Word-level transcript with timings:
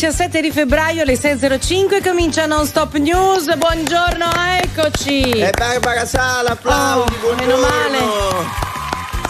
17 0.00 0.42
di 0.42 0.50
febbraio 0.50 1.00
alle 1.00 1.14
6.05 1.14 2.02
comincia 2.06 2.44
Non 2.44 2.66
Stop 2.66 2.96
News. 2.96 3.56
Buongiorno, 3.56 4.26
eccoci. 4.60 5.20
E 5.30 5.50
Barbara 5.56 6.04
Sala, 6.04 6.50
applausi, 6.50 7.14
Oh, 7.24 7.34
meno 7.34 7.56
male. 7.56 7.96
buongiorno. 7.96 8.50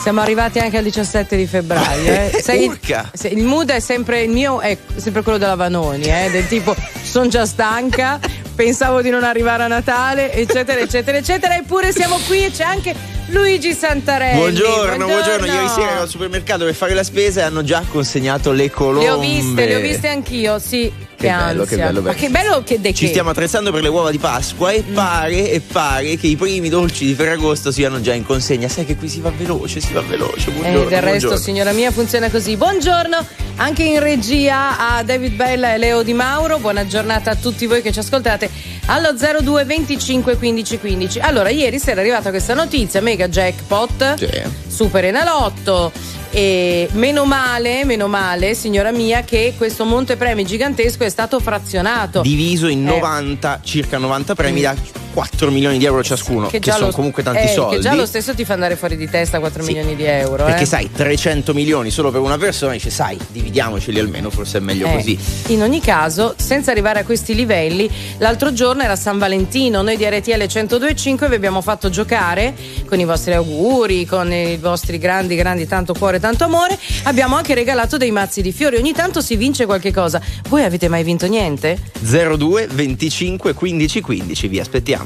Siamo 0.00 0.20
arrivati 0.22 0.58
anche 0.58 0.76
al 0.78 0.82
17 0.82 1.36
di 1.36 1.46
febbraio. 1.46 2.10
Eh. 2.12 2.40
Sai, 2.42 2.66
Urca. 2.66 3.08
se- 3.14 3.28
il 3.28 3.44
mood 3.44 3.70
è 3.70 3.78
sempre 3.78 4.22
il 4.22 4.30
mio, 4.30 4.58
è 4.58 4.76
sempre 4.96 5.22
quello 5.22 5.38
della 5.38 5.54
Vanoni, 5.54 6.06
eh, 6.06 6.30
del 6.32 6.48
tipo 6.48 6.74
sono 7.00 7.28
già 7.28 7.46
stanca, 7.46 8.18
pensavo 8.56 9.02
di 9.02 9.10
non 9.10 9.22
arrivare 9.22 9.62
a 9.62 9.68
Natale, 9.68 10.32
eccetera, 10.32 10.80
eccetera, 10.80 11.16
eccetera. 11.16 11.54
Eppure 11.54 11.92
siamo 11.92 12.18
qui 12.26 12.44
e 12.44 12.50
c'è 12.50 12.64
anche 12.64 12.92
Luigi 13.28 13.72
Santarelli. 13.72 14.38
Buongiorno, 14.38 15.04
buongiorno. 15.04 15.46
Ieri 15.46 15.68
sera 15.68 15.90
ero 15.92 16.00
al 16.02 16.08
supermercato 16.08 16.64
per 16.64 16.74
fare 16.74 16.94
la 16.94 17.02
spesa 17.02 17.40
e 17.40 17.42
hanno 17.44 17.64
già 17.64 17.82
consegnato 17.90 18.52
le 18.52 18.70
colombe. 18.70 19.04
Le 19.04 19.10
ho 19.10 19.18
viste, 19.18 19.66
le 19.66 19.74
ho 19.76 19.80
viste 19.80 20.08
anch'io, 20.08 20.58
sì. 20.60 20.92
Che, 21.16 21.26
Che 21.28 21.32
bello, 21.34 21.64
che 21.64 21.76
bello, 21.76 22.02
Ma 22.02 22.10
bello. 22.10 22.20
che 22.20 22.28
bello 22.28 22.62
che 22.62 22.78
de 22.78 22.92
Ci 22.92 23.06
stiamo 23.08 23.30
attrezzando 23.30 23.72
per 23.72 23.80
le 23.82 23.88
uova 23.88 24.10
di 24.10 24.18
Pasqua 24.18 24.70
Mm. 24.70 24.74
e 24.74 24.82
pare, 24.92 25.50
e 25.50 25.60
pare 25.60 26.16
che 26.18 26.26
i 26.26 26.36
primi 26.36 26.68
dolci 26.68 27.06
di 27.06 27.14
Ferragosto 27.14 27.72
siano 27.72 28.00
già 28.02 28.12
in 28.12 28.24
consegna. 28.24 28.68
Sai 28.68 28.84
che 28.84 28.96
qui 28.96 29.08
si 29.08 29.20
va 29.20 29.32
veloce, 29.34 29.80
si 29.80 29.92
va 29.94 30.02
veloce. 30.02 30.50
Eh, 30.50 30.52
Buongiorno, 30.52 30.88
del 30.90 31.00
resto, 31.00 31.08
buongiorno. 31.28 31.36
signora 31.38 31.72
mia, 31.72 31.90
funziona 31.90 32.28
così. 32.30 32.56
Buongiorno 32.56 33.27
anche 33.56 33.82
in 33.82 33.98
regia 33.98 34.77
a 34.78 35.02
David 35.02 35.32
Bella 35.36 35.72
e 35.72 35.78
Leo 35.78 36.02
Di 36.02 36.12
Mauro. 36.12 36.58
Buona 36.58 36.86
giornata 36.86 37.30
a 37.30 37.34
tutti 37.34 37.64
voi 37.64 37.80
che 37.80 37.92
ci 37.92 37.98
ascoltate 38.00 38.50
allo 38.88 39.14
02 39.16 39.64
25 39.64 40.36
15 40.36 40.78
15. 40.78 41.18
Allora, 41.20 41.48
ieri 41.48 41.78
sera 41.78 41.96
è 41.96 42.00
arrivata 42.00 42.28
questa 42.28 42.52
notizia, 42.52 43.00
mega 43.16 43.29
jackpot, 43.29 44.15
Sì. 44.19 44.29
super 44.69 45.05
enalotto. 45.06 45.91
E 46.31 46.89
meno 46.92 47.25
male, 47.25 47.84
meno 47.86 48.08
male, 48.08 48.55
signora 48.55 48.91
mia, 48.91 49.23
che 49.23 49.55
questo 49.56 49.84
montepremi 49.86 50.45
gigantesco 50.45 51.03
è 51.05 51.08
stato 51.08 51.41
frazionato. 51.41 52.20
Diviso 52.20 52.67
in 52.69 52.86
Eh. 52.86 52.91
90, 52.91 53.61
circa 53.62 53.97
90 53.97 54.34
premi 54.34 54.61
da 54.61 54.75
4 55.17 55.50
milioni 55.50 55.78
di 55.78 55.86
euro 55.86 56.03
ciascuno, 56.05 56.48
che, 56.48 56.61
sono 56.62 56.89
lo- 56.89 56.92
comunque 56.92 57.22
tanti 57.22 57.45
eh, 57.45 57.48
soldi. 57.48 57.77
Che 57.77 57.81
già 57.81 57.95
lo 57.95 58.05
stesso 58.05 58.34
ti 58.34 58.45
fa 58.45 58.53
andare 58.53 58.77
fuori 58.77 58.98
di 58.98 59.09
testa 59.09 59.39
4 59.39 59.62
Sì. 59.62 59.69
milioni 59.73 59.97
di 59.97 60.05
euro. 60.05 60.45
Perché 60.45 60.64
eh. 60.64 60.67
sai, 60.67 60.91
300 60.92 61.55
milioni 61.55 61.89
solo 61.91 62.11
per 62.11 62.20
una 62.20 62.36
persona, 62.36 62.73
dice 62.73 62.91
sai, 62.91 63.17
dividiamoceli 63.33 63.98
almeno, 63.98 64.28
forse 64.28 64.58
è 64.58 64.61
meglio 64.61 64.86
Eh, 64.89 64.92
così. 64.92 65.19
In 65.47 65.62
ogni 65.62 65.81
caso, 65.81 66.34
senza 66.36 66.70
arrivare 66.70 67.00
a 67.00 67.05
questi 67.05 67.34
livelli, 67.34 67.89
l'altro 68.19 68.53
giorno 68.53 68.83
era 68.83 68.95
San 68.95 69.17
Valentino, 69.17 69.81
noi 69.81 69.97
di 69.97 70.05
RTL 70.05 70.33
1025 70.53 71.30
vi 71.30 71.34
abbiamo 71.34 71.62
fatto 71.62 71.89
giocare 71.89 72.55
con 72.86 73.01
i 73.01 73.06
vostri 73.06 73.33
auguri, 73.33 74.05
con 74.05 74.30
i 74.30 74.58
vostri 74.58 74.98
grandi, 74.98 75.34
grandi, 75.34 75.67
tanto 75.67 75.95
cuore, 75.95 76.20
tanto 76.20 76.45
amore. 76.45 76.78
Abbiamo 77.05 77.36
anche 77.36 77.55
regalato 77.55 77.97
dei 77.97 78.11
mazzi 78.11 78.42
di 78.42 78.53
fiori, 78.53 78.77
ogni 78.77 78.92
tanto 78.92 79.23
si 79.23 79.36
vince 79.36 79.64
qualche 79.64 79.95
cosa. 79.95 80.20
Voi 80.51 80.62
avete 80.62 80.89
mai 80.89 81.05
vinto 81.05 81.27
niente? 81.27 81.78
02 82.01 82.67
25 82.70 83.55
15 83.55 84.01
15, 84.03 84.48
vi 84.48 84.61
aspettiamo. 84.61 85.05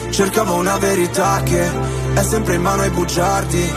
Cercavo 0.11 0.55
una 0.55 0.77
verità 0.77 1.41
che 1.41 1.69
è 2.13 2.21
sempre 2.21 2.55
in 2.55 2.61
mano 2.61 2.81
ai 2.81 2.89
bugiardi. 2.89 3.73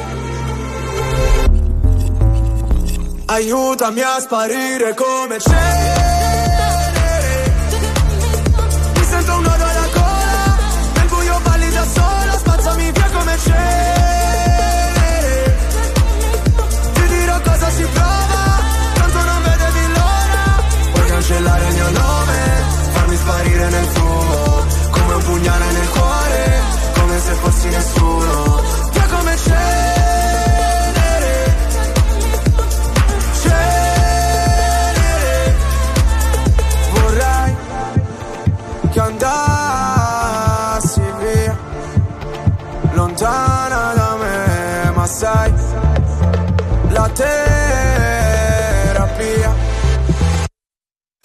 Aiutami 3.26 4.00
a 4.00 4.18
sparire 4.20 4.94
come 4.94 5.38
cenere. 5.38 6.13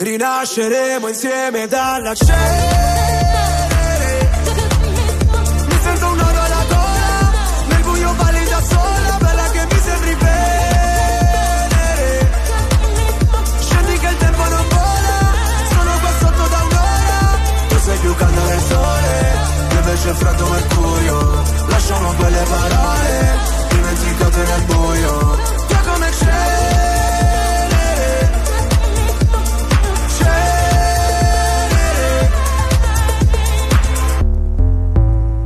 Rinasceremo 0.10 1.08
insieme 1.08 1.68
dalla 1.68 2.16
cenere. 2.16 2.42
Mi 5.68 5.80
sento 5.84 6.08
un 6.08 6.16
nodo 6.18 6.40
alla 6.42 6.66
gola. 6.68 7.32
Nel 7.68 7.82
buio 7.84 8.14
balli 8.14 8.44
da 8.46 8.60
sola. 8.60 9.18
Bella 9.20 9.50
che 9.52 9.68
mi 9.70 9.80
sembri 9.80 10.16
venere. 10.16 11.30
Scendi 13.60 14.00
che 14.00 14.08
il 14.08 14.18
tempo 14.18 14.44
non 14.48 14.66
vola. 14.68 15.18
Sono 15.70 16.00
qua 16.00 16.12
sotto 16.20 16.48
da 16.48 16.64
un'ora. 16.64 17.38
Tu 17.68 17.78
sei 17.78 17.98
più 18.00 18.16
caldo 18.16 18.42
del 18.48 18.62
sole. 18.62 19.14
Io 19.70 19.78
invece 19.78 20.14
freddo 20.16 20.48
mercurio. 20.48 21.44
Lasciamo 21.68 22.14
quelle 22.14 22.44
parole. 22.50 23.38
Dimenticate 23.70 24.38
nel 24.44 24.62
buio. 24.64 24.79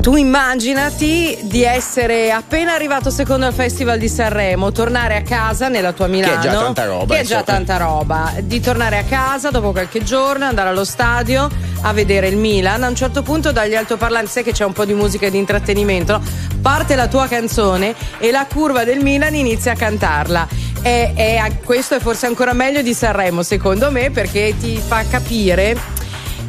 Tu 0.03 0.17
immaginati 0.17 1.37
di 1.43 1.63
essere 1.63 2.29
appena 2.29 2.73
arrivato 2.73 3.09
secondo 3.09 3.45
al 3.45 3.53
Festival 3.53 3.97
di 3.97 4.09
Sanremo, 4.09 4.69
tornare 4.73 5.15
a 5.15 5.21
casa 5.21 5.69
nella 5.69 5.93
tua 5.93 6.07
Milano. 6.07 6.41
Che 6.41 6.49
è 6.49 6.51
già 6.51 6.59
tanta 6.59 6.85
roba, 6.85 7.13
Che 7.13 7.21
è 7.21 7.23
già 7.23 7.37
insomma. 7.39 7.57
tanta 7.57 7.77
roba. 7.77 8.33
Di 8.41 8.59
tornare 8.59 8.97
a 8.97 9.03
casa 9.03 9.49
dopo 9.49 9.71
qualche 9.71 10.03
giorno, 10.03 10.43
andare 10.43 10.67
allo 10.67 10.83
stadio 10.83 11.49
a 11.83 11.93
vedere 11.93 12.27
il 12.27 12.35
Milan. 12.35 12.83
A 12.83 12.89
un 12.89 12.97
certo 12.97 13.21
punto 13.21 13.53
dagli 13.53 13.75
altoparlanti, 13.75 14.29
sai 14.29 14.43
che 14.43 14.51
c'è 14.51 14.65
un 14.65 14.73
po' 14.73 14.83
di 14.83 14.93
musica 14.93 15.27
e 15.27 15.31
di 15.31 15.37
intrattenimento, 15.37 16.17
no? 16.17 16.23
parte 16.61 16.95
la 16.95 17.07
tua 17.07 17.29
canzone 17.29 17.95
e 18.19 18.29
la 18.29 18.45
curva 18.45 18.83
del 18.83 18.99
Milan 18.99 19.33
inizia 19.35 19.71
a 19.71 19.75
cantarla. 19.75 20.45
E, 20.81 21.13
e 21.15 21.59
questo 21.63 21.95
è 21.95 21.99
forse 21.99 22.25
ancora 22.25 22.51
meglio 22.51 22.81
di 22.81 22.93
Sanremo, 22.93 23.41
secondo 23.41 23.89
me, 23.89 24.11
perché 24.11 24.53
ti 24.59 24.83
fa 24.85 25.05
capire 25.09 25.77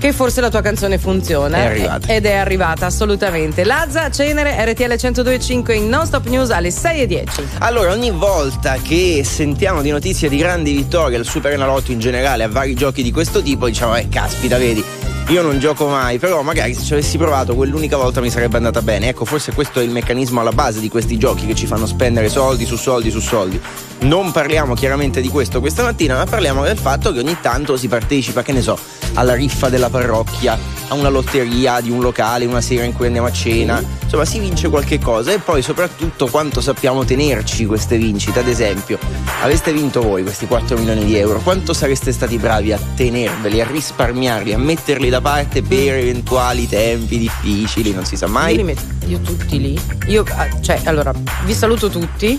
che 0.05 0.13
forse 0.13 0.43
la 0.43 0.51
tua 0.51 0.61
canzone 0.61 0.99
funziona. 0.99 1.57
È 1.57 1.65
arrivata. 1.65 2.09
Ed 2.09 2.27
è 2.27 2.35
arrivata, 2.35 2.85
assolutamente. 2.85 3.65
Lazza, 3.65 4.11
Cenere, 4.11 4.55
RTL 4.71 4.99
1025 5.01 5.75
in 5.75 5.89
Non 5.89 6.05
Stop 6.05 6.27
News 6.27 6.51
alle 6.51 6.71
6 6.71 7.01
e 7.01 7.07
10. 7.07 7.49
Allora, 7.61 7.93
ogni 7.93 8.11
volta 8.11 8.77
che 8.83 9.23
sentiamo 9.25 9.81
di 9.81 9.89
notizie 9.89 10.29
di 10.29 10.37
grandi 10.37 10.73
vittorie 10.73 11.17
al 11.17 11.25
Super 11.25 11.53
Enalotto 11.53 11.91
in 11.91 12.01
generale, 12.01 12.43
a 12.43 12.49
vari 12.49 12.75
giochi 12.75 13.03
di 13.03 13.11
questo 13.11 13.41
tipo, 13.41 13.65
diciamo, 13.65 13.97
eh, 13.97 14.07
caspita, 14.11 14.59
vedi. 14.59 14.85
Io 15.29 15.41
non 15.41 15.59
gioco 15.59 15.87
mai, 15.87 16.19
però 16.19 16.43
magari 16.43 16.75
se 16.75 16.83
ci 16.83 16.93
avessi 16.93 17.17
provato 17.17 17.55
quell'unica 17.55 17.97
volta 17.97 18.21
mi 18.21 18.29
sarebbe 18.29 18.59
andata 18.59 18.83
bene. 18.83 19.09
Ecco, 19.09 19.25
forse 19.25 19.55
questo 19.55 19.81
è 19.81 19.83
il 19.83 19.91
meccanismo 19.91 20.39
alla 20.41 20.53
base 20.53 20.81
di 20.81 20.91
questi 20.91 21.17
giochi 21.17 21.47
che 21.47 21.55
ci 21.55 21.65
fanno 21.65 21.87
spendere 21.87 22.29
soldi 22.29 22.67
su 22.67 22.77
soldi 22.77 23.11
su 23.11 23.21
soldi. 23.21 23.59
Non 24.05 24.33
parliamo 24.33 24.75
chiaramente 24.75 25.23
di 25.23 25.29
questo 25.29 25.61
questa 25.61 25.83
mattina, 25.83 26.15
ma 26.17 26.27
parliamo 26.27 26.63
del 26.63 26.77
fatto 26.77 27.11
che 27.11 27.21
ogni 27.21 27.39
tanto 27.41 27.79
si 27.79 27.89
partecipa, 27.89 28.43
che 28.43 28.53
ne 28.53 28.61
so, 28.61 28.79
alla 29.15 29.33
riffa 29.33 29.71
della 29.71 29.89
parrocchia, 29.89 30.59
a 30.89 30.95
una 30.95 31.09
lotteria 31.09 31.81
di 31.81 31.89
un 31.89 32.03
locale, 32.03 32.45
una 32.45 32.61
sera 32.61 32.85
in 32.85 32.93
cui 32.93 33.07
andiamo 33.07 33.29
a 33.29 33.33
cena. 33.33 33.83
Insomma, 34.03 34.27
si 34.27 34.39
vince 34.41 34.69
qualche 34.69 34.99
cosa 34.99 35.33
e 35.33 35.39
poi 35.39 35.63
soprattutto 35.63 36.27
quanto 36.27 36.61
sappiamo 36.61 37.03
tenerci 37.07 37.65
queste 37.65 37.97
vincite. 37.97 38.41
Ad 38.41 38.49
esempio, 38.49 38.99
aveste 39.43 39.73
vinto 39.73 40.03
voi 40.03 40.23
questi 40.23 40.47
4 40.47 40.77
milioni 40.77 41.07
di 41.07 41.17
euro, 41.17 41.39
quanto 41.39 41.73
sareste 41.73 42.13
stati 42.13 42.37
bravi 42.37 42.73
a 42.73 42.79
tenerveli, 42.95 43.63
a 43.63 43.67
risparmiarli, 43.67 44.53
a 44.53 44.59
metterli 44.59 45.09
da 45.09 45.23
parte 45.23 45.63
per 45.63 45.95
eventuali 45.95 46.69
tempi 46.69 47.17
difficili, 47.17 47.95
non 47.95 48.05
si 48.05 48.17
sa 48.17 48.27
Io 48.27 48.33
mai. 48.33 48.63
metto 48.63 48.95
io 49.07 49.21
tutti 49.21 49.61
lì. 49.61 49.79
Io, 50.07 50.25
ah, 50.31 50.49
cioè, 50.61 50.81
allora, 50.85 51.13
vi 51.45 51.55
saluto 51.55 51.89
tutti. 51.89 52.39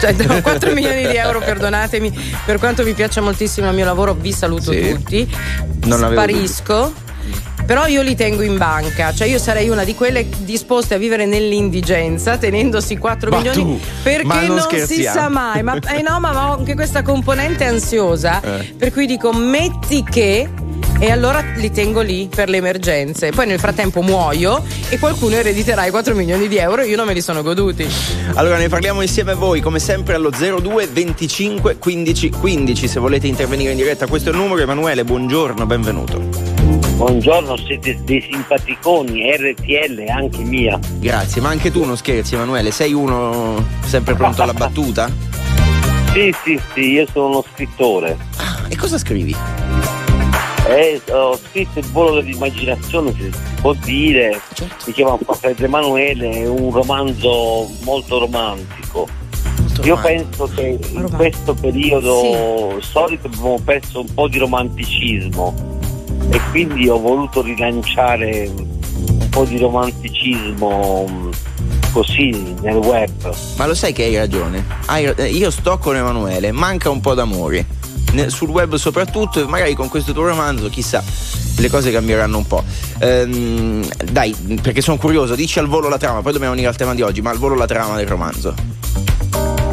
Cioè, 0.00 0.14
do 0.14 0.40
4 0.40 0.72
milioni 0.74 0.99
di 1.08 1.16
euro, 1.16 1.40
perdonatemi. 1.40 2.12
Per 2.44 2.58
quanto 2.58 2.82
mi 2.84 2.92
piaccia 2.92 3.20
moltissimo 3.20 3.68
il 3.68 3.74
mio 3.74 3.84
lavoro, 3.84 4.14
vi 4.14 4.32
saluto 4.32 4.72
Sì. 4.72 4.88
tutti. 4.90 5.36
Non 5.84 5.98
Sparisco. 6.10 6.92
Però 7.66 7.86
io 7.86 8.02
li 8.02 8.16
tengo 8.16 8.42
in 8.42 8.56
banca, 8.56 9.12
cioè 9.14 9.28
io 9.28 9.38
sarei 9.38 9.68
una 9.68 9.84
di 9.84 9.94
quelle 9.94 10.26
disposte 10.38 10.94
a 10.94 10.98
vivere 10.98 11.24
nell'indigenza 11.26 12.36
tenendosi 12.36 12.96
4 12.96 13.30
Ma 13.30 13.36
milioni 13.36 13.62
tu, 13.62 13.80
perché 14.02 14.46
non 14.46 14.56
non, 14.56 14.86
si 14.86 15.02
sa 15.04 15.28
mai. 15.28 15.62
Ma 15.62 15.76
eh 15.96 16.02
no, 16.02 16.18
ma 16.18 16.48
ho 16.48 16.56
anche 16.58 16.74
questa 16.74 17.02
componente 17.02 17.64
ansiosa, 17.64 18.40
Eh. 18.42 18.74
per 18.76 18.90
cui 18.92 19.06
dico 19.06 19.32
metti 19.32 20.02
che 20.02 20.48
e 20.98 21.10
allora 21.10 21.40
li 21.56 21.70
tengo 21.70 22.00
lì 22.00 22.28
per 22.34 22.48
le 22.48 22.58
emergenze. 22.58 23.30
Poi 23.30 23.46
nel 23.46 23.58
frattempo 23.58 24.02
muoio 24.02 24.62
e 24.88 24.98
qualcuno 24.98 25.34
erediterà 25.34 25.86
i 25.86 25.90
4 25.90 26.14
milioni 26.14 26.48
di 26.48 26.56
euro 26.56 26.82
e 26.82 26.88
io 26.88 26.96
non 26.96 27.06
me 27.06 27.14
li 27.14 27.20
sono 27.20 27.42
goduti. 27.42 27.86
Allora 28.34 28.56
ne 28.56 28.68
parliamo 28.68 29.00
insieme 29.00 29.32
a 29.32 29.34
voi, 29.34 29.60
come 29.60 29.78
sempre 29.78 30.14
allo 30.14 30.30
02 30.30 30.86
25 30.86 31.76
15 31.78 32.30
15. 32.30 32.88
Se 32.88 33.00
volete 33.00 33.26
intervenire 33.26 33.70
in 33.70 33.76
diretta, 33.76 34.06
questo 34.06 34.30
è 34.30 34.32
il 34.32 34.38
numero. 34.38 34.60
Emanuele, 34.60 35.04
buongiorno, 35.04 35.66
benvenuto. 35.66 36.18
Buongiorno, 37.00 37.56
siete 37.56 37.98
dei 38.04 38.20
simpaticoni, 38.20 39.22
RTL 39.34 40.04
anche 40.08 40.42
mia. 40.42 40.78
Grazie, 40.98 41.40
ma 41.40 41.48
anche 41.48 41.70
tu 41.70 41.84
non 41.84 41.96
scherzi, 41.96 42.34
Emanuele, 42.34 42.70
sei 42.70 42.92
uno 42.92 43.64
sempre 43.86 44.14
pronto 44.14 44.42
alla 44.42 44.52
battuta? 44.52 45.10
Sì, 46.12 46.34
sì, 46.42 46.60
sì, 46.74 46.90
io 46.90 47.06
sono 47.12 47.26
uno 47.26 47.44
scrittore. 47.52 48.16
Ah, 48.38 48.64
e 48.68 48.74
cosa 48.76 48.98
scrivi? 48.98 49.32
Eh, 50.70 51.00
ho 51.10 51.36
scritto 51.36 51.78
il 51.80 51.86
volo 51.86 52.14
dell'immaginazione, 52.20 53.12
se 53.18 53.30
si 53.32 53.38
può 53.60 53.72
dire. 53.84 54.40
Certo. 54.52 54.74
Si 54.84 54.92
chiama 54.92 55.18
Fratello 55.18 55.64
Emanuele, 55.66 56.30
è 56.30 56.46
un 56.48 56.70
romanzo 56.70 57.68
molto 57.82 58.18
romantico. 58.18 59.08
Molto 59.58 59.82
Io 59.82 59.94
romantico. 59.96 60.44
penso 60.46 60.54
che 60.54 60.66
in 60.68 60.78
Romantico. 60.94 61.16
questo 61.16 61.54
periodo 61.54 62.78
storico 62.80 63.26
abbiamo 63.26 63.58
perso 63.64 64.00
un 64.00 64.14
po' 64.14 64.28
di 64.28 64.38
romanticismo 64.38 65.78
e 66.30 66.40
quindi 66.50 66.88
ho 66.88 66.98
voluto 67.00 67.42
rilanciare 67.42 68.48
un 68.54 69.28
po' 69.30 69.44
di 69.44 69.58
romanticismo 69.58 71.04
mh, 71.06 71.30
così 71.92 72.30
nel 72.60 72.76
web. 72.76 73.10
Ma 73.56 73.66
lo 73.66 73.74
sai 73.74 73.92
che 73.92 74.04
hai 74.04 74.16
ragione? 74.16 74.64
Hai- 74.86 75.12
eh, 75.16 75.26
io 75.30 75.50
sto 75.50 75.78
con 75.78 75.96
Emanuele, 75.96 76.52
manca 76.52 76.90
un 76.90 77.00
po' 77.00 77.14
d'amore. 77.14 77.66
Sul 78.28 78.48
web 78.50 78.74
soprattutto, 78.76 79.40
e 79.40 79.46
magari 79.46 79.74
con 79.74 79.88
questo 79.88 80.12
tuo 80.12 80.26
romanzo, 80.26 80.68
chissà, 80.68 81.02
le 81.58 81.68
cose 81.70 81.90
cambieranno 81.92 82.38
un 82.38 82.46
po'. 82.46 82.64
Ehm, 82.98 83.86
dai, 84.10 84.34
perché 84.60 84.80
sono 84.80 84.96
curioso, 84.96 85.34
dici 85.34 85.58
al 85.58 85.66
volo 85.68 85.88
la 85.88 85.98
trama, 85.98 86.20
poi 86.22 86.32
dobbiamo 86.32 86.52
venire 86.54 86.68
al 86.70 86.76
tema 86.76 86.94
di 86.94 87.02
oggi, 87.02 87.20
ma 87.22 87.30
al 87.30 87.38
volo 87.38 87.54
la 87.54 87.66
trama 87.66 87.96
del 87.96 88.06
romanzo. 88.06 88.54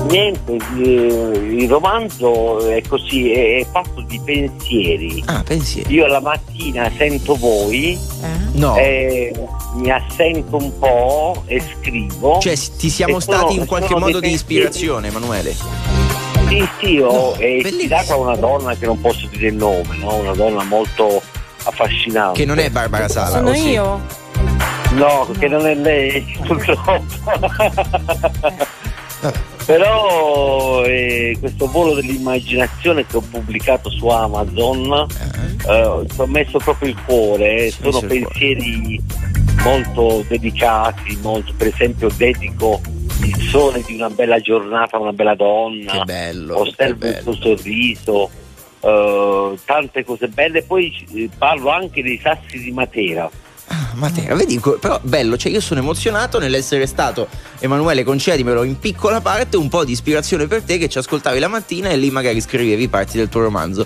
Niente, 0.09 0.55
eh, 0.77 1.55
il 1.59 1.67
romanzo 1.67 2.65
è 2.69 2.81
così, 2.87 3.31
è, 3.31 3.65
fatto 3.69 4.01
di 4.07 4.19
pensieri. 4.23 5.21
Ah, 5.25 5.43
pensieri. 5.43 5.93
Io 5.93 6.07
la 6.07 6.21
mattina 6.21 6.89
sento 6.97 7.35
voi, 7.35 7.97
No. 8.53 8.77
eh, 8.77 9.33
mi 9.75 9.91
assento 9.91 10.55
un 10.55 10.71
po' 10.79 11.43
e 11.47 11.61
scrivo. 11.81 12.39
Cioè, 12.39 12.55
ti 12.77 12.89
siamo 12.89 13.17
E 13.17 13.21
sono- 13.21 13.37
stati 13.37 13.55
in 13.57 13.65
qualche 13.65 13.93
modo 13.95 14.19
di 14.19 14.29
pensieri- 14.29 14.33
ispirazione, 14.35 15.07
Emanuele. 15.09 15.55
Sì, 16.47 16.67
sì, 16.79 16.97
ho 16.99 17.11
No, 17.11 17.33
è 17.33 17.45
ispirata 17.45 18.13
a 18.13 18.17
una 18.17 18.35
donna 18.35 18.75
che 18.75 18.85
non 18.85 18.99
posso 19.01 19.27
dire 19.27 19.47
il 19.47 19.55
nome, 19.55 19.97
no? 19.97 20.15
una 20.15 20.33
donna 20.33 20.63
molto 20.63 21.21
affascinante. 21.63 22.39
Che 22.39 22.45
non 22.45 22.59
è 22.59 22.69
Barbara 22.69 23.07
Sala. 23.07 23.37
Sono 23.37 23.53
sì? 23.53 23.69
io? 23.69 24.01
No, 24.91 25.27
che 25.37 25.47
non 25.47 25.67
è 25.67 25.75
lei, 25.75 26.23
purtroppo. 26.45 27.03
Però 29.65 30.83
eh, 30.85 31.35
questo 31.39 31.67
volo 31.69 31.95
dell'immaginazione 31.95 33.05
che 33.05 33.17
ho 33.17 33.21
pubblicato 33.21 33.89
su 33.89 34.07
Amazon 34.07 35.07
eh, 35.67 36.05
ci 36.09 36.21
ho 36.21 36.25
messo 36.27 36.57
proprio 36.59 36.89
il 36.89 36.97
cuore, 37.05 37.65
eh, 37.65 37.73
sono 37.81 37.99
pensieri 37.99 39.03
molto 39.63 40.23
dedicati, 40.25 41.17
molto, 41.21 41.51
per 41.57 41.67
esempio 41.67 42.09
dedico 42.15 42.79
il 43.23 43.41
sole 43.49 43.81
di 43.85 43.95
una 43.95 44.09
bella 44.09 44.39
giornata 44.39 44.97
una 44.97 45.13
bella 45.13 45.35
donna, 45.35 45.91
Che 45.91 46.03
bello. 46.05 46.55
Che 46.55 46.69
osservo 46.69 47.05
il 47.05 47.11
bello. 47.13 47.21
suo 47.21 47.33
sorriso, 47.33 48.29
eh, 48.79 49.57
tante 49.65 50.03
cose 50.03 50.27
belle, 50.27 50.63
poi 50.63 51.07
eh, 51.13 51.29
parlo 51.37 51.69
anche 51.69 52.01
dei 52.03 52.19
sassi 52.21 52.59
di 52.59 52.71
Matera. 52.71 53.29
Ah, 53.69 53.91
Matera, 53.95 54.33
vedi, 54.35 54.61
però 54.79 54.99
bello, 55.03 55.35
cioè 55.35 55.51
io 55.51 55.59
sono 55.59 55.81
emozionato 55.81 56.39
nell'essere 56.39 56.85
stato, 56.85 57.27
Emanuele, 57.59 58.03
concedimelo 58.03 58.63
in 58.63 58.79
piccola 58.79 59.19
parte, 59.19 59.57
un 59.57 59.67
po' 59.67 59.83
di 59.83 59.91
ispirazione 59.91 60.47
per 60.47 60.61
te 60.63 60.77
che 60.77 60.87
ci 60.87 60.97
ascoltavi 60.97 61.37
la 61.39 61.49
mattina 61.49 61.89
e 61.89 61.97
lì 61.97 62.09
magari 62.09 62.39
scrivevi 62.39 62.87
parti 62.87 63.17
del 63.17 63.27
tuo 63.27 63.41
romanzo. 63.41 63.85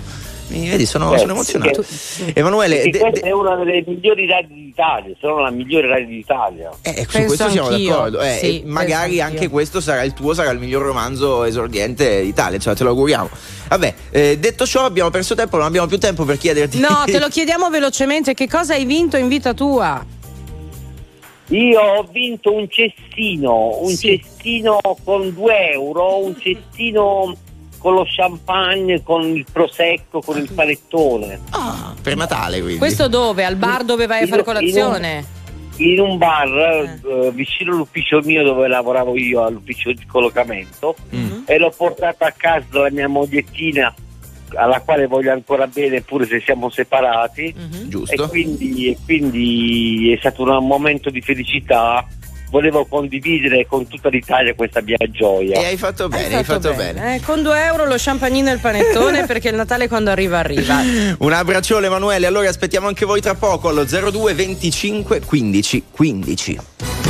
Mi 0.52 0.68
vedi, 0.68 0.84
sono, 0.86 1.10
Beh, 1.10 1.18
sono 1.18 1.32
emozionato. 1.32 1.82
perché- 1.82 2.38
Emanuele, 2.38 2.74
Perché 2.76 2.90
de- 2.90 2.98
questa 2.98 3.20
de- 3.20 3.26
è 3.28 3.32
una 3.32 3.54
delle 3.56 3.84
migliori 3.86 4.26
radio 4.26 4.54
d'Italia, 4.54 5.14
se 5.20 5.26
non 5.26 5.42
la 5.42 5.50
migliore 5.50 5.86
radio 5.88 6.06
d'Italia. 6.06 6.70
eh, 6.82 6.90
su 6.90 6.94
Penso 7.10 7.26
questo 7.26 7.48
siamo 7.50 7.68
d'accordo. 7.70 8.20
Eh, 8.20 8.38
sì, 8.40 8.60
e 8.60 8.66
magari 8.66 9.20
anche 9.20 9.36
anch'io. 9.36 9.50
questo 9.50 9.80
sarà 9.80 10.02
il 10.02 10.12
tuo, 10.12 10.34
sarà 10.34 10.50
il 10.50 10.58
miglior 10.58 10.82
romanzo 10.82 11.44
esordiente 11.44 12.20
d'Italia, 12.22 12.58
cioè 12.58 12.74
te 12.74 12.82
lo 12.84 12.90
auguriamo. 12.90 13.28
Vabbè, 13.68 13.94
eh, 14.10 14.38
detto 14.38 14.66
ciò, 14.66 14.84
abbiamo 14.84 15.08
perso 15.10 15.34
tempo, 15.34 15.56
non 15.56 15.66
abbiamo 15.66 15.86
più 15.86 15.98
tempo 15.98 16.24
per 16.24 16.36
chiederti. 16.36 16.78
No, 16.78 17.02
te 17.06 17.18
lo 17.18 17.28
chiediamo 17.28 17.70
velocemente. 17.70 18.34
Che 18.34 18.48
cosa 18.48 18.74
hai 18.74 18.84
vinto 18.84 19.16
in 19.16 19.28
vita 19.28 19.54
tua? 19.54 20.04
Io 21.48 21.80
ho 21.80 22.06
vinto 22.10 22.52
un 22.54 22.66
cestino, 22.68 23.78
un 23.82 23.90
Sì. 23.94 24.18
cestino 24.22 24.78
con 25.04 25.32
2 25.34 25.72
euro, 25.72 26.18
un 26.24 26.34
cestino 26.40 27.34
con 27.82 27.94
lo 27.94 28.06
champagne, 28.08 29.02
con 29.02 29.22
il 29.24 29.44
prosecco, 29.52 30.20
con 30.20 30.38
il 30.38 30.48
panettone. 30.54 31.40
Ah, 31.50 31.92
per 32.00 32.14
Natale 32.16 32.60
quindi. 32.60 32.78
Questo 32.78 33.08
dove? 33.08 33.44
Al 33.44 33.56
bar 33.56 33.82
dove 33.82 34.06
vai 34.06 34.22
a 34.22 34.26
fare 34.26 34.38
io- 34.38 34.44
colazione? 34.44 35.24
In 35.78 35.98
un 35.98 36.16
bar 36.16 36.46
Eh. 36.48 37.00
eh, 37.26 37.30
vicino 37.32 37.72
all'ufficio 37.72 38.20
mio 38.22 38.44
dove 38.44 38.68
lavoravo 38.68 39.16
io, 39.16 39.42
all'ufficio 39.42 39.90
di 39.92 40.06
collocamento, 40.06 40.94
Mm. 41.14 41.42
e 41.46 41.58
l'ho 41.58 41.72
portato 41.76 42.22
a 42.24 42.30
casa 42.36 42.66
dalla 42.70 42.90
mia 42.90 43.08
mogliettina, 43.08 43.92
alla 44.54 44.80
quale 44.80 45.06
voglio 45.06 45.32
ancora 45.32 45.66
bene, 45.66 46.02
pure 46.02 46.26
se 46.26 46.40
siamo 46.44 46.70
separati. 46.70 47.52
Mhm. 47.56 47.84
E 47.84 47.88
Giusto? 47.88 48.28
quindi, 48.28 48.88
e 48.90 48.98
quindi 49.04 50.12
è 50.12 50.18
stato 50.18 50.42
un 50.44 50.64
momento 50.66 51.10
di 51.10 51.20
felicità. 51.20 52.06
Volevo 52.52 52.84
condividere 52.84 53.66
con 53.66 53.88
tutta 53.88 54.10
l'Italia 54.10 54.52
questa 54.54 54.82
mia 54.82 54.98
gioia. 55.10 55.58
E 55.58 55.64
hai 55.64 55.78
fatto 55.78 56.08
bene, 56.08 56.36
hai 56.36 56.44
fatto, 56.44 56.74
bene. 56.74 57.14
Eh, 57.14 57.20
con 57.22 57.42
2 57.42 57.64
euro 57.64 57.86
lo 57.86 57.94
champagnino 57.96 58.50
e 58.50 58.52
il 58.52 58.60
panettone 58.60 59.24
perché 59.26 59.48
il 59.48 59.54
Natale 59.54 59.88
quando 59.88 60.10
arriva 60.10 60.38
arriva. 60.38 60.82
Un 61.16 61.32
abbraccione 61.32 61.86
Emanuele, 61.86 62.26
allora 62.26 62.50
aspettiamo 62.50 62.88
anche 62.88 63.06
voi 63.06 63.22
tra 63.22 63.34
poco 63.34 63.70
allo 63.70 63.84
02 63.84 64.34
25 64.34 65.20
15 65.22 65.84
15. 65.90 67.01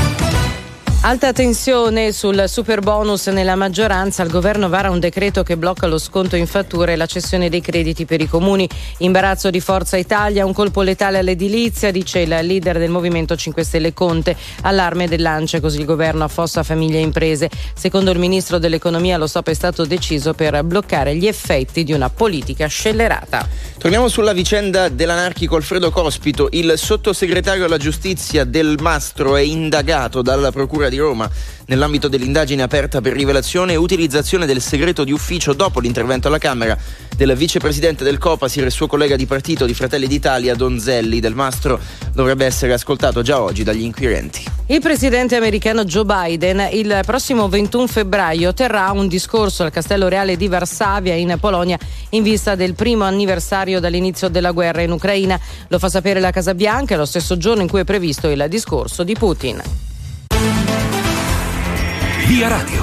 Alta 1.05 1.33
tensione 1.33 2.13
sul 2.13 2.45
super 2.47 2.79
bonus 2.79 3.27
nella 3.27 3.57
maggioranza. 3.57 4.23
Il 4.23 4.31
governo 4.31 4.69
vara 4.69 4.89
un 4.89 5.01
decreto 5.01 5.43
che 5.43 5.57
blocca 5.57 5.89
lo 5.89 5.99
sconto 5.99 6.37
in 6.37 6.47
fattura 6.47 6.93
e 6.93 6.97
la 6.97 7.07
cessione 7.07 7.49
dei 7.49 7.61
crediti 7.61 8.05
per 8.05 8.21
i 8.21 8.29
comuni. 8.29 8.69
Imbarazzo 8.99 9.51
di 9.51 9.59
Forza 9.59 9.97
Italia, 9.97 10.47
un 10.47 10.53
colpo 10.53 10.81
letale 10.83 11.19
all'edilizia, 11.19 11.91
dice 11.91 12.21
il 12.21 12.29
leader 12.29 12.79
del 12.79 12.91
Movimento 12.91 13.35
5 13.35 13.65
Stelle 13.65 13.93
Conte. 13.93 14.37
Allarme 14.61 15.09
dell'ANCE, 15.09 15.59
così 15.59 15.81
il 15.81 15.87
governo 15.87 16.23
affossa 16.23 16.63
famiglie 16.63 16.99
e 16.99 17.03
imprese. 17.03 17.51
Secondo 17.75 18.13
il 18.13 18.21
ministro 18.21 18.59
dell'economia 18.59 19.19
lo 19.19 19.27
stop 19.27 19.49
è 19.49 19.55
stato 19.55 19.85
deciso 19.85 20.35
per 20.35 20.63
bloccare 20.63 21.17
gli 21.17 21.27
effetti 21.27 21.83
di 21.83 21.93
una 21.93 22.11
politica 22.11 22.69
scellerata. 22.69 23.49
Torniamo 23.77 24.07
sulla 24.07 24.33
vicenda 24.33 24.89
dell'anarchico 24.89 25.57
Alfredo 25.57 25.91
Cospito. 25.91 26.47
Il 26.53 26.75
sottosegretario 26.77 27.65
alla 27.65 27.77
giustizia 27.77 28.45
del 28.45 28.77
Mastro 28.81 29.35
è 29.35 29.41
indagato 29.41 30.23
dalla 30.23 30.53
Procura 30.53 30.91
di 30.93 30.99
Roma 30.99 31.29
nell'ambito 31.67 32.09
dell'indagine 32.09 32.63
aperta 32.63 33.01
per 33.01 33.15
rivelazione 33.15 33.73
e 33.73 33.77
utilizzazione 33.77 34.47
del 34.47 34.61
segreto 34.61 35.05
di 35.05 35.13
ufficio 35.13 35.55
dopo 35.55 35.81
l'intervento 35.81 36.29
alla 36.29 36.39
Camera 36.39 36.77
del 37.17 37.35
vicepresidente 37.35 38.05
del 38.05 38.19
Copasir 38.19 38.67
e 38.67 38.71
suo 38.71 38.87
collega 38.87 39.17
di 39.17 39.27
partito 39.27 39.65
di 39.65 39.75
Fratelli 39.75 40.07
d'Italia 40.07 40.55
Donzelli 40.55 41.21
del 41.21 41.35
Mastro 41.35 41.81
dovrebbe 42.13 42.45
essere 42.45 42.73
ascoltato 42.73 43.23
già 43.23 43.41
oggi 43.41 43.63
dagli 43.63 43.83
inquirenti. 43.83 44.45
Il 44.67 44.81
presidente 44.81 45.37
americano 45.37 45.85
Joe 45.85 46.05
Biden 46.05 46.69
il 46.73 47.01
prossimo 47.05 47.49
21 47.49 47.87
febbraio 47.87 48.55
terrà 48.55 48.91
un 48.91 49.09
discorso 49.09 49.63
al 49.63 49.71
Castello 49.71 50.09
Reale 50.09 50.37
di 50.37 50.49
Varsavia 50.49 51.15
in 51.15 51.37
Polonia 51.41 51.79
in 52.11 52.23
vista 52.23 52.55
del 52.55 52.75
primo 52.75 53.05
anniversario 53.05 53.81
dall'inizio 53.81 54.29
della 54.29 54.51
guerra 54.53 54.83
in 54.83 54.91
Ucraina. 54.91 55.39
Lo 55.69 55.79
fa 55.79 55.89
sapere 55.89 56.21
la 56.21 56.31
Casa 56.31 56.55
Bianca 56.55 56.97
lo 56.97 57.07
stesso 57.07 57.37
giorno 57.37 57.63
in 57.63 57.69
cui 57.69 57.81
è 57.81 57.85
previsto 57.85 58.29
il 58.29 58.47
discorso 58.49 59.03
di 59.03 59.15
Putin. 59.15 59.91
Via 62.33 62.49
Radio. 62.49 62.83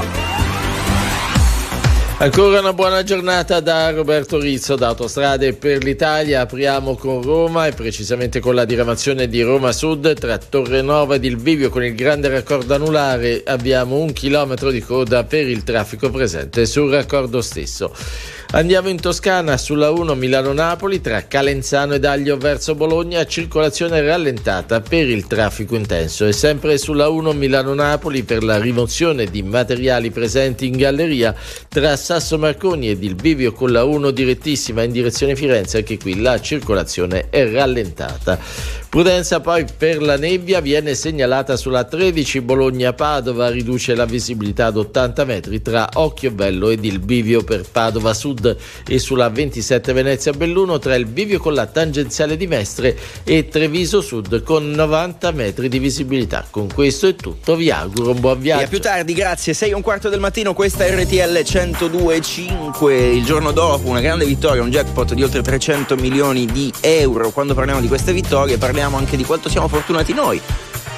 Ancora 2.20 2.60
una 2.60 2.72
buona 2.74 3.02
giornata 3.02 3.60
da 3.62 3.90
Roberto 3.90 4.38
Rizzo 4.38 4.76
da 4.76 4.90
Autostrade 4.90 5.54
per 5.54 5.84
l'Italia. 5.84 6.42
Apriamo 6.42 6.94
con 6.96 7.24
Roma 7.24 7.66
e 7.66 7.72
precisamente 7.72 8.40
con 8.42 8.54
la 8.54 8.66
diramazione 8.66 9.28
di 9.28 9.42
Roma 9.42 9.72
Sud 9.72 10.14
tra 10.14 10.38
Torrenova 10.38 11.16
ed 11.16 11.26
il 11.26 11.38
Bivio 11.38 11.70
con 11.70 11.84
il 11.84 11.96
grande 11.96 12.28
raccordo 12.30 12.76
anulare. 12.76 13.42
Abbiamo 13.44 13.96
un 13.98 14.14
chilometro 14.14 14.70
di 14.70 14.82
coda 14.82 15.24
per 15.24 15.48
il 15.48 15.64
traffico 15.64 16.12
presente 16.12 16.68
sul 16.68 16.92
raccordo 16.92 17.42
stesso. 17.42 17.92
Andiamo 18.52 18.90
in 18.90 19.00
Toscana 19.00 19.58
sulla 19.58 19.92
1 19.92 20.16
Milano-Napoli 20.16 21.02
tra 21.02 21.28
Calenzano 21.28 21.94
ed 21.94 22.04
Aglio 22.04 22.36
verso 22.36 22.74
Bologna, 22.74 23.24
circolazione 23.28 24.02
rallentata 24.02 24.82
per 24.82 25.08
il 25.08 25.28
traffico 25.28 25.76
intenso 25.76 26.26
e 26.26 26.32
sempre 26.34 26.80
sulla 26.80 27.10
1 27.10 27.32
Milano-Napoli 27.34 28.24
per 28.24 28.44
la 28.44 28.58
rimozione 28.58 29.26
di 29.26 29.44
materiali 29.44 30.10
presenti 30.10 30.66
in 30.66 30.78
galleria 30.78 31.36
tra 31.68 31.96
Sasso 31.96 32.40
Marconi 32.40 32.90
ed 32.90 33.04
il 33.04 33.14
bivio 33.14 33.54
con 33.54 33.72
la 33.72 33.84
1 33.84 34.10
direttissima 34.10 34.82
in 34.82 34.94
direzione 34.94 35.36
Firenze, 35.36 35.78
anche 35.78 36.00
qui 36.00 36.20
la 36.20 36.42
circolazione 36.42 37.30
è 37.30 37.48
rallentata. 37.52 38.40
Prudenza 38.90 39.40
poi 39.40 39.68
per 39.78 40.02
la 40.02 40.18
nebbia 40.18 40.62
viene 40.62 40.96
segnalata 40.96 41.56
sulla 41.56 41.84
13 41.84 42.42
Bologna-Padova, 42.42 43.52
riduce 43.52 43.94
la 43.94 44.06
visibilità 44.06 44.66
ad 44.66 44.78
80 44.78 45.26
metri 45.26 45.62
tra 45.62 45.88
Occhiobello 45.94 46.70
ed 46.72 46.84
il 46.84 46.98
bivio 46.98 47.44
per 47.44 47.66
Padova 47.72 48.16
Sud 48.16 48.58
e 48.88 48.98
sulla 48.98 49.30
27 49.30 49.94
Venezia-Belluno 49.94 50.80
tra 50.80 50.96
il 50.96 51.06
bivio 51.06 51.38
con 51.38 51.54
la 51.54 51.68
tangenziale 51.68 52.36
di 52.36 52.48
Mestre 52.48 52.98
e 53.24 53.48
Treviso 53.48 54.02
Sud 54.02 54.42
con 54.42 54.72
90 54.72 55.32
metri 55.34 55.70
di 55.70 55.78
visibilità. 55.78 56.48
Con 56.50 56.68
questo 56.74 57.06
è 57.06 57.14
tutto, 57.14 57.56
vi 57.56 57.70
auguro 57.70 58.10
un 58.14 58.20
buon 58.20 58.38
E 58.38 58.42
viaggio. 58.42 58.66
a 58.66 58.68
più 58.70 58.80
tardi, 58.80 59.14
grazie. 59.14 59.54
6 59.54 59.70
e 59.70 59.74
un 59.76 59.84
quarto 59.84 60.10
del 60.10 60.20
mattino, 60.20 60.56
questa 60.56 60.86
è 60.86 61.00
RTL 61.00 61.38
102.5. 61.38 62.90
Il 62.90 63.24
giorno 63.24 63.52
dopo, 63.52 63.88
una 63.88 64.02
grande 64.02 64.26
vittoria, 64.26 64.64
un 64.64 64.72
jackpot 64.72 65.14
di 65.14 65.22
oltre 65.22 65.44
300 65.44 65.96
milioni 65.96 66.48
di 66.48 66.74
euro. 66.80 67.30
Quando 67.30 67.54
parliamo 67.54 67.82
di 67.82 67.88
queste 67.88 68.14
vittorie, 68.14 68.58
parliamo 68.58 68.78
anche 68.82 69.18
di 69.18 69.24
quanto 69.24 69.50
siamo 69.50 69.68
fortunati 69.68 70.14
noi 70.14 70.42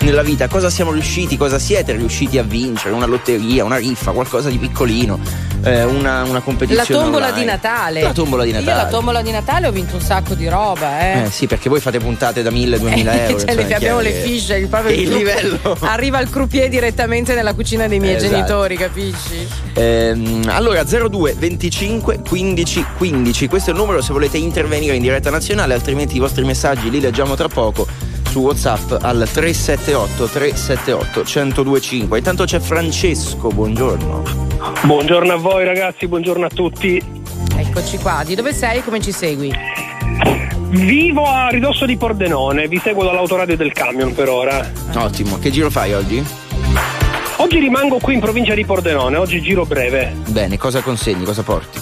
nella 0.01 0.21
vita, 0.23 0.47
cosa 0.47 0.69
siamo 0.69 0.91
riusciti, 0.91 1.37
cosa 1.37 1.59
siete 1.59 1.91
riusciti 1.93 2.37
a 2.37 2.43
vincere, 2.43 2.93
una 2.93 3.05
lotteria, 3.05 3.63
una 3.63 3.77
riffa, 3.77 4.11
qualcosa 4.11 4.49
di 4.49 4.57
piccolino, 4.57 5.19
eh, 5.63 5.83
una, 5.83 6.23
una 6.23 6.33
La 6.33 6.41
competizione. 6.41 6.85
tombola 7.03 7.25
online. 7.27 7.39
di 7.39 7.45
Natale. 7.45 8.01
La 8.01 8.11
tombola 8.11 8.43
di 8.43 8.49
Io 8.49 8.59
Natale. 8.59 8.81
la 8.83 8.87
tombola 8.89 9.21
di 9.21 9.31
Natale 9.31 9.67
ho 9.67 9.71
vinto 9.71 9.95
un 9.95 10.01
sacco 10.01 10.33
di 10.33 10.47
roba, 10.47 10.99
eh. 11.01 11.21
Eh 11.23 11.29
sì, 11.29 11.45
perché 11.47 11.69
voi 11.69 11.79
fate 11.79 11.99
puntate 11.99 12.41
da 12.41 12.49
1000-2000 12.49 12.79
euro. 12.81 12.81
Cioè, 12.81 13.31
insomma, 13.31 13.53
le- 13.53 13.67
è 13.67 13.73
abbiamo 13.73 13.99
le 13.99 14.11
che- 14.11 14.19
fiche, 14.21 14.55
il, 14.55 14.67
proprio 14.67 14.95
il 14.99 15.09
livello. 15.09 15.77
Arriva 15.81 16.19
il 16.19 16.29
croupier 16.29 16.67
direttamente 16.69 17.35
nella 17.35 17.53
cucina 17.53 17.87
dei 17.87 17.99
miei 17.99 18.15
Esatto. 18.15 18.33
genitori, 18.33 18.75
capisci? 18.77 19.47
Ehm, 19.73 20.43
allora 20.47 20.83
02 20.83 21.35
25 21.37 22.19
15 22.27 22.85
15 22.97 23.47
questo 23.47 23.69
è 23.69 23.73
il 23.73 23.79
numero 23.79 24.01
se 24.01 24.11
volete 24.11 24.37
intervenire 24.37 24.95
in 24.95 25.01
diretta 25.01 25.29
nazionale 25.29 25.73
altrimenti 25.73 26.17
i 26.17 26.19
vostri 26.19 26.43
messaggi 26.43 26.89
li 26.89 26.99
leggiamo 26.99 27.35
tra 27.35 27.47
poco 27.47 27.87
su 28.31 28.39
whatsapp 28.39 28.93
al 29.01 29.27
378 29.29 30.25
378 30.25 31.23
1025 31.25 32.17
intanto 32.17 32.45
c'è 32.45 32.59
Francesco 32.61 33.49
buongiorno 33.49 34.41
Buongiorno 34.83 35.33
a 35.33 35.35
voi 35.37 35.65
ragazzi, 35.65 36.07
buongiorno 36.07 36.45
a 36.45 36.49
tutti. 36.49 37.01
Eccoci 37.55 37.97
qua. 37.97 38.23
Di 38.25 38.35
dove 38.35 38.53
sei 38.53 38.77
e 38.77 38.83
come 38.83 39.01
ci 39.01 39.11
segui? 39.11 39.51
Vivo 40.69 41.25
a 41.25 41.49
ridosso 41.49 41.85
di 41.85 41.97
Pordenone, 41.97 42.67
vi 42.67 42.79
seguo 42.79 43.03
dall'autoradio 43.03 43.57
del 43.57 43.71
camion 43.71 44.13
per 44.13 44.29
ora. 44.29 44.71
ottimo 44.95 45.39
che 45.39 45.49
giro 45.49 45.69
fai 45.69 45.93
oggi? 45.93 46.23
Oggi 47.37 47.59
rimango 47.59 47.97
qui 47.97 48.13
in 48.13 48.19
provincia 48.19 48.53
di 48.53 48.63
Pordenone, 48.63 49.17
oggi 49.17 49.41
giro 49.41 49.65
breve. 49.65 50.15
bene 50.27 50.57
cosa 50.57 50.81
consegni 50.81 51.25
cosa 51.25 51.41
porti? 51.43 51.79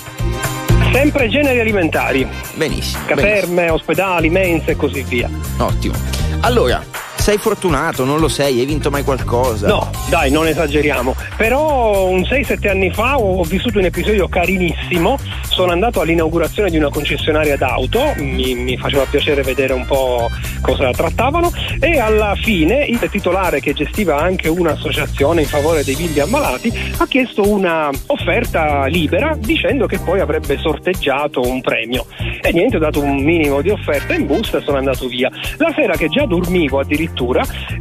Sempre 0.92 1.30
generi 1.30 1.60
alimentari, 1.60 2.26
benissimo, 2.56 3.04
benissimo. 3.06 3.06
caserme, 3.06 3.70
ospedali, 3.70 4.30
mense 4.30 4.72
e 4.72 4.76
così 4.76 5.04
via. 5.04 5.30
ottimo 5.58 6.19
allora 6.42 6.84
sei 7.20 7.38
fortunato 7.38 8.06
non 8.06 8.20
lo 8.20 8.30
sei 8.30 8.60
hai 8.60 8.66
vinto 8.66 8.90
mai 8.90 9.04
qualcosa? 9.04 9.68
No, 9.68 9.90
dai, 10.08 10.32
non 10.32 10.48
esageriamo. 10.48 11.16
Però 11.36 12.08
un 12.08 12.22
6-7 12.22 12.70
anni 12.70 12.92
fa 12.92 13.20
ho 13.20 13.44
vissuto 13.44 13.78
un 13.78 13.86
episodio 13.86 14.28
carinissimo. 14.30 15.18
Sono 15.48 15.72
andato 15.72 16.00
all'inaugurazione 16.00 16.70
di 16.70 16.78
una 16.78 16.90
concessionaria 16.90 17.58
d'auto, 17.58 18.14
mi, 18.18 18.56
mi 18.56 18.78
faceva 18.78 19.04
piacere 19.04 19.42
vedere 19.42 19.74
un 19.74 19.86
po' 19.86 20.30
cosa 20.62 20.92
trattavano 20.92 21.52
e 21.80 22.00
alla 22.00 22.36
fine 22.36 22.86
il 22.86 23.00
titolare 23.12 23.60
che 23.60 23.74
gestiva 23.74 24.18
anche 24.18 24.48
un'associazione 24.48 25.42
in 25.42 25.48
favore 25.48 25.84
dei 25.84 25.96
bimbi 25.96 26.20
ammalati 26.20 26.72
ha 26.98 27.08
chiesto 27.08 27.48
una 27.50 27.90
offerta 28.08 28.86
libera 28.86 29.36
dicendo 29.38 29.86
che 29.88 30.00
poi 30.00 30.20
avrebbe 30.20 30.58
sorteggiato 30.58 31.42
un 31.42 31.60
premio. 31.62 32.06
E 32.42 32.52
niente, 32.54 32.78
ho 32.78 32.80
dato 32.80 33.02
un 33.02 33.22
minimo 33.24 33.62
di 33.62 33.70
offerta 33.70 34.14
in 34.14 34.26
busta 34.26 34.60
e 34.60 34.62
sono 34.62 34.78
andato 34.78 35.08
via. 35.08 35.30
La 35.58 35.74
sera 35.76 35.96
che 35.96 36.08
già 36.08 36.26
dormivo 36.26 36.80
addirittura 36.80 37.09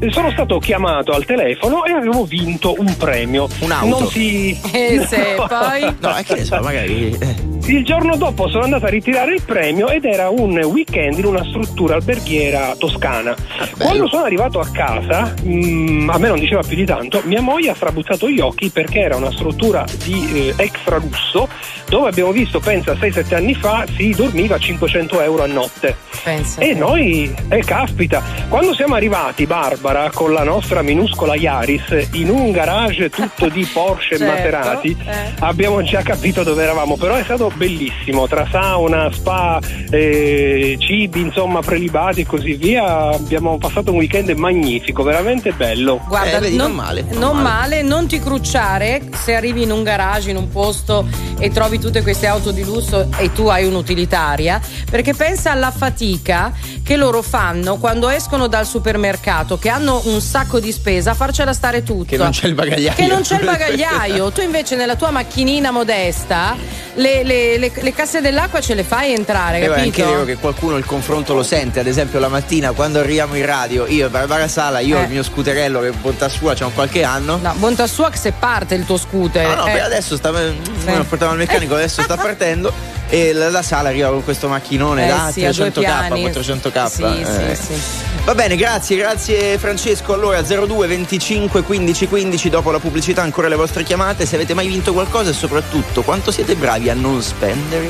eh, 0.00 0.10
sono 0.10 0.30
stato 0.30 0.58
chiamato 0.58 1.12
al 1.12 1.24
telefono 1.24 1.84
e 1.84 1.92
avevo 1.92 2.24
vinto 2.24 2.74
un 2.78 2.96
premio. 2.96 3.48
Un'auto. 3.60 3.86
Non 3.86 4.06
si... 4.08 4.58
Eh, 4.72 5.04
se 5.06 5.34
poi. 5.48 5.96
no 6.00 6.14
è 6.14 6.24
che 6.24 6.34
ne 6.34 6.44
so 6.44 6.60
magari 6.60 7.16
eh, 7.18 7.57
Il 7.68 7.84
giorno 7.84 8.16
dopo 8.16 8.48
sono 8.48 8.64
andato 8.64 8.86
a 8.86 8.88
ritirare 8.88 9.34
il 9.34 9.42
premio 9.42 9.90
ed 9.90 10.06
era 10.06 10.30
un 10.30 10.58
weekend 10.64 11.18
in 11.18 11.26
una 11.26 11.44
struttura 11.44 11.96
alberghiera 11.96 12.74
toscana. 12.78 13.36
Quando 13.76 14.08
sono 14.08 14.24
arrivato 14.24 14.58
a 14.58 14.66
casa, 14.72 15.34
mm, 15.44 16.08
a 16.08 16.16
me 16.16 16.28
non 16.28 16.38
diceva 16.38 16.62
più 16.62 16.76
di 16.76 16.86
tanto, 16.86 17.20
mia 17.24 17.42
moglie 17.42 17.68
ha 17.68 17.74
strabuzzato 17.74 18.30
gli 18.30 18.40
occhi 18.40 18.70
perché 18.70 19.00
era 19.00 19.16
una 19.16 19.30
struttura 19.30 19.84
di 20.02 20.30
eh, 20.32 20.54
extra 20.56 20.96
lusso 20.96 21.46
dove 21.88 22.08
abbiamo 22.08 22.32
visto, 22.32 22.58
pensa, 22.60 22.92
6-7 22.92 23.34
anni 23.34 23.54
fa 23.54 23.84
si 23.96 24.10
dormiva 24.10 24.56
a 24.56 24.58
500 24.58 25.20
euro 25.20 25.42
a 25.42 25.46
notte. 25.46 25.96
Pensa. 26.22 26.60
E 26.60 26.74
noi, 26.74 27.34
eh 27.48 27.64
caspita, 27.64 28.22
quando 28.48 28.74
siamo 28.74 28.94
arrivati, 28.94 29.46
Barbara, 29.46 30.10
con 30.12 30.32
la 30.32 30.42
nostra 30.42 30.82
minuscola 30.82 31.34
Yaris, 31.34 32.08
in 32.12 32.30
un 32.30 32.50
garage 32.50 33.08
tutto 33.10 33.48
di 33.48 33.66
Porsche 33.70 34.14
e 34.14 34.18
Certo, 34.28 34.34
Maserati, 34.34 34.96
eh. 35.04 35.32
abbiamo 35.40 35.82
già 35.82 36.02
capito 36.02 36.42
dove 36.42 36.62
eravamo, 36.62 36.96
però 36.96 37.14
è 37.14 37.22
stato 37.22 37.50
bellissimo, 37.58 38.26
tra 38.26 38.48
sauna, 38.50 39.10
spa, 39.12 39.58
eh, 39.90 40.76
cibi, 40.78 41.20
insomma, 41.20 41.60
prelibati 41.60 42.20
e 42.22 42.26
così 42.26 42.54
via, 42.54 43.10
abbiamo 43.10 43.58
passato 43.58 43.90
un 43.90 43.98
weekend 43.98 44.30
magnifico, 44.30 45.02
veramente 45.02 45.52
bello. 45.52 46.00
Guarda, 46.08 46.38
Eh, 46.38 46.40
vedi, 46.40 46.56
non 46.56 46.72
male, 46.72 47.02
non 47.02 47.18
non 47.18 47.36
male. 47.36 47.48
male, 47.48 47.82
non 47.82 48.06
ti 48.06 48.18
crucciare 48.20 49.02
se 49.12 49.34
arrivi 49.34 49.62
in 49.64 49.70
un 49.72 49.82
garage, 49.82 50.30
in 50.30 50.36
un 50.36 50.48
posto 50.48 51.06
e 51.38 51.50
trovi 51.50 51.78
tutte 51.78 52.00
queste 52.02 52.26
auto 52.26 52.50
di 52.52 52.64
lusso 52.64 53.08
e 53.18 53.32
tu 53.32 53.48
hai 53.48 53.66
un'utilitaria, 53.66 54.60
perché 54.90 55.12
pensa 55.12 55.50
alla 55.52 55.70
fatica 55.70 56.52
che 56.82 56.96
loro 56.96 57.20
fanno 57.20 57.76
quando 57.76 58.08
escono 58.08 58.46
dal 58.46 58.64
supermercato 58.64 58.76
supermercato 58.78 59.58
che 59.58 59.68
hanno 59.68 60.00
un 60.04 60.20
sacco 60.20 60.60
di 60.60 60.70
spesa 60.70 61.10
a 61.10 61.14
farcela 61.14 61.52
stare 61.52 61.82
tutta. 61.82 62.10
Che 62.10 62.16
non 62.16 62.30
c'è 62.30 62.46
il 62.46 62.54
bagagliaio. 62.54 62.94
Che 62.94 63.06
non 63.08 63.22
c'è 63.22 63.38
il 63.40 63.44
bagagliaio. 63.44 64.30
tu 64.30 64.40
invece 64.40 64.76
nella 64.76 64.94
tua 64.94 65.10
macchinina 65.10 65.72
modesta 65.72 66.54
le, 66.94 67.22
le- 67.24 67.37
le- 67.58 67.72
le 67.74 67.92
casse 67.92 68.20
dell'acqua 68.20 68.60
ce 68.60 68.74
le 68.74 68.82
fai 68.84 69.12
entrare, 69.12 69.58
E 69.60 69.66
poi 69.66 69.74
è 69.74 69.76
capito? 69.76 70.00
anche 70.02 70.12
vero 70.12 70.24
che 70.24 70.36
qualcuno 70.36 70.76
il 70.76 70.84
confronto 70.84 71.34
lo 71.34 71.42
sente, 71.42 71.80
ad 71.80 71.86
esempio 71.86 72.18
la 72.18 72.28
mattina 72.28 72.72
quando 72.72 72.98
arriviamo 73.00 73.34
in 73.36 73.44
radio, 73.46 73.86
io 73.86 74.06
e 74.06 74.08
Barbara 74.08 74.48
Sala, 74.48 74.80
io 74.80 74.98
Eh. 74.98 75.02
il 75.02 75.08
mio 75.08 75.22
scooterello 75.22 75.80
che 75.80 75.90
bontà 75.92 76.28
sua 76.28 76.54
c'ha 76.54 76.66
un 76.66 76.74
qualche 76.74 77.02
anno. 77.04 77.38
No, 77.40 77.52
bontà 77.56 77.86
sua 77.86 78.10
che 78.10 78.16
se 78.18 78.32
parte 78.32 78.74
il 78.74 78.84
tuo 78.84 78.96
scooter. 78.96 79.46
No, 79.46 79.54
no, 79.54 79.66
eh. 79.66 79.72
per 79.72 79.82
adesso 79.82 80.16
sta, 80.16 80.30
lo 80.30 81.04
portavo 81.08 81.32
al 81.32 81.38
meccanico, 81.38 81.74
adesso 81.74 82.02
sta 82.02 82.16
partendo 82.18 82.72
e 83.08 83.32
la, 83.32 83.50
la 83.50 83.62
sala 83.62 83.88
arriva 83.88 84.10
con 84.10 84.22
questo 84.22 84.48
macchinone 84.48 85.04
Eh 85.04 85.08
da 85.08 85.30
sì, 85.32 85.44
a 85.44 85.52
due 85.52 85.68
300k, 85.68 85.78
piani. 85.78 86.24
400k. 86.26 86.86
Sì, 86.86 87.02
eh. 87.02 87.54
sì, 87.54 87.74
sì. 87.74 87.80
Va 88.24 88.34
bene, 88.34 88.56
grazie, 88.56 88.96
grazie 88.96 89.56
Francesco. 89.58 90.12
Allora 90.12 90.42
02 90.42 90.86
25 90.86 91.62
15 91.62 92.06
15 92.08 92.48
dopo 92.50 92.70
la 92.70 92.78
pubblicità 92.78 93.22
ancora 93.22 93.48
le 93.48 93.56
vostre 93.56 93.82
chiamate, 93.84 94.26
se 94.26 94.34
avete 94.34 94.54
mai 94.54 94.68
vinto 94.68 94.92
qualcosa 94.92 95.30
e 95.30 95.32
soprattutto 95.32 96.02
quanto 96.02 96.30
siete 96.30 96.54
bravi 96.54 96.90
a 96.90 96.94
non 96.94 97.22
spendere. 97.22 97.88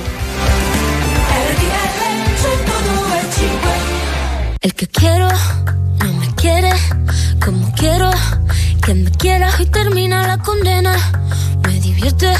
El 4.60 4.74
que 4.74 4.88
quiero 4.88 5.28
no 5.28 6.12
me 6.14 6.32
quiere 6.34 6.72
como 7.42 7.72
quiero 7.76 8.10
que 8.88 8.94
me 8.94 9.10
quiera 9.10 9.50
y 9.58 9.66
termina 9.66 10.26
la 10.26 10.38
condena. 10.38 10.96
Me 11.62 11.78
divierte, 11.78 12.32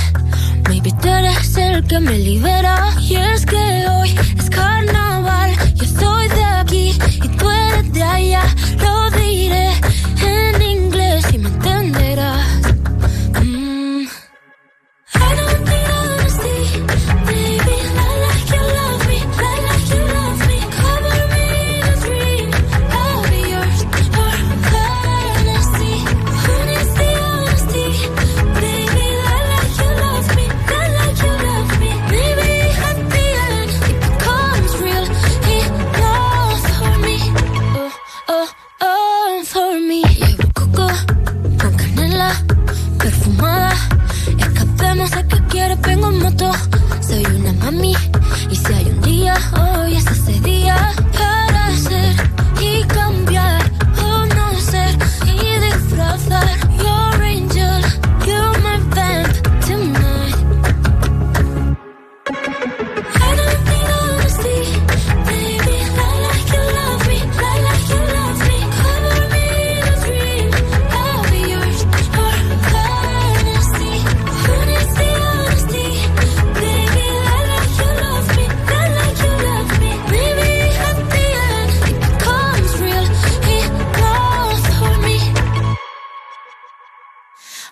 maybe 0.67 0.90
tú 1.02 1.07
eres 1.09 1.55
el 1.59 1.87
que 1.87 2.00
me 2.00 2.19
libera. 2.19 2.75
Y 3.00 3.17
es 3.17 3.45
que 3.45 3.87
hoy 3.90 4.19
es 4.38 4.49
carnaval, 4.49 5.50
yo 5.75 5.85
soy 5.85 6.26
de 6.28 6.45
aquí 6.45 6.99
y 7.23 7.28
tú 7.37 7.50
eres 7.50 7.93
de 7.93 8.02
allá. 8.02 8.43
Lo 8.78 9.11
diré 9.11 9.73
en 10.23 10.62
inglés 10.62 11.26
y 11.35 11.38
me 11.38 11.50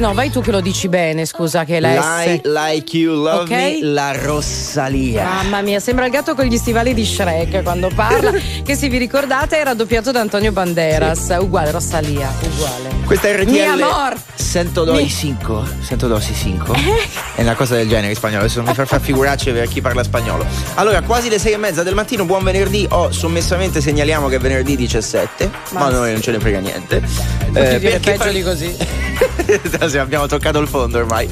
Anzi, 0.00 0.12
no, 0.12 0.14
vai 0.14 0.30
tu 0.30 0.40
che 0.40 0.50
lo 0.50 0.60
dici 0.62 0.88
bene, 0.88 1.26
scusa, 1.26 1.64
che 1.64 1.78
la 1.78 1.92
Like, 2.24 2.40
S. 2.42 2.50
like 2.50 2.96
you 2.96 3.14
love 3.22 3.42
Ok. 3.42 3.50
me, 3.50 3.78
la 3.82 4.12
Rossalia. 4.12 5.24
Mamma 5.24 5.60
mia, 5.60 5.78
sembra 5.78 6.06
il 6.06 6.10
gatto 6.10 6.34
con 6.34 6.46
gli 6.46 6.56
stivali 6.56 6.94
di 6.94 7.04
Shrek 7.04 7.62
quando 7.62 7.90
parla, 7.94 8.32
che 8.64 8.74
se 8.76 8.88
vi 8.88 8.96
ricordate 8.96 9.58
era 9.58 9.74
doppiato 9.74 10.10
da 10.10 10.20
Antonio 10.20 10.52
Banderas, 10.52 11.36
uguale, 11.38 11.70
Rosalia, 11.70 12.32
uguale. 12.40 12.88
Questa 13.04 13.28
è 13.28 13.36
RTL 13.42 13.50
Mi 13.50 13.60
amor. 13.60 14.16
102.5 14.40 15.64
102.5 15.86 16.74
È 17.36 17.42
una 17.42 17.54
cosa 17.54 17.74
del 17.76 17.88
genere 17.88 18.08
in 18.10 18.14
spagnolo 18.16 18.42
Adesso 18.44 18.60
non 18.60 18.68
mi 18.68 18.74
fa 18.74 18.84
fare 18.86 19.02
figuracce 19.02 19.52
per 19.52 19.68
chi 19.68 19.80
parla 19.80 20.02
spagnolo 20.02 20.44
Allora 20.74 21.02
quasi 21.02 21.28
le 21.28 21.38
6 21.38 21.52
e 21.52 21.56
mezza 21.56 21.82
del 21.82 21.94
mattino 21.94 22.24
Buon 22.24 22.42
venerdì 22.42 22.86
Oh 22.90 23.10
sommessamente 23.12 23.80
segnaliamo 23.80 24.28
che 24.28 24.36
è 24.36 24.38
venerdì 24.38 24.76
17 24.76 25.50
Ma, 25.70 25.80
Ma 25.80 25.86
a 25.86 25.90
noi 25.90 26.12
non 26.12 26.20
ce 26.22 26.30
ne 26.32 26.40
frega 26.40 26.58
niente 26.58 27.02
dire 27.50 27.78
perché 27.78 27.98
peggio 28.00 28.30
di 28.30 28.42
così. 28.42 28.76
Abbiamo 29.98 30.26
toccato 30.26 30.58
il 30.58 30.68
fondo 30.68 30.98
ormai 30.98 31.28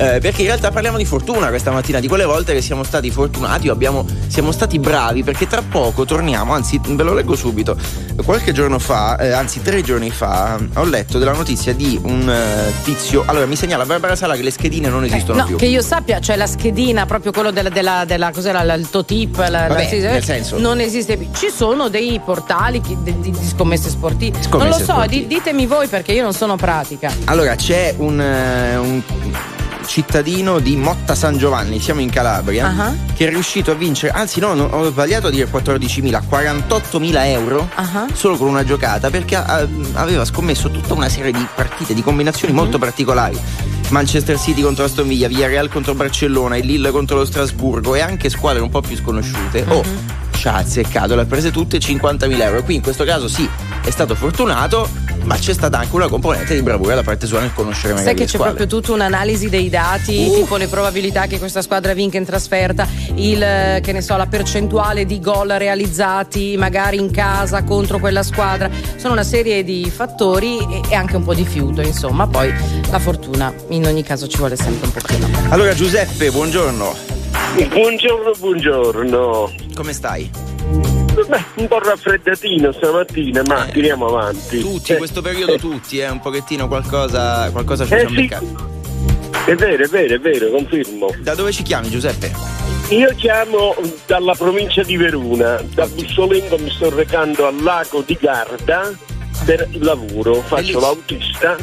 Eh, 0.00 0.20
perché 0.20 0.42
in 0.42 0.46
realtà 0.46 0.70
parliamo 0.70 0.96
di 0.96 1.04
fortuna 1.04 1.48
questa 1.48 1.72
mattina, 1.72 1.98
di 1.98 2.06
quelle 2.06 2.24
volte 2.24 2.52
che 2.54 2.60
siamo 2.62 2.84
stati 2.84 3.10
fortunati 3.10 3.68
o 3.68 3.72
abbiamo, 3.72 4.06
siamo 4.28 4.52
stati 4.52 4.78
bravi, 4.78 5.24
perché 5.24 5.48
tra 5.48 5.60
poco 5.60 6.04
torniamo, 6.04 6.52
anzi 6.54 6.80
ve 6.86 7.02
lo 7.02 7.14
leggo 7.14 7.34
subito. 7.34 7.76
Qualche 8.24 8.52
giorno 8.52 8.78
fa, 8.78 9.16
eh, 9.18 9.32
anzi 9.32 9.60
tre 9.60 9.82
giorni 9.82 10.10
fa, 10.10 10.56
ho 10.74 10.84
letto 10.84 11.18
della 11.18 11.32
notizia 11.32 11.74
di 11.74 11.98
un 12.00 12.30
eh, 12.30 12.72
tizio. 12.84 13.24
Allora 13.26 13.46
mi 13.46 13.56
segnala 13.56 13.84
Barbara 13.86 14.14
Sala 14.14 14.36
che 14.36 14.42
le 14.42 14.52
schedine 14.52 14.88
non 14.88 15.02
esistono 15.02 15.40
No, 15.40 15.46
più. 15.46 15.56
che 15.56 15.66
io 15.66 15.82
sappia, 15.82 16.20
c'è 16.20 16.36
la 16.36 16.46
schedina, 16.46 17.04
proprio 17.04 17.32
quello 17.32 17.50
della, 17.50 17.68
della, 17.68 18.04
della 18.04 18.30
cos'era 18.30 18.62
la- 18.62 18.74
il 18.74 18.88
totip, 18.90 19.36
la, 19.38 19.48
la- 19.48 19.66
Vabbè, 19.66 19.88
sì, 19.88 19.98
nel 19.98 20.22
senso- 20.22 20.58
non 20.58 20.78
esiste 20.78 21.16
più. 21.16 21.28
Ci 21.34 21.50
sono 21.52 21.88
dei 21.88 22.20
portali 22.24 22.80
chi- 22.80 22.96
di, 23.02 23.18
di- 23.18 23.34
scommesse 23.44 23.88
sportive. 23.88 24.40
Scommesse 24.42 24.68
non 24.70 24.78
lo 24.78 24.84
so, 24.84 24.92
sportive. 24.92 25.26
di- 25.26 25.34
ditemi 25.34 25.66
voi 25.66 25.88
perché 25.88 26.12
io 26.12 26.22
non 26.22 26.32
sono 26.34 26.54
pratica. 26.54 27.12
Allora 27.24 27.56
c'è 27.56 27.94
un, 27.98 28.20
eh, 28.20 28.76
un 28.76 29.02
cittadino 29.88 30.58
di 30.60 30.76
Motta 30.76 31.14
San 31.14 31.38
Giovanni, 31.38 31.80
siamo 31.80 32.00
in 32.02 32.10
Calabria, 32.10 32.66
Ah. 32.76 32.94
che 33.14 33.26
è 33.26 33.30
riuscito 33.30 33.70
a 33.70 33.74
vincere, 33.74 34.12
anzi 34.12 34.38
no, 34.38 34.50
ho 34.50 34.84
sbagliato 34.90 35.28
a 35.28 35.30
dire 35.30 35.48
14.000, 35.48 36.20
48.000 36.28 37.26
euro 37.30 37.68
Ah. 37.74 38.06
solo 38.12 38.36
con 38.36 38.48
una 38.48 38.64
giocata 38.64 39.08
perché 39.10 39.34
ah, 39.36 39.66
aveva 39.94 40.24
scommesso 40.26 40.70
tutta 40.70 40.92
una 40.92 41.08
serie 41.08 41.32
di 41.32 41.44
partite, 41.54 41.94
di 41.94 42.02
combinazioni 42.02 42.52
Mhm. 42.52 42.58
molto 42.60 42.78
particolari. 42.78 43.40
Manchester 43.88 44.38
City 44.38 44.60
contro 44.60 44.84
Aston 44.84 45.08
Villa, 45.08 45.26
Villarreal 45.28 45.70
contro 45.70 45.94
Barcellona, 45.94 46.56
il 46.58 46.66
Lille 46.66 46.90
contro 46.90 47.16
lo 47.16 47.24
Strasburgo 47.24 47.94
e 47.94 48.00
anche 48.00 48.28
squadre 48.28 48.60
un 48.60 48.68
po' 48.68 48.82
più 48.82 48.94
sconosciute. 48.94 49.64
Oh, 49.68 49.82
Mhm. 49.82 49.98
ci 50.36 50.46
ha 50.48 50.56
azzeccato, 50.56 51.14
le 51.14 51.22
ha 51.22 51.24
prese 51.24 51.50
tutte 51.50 51.78
50.000 51.80 52.44
euro. 52.44 52.62
Qui 52.62 52.74
in 52.74 52.82
questo 52.82 53.04
caso 53.04 53.26
sì, 53.28 53.48
è 53.82 53.88
stato 53.90 54.14
fortunato, 54.14 54.86
ma 55.28 55.36
c'è 55.36 55.52
stata 55.52 55.78
anche 55.78 55.94
una 55.94 56.08
componente 56.08 56.54
di 56.54 56.62
bravura 56.62 56.94
da 56.94 57.02
parte 57.02 57.26
sua 57.26 57.40
nel 57.40 57.52
conoscere 57.52 57.92
magari 57.92 58.06
Sai 58.06 58.14
che 58.14 58.20
le 58.20 58.26
c'è 58.26 58.34
squadre. 58.36 58.54
proprio 58.56 58.80
tutta 58.80 58.92
un'analisi 58.94 59.50
dei 59.50 59.68
dati, 59.68 60.30
tipo 60.32 60.56
le 60.56 60.68
probabilità 60.68 61.26
che 61.26 61.38
questa 61.38 61.60
squadra 61.60 61.92
vinca 61.92 62.16
in 62.16 62.24
trasferta, 62.24 62.88
il, 63.14 63.42
eh, 63.42 63.80
che 63.82 63.92
ne 63.92 64.00
so, 64.00 64.16
la 64.16 64.24
percentuale 64.26 65.04
di 65.04 65.20
gol 65.20 65.48
realizzati 65.48 66.56
magari 66.56 66.96
in 66.96 67.10
casa 67.10 67.62
contro 67.62 67.98
quella 67.98 68.22
squadra. 68.22 68.70
Sono 68.96 69.12
una 69.12 69.22
serie 69.22 69.62
di 69.64 69.92
fattori 69.94 70.58
e, 70.60 70.80
e 70.88 70.94
anche 70.94 71.16
un 71.16 71.24
po' 71.24 71.34
di 71.34 71.44
fiuto, 71.44 71.82
insomma. 71.82 72.26
Poi 72.26 72.50
la 72.90 72.98
fortuna 72.98 73.52
in 73.68 73.84
ogni 73.84 74.02
caso 74.02 74.26
ci 74.28 74.38
vuole 74.38 74.56
sempre 74.56 74.86
un 74.86 74.92
pochino. 74.92 75.28
Allora 75.50 75.74
Giuseppe, 75.74 76.30
buongiorno. 76.30 76.94
Buongiorno, 77.68 78.32
buongiorno. 78.38 79.52
Come 79.74 79.92
stai? 79.92 80.97
Beh, 81.26 81.44
un 81.56 81.68
po' 81.68 81.78
raffreddatino 81.80 82.72
stamattina, 82.72 83.42
ma 83.46 83.64
tiriamo 83.66 84.06
avanti. 84.06 84.58
Eh, 84.58 84.60
Tutti, 84.60 84.90
Eh, 84.90 84.92
in 84.92 84.98
questo 84.98 85.20
periodo 85.20 85.56
tutti, 85.56 85.98
eh, 85.98 86.08
un 86.08 86.20
pochettino 86.20 86.68
qualcosa, 86.68 87.50
qualcosa 87.50 87.84
ci 87.86 87.94
Eh, 87.94 87.98
siamo 87.98 88.14
sì. 88.14 88.20
beccati. 88.22 88.56
È 89.46 89.54
vero, 89.54 89.84
è 89.84 89.88
vero, 89.88 90.14
è 90.14 90.18
vero, 90.20 90.50
confermo. 90.50 91.14
Da 91.20 91.34
dove 91.34 91.52
ci 91.52 91.62
chiami 91.62 91.88
Giuseppe? 91.90 92.32
Io 92.90 93.12
chiamo 93.16 93.74
dalla 94.06 94.34
provincia 94.34 94.82
di 94.82 94.96
Verona, 94.96 95.60
da 95.74 95.86
Bussolengo 95.86 96.56
mi 96.58 96.70
sto 96.70 96.88
recando 96.94 97.46
al 97.46 97.60
lago 97.62 98.02
di 98.06 98.16
Garda 98.20 98.90
per 99.44 99.68
lavoro, 99.72 100.34
faccio 100.36 100.54
Bellissimo. 100.56 100.80
l'autista 100.80 101.56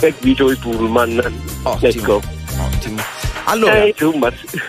e 0.00 0.14
guido 0.20 0.50
i 0.50 0.56
pullman. 0.56 1.32
Ottimo. 1.62 1.88
Ecco. 1.88 2.22
Ottimo. 2.58 3.00
Allora, 3.44 3.82
Eh, 3.84 3.94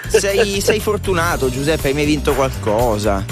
sei, 0.07 0.59
sei 0.61 0.79
fortunato 0.79 1.49
Giuseppe, 1.49 1.89
hai 1.89 1.93
mai 1.93 2.05
vinto 2.05 2.33
qualcosa? 2.33 3.23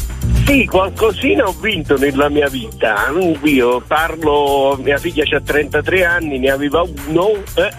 Sì, 0.45 0.65
qualcosina 0.65 1.45
ho 1.47 1.55
vinto 1.59 1.97
nella 1.97 2.29
mia 2.29 2.49
vita. 2.49 3.11
Io 3.43 3.81
parlo, 3.81 4.77
mia 4.81 4.97
figlia 4.97 5.23
ha 5.35 5.39
33 5.39 6.03
anni, 6.05 6.39
ne 6.39 6.49
aveva 6.49 6.81
uno 6.81 7.31
eh, 7.55 7.71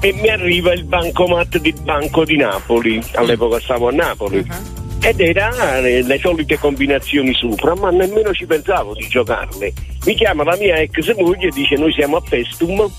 e 0.00 0.12
mi 0.12 0.28
arriva 0.28 0.72
il 0.72 0.84
bancomat 0.84 1.58
del 1.58 1.74
Banco 1.82 2.24
di 2.24 2.36
Napoli. 2.36 3.02
All'epoca 3.14 3.58
stavo 3.60 3.88
a 3.88 3.92
Napoli. 3.92 4.46
Ed 5.00 5.20
era 5.20 5.80
le 5.80 6.18
solite 6.20 6.58
combinazioni 6.58 7.32
sopra, 7.34 7.74
ma 7.74 7.90
nemmeno 7.90 8.32
ci 8.32 8.46
pensavo 8.46 8.94
di 8.94 9.06
giocarle. 9.08 9.72
Mi 10.04 10.14
chiama 10.14 10.44
la 10.44 10.56
mia 10.58 10.76
ex 10.76 11.14
moglie 11.16 11.48
e 11.48 11.52
dice 11.52 11.76
noi 11.76 11.92
siamo 11.92 12.16
a 12.16 12.22
Pestum, 12.26 12.90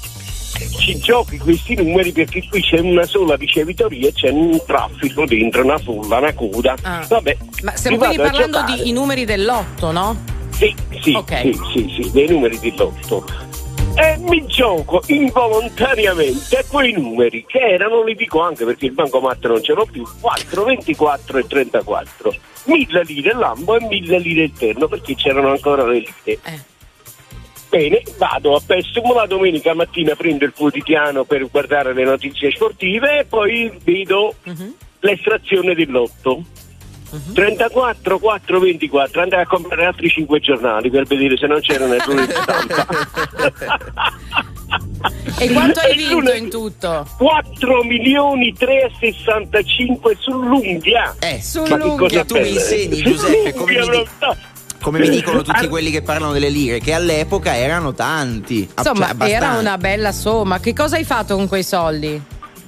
ci 0.67 0.97
giochi 0.99 1.37
questi 1.37 1.75
numeri 1.75 2.11
perché 2.11 2.45
qui 2.49 2.61
c'è 2.61 2.79
una 2.79 3.05
sola 3.05 3.35
ricevitoria 3.35 4.07
e 4.09 4.13
c'è 4.13 4.29
un 4.29 4.59
traffico 4.65 5.25
dentro, 5.25 5.63
una 5.63 5.77
folla, 5.77 6.17
una 6.17 6.33
coda. 6.33 6.75
Ah. 6.81 7.05
Vabbè, 7.07 7.37
Ma 7.63 7.75
stiamo 7.75 7.97
quindi 7.97 8.17
parlando 8.17 8.63
di 8.63 8.89
i 8.89 8.91
numeri 8.91 9.25
dell'otto, 9.25 9.91
no? 9.91 10.15
Sì, 10.51 10.73
sì, 11.01 11.13
Ok. 11.13 11.39
sì, 11.41 11.59
sì, 11.73 12.01
sì, 12.01 12.11
dei 12.11 12.27
numeri 12.27 12.57
di 12.59 12.73
lotto. 12.75 13.25
E 13.95 14.15
mi 14.19 14.45
gioco 14.45 15.01
involontariamente 15.07 16.65
quei 16.69 16.91
numeri 16.93 17.45
che 17.47 17.57
erano, 17.59 18.03
li 18.03 18.15
dico 18.15 18.41
anche 18.41 18.63
perché 18.63 18.85
il 18.85 18.91
bancomat 18.91 19.45
non 19.47 19.63
ce 19.63 19.73
l'ho 19.73 19.87
più, 19.91 20.03
4, 20.21 20.63
24 20.63 21.37
e 21.39 21.47
34. 21.47 22.35
1000 22.65 23.03
lire 23.03 23.33
l'ambo 23.33 23.75
e 23.75 23.85
1000 23.87 24.19
lire 24.19 24.43
il 24.43 24.51
terno 24.51 24.87
perché 24.87 25.15
c'erano 25.15 25.49
ancora 25.49 25.85
le 25.85 25.99
lire. 25.99 26.39
Eh. 26.43 26.59
Bene, 27.69 28.01
vado 28.17 28.55
a 28.55 28.61
Pestum 28.65 29.13
la 29.13 29.25
domenica 29.25 29.73
mattina, 29.73 30.15
prendo 30.15 30.45
il 30.45 30.53
quotidiano 30.55 31.25
per 31.25 31.47
guardare 31.49 31.93
le 31.93 32.03
notizie 32.05 32.51
sportive 32.51 33.19
e 33.19 33.25
poi 33.25 33.71
vedo 33.83 34.35
Mhm. 34.43 34.73
l'estrazione 35.01 35.75
del 35.75 35.91
lotto. 35.91 36.43
34, 37.33 38.19
4, 38.19 38.59
24, 38.59 39.21
andai 39.21 39.41
a 39.41 39.47
comprare 39.47 39.85
altri 39.85 40.09
5 40.09 40.39
giornali 40.41 40.89
per 40.89 41.05
vedere 41.05 41.37
se 41.37 41.47
non 41.47 41.61
c'erano 41.61 41.93
errori 41.93 42.25
di 42.25 42.33
stampa. 42.33 42.85
E 45.39 45.51
quanto 45.53 45.79
hai 45.79 45.95
vinto 45.97 46.13
lunedì- 46.15 46.37
in 46.39 46.49
tutto? 46.49 47.07
4 47.17 47.83
milioni 47.83 48.51
365 48.53 50.15
sull'unghia. 50.19 51.15
Eh, 51.19 51.39
Sull'unghia. 51.41 51.77
Ma 51.77 51.83
che 51.91 51.95
cosa 51.97 52.19
che 52.21 52.25
tu 52.25 52.33
mi 52.35 52.41
bella. 52.41 52.53
insegni 52.59 53.01
Giuseppe, 53.03 53.53
come 53.53 53.71
mi, 53.79 53.89
di-. 53.89 54.07
Come 54.81 54.99
mi 54.99 55.09
dicono 55.09 55.41
tutti 55.41 55.67
quelli 55.67 55.91
che 55.91 56.01
parlano 56.01 56.31
delle 56.33 56.49
lire, 56.49 56.79
che 56.79 56.93
all'epoca 56.93 57.55
erano 57.55 57.93
tanti. 57.93 58.67
Ah, 58.75 58.81
Insomma, 58.85 59.13
cioè, 59.17 59.29
era 59.29 59.53
una 59.57 59.77
bella 59.77 60.11
somma. 60.11 60.59
Che 60.59 60.73
cosa 60.73 60.95
hai 60.97 61.03
fatto 61.03 61.35
con 61.35 61.47
quei 61.47 61.63
soldi? 61.63 62.21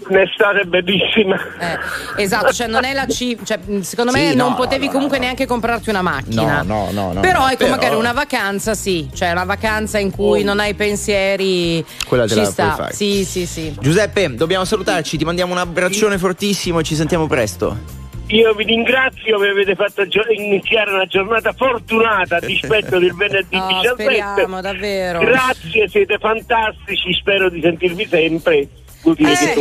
Un'estate 0.08 0.64
bellissima. 0.66 1.36
Eh, 1.60 2.24
esatto, 2.24 2.52
cioè 2.52 2.66
non 2.66 2.84
è 2.84 2.94
la 2.94 3.06
cifra, 3.06 3.46
cioè, 3.46 3.60
secondo 3.82 4.12
me 4.12 4.30
Sì, 4.32 4.36
non 4.36 4.50
no, 4.52 4.56
potevi 4.56 4.88
no, 4.88 4.92
comunque 4.94 5.18
no. 5.20 5.26
neanche 5.26 5.46
comprarti 5.46 5.90
una 5.92 6.02
macchina. 6.02 6.64
No, 6.64 6.86
no, 6.86 6.92
no, 6.92 7.14
no, 7.14 7.20
Però 7.20 7.46
ecco, 7.48 7.58
Però- 7.66 7.70
magari 7.70 7.96
una 7.96 8.12
vacanza 8.14 8.74
sì, 8.74 9.08
cioè 9.14 9.30
una 9.32 9.44
vacanza 9.44 10.00
in 10.00 10.10
cui 10.10 10.42
Oh. 10.42 10.46
non 10.46 10.60
hai 10.60 10.74
pensieri. 10.74 11.86
Quella 12.08 12.24
te 12.24 12.30
ci 12.34 12.36
la 12.40 12.46
sta. 12.46 12.64
puoi 12.64 12.76
fare. 12.78 12.94
Sì, 12.96 13.24
sì, 13.24 13.46
sì. 13.46 13.76
Giuseppe, 13.80 14.34
dobbiamo 14.34 14.66
salutarci, 14.66 15.16
ti 15.18 15.26
mandiamo 15.26 15.52
un 15.52 15.60
abbraccione 15.60 16.18
fortissimo 16.18 16.80
e 16.80 16.84
ci 16.84 16.96
sentiamo 16.96 17.28
presto. 17.28 17.99
Io 18.32 18.54
vi 18.54 18.64
ringrazio, 18.64 19.40
mi 19.40 19.48
avete 19.48 19.74
fatto 19.76 20.08
gio- 20.08 20.24
iniziare 20.30 20.92
una 20.94 21.06
giornata 21.06 21.52
fortunata 21.52 22.36
a 22.36 22.40
dispetto 22.40 23.00
del 23.00 23.14
venerdì 23.16 23.58
No, 23.58 23.68
17. 23.82 24.04
speriamo, 24.04 24.62
davvero. 24.62 25.20
Grazie, 25.20 25.88
siete 25.90 26.18
fantastici, 26.20 27.12
spero 27.14 27.50
di 27.50 27.60
sentirvi 27.62 28.08
sempre. 28.08 28.58
Eh, 28.58 28.68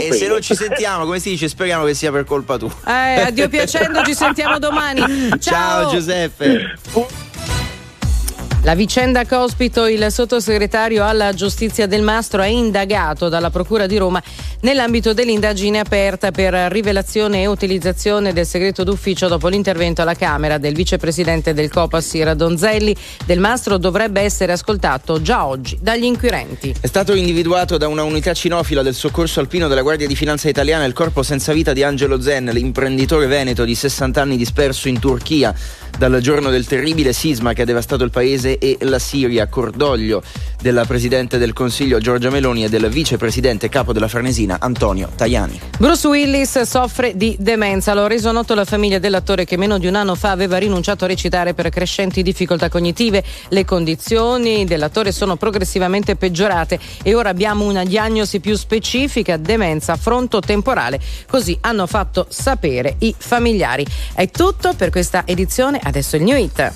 E 0.08 0.12
se 0.12 0.26
non 0.26 0.42
ci 0.42 0.54
sentiamo, 0.54 1.04
come 1.04 1.18
si 1.20 1.30
dice, 1.30 1.48
speriamo 1.48 1.84
che 1.84 1.94
sia 1.94 2.10
per 2.10 2.24
colpa 2.24 2.58
tua. 2.58 2.70
Eh, 2.86 3.20
addio 3.22 3.48
piacendo, 3.48 4.02
ci 4.04 4.12
sentiamo 4.12 4.58
domani. 4.58 5.00
Ciao, 5.38 5.82
Ciao 5.84 5.90
Giuseppe. 5.90 6.74
La 8.62 8.74
vicenda 8.74 9.24
che 9.24 9.36
ospito 9.36 9.86
il 9.86 10.10
sottosegretario 10.10 11.06
alla 11.06 11.32
giustizia 11.32 11.86
del 11.86 12.02
Mastro 12.02 12.42
è 12.42 12.48
indagato 12.48 13.28
dalla 13.28 13.50
Procura 13.50 13.86
di 13.86 13.96
Roma 13.96 14.20
nell'ambito 14.62 15.14
dell'indagine 15.14 15.78
aperta 15.78 16.32
per 16.32 16.52
rivelazione 16.52 17.42
e 17.42 17.46
utilizzazione 17.46 18.32
del 18.32 18.44
segreto 18.44 18.82
d'ufficio 18.82 19.28
dopo 19.28 19.46
l'intervento 19.46 20.02
alla 20.02 20.16
Camera 20.16 20.58
del 20.58 20.74
vicepresidente 20.74 21.54
del 21.54 21.70
Copas 21.70 22.12
Ira 22.14 22.34
Donzelli. 22.34 22.94
Del 23.24 23.38
Mastro 23.38 23.78
dovrebbe 23.78 24.22
essere 24.22 24.52
ascoltato 24.52 25.22
già 25.22 25.46
oggi 25.46 25.78
dagli 25.80 26.04
inquirenti. 26.04 26.74
È 26.80 26.86
stato 26.88 27.14
individuato 27.14 27.76
da 27.76 27.86
una 27.86 28.02
unità 28.02 28.34
cinofila 28.34 28.82
del 28.82 28.94
soccorso 28.94 29.38
alpino 29.38 29.68
della 29.68 29.82
Guardia 29.82 30.08
di 30.08 30.16
Finanza 30.16 30.48
italiana 30.48 30.84
il 30.84 30.92
corpo 30.92 31.22
senza 31.22 31.52
vita 31.52 31.72
di 31.72 31.84
Angelo 31.84 32.20
Zen, 32.20 32.50
l'imprenditore 32.52 33.28
veneto 33.28 33.64
di 33.64 33.76
60 33.76 34.20
anni 34.20 34.36
disperso 34.36 34.88
in 34.88 34.98
Turchia 34.98 35.54
dal 35.98 36.20
giorno 36.20 36.50
del 36.50 36.64
terribile 36.64 37.12
sisma 37.12 37.52
che 37.52 37.62
ha 37.62 37.64
devastato 37.64 38.04
il 38.04 38.10
paese 38.10 38.58
e 38.58 38.78
la 38.82 39.00
Siria, 39.00 39.48
cordoglio 39.48 40.22
della 40.62 40.84
Presidente 40.84 41.38
del 41.38 41.52
Consiglio 41.52 41.98
Giorgia 41.98 42.30
Meloni 42.30 42.64
e 42.64 42.68
del 42.68 42.88
Vicepresidente 42.88 43.68
capo 43.68 43.92
della 43.92 44.06
Farnesina 44.06 44.58
Antonio 44.60 45.10
Tajani. 45.14 45.60
Bruce 45.76 46.06
Willis 46.06 46.60
soffre 46.62 47.16
di 47.16 47.36
demenza, 47.40 47.94
lo 47.94 48.04
ha 48.04 48.08
reso 48.08 48.30
noto 48.30 48.54
la 48.54 48.64
famiglia 48.64 49.00
dell'attore 49.00 49.44
che 49.44 49.56
meno 49.56 49.78
di 49.78 49.88
un 49.88 49.96
anno 49.96 50.14
fa 50.14 50.30
aveva 50.30 50.56
rinunciato 50.58 51.04
a 51.04 51.08
recitare 51.08 51.52
per 51.52 51.68
crescenti 51.68 52.22
difficoltà 52.22 52.68
cognitive. 52.68 53.24
Le 53.48 53.64
condizioni 53.64 54.64
dell'attore 54.64 55.10
sono 55.10 55.34
progressivamente 55.34 56.14
peggiorate 56.14 56.78
e 57.02 57.14
ora 57.14 57.28
abbiamo 57.28 57.64
una 57.64 57.84
diagnosi 57.84 58.38
più 58.38 58.56
specifica, 58.56 59.36
demenza 59.36 59.96
frontotemporale. 59.96 61.00
Così 61.28 61.58
hanno 61.62 61.88
fatto 61.88 62.26
sapere 62.28 62.96
i 63.00 63.12
familiari. 63.16 63.84
È 64.14 64.30
tutto 64.30 64.74
per 64.74 64.90
questa 64.90 65.22
edizione, 65.24 65.80
adesso 65.88 66.16
il 66.16 66.22
New 66.22 66.36
Hit. 66.36 66.72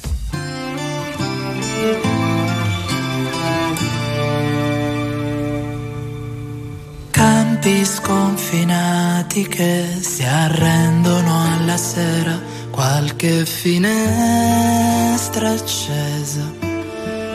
Campi 7.10 7.84
sconfinati 7.84 9.46
che 9.46 9.84
si 10.00 10.24
arrendono 10.24 11.52
alla 11.52 11.76
sera, 11.76 12.40
qualche 12.70 13.44
finestra 13.44 15.50
accesa, 15.50 16.50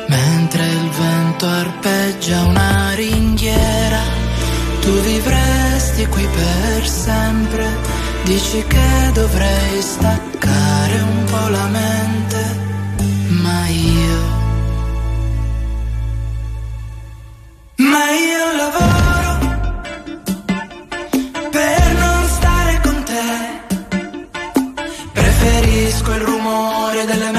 mentre 0.07 0.67
il 0.67 0.89
vento 0.89 1.45
arpeggia 1.45 2.43
una 2.43 2.93
ringhiera, 2.95 4.01
tu 4.81 4.91
vivresti 5.01 6.07
qui 6.07 6.25
per 6.25 6.87
sempre, 6.87 7.65
dici 8.27 8.61
che 8.67 9.11
dovrei 9.13 9.81
staccare 9.81 10.99
un 10.99 11.23
po' 11.31 11.47
la 11.47 11.67
mente, 11.67 12.41
ma 13.41 13.67
io... 13.67 14.35
Ma 17.77 18.03
io 18.27 18.45
lavoro 18.63 19.31
per 21.51 21.93
non 22.03 22.27
stare 22.27 22.81
con 22.81 23.03
te. 23.03 23.27
Preferisco 25.13 26.11
il 26.11 26.21
rumore 26.21 27.05
delle 27.05 27.31
metro 27.31 27.36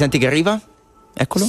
Senti, 0.00 0.16
che 0.16 0.26
arriva? 0.28 0.58
Eccolo. 1.12 1.44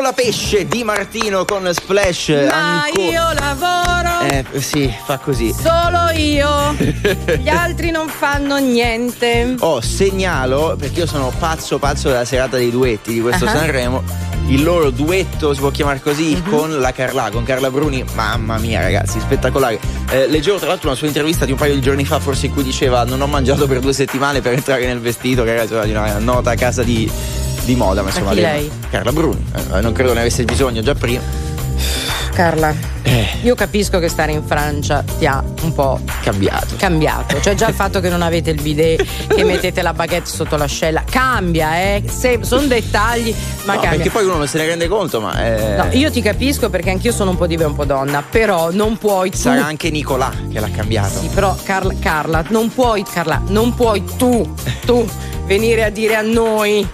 La 0.00 0.12
pesce 0.12 0.66
di 0.66 0.82
Martino 0.84 1.44
con 1.44 1.68
Splash. 1.72 2.28
Ma 2.48 2.82
anco- 2.84 3.00
io 3.00 3.32
lavoro 3.32 4.20
Eh, 4.28 4.44
sì, 4.60 4.92
fa 5.04 5.18
così. 5.18 5.52
solo 5.54 6.10
io. 6.14 6.74
Gli 7.38 7.48
altri 7.48 7.90
non 7.90 8.08
fanno 8.08 8.56
niente. 8.58 9.54
Oh, 9.60 9.80
segnalo, 9.80 10.74
perché 10.78 11.00
io 11.00 11.06
sono 11.06 11.32
pazzo 11.38 11.78
pazzo 11.78 12.08
della 12.08 12.24
serata 12.24 12.56
dei 12.56 12.70
duetti 12.70 13.12
di 13.12 13.20
questo 13.20 13.44
Ah. 13.46 13.50
Sanremo. 13.50 14.02
Il 14.48 14.62
loro 14.62 14.90
duetto, 14.90 15.54
si 15.54 15.60
può 15.60 15.70
chiamare 15.70 16.00
così, 16.02 16.34
Mhm. 16.34 16.50
con 16.50 16.78
la 16.80 16.92
Carla, 16.92 17.30
con 17.30 17.44
Carla 17.44 17.70
Bruni. 17.70 18.04
Mamma 18.14 18.58
mia, 18.58 18.80
ragazzi, 18.82 19.18
spettacolare. 19.20 19.78
Eh, 20.10 20.26
leggevo 20.26 20.58
tra 20.58 20.68
l'altro 20.68 20.88
una 20.88 20.96
sua 20.98 21.06
intervista 21.06 21.46
di 21.46 21.52
un 21.52 21.56
paio 21.58 21.72
di 21.74 21.80
giorni 21.80 22.04
fa, 22.04 22.18
forse 22.20 22.46
in 22.46 22.52
cui 22.52 22.62
diceva: 22.62 23.04
Non 23.04 23.22
ho 23.22 23.26
mangiato 23.26 23.66
per 23.66 23.78
due 23.80 23.92
settimane 23.94 24.40
per 24.42 24.52
entrare 24.52 24.84
nel 24.86 25.00
vestito, 25.00 25.44
che 25.44 25.54
era 25.54 25.82
una 25.84 26.18
nota 26.18 26.54
casa 26.56 26.82
di, 26.82 27.10
di 27.64 27.74
moda. 27.74 28.02
Ma 28.02 28.08
insomma, 28.08 28.30
chi 28.32 28.40
lei? 28.40 28.70
Carla 28.90 29.12
Bruni. 29.12 29.44
Eh, 29.74 29.80
non 29.80 29.92
credo 29.92 30.12
ne 30.14 30.20
avesse 30.20 30.44
bisogno 30.44 30.82
già 30.82 30.94
prima. 30.94 31.20
Carla, 32.34 32.74
Eh. 33.04 33.26
io 33.42 33.54
capisco 33.54 34.00
che 34.00 34.08
stare 34.08 34.32
in 34.32 34.42
Francia 34.44 35.04
ti 35.18 35.24
ha 35.24 35.40
un 35.62 35.72
po' 35.72 36.00
Cambiato. 36.20 36.74
cambiato. 36.76 37.40
Cioè 37.40 37.54
già 37.54 37.68
il 37.68 37.74
fatto 37.76 38.00
che 38.00 38.08
non 38.08 38.22
avete 38.22 38.50
il 38.50 38.60
bidet, 38.60 39.04
che 39.28 39.44
mettete 39.44 39.82
la 39.82 39.92
baguette 39.92 40.28
sotto 40.28 40.56
l'ascella, 40.56 41.04
cambia, 41.08 41.76
eh. 41.80 42.02
sono 42.40 42.62
dettagli, 42.66 43.32
ma 43.66 43.74
No, 43.74 43.80
cambia. 43.80 43.90
perché 43.98 44.10
poi 44.10 44.24
uno 44.24 44.38
non 44.38 44.48
se 44.48 44.58
ne 44.58 44.66
rende 44.66 44.88
conto, 44.88 45.20
ma. 45.20 45.44
eh, 45.44 45.76
No, 45.76 45.88
io 45.92 46.10
ti 46.10 46.20
capisco 46.22 46.70
perché 46.70 46.90
anch'io 46.90 47.12
sono 47.12 47.30
un 47.30 47.36
po' 47.36 47.46
diva 47.46 47.62
e 47.62 47.66
un 47.66 47.76
po' 47.76 47.84
donna, 47.84 48.20
però 48.28 48.72
non 48.72 48.98
puoi 48.98 49.30
tu. 49.30 49.36
Sarà 49.36 49.64
anche 49.66 49.90
Nicolà 49.90 50.32
che 50.52 50.58
l'ha 50.58 50.70
cambiato. 50.70 51.20
Sì, 51.20 51.28
però 51.32 51.54
Carla, 51.62 51.94
Carla, 52.00 52.42
non 52.48 52.68
puoi, 52.74 53.04
Carla, 53.04 53.40
non 53.46 53.74
puoi 53.76 54.02
tu, 54.16 54.52
tu 54.84 55.06
venire 55.46 55.84
a 55.84 55.90
dire 55.90 56.16
a 56.16 56.22
noi 56.22 56.84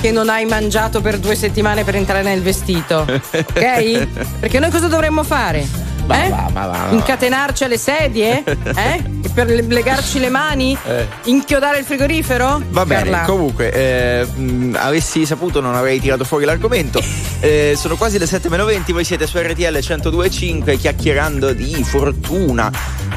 che 0.00 0.10
non 0.10 0.28
hai 0.28 0.44
mangiato 0.46 1.00
per 1.00 1.18
due 1.18 1.34
settimane 1.34 1.84
per 1.84 1.94
entrare 1.96 2.22
nel 2.22 2.42
vestito. 2.42 3.06
Ok? 3.60 4.06
Perché 4.40 4.58
noi 4.58 4.70
cosa 4.70 4.86
dovremmo 4.88 5.22
fare? 5.22 5.60
Eh? 5.60 6.28
ma 6.28 6.28
va, 6.28 6.50
ma 6.52 6.66
va. 6.66 6.88
Incatenarci 6.90 7.64
alle 7.64 7.78
sedie? 7.78 8.42
Eh? 8.74 9.18
Per 9.32 9.46
le- 9.46 9.62
legarci 9.62 10.18
le 10.18 10.28
mani? 10.28 10.76
Eh. 10.86 11.06
Inchiodare 11.24 11.78
il 11.78 11.84
frigorifero? 11.84 12.60
Va 12.70 12.84
bene, 12.84 13.10
Carla. 13.10 13.24
comunque, 13.26 13.70
eh, 13.72 14.24
mh, 14.26 14.76
avessi 14.80 15.24
saputo 15.24 15.60
non 15.60 15.76
avrei 15.76 16.00
tirato 16.00 16.24
fuori 16.24 16.44
l'argomento. 16.44 17.00
Eh, 17.42 17.72
sono 17.74 17.96
quasi 17.96 18.18
le 18.18 18.26
7 18.26 18.50
meno 18.50 18.66
20, 18.66 18.92
voi 18.92 19.02
siete 19.02 19.26
su 19.26 19.38
RTL 19.38 19.62
102.5 19.78 20.76
chiacchierando 20.76 21.54
di 21.54 21.82
fortuna, 21.82 22.70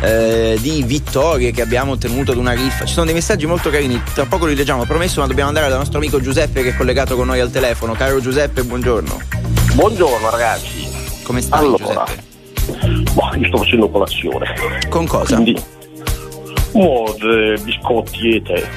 eh, 0.03 0.57
di 0.59 0.83
vittorie 0.83 1.51
che 1.51 1.61
abbiamo 1.61 1.93
ottenuto 1.93 2.33
ad 2.33 2.37
una 2.37 2.51
riffa. 2.51 2.85
Ci 2.85 2.93
sono 2.93 3.05
dei 3.05 3.13
messaggi 3.13 3.45
molto 3.45 3.69
carini, 3.69 4.01
tra 4.13 4.25
poco 4.25 4.45
li 4.45 4.55
leggiamo, 4.55 4.83
promesso, 4.85 5.21
ma 5.21 5.27
dobbiamo 5.27 5.47
andare 5.47 5.69
dal 5.69 5.77
nostro 5.77 5.97
amico 5.97 6.19
Giuseppe 6.19 6.61
che 6.61 6.69
è 6.69 6.75
collegato 6.75 7.15
con 7.15 7.27
noi 7.27 7.39
al 7.39 7.49
telefono. 7.49 7.93
Caro 7.93 8.19
Giuseppe, 8.19 8.63
buongiorno. 8.63 9.21
Buongiorno 9.73 10.29
ragazzi. 10.29 10.87
Come 11.23 11.41
stai 11.41 11.59
Allora. 11.59 12.05
Giuseppe? 12.65 13.11
Boh, 13.13 13.35
io 13.37 13.47
sto 13.47 13.57
facendo 13.57 13.89
colazione. 13.89 14.55
Con 14.89 15.07
cosa? 15.07 15.35
Quindi. 15.35 15.61
Eh, 16.73 17.57
biscotti 17.63 18.35
e 18.35 18.41
tè. 18.41 18.67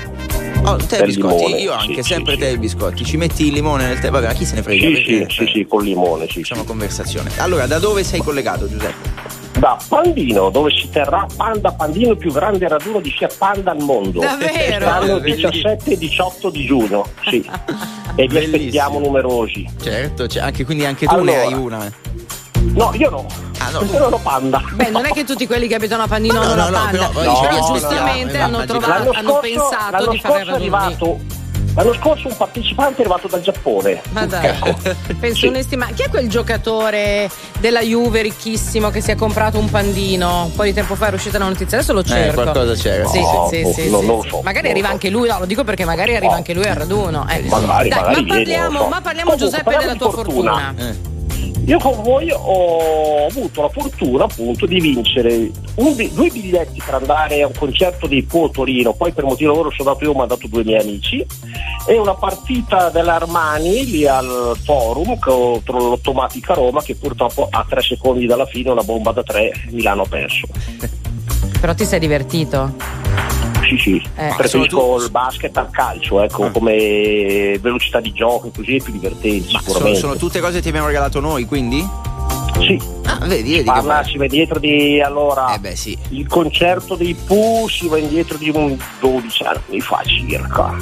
Oh, 0.64 0.76
te 0.76 0.98
e 0.98 1.04
biscotti, 1.04 1.44
limone, 1.44 1.60
io 1.60 1.72
anche, 1.72 2.02
sì, 2.02 2.12
sempre 2.12 2.34
sì. 2.34 2.38
te 2.38 2.48
e 2.50 2.58
biscotti. 2.58 3.04
Ci 3.04 3.16
metti 3.16 3.46
il 3.46 3.52
limone 3.52 3.86
nel 3.86 3.98
tè, 3.98 4.10
vabbè, 4.10 4.26
ma 4.26 4.32
chi 4.32 4.44
se 4.44 4.54
ne 4.56 4.62
frega? 4.62 4.86
Sì, 4.86 5.04
sì, 5.04 5.26
sì, 5.28 5.50
sì, 5.52 5.66
con 5.66 5.82
limone, 5.82 6.26
sì. 6.28 6.40
Facciamo 6.40 6.64
conversazione. 6.64 7.30
Allora, 7.36 7.66
da 7.66 7.78
dove 7.78 8.04
sei 8.04 8.20
collegato, 8.20 8.68
Giuseppe? 8.68 9.45
Da 9.58 9.78
Pandino, 9.88 10.50
dove 10.50 10.70
si 10.70 10.90
terrà 10.90 11.26
Panda 11.34 11.72
Pandino, 11.72 12.10
il 12.10 12.18
più 12.18 12.30
grande 12.30 12.68
raduno 12.68 13.00
di 13.00 13.10
Fiat 13.10 13.36
Panda 13.38 13.70
al 13.70 13.82
mondo. 13.82 14.20
Davvero? 14.20 14.84
Saranno 14.84 15.20
Bellissimo. 15.20 15.50
17 15.50 15.90
e 15.92 15.96
18 15.96 16.50
di 16.50 16.64
giugno, 16.66 17.06
sì. 17.26 17.50
e 18.16 18.26
vi 18.26 18.36
aspettiamo 18.36 18.98
numerosi. 18.98 19.66
Certo, 19.80 20.26
cioè, 20.26 20.42
anche, 20.42 20.64
quindi 20.66 20.84
anche 20.84 21.06
tu 21.06 21.22
ne 21.22 21.42
Allora. 21.42 21.46
hai 21.46 21.52
una. 21.54 21.92
No, 22.74 22.92
io 22.94 23.08
no. 23.08 23.26
Ah, 23.58 23.70
no. 23.70 23.78
Perché 23.78 23.98
non 23.98 24.12
ho 24.12 24.18
Panda. 24.18 24.62
Beh, 24.74 24.90
non 24.90 25.06
è 25.06 25.10
che 25.10 25.24
tutti 25.24 25.46
quelli 25.46 25.66
che 25.66 25.76
abitano 25.76 26.02
a 26.02 26.06
Pandino 26.06 26.34
No, 26.34 26.44
no, 26.44 26.50
hanno 26.50 26.64
no, 26.64 26.70
la 26.70 26.78
no, 26.78 27.10
panda. 27.10 27.30
dice, 27.30 27.40
Però 27.40 27.58
no, 27.58 27.72
giustamente 27.72 28.38
no, 28.38 28.44
hanno, 28.44 28.58
no, 28.58 28.64
trovato, 28.66 29.10
hanno 29.12 29.28
scorso, 29.30 29.40
pensato 29.40 30.10
di 30.10 30.18
fare 30.18 30.34
scorso 30.34 30.50
è 30.50 30.54
arrivato. 30.54 31.18
L'anno 31.76 31.92
scorso 31.92 32.28
un 32.28 32.36
partecipante 32.38 32.96
è 32.96 33.00
arrivato 33.04 33.28
dal 33.28 33.42
Giappone. 33.42 34.00
Ma 34.12 34.24
dai, 34.24 34.50
penso 35.20 35.40
Sì. 35.40 35.46
un'estima. 35.48 35.88
Chi 35.94 36.02
è 36.04 36.08
quel 36.08 36.26
giocatore 36.26 37.28
della 37.58 37.80
Juve 37.82 38.22
ricchissimo 38.22 38.88
che 38.88 39.02
si 39.02 39.10
è 39.10 39.14
comprato 39.14 39.58
un 39.58 39.68
pandino? 39.68 40.44
Un 40.44 40.54
po' 40.54 40.62
di 40.64 40.72
tempo 40.72 40.94
fa 40.94 41.08
è 41.10 41.12
uscita 41.14 41.36
la 41.36 41.44
notizia, 41.44 41.76
adesso 41.76 41.92
lo 41.92 42.02
cerco. 42.02 42.40
Eh, 42.40 42.44
qualcosa 42.44 42.72
c'era. 42.74 43.06
Sì, 43.06 43.20
No, 43.20 43.48
sì, 43.50 43.56
sì, 43.56 43.62
non- 43.62 43.72
sì, 43.74 43.90
non 43.90 44.06
lo 44.06 44.22
sì. 44.22 44.28
so, 44.30 44.40
Magari 44.42 44.70
arriva 44.70 44.80
lo 44.80 44.86
so. 44.86 44.92
anche 44.94 45.10
lui, 45.10 45.28
no, 45.28 45.38
lo 45.38 45.44
dico 45.44 45.64
perché 45.64 45.84
magari 45.84 46.14
arriva 46.16 46.30
No. 46.32 46.36
anche 46.38 46.54
lui 46.54 46.64
al 46.66 46.74
raduno. 46.76 47.26
Eh. 47.28 47.42
Magari, 47.42 47.88
Dai, 47.90 48.00
magari 48.00 48.06
ma 48.06 48.12
viene, 48.12 48.26
parliamo, 48.28 48.78
so. 48.78 48.88
ma 48.88 49.00
parliamo 49.02 49.30
Comunque, 49.32 49.36
Giuseppe 49.36 49.62
parliamo 49.64 49.86
della 49.86 49.98
tua 49.98 50.10
fortuna. 50.12 50.52
fortuna. 50.52 50.88
Eh. 50.88 51.14
Io 51.66 51.78
con 51.78 52.00
voi 52.02 52.30
ho 52.30 53.26
avuto 53.26 53.62
la 53.62 53.68
fortuna 53.68 54.24
appunto 54.24 54.66
di 54.66 54.78
vincere 54.78 55.50
bi- 55.74 56.12
due 56.14 56.30
biglietti 56.30 56.80
per 56.84 56.94
andare 56.94 57.42
a 57.42 57.48
un 57.48 57.52
concerto 57.58 58.06
dei 58.06 58.22
Po 58.22 58.48
Torino, 58.50 58.92
poi 58.92 59.10
per 59.10 59.24
motivo 59.24 59.50
lavoro 59.50 59.72
sono 59.72 59.88
andato 59.88 60.04
io, 60.04 60.12
ho 60.12 60.16
mandato 60.16 60.46
due 60.46 60.62
miei 60.62 60.80
amici, 60.80 61.26
e 61.88 61.98
una 61.98 62.14
partita 62.14 62.88
dell'Armani 62.90 63.84
lì 63.84 64.06
al 64.06 64.56
forum 64.62 65.18
contro 65.18 65.78
l'Automatica 65.78 66.54
Roma 66.54 66.82
che 66.82 66.94
purtroppo 66.94 67.48
a 67.50 67.66
tre 67.68 67.82
secondi 67.82 68.26
dalla 68.26 68.46
fine 68.46 68.70
una 68.70 68.84
bomba 68.84 69.10
da 69.10 69.24
tre 69.24 69.50
Milano 69.70 70.02
ha 70.02 70.06
perso. 70.08 70.46
Però 71.60 71.74
ti 71.74 71.84
sei 71.84 71.98
divertito. 71.98 72.74
Sì, 73.66 73.76
sì, 73.78 73.96
Eh. 74.16 74.32
preferisco 74.36 74.78
Sono 74.78 74.96
tu- 74.96 75.02
il 75.04 75.10
basket 75.10 75.56
al 75.56 75.70
calcio, 75.70 76.22
ecco, 76.22 76.44
Ah. 76.44 76.50
come 76.50 77.58
velocità 77.60 78.00
di 78.00 78.12
gioco, 78.12 78.50
così 78.54 78.76
è 78.76 78.82
più 78.82 78.92
divertente 78.92 79.38
Ma 79.52 79.58
sono, 79.58 79.60
sicuramente. 79.62 79.98
sono 79.98 80.16
tutte 80.16 80.40
cose 80.40 80.52
che 80.54 80.62
ti 80.62 80.68
abbiamo 80.68 80.86
regalato 80.86 81.18
noi, 81.20 81.44
quindi? 81.46 81.84
Sì, 82.60 82.80
Ah, 83.04 83.24
vedi, 83.26 83.52
vedi 83.52 83.64
parla, 83.64 84.02
si 84.04 84.16
va 84.18 84.24
indietro 84.24 84.58
di 84.58 85.00
allora. 85.00 85.54
Eh 85.54 85.58
beh, 85.58 85.76
sì. 85.76 85.96
Il 86.10 86.26
concerto 86.26 86.94
dei 86.94 87.14
Pooh 87.14 87.68
si 87.68 87.86
va 87.88 87.98
indietro 87.98 88.36
di 88.38 88.50
un 88.50 88.76
12 89.00 89.42
anni 89.44 89.80
fa 89.80 90.00
circa. 90.04 90.74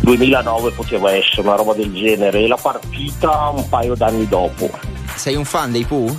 2009 0.00 0.70
poteva 0.72 1.12
essere 1.12 1.40
una 1.42 1.56
roba 1.56 1.72
del 1.74 1.92
genere 1.92 2.40
e 2.40 2.46
la 2.46 2.58
partita 2.60 3.48
un 3.54 3.66
paio 3.68 3.94
d'anni 3.94 4.28
dopo. 4.28 4.70
Sei 5.14 5.34
un 5.36 5.44
fan 5.44 5.72
dei 5.72 5.84
Pooh? 5.84 6.14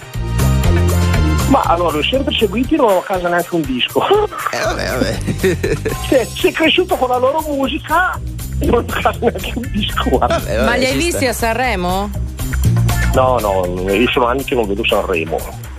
Ma 1.47 1.61
allora, 1.61 1.97
ho 1.97 2.03
sempre 2.03 2.33
seguiti 2.35 2.75
non 2.75 2.89
ho 2.91 2.97
a 2.99 3.03
casa 3.03 3.29
neanche 3.29 3.53
un 3.55 3.61
disco. 3.61 4.01
Eh 4.51 4.59
vabbè, 4.63 4.89
vabbè. 4.89 5.17
Se 6.09 6.25
sei 6.35 6.51
cresciuto 6.51 6.95
con 6.95 7.09
la 7.09 7.17
loro 7.17 7.41
musica 7.47 8.19
non 8.61 8.73
ho 8.75 8.79
a 8.79 9.01
casa 9.01 9.17
neanche 9.19 9.51
un 9.55 9.69
disco. 9.71 10.17
Vabbè, 10.17 10.33
vabbè, 10.33 10.63
Ma 10.65 10.75
li 10.75 10.85
hai 10.85 10.97
visti 10.97 11.25
a 11.27 11.33
Sanremo? 11.33 12.09
No, 13.13 13.37
no, 13.39 13.91
io 13.93 14.09
sono 14.09 14.25
anni 14.27 14.43
che 14.43 14.55
non 14.55 14.67
vedo 14.67 14.83
Sanremo. 14.85 15.37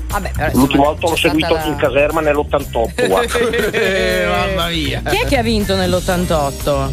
Vabbè, 0.09 0.52
L'ultima 0.55 0.85
volta 0.85 1.09
l'ho 1.09 1.16
seguito 1.16 1.52
la- 1.55 1.64
in 1.64 1.76
caserma 1.76 2.20
nell'88. 2.20 3.07
guarda. 3.09 3.38
Eh, 3.76 4.24
mamma 4.26 4.68
mia. 4.68 5.02
Chi 5.05 5.16
è 5.16 5.26
che 5.26 5.37
ha 5.37 5.42
vinto 5.42 5.74
nell'88? 5.74 6.88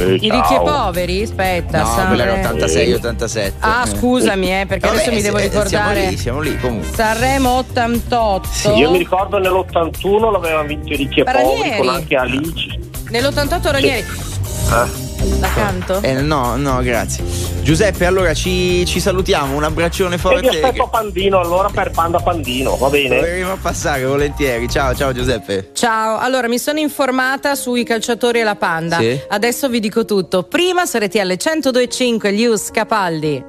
Eh, 0.00 0.14
I 0.14 0.30
ricchi 0.30 0.54
e 0.54 0.60
poveri? 0.60 1.22
Aspetta, 1.22 1.78
No, 1.80 1.86
Sanre- 1.86 2.06
quella 2.06 2.22
era 2.24 2.32
86, 2.48 2.92
87. 2.92 3.52
Ah, 3.60 3.84
Eh. 3.86 3.90
scusami, 3.96 4.60
eh, 4.60 4.66
perché 4.66 4.86
Vabbè, 4.86 4.98
adesso 5.00 5.12
mi 5.14 5.22
devo 5.22 5.36
se- 5.38 5.42
ricordare. 5.44 5.68
Siamo 5.94 6.10
lì, 6.10 6.16
siamo 6.16 6.40
lì 6.40 6.58
comunque. 6.58 6.94
Sanremo 6.94 7.50
88. 7.58 8.72
Io 8.74 8.90
mi 8.90 8.98
ricordo 8.98 9.38
nell'81 9.38 10.30
l'avevano 10.30 10.66
vinto 10.68 10.92
i 10.92 10.96
ricchi 10.96 11.20
e 11.20 11.24
Ranieri. 11.24 11.56
poveri 11.58 11.76
con 11.78 11.88
anche 11.88 12.16
Alice. 12.16 12.78
Nell'88 13.10 13.70
Ranieri. 13.70 13.98
Eh. 14.06 15.08
Da 15.38 15.48
canto? 15.54 16.00
Eh, 16.02 16.14
no, 16.14 16.56
no, 16.56 16.80
grazie. 16.82 17.22
Giuseppe, 17.62 18.06
allora 18.06 18.34
ci, 18.34 18.84
ci 18.86 19.00
salutiamo, 19.00 19.54
un 19.54 19.62
abbraccione 19.64 20.14
E 20.14 20.16
vi 20.16 20.22
forte. 20.22 20.48
aspetto 20.48 20.82
a 20.84 20.88
Pandino 20.88 21.38
allora 21.38 21.68
per 21.68 21.90
Panda 21.90 22.18
Pandino, 22.18 22.76
va 22.76 22.88
bene? 22.88 23.18
Proveremo 23.18 23.52
a 23.52 23.58
passare 23.60 24.04
volentieri. 24.04 24.68
Ciao, 24.68 24.94
ciao 24.94 25.12
Giuseppe. 25.12 25.70
Ciao, 25.72 26.18
allora 26.18 26.48
mi 26.48 26.58
sono 26.58 26.78
informata 26.80 27.54
sui 27.54 27.84
calciatori 27.84 28.40
e 28.40 28.44
la 28.44 28.56
panda. 28.56 28.98
Sì. 28.98 29.20
Adesso 29.28 29.68
vi 29.68 29.78
dico 29.80 30.04
tutto. 30.04 30.42
Prima 30.44 30.86
su 30.86 30.96
RTL 30.98 31.36
1025 31.36 32.32
gli 32.32 32.44
US 32.46 32.70
Capaldi. 32.70 33.44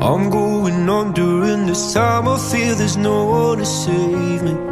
I'm 0.00 0.28
going 0.28 0.86
on 0.88 1.12
during 1.12 1.66
this 1.66 1.92
time. 1.92 2.28
I 2.28 2.38
feel 2.38 2.76
there's 2.76 2.96
no 2.96 3.24
one 3.24 3.58
to 3.58 3.64
save 3.64 4.42
me. 4.42 4.71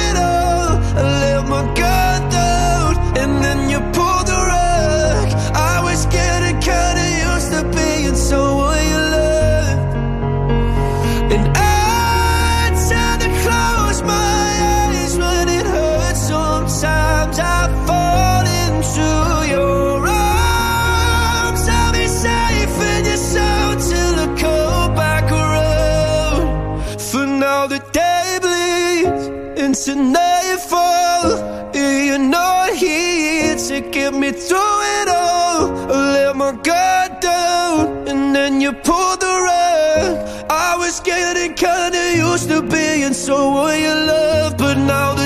into 29.71 29.95
nightfall. 29.95 31.31
and 31.73 32.05
You're 32.07 32.17
not 32.17 32.73
here 32.73 33.55
to 33.55 33.79
get 33.79 34.13
me 34.13 34.31
through 34.33 34.77
it 34.99 35.07
all. 35.07 35.61
I 35.89 36.11
let 36.15 36.35
my 36.35 36.51
guard 36.51 37.21
down 37.21 38.05
and 38.09 38.35
then 38.35 38.59
you 38.59 38.73
pulled 38.73 39.21
the 39.21 39.33
rug. 39.47 40.13
I 40.49 40.75
was 40.75 40.99
getting 40.99 41.53
kinda 41.53 42.03
used 42.17 42.49
to 42.49 42.61
being 42.61 43.13
someone 43.13 43.79
you 43.79 43.95
love, 44.13 44.57
but 44.57 44.77
now 44.77 45.20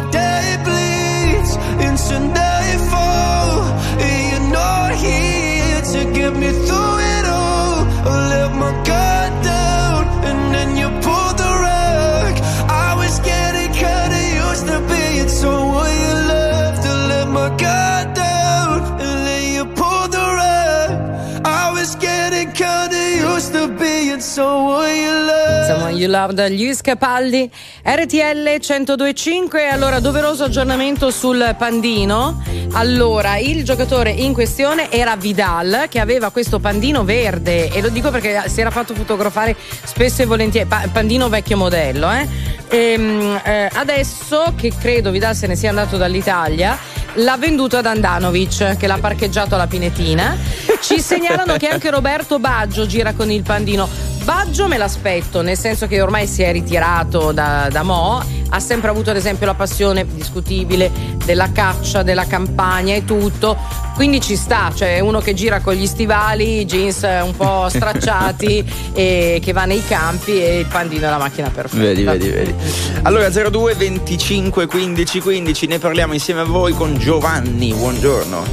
someone 25.65 25.95
you 25.95 26.09
Love 26.09 26.33
da 26.33 26.49
Luis 26.49 26.81
Capaldi, 26.81 27.49
RTL 27.81 28.59
1025. 28.59 29.69
Allora, 29.69 30.01
doveroso 30.01 30.43
aggiornamento 30.43 31.09
sul 31.09 31.55
pandino. 31.57 32.43
Allora, 32.73 33.37
il 33.37 33.63
giocatore 33.63 34.09
in 34.09 34.33
questione 34.33 34.91
era 34.91 35.15
Vidal, 35.15 35.85
che 35.87 36.01
aveva 36.01 36.31
questo 36.31 36.59
pandino 36.59 37.05
verde, 37.05 37.69
e 37.69 37.81
lo 37.81 37.87
dico 37.87 38.11
perché 38.11 38.43
si 38.47 38.59
era 38.59 38.71
fatto 38.71 38.93
fotografare 38.93 39.55
spesso 39.85 40.21
e 40.23 40.25
volentieri. 40.25 40.67
pa- 40.67 40.83
pandino 40.91 41.29
vecchio 41.29 41.55
modello, 41.55 42.11
eh. 42.11 42.27
Ehm, 42.67 43.39
eh, 43.41 43.69
adesso 43.71 44.53
che 44.57 44.73
credo 44.77 45.11
Vidal 45.11 45.33
se 45.33 45.47
ne 45.47 45.55
sia 45.55 45.69
andato 45.69 45.95
dall'Italia, 45.95 46.77
l'ha 47.13 47.37
venduto 47.37 47.77
ad 47.77 47.85
Andanovic, 47.85 48.75
che 48.75 48.87
l'ha 48.87 48.97
parcheggiato 48.99 49.55
alla 49.55 49.67
Pinetina. 49.67 50.37
Ci 50.81 50.99
segnalano 50.99 51.55
che 51.55 51.67
anche 51.67 51.89
Roberto 51.89 52.37
Baggio 52.37 52.85
gira 52.85 53.13
con 53.13 53.31
il 53.31 53.43
pandino. 53.43 54.14
Baggio 54.25 54.67
me 54.67 54.77
l'aspetto, 54.77 55.43
nel 55.43 55.55
senso 55.55 55.85
che 55.85 56.01
ormai 56.01 56.25
si 56.25 56.41
è 56.41 56.51
ritirato 56.51 57.31
da, 57.31 57.67
da 57.71 57.83
Mo, 57.83 58.25
ha 58.49 58.59
sempre 58.59 58.89
avuto 58.89 59.11
ad 59.11 59.17
esempio 59.17 59.45
la 59.45 59.53
passione 59.53 60.03
discutibile 60.03 60.91
della 61.23 61.51
caccia, 61.51 62.01
della 62.01 62.25
campagna 62.25 62.95
e 62.95 63.05
tutto, 63.05 63.55
quindi 63.93 64.19
ci 64.19 64.35
sta, 64.35 64.71
cioè 64.73 64.95
è 64.95 64.99
uno 64.99 65.19
che 65.19 65.35
gira 65.35 65.59
con 65.59 65.75
gli 65.75 65.85
stivali, 65.85 66.61
i 66.61 66.65
jeans 66.65 67.03
un 67.03 67.35
po' 67.37 67.69
stracciati 67.69 68.65
e 68.93 69.39
che 69.43 69.51
va 69.51 69.65
nei 69.65 69.85
campi 69.85 70.41
e 70.41 70.57
il 70.57 70.65
pandino 70.65 71.05
è 71.05 71.09
la 71.11 71.19
macchina 71.19 71.51
perfetta. 71.51 71.83
Vedi, 71.83 72.03
vedi, 72.03 72.29
vedi. 72.29 72.55
Allora 73.03 73.29
02 73.29 73.75
25 73.75 74.65
15 74.65 75.19
15 75.21 75.67
ne 75.67 75.77
parliamo 75.77 76.13
insieme 76.13 76.39
a 76.39 76.45
voi 76.45 76.73
con 76.73 76.97
Giovanni. 76.97 77.75
Buongiorno. 77.75 78.43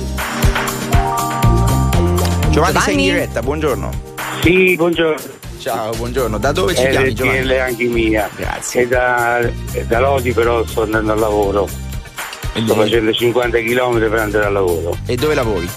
Giovanni, 2.51 2.51
sei 2.51 2.93
in 2.93 3.01
Giovanni? 3.01 3.03
diretta, 3.05 3.41
buongiorno. 3.41 3.91
Sì, 4.43 4.77
buongiorno. 4.77 5.42
Ciao, 5.63 5.93
buongiorno. 5.95 6.39
Da 6.39 6.51
dove 6.51 6.75
ci 6.75 6.83
È 6.83 6.91
chiami 6.91 7.11
RTL 7.11 7.15
Giovanni? 7.15 7.59
anche 7.59 7.85
mia. 7.85 8.29
Grazie. 8.35 8.83
È 8.83 8.87
da, 8.89 9.39
è 9.39 9.85
da 9.87 10.01
Lodi 10.01 10.33
però 10.33 10.67
sto 10.67 10.83
andando 10.83 11.13
al 11.13 11.19
lavoro. 11.21 11.69
Sto 12.55 12.75
facendo 12.75 13.13
50 13.13 13.59
km 13.59 13.99
per 14.11 14.19
andare 14.19 14.47
al 14.47 14.53
lavoro. 14.53 14.97
E 15.07 15.15
dove 15.15 15.35
lavori? 15.35 15.69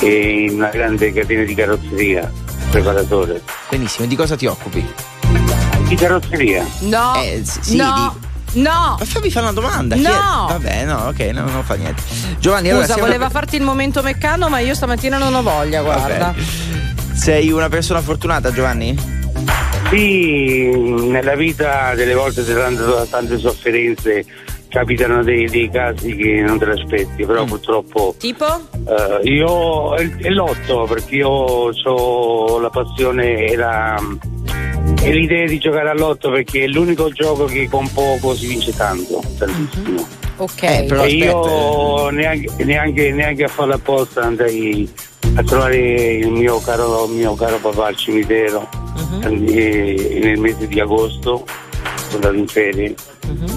E 0.00 0.46
in 0.48 0.54
una 0.56 0.68
grande 0.68 1.10
catena 1.12 1.42
di 1.44 1.54
carrozzeria, 1.54 2.30
preparatore. 2.70 3.40
Benissimo, 3.70 4.04
e 4.04 4.08
di 4.08 4.16
cosa 4.16 4.36
ti 4.36 4.44
occupi? 4.46 4.86
Di 5.88 5.94
carrozzeria? 5.94 6.66
No, 6.80 7.14
Eh, 7.16 7.42
sì, 7.44 7.76
no, 7.76 8.14
no. 8.52 8.96
Ma 8.98 9.04
fammi 9.04 9.30
fare 9.30 9.46
una 9.46 9.54
domanda. 9.54 9.94
è? 9.94 9.98
No. 10.00 10.46
Vabbè, 10.50 10.84
no, 10.84 11.06
ok, 11.08 11.18
no, 11.32 11.48
non 11.48 11.64
fa 11.64 11.74
niente. 11.76 12.02
Giovanni, 12.38 12.68
allora 12.68 12.82
Scusa, 12.84 12.94
siamo- 12.96 13.08
voleva 13.08 13.30
farti 13.30 13.56
il 13.56 13.62
momento 13.62 14.02
meccano, 14.02 14.48
ma 14.50 14.58
io 14.58 14.74
stamattina 14.74 15.16
non 15.18 15.34
ho 15.34 15.42
voglia, 15.42 15.80
guarda. 15.82 16.34
Sei 17.14 17.50
una 17.50 17.68
persona 17.68 18.00
fortunata, 18.00 18.52
Giovanni? 18.52 18.96
Sì, 19.90 20.70
nella 21.08 21.34
vita 21.34 21.94
delle 21.94 22.14
volte 22.14 22.44
ci 22.44 22.52
tante, 22.54 22.82
tante 23.10 23.38
sofferenze 23.38 24.24
capitano 24.68 25.22
dei, 25.22 25.46
dei 25.50 25.68
casi 25.70 26.16
che 26.16 26.40
non 26.40 26.58
te 26.58 26.64
l'aspetti, 26.64 27.22
Mm. 27.24 27.26
però 27.26 27.44
purtroppo 27.44 28.14
Tipo? 28.18 28.46
Eh, 28.88 29.28
io 29.28 29.94
è, 29.96 30.16
è 30.16 30.30
l'otto 30.30 30.84
perché 30.88 31.16
io 31.16 31.28
ho 31.28 32.58
la 32.58 32.70
passione 32.70 33.44
e, 33.48 33.56
la- 33.56 34.00
e 35.02 35.12
l'idea 35.12 35.44
di 35.46 35.58
giocare 35.58 35.90
all'otto 35.90 36.30
perché 36.30 36.64
è 36.64 36.66
l'unico 36.68 37.10
gioco 37.10 37.44
che 37.44 37.68
con 37.68 37.86
poco 37.92 38.34
si 38.34 38.46
vince 38.46 38.74
tanto, 38.74 39.22
tantissimo. 39.36 40.06
Ok. 40.36 40.62
Eh, 40.62 40.84
però 40.88 41.02
e 41.04 41.06
aspetta, 41.06 41.24
io 41.24 42.08
neanche, 42.10 42.64
neanche, 42.64 43.12
neanche 43.12 43.44
a 43.44 43.48
farlo 43.48 43.74
apposta 43.74 44.22
andai 44.22 44.90
a 45.34 45.42
trovare 45.44 45.76
il 46.14 46.30
mio 46.30 46.58
caro, 46.60 47.06
il 47.06 47.12
mio 47.12 47.34
caro 47.34 47.58
papà 47.58 47.86
al 47.86 47.96
cimitero 47.96 48.68
eh, 49.24 50.20
nel 50.22 50.38
mese 50.38 50.66
di 50.66 50.80
agosto, 50.80 51.44
sono 51.96 52.14
andato 52.14 52.34
in 52.34 52.46
ferie 52.46 52.94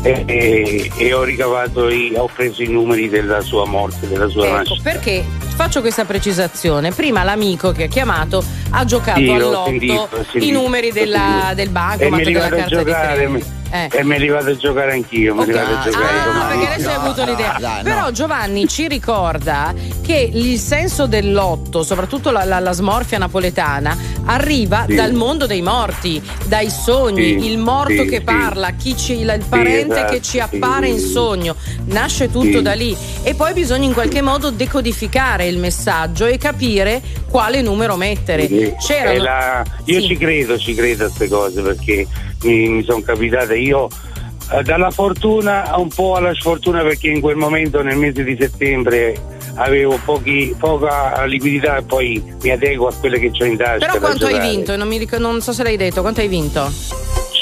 e, 0.03 0.23
e- 0.25 0.91
e 0.97 1.13
ho 1.13 1.23
ricavato, 1.23 1.89
i, 1.89 2.13
ho 2.15 2.29
preso 2.33 2.61
i 2.63 2.67
numeri 2.67 3.09
della 3.09 3.41
sua 3.41 3.65
morte, 3.65 4.07
della 4.07 4.27
sua 4.27 4.45
Ecco, 4.45 4.55
nascita. 4.55 4.81
perché 4.89 5.23
faccio 5.55 5.81
questa 5.81 6.05
precisazione. 6.05 6.91
Prima 6.91 7.23
l'amico 7.23 7.71
che 7.71 7.83
ha 7.85 7.87
chiamato 7.87 8.43
ha 8.69 8.85
giocato 8.85 9.19
Sì, 9.19 9.29
all'otto 9.29 9.65
sentito, 9.65 9.93
ho 9.93 10.07
i 10.21 10.25
sentito, 10.31 10.61
numeri 10.61 10.91
della- 10.91 11.17
sentito. 11.39 11.55
del 11.55 11.69
banco, 11.69 12.03
e 12.03 12.09
mi 12.11 12.23
della 12.23 12.39
arrivato 12.39 12.45
a 12.45 12.57
carta 12.57 12.77
di 12.77 12.83
giocare 12.85 13.15
credito. 13.25 13.45
Eh. 13.75 13.89
e 13.91 14.03
mi 14.03 14.15
arrivato 14.15 14.49
a 14.49 14.55
giocare 14.57 14.93
anch'io 14.93 15.33
mi 15.35 15.41
Ok. 15.41 15.49
arrivato 15.49 15.73
a 15.73 15.83
giocare 15.91 16.19
Ah, 16.19 16.23
domani. 16.25 16.57
perché 16.59 16.73
adesso 16.73 16.89
hai 16.89 16.95
avuto 16.95 17.23
l'idea. 17.25 17.57
dai, 17.59 17.77
no. 17.77 17.83
Però 17.83 18.11
Giovanni 18.11 18.67
ci 18.67 18.87
ricorda 18.87 19.73
che 20.01 20.29
il 20.33 20.57
senso 20.57 21.07
dell'otto, 21.07 21.83
soprattutto 21.83 22.31
la, 22.31 22.43
la- 22.43 22.59
la 22.59 22.71
smorfia 22.71 23.17
napoletana, 23.17 23.97
arriva 24.25 24.85
Sì. 24.87 24.95
dal 24.95 25.13
mondo 25.13 25.45
dei 25.45 25.61
morti, 25.61 26.21
dai 26.45 26.69
sogni, 26.69 27.39
Sì, 27.41 27.49
il 27.51 27.57
morto 27.57 28.03
sì, 28.03 28.05
che 28.09 28.17
sì. 28.17 28.21
parla, 28.23 28.71
chi 28.71 28.95
ci- 28.97 29.19
il 29.19 29.43
parente 29.47 29.93
esatto, 29.95 30.13
che 30.13 30.21
ci 30.21 30.39
appare 30.39 30.87
sì. 30.87 30.93
in 30.93 30.99
sogno. 30.99 31.55
Nasce 31.85 32.31
tutto 32.31 32.57
Sì. 32.57 32.61
da 32.61 32.73
lì. 32.73 32.95
E 33.23 33.33
poi 33.35 33.53
bisogna 33.53 33.85
in 33.85 33.93
qualche 33.93 34.21
modo 34.21 34.49
decodificare 34.51 35.47
il 35.47 35.57
messaggio 35.57 36.25
e 36.25 36.37
capire 36.37 37.01
quale 37.29 37.61
numero 37.61 37.95
mettere. 37.95 38.47
Sì. 38.47 38.73
C'erano. 38.79 39.11
È 39.11 39.17
la- 39.17 39.63
io 39.85 39.99
Sì. 40.01 40.07
ci 40.07 40.17
credo, 40.17 40.57
ci 40.57 40.73
credo 40.73 41.03
a 41.05 41.07
queste 41.07 41.27
cose 41.27 41.61
perché 41.61 42.07
mi, 42.45 42.67
mi 42.69 42.83
sono 42.83 43.01
capitate 43.01 43.57
io 43.57 43.87
eh, 44.51 44.61
dalla 44.63 44.91
fortuna 44.91 45.71
un 45.77 45.89
po' 45.89 46.15
alla 46.15 46.33
sfortuna 46.33 46.81
perché 46.83 47.07
in 47.09 47.19
quel 47.21 47.35
momento 47.35 47.81
nel 47.81 47.97
mese 47.97 48.23
di 48.23 48.37
settembre 48.39 49.19
avevo 49.55 49.97
pochi- 50.03 50.53
poca 50.59 51.23
liquidità 51.25 51.77
e 51.77 51.83
poi 51.83 52.21
mi 52.41 52.49
adeguo 52.51 52.87
a 52.87 52.93
quelle 52.93 53.19
che 53.19 53.31
ho 53.39 53.45
in 53.45 53.57
tasca. 53.57 53.85
Però 53.87 53.99
quanto 53.99 54.25
hai 54.27 54.39
vinto? 54.39 54.75
Non, 54.75 54.87
mi 54.87 54.97
ric- 54.97 55.17
non 55.17 55.41
so 55.41 55.53
se 55.53 55.63
l'hai 55.63 55.77
detto, 55.77 56.01
quanto 56.01 56.19
hai 56.21 56.27
vinto? 56.27 56.69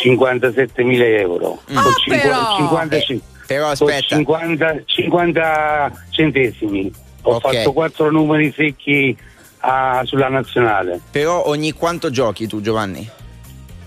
57.000 0.04 1.20
euro. 1.20 1.60
Ah, 1.74 1.82
Con 1.82 1.94
cinqu- 2.04 2.22
però! 2.22 2.56
55 2.58 3.28
Però 3.48 3.64
con 3.64 3.72
aspetta. 3.72 4.16
50, 4.16 4.76
50 4.86 5.92
centesimi. 6.12 6.92
Ho 7.24 7.36
Ok. 7.36 7.42
fatto 7.56 7.74
quattro 7.74 8.12
numeri 8.12 8.54
secchi 8.56 9.16
a- 9.60 10.02
sulla 10.06 10.28
nazionale. 10.30 11.00
Però 11.12 11.44
ogni 11.48 11.72
quanto 11.72 12.10
giochi 12.10 12.48
tu 12.48 12.62
Giovanni? 12.62 13.10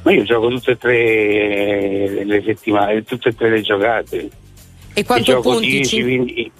Ma 0.06 0.12
io 0.12 0.22
gioco 0.22 0.46
tutte 0.50 0.70
e 0.70 0.76
tre 0.76 2.24
le 2.24 2.42
settimane, 2.44 3.02
tutte 3.02 3.30
e 3.30 3.34
tre 3.34 3.50
le 3.50 3.60
giocate. 3.60 4.30
E 4.94 5.04
quanto 5.04 5.24
gioco 5.24 5.50
punti? 5.50 5.68
10, 5.68 5.84
Cin- 5.84 6.04
20. 6.04 6.52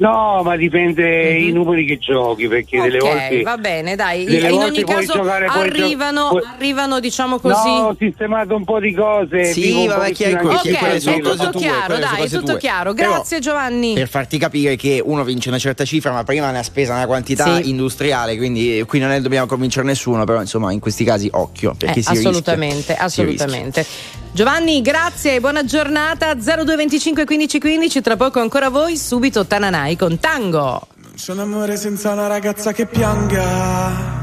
No, 0.00 0.42
ma 0.44 0.56
dipende 0.56 1.32
i 1.38 1.50
numeri 1.50 1.84
che 1.84 1.98
giochi, 1.98 2.46
perché 2.46 2.80
delle 2.80 2.98
Ok, 2.98 3.08
volte. 3.08 3.42
va 3.42 3.56
bene, 3.56 3.96
dai. 3.96 4.24
delle 4.24 4.48
In 4.48 4.54
volte 4.54 4.64
ogni 4.66 4.84
puoi 4.84 4.94
caso 5.06 5.12
giocare, 5.18 5.46
arrivano, 5.46 6.28
puoi- 6.30 6.42
arrivano, 6.54 7.00
diciamo 7.00 7.40
così. 7.40 7.68
No, 7.68 7.86
ho 7.88 7.96
sistemato 7.98 8.54
un 8.54 8.64
po' 8.64 8.78
di 8.78 8.94
cose. 8.94 9.46
Sì, 9.46 9.86
vabbè, 9.88 10.10
pochettino 10.10 10.30
chiaro, 10.38 10.50
anche 10.50 10.70
Ok, 10.70 10.78
è 10.78 11.00
tutto 11.00 11.50
tue, 11.50 11.60
chiaro, 11.60 11.94
sono 11.94 11.98
dai, 11.98 12.22
è 12.24 12.28
tutto 12.28 12.46
tue. 12.52 12.58
chiaro. 12.58 12.94
Però- 12.94 13.10
Grazie 13.14 13.38
Giovanni. 13.40 13.94
Per 13.94 14.08
farti 14.08 14.38
capire 14.38 14.76
che 14.76 15.02
uno 15.04 15.24
vince 15.24 15.48
una 15.48 15.58
certa 15.58 15.84
cifra, 15.84 16.12
ma 16.12 16.22
prima 16.22 16.48
ne 16.52 16.58
ha 16.58 16.62
spesa 16.62 16.94
una 16.94 17.06
quantità 17.06 17.56
Sì. 17.56 17.68
industriale, 17.68 18.36
quindi 18.36 18.84
qui 18.86 19.00
non 19.00 19.08
ne 19.08 19.20
dobbiamo 19.20 19.46
convincere 19.46 19.84
nessuno, 19.84 20.22
però 20.24 20.40
insomma 20.40 20.70
in 20.70 20.78
questi 20.78 21.02
casi 21.02 21.28
occhio, 21.32 21.74
perché 21.76 21.98
Eh, 21.98 22.02
si 22.04 22.10
rischia. 22.10 22.28
assolutamente, 22.30 22.94
Si 22.94 23.00
assolutamente. 23.02 23.86
Giovanni, 24.30 24.82
grazie 24.82 25.36
e 25.36 25.40
buona 25.40 25.64
giornata. 25.64 26.34
0225 26.34 27.24
15 27.24 27.58
15, 27.58 28.00
tra 28.00 28.16
poco 28.16 28.40
ancora 28.40 28.68
voi, 28.68 28.96
subito 28.96 29.46
Tananai 29.46 29.96
con 29.96 30.18
Tango. 30.20 30.86
C'è 31.16 31.32
un 31.32 31.40
amore 31.40 31.76
senza 31.76 32.12
una 32.12 32.28
ragazza 32.28 32.72
che 32.72 32.86
pianga. 32.86 34.16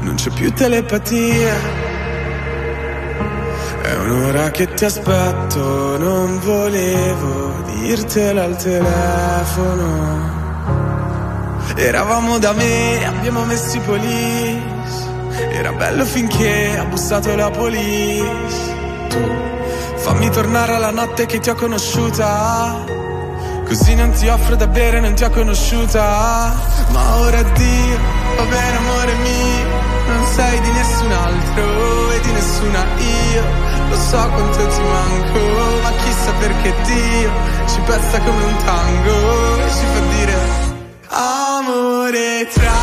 Non 0.00 0.14
c'è 0.16 0.30
più 0.30 0.52
telepatia. 0.52 1.54
È 3.82 3.94
un'ora 3.96 4.50
che 4.50 4.74
ti 4.74 4.84
aspetto, 4.84 5.96
non 5.96 6.38
volevo 6.40 7.62
dirtelo 7.80 8.42
al 8.42 8.56
telefono. 8.56 10.38
Eravamo 11.76 12.38
da 12.38 12.52
me, 12.52 13.06
abbiamo 13.06 13.44
messo 13.44 13.76
i 13.76 13.80
police. 13.80 15.08
Era 15.52 15.72
bello 15.72 16.04
finché 16.04 16.76
ha 16.76 16.84
bussato 16.84 17.34
la 17.34 17.50
police. 17.50 18.79
Tu 19.10 19.22
fammi 19.96 20.30
tornare 20.30 20.74
alla 20.74 20.90
notte 20.90 21.26
che 21.26 21.38
ti 21.40 21.50
ho 21.50 21.54
conosciuta. 21.54 22.84
Così 23.66 23.94
non 23.94 24.10
ti 24.12 24.26
offro 24.28 24.56
da 24.56 24.66
bere, 24.66 25.00
non 25.00 25.14
ti 25.14 25.24
ho 25.24 25.30
conosciuta. 25.30 26.54
Ma 26.90 27.16
ora 27.18 27.38
addio, 27.38 27.98
va 28.36 28.44
bene 28.44 28.76
amore 28.76 29.14
mio. 29.14 29.66
Non 30.06 30.26
sei 30.34 30.60
di 30.60 30.70
nessun 30.70 31.12
altro 31.12 32.12
e 32.12 32.20
di 32.20 32.32
nessuna 32.32 32.84
io. 32.96 33.44
Lo 33.90 33.96
so 33.96 34.28
quanto 34.34 34.66
ti 34.68 34.82
manco, 34.82 35.38
ma 35.82 35.90
chissà 36.02 36.32
perché 36.38 36.72
Dio 36.84 37.30
ci 37.66 37.80
pezza 37.80 38.18
come 38.20 38.42
un 38.44 38.56
tango 38.64 39.56
e 39.58 39.70
ci 39.70 39.84
fa 39.92 40.00
dire 40.14 40.68
Amore 41.12 42.48
tra 42.52 42.80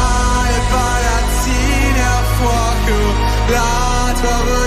le 0.51 0.59
palazzine 0.69 2.01
a 2.03 2.21
fuoco, 2.37 2.97
la 3.47 4.13
tua 4.19 4.37
voce 4.43 4.66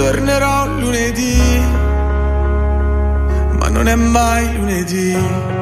Tornerò 0.00 0.66
lunedì, 0.78 1.36
ma 3.58 3.68
non 3.68 3.86
è 3.86 3.94
mai 3.96 4.56
lunedì. 4.56 5.59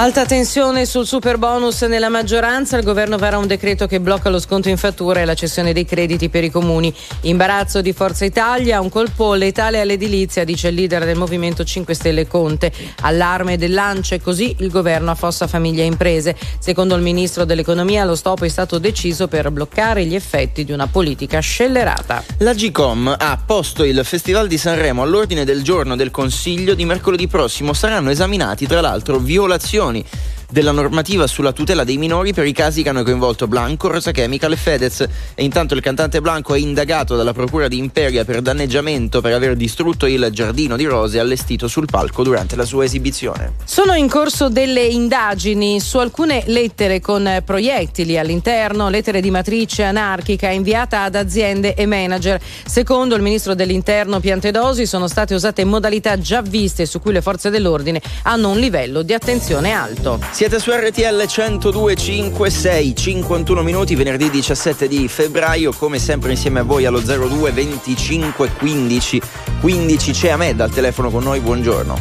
Alta 0.00 0.24
tensione 0.24 0.86
sul 0.86 1.04
super 1.04 1.38
bonus 1.38 1.82
nella 1.82 2.08
maggioranza, 2.08 2.76
il 2.76 2.84
governo 2.84 3.18
varrà 3.18 3.36
un 3.36 3.48
decreto 3.48 3.88
che 3.88 3.98
blocca 3.98 4.28
lo 4.28 4.38
sconto 4.38 4.68
in 4.68 4.76
fattura 4.76 5.20
e 5.20 5.24
la 5.24 5.34
cessione 5.34 5.72
dei 5.72 5.84
crediti 5.84 6.28
per 6.28 6.44
i 6.44 6.52
comuni. 6.52 6.94
Imbarazzo 7.22 7.80
di 7.80 7.92
Forza 7.92 8.24
Italia, 8.24 8.80
un 8.80 8.90
colpo 8.90 9.34
letale 9.34 9.80
all'edilizia, 9.80 10.44
dice 10.44 10.68
il 10.68 10.76
leader 10.76 11.04
del 11.04 11.16
Movimento 11.16 11.64
5 11.64 11.94
Stelle 11.94 12.28
Conte. 12.28 12.72
Allarme 13.00 13.56
dell'ANCE, 13.56 14.20
così 14.20 14.54
il 14.60 14.70
governo 14.70 15.10
affossa 15.10 15.48
famiglie 15.48 15.82
e 15.82 15.86
imprese. 15.86 16.36
Secondo 16.60 16.94
il 16.94 17.02
ministro 17.02 17.44
dell'economia 17.44 18.04
lo 18.04 18.14
stop 18.14 18.44
è 18.44 18.48
stato 18.48 18.78
deciso 18.78 19.26
per 19.26 19.50
bloccare 19.50 20.04
gli 20.04 20.14
effetti 20.14 20.64
di 20.64 20.70
una 20.70 20.86
politica 20.86 21.40
scellerata. 21.40 22.22
La 22.38 22.54
GCOM 22.54 23.16
ha 23.18 23.42
posto 23.44 23.82
il 23.82 24.00
Festival 24.04 24.46
di 24.46 24.58
Sanremo 24.58 25.02
all'ordine 25.02 25.44
del 25.44 25.64
giorno 25.64 25.96
del 25.96 26.12
Consiglio 26.12 26.74
di 26.74 26.84
mercoledì 26.84 27.26
prossimo. 27.26 27.72
Saranno 27.72 28.10
esaminati 28.10 28.64
tra 28.68 28.80
l'altro 28.80 29.18
violazioni 29.18 29.86
canzoni 29.88 30.04
della 30.50 30.72
normativa 30.72 31.26
sulla 31.26 31.52
tutela 31.52 31.84
dei 31.84 31.98
minori 31.98 32.32
per 32.32 32.46
i 32.46 32.52
casi 32.52 32.82
che 32.82 32.88
hanno 32.88 33.02
coinvolto 33.02 33.46
Blanco, 33.46 33.88
Rosa 33.88 34.12
Chemical 34.12 34.52
e 34.52 34.56
Fedez. 34.56 35.06
E 35.34 35.44
intanto 35.44 35.74
il 35.74 35.80
cantante 35.80 36.20
Blanco 36.20 36.54
è 36.54 36.58
indagato 36.58 37.16
dalla 37.16 37.34
procura 37.34 37.68
di 37.68 37.76
Imperia 37.76 38.24
per 38.24 38.40
danneggiamento 38.40 39.20
per 39.20 39.34
aver 39.34 39.56
distrutto 39.56 40.06
il 40.06 40.28
giardino 40.32 40.76
di 40.76 40.84
rose 40.84 41.18
allestito 41.18 41.68
sul 41.68 41.86
palco 41.86 42.22
durante 42.22 42.56
la 42.56 42.64
sua 42.64 42.84
esibizione. 42.84 43.54
Sono 43.64 43.92
in 43.92 44.08
corso 44.08 44.48
delle 44.48 44.84
indagini 44.84 45.80
su 45.80 45.98
alcune 45.98 46.42
lettere 46.46 47.00
con 47.00 47.42
proiettili 47.44 48.18
all'interno, 48.18 48.88
lettere 48.88 49.20
di 49.20 49.30
matrice 49.30 49.82
anarchica 49.82 50.48
inviata 50.48 51.02
ad 51.02 51.14
aziende 51.14 51.74
e 51.74 51.84
manager. 51.84 52.40
Secondo 52.64 53.14
il 53.14 53.22
ministro 53.22 53.54
dell'interno 53.54 54.18
Piantedosi 54.20 54.86
sono 54.86 55.08
state 55.08 55.34
usate 55.34 55.64
modalità 55.64 56.18
già 56.18 56.40
viste 56.40 56.86
su 56.86 57.00
cui 57.00 57.12
le 57.12 57.20
forze 57.20 57.50
dell'ordine 57.50 58.00
hanno 58.22 58.50
un 58.50 58.58
livello 58.58 59.02
di 59.02 59.12
attenzione 59.12 59.72
alto. 59.72 60.18
Siete 60.38 60.60
su 60.60 60.70
RTL 60.70 61.26
10256, 61.26 62.94
51 62.94 63.62
minuti, 63.64 63.96
venerdì 63.96 64.30
17 64.30 64.86
di 64.86 65.08
febbraio, 65.08 65.72
come 65.72 65.98
sempre 65.98 66.30
insieme 66.30 66.60
a 66.60 66.62
voi 66.62 66.86
allo 66.86 67.00
02 67.00 67.50
25 67.50 68.48
15 68.56 69.20
15 69.60 70.12
c'è 70.12 70.28
Ahmed 70.28 70.60
al 70.60 70.70
telefono 70.70 71.10
con 71.10 71.24
noi, 71.24 71.40
buongiorno. 71.40 71.98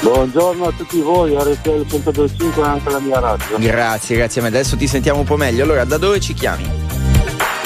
Buongiorno 0.00 0.66
a 0.66 0.72
tutti 0.72 1.00
voi, 1.00 1.34
RTL 1.34 1.88
125 1.88 2.62
e 2.62 2.66
anche 2.66 2.90
la 2.90 3.00
mia 3.00 3.20
radio. 3.20 3.56
Grazie, 3.58 4.16
grazie 4.16 4.42
Ahmed, 4.42 4.54
adesso 4.54 4.76
ti 4.76 4.86
sentiamo 4.86 5.20
un 5.20 5.24
po' 5.24 5.38
meglio. 5.38 5.62
Allora, 5.64 5.84
da 5.84 5.96
dove 5.96 6.20
ci 6.20 6.34
chiami? 6.34 6.95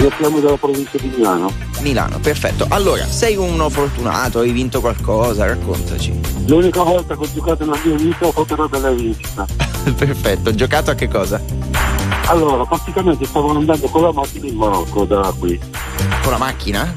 Io 0.00 0.08
chiamo 0.16 0.40
dalla 0.40 0.56
provincia 0.56 0.96
di 0.98 1.12
Milano. 1.14 1.52
Milano, 1.80 2.18
perfetto. 2.20 2.64
Allora, 2.70 3.04
sei 3.06 3.36
uno 3.36 3.68
fortunato, 3.68 4.38
hai 4.40 4.50
vinto 4.50 4.80
qualcosa, 4.80 5.44
raccontaci. 5.46 6.18
L'unica 6.46 6.82
volta 6.82 7.14
che 7.16 7.22
ho 7.22 7.28
giocato 7.32 7.64
nella 7.64 7.78
mia 7.84 7.96
vita 7.96 8.26
ho 8.26 8.32
fatto 8.32 8.66
della 8.70 8.90
vincita. 8.92 9.46
perfetto, 9.96 10.54
giocato 10.54 10.90
a 10.90 10.94
che 10.94 11.06
cosa? 11.08 11.40
Allora, 12.26 12.64
praticamente 12.64 13.24
stavo 13.26 13.50
andando 13.50 13.86
con 13.88 14.02
la 14.02 14.12
macchina 14.12 14.46
in 14.46 14.56
Marocco 14.56 15.04
da 15.04 15.32
qui. 15.38 15.60
Con 16.22 16.32
la 16.32 16.38
macchina? 16.38 16.94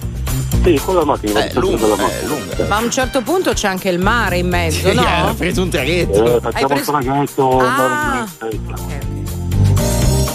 Sì, 0.63 0.79
con 0.85 0.95
la 0.95 1.03
macchina. 1.03 1.45
Eh, 1.45 1.53
lunga, 1.59 1.87
la 1.87 1.95
eh, 1.95 1.97
macchina. 1.97 2.27
lunga. 2.27 2.67
Ma 2.67 2.77
a 2.77 2.81
un 2.81 2.91
certo 2.91 3.21
punto 3.21 3.51
c'è 3.51 3.67
anche 3.67 3.89
il 3.89 3.99
mare 3.99 4.37
in 4.37 4.47
mezzo, 4.47 4.87
Sì, 4.89 4.95
no? 4.95 5.03
ha 5.05 5.33
preso 5.35 5.61
un 5.61 5.69
traghetto. 5.69 6.23
Eh, 6.23 6.33
Hai 6.35 6.39
facciamo 6.39 6.67
preso- 6.67 6.97
il 6.97 7.03
traghetto 7.03 7.59
Ah. 7.59 8.27
mare- 8.39 8.71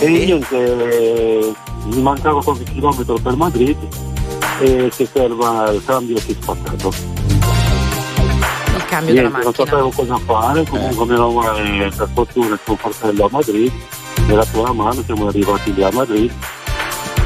E 0.01 0.09
niente, 0.09 0.57
eh, 0.57 1.53
mi 1.87 2.01
mancava 2.03 2.43
qualche 2.43 2.65
chilometro 2.65 3.19
per 3.19 3.35
Madrid 3.35 3.77
e 4.61 4.89
si 4.93 5.05
ferma 5.07 5.71
il 5.71 5.83
cambio 5.85 6.17
che 6.25 6.33
è 6.33 6.37
spaccato. 6.41 6.93
Il 8.77 8.85
cambio 8.87 9.15
della 9.15 9.29
Niente, 9.29 9.43
non 9.43 9.53
macchina. 9.53 9.53
sapevo 9.53 9.91
cosa 9.91 10.19
fare, 10.19 10.65
comunque 10.65 11.05
meno 11.05 11.31
male 11.33 11.93
per 11.97 12.09
fortuna 12.15 12.55
il 12.55 12.61
suo 12.63 12.77
fratello 12.77 13.25
a 13.25 13.29
Madrid, 13.31 13.73
dato 14.27 14.61
una 14.61 14.73
mano, 14.73 15.03
siamo 15.05 15.27
arrivati 15.27 15.75
lì 15.75 15.83
a 15.83 15.91
Madrid. 15.93 16.33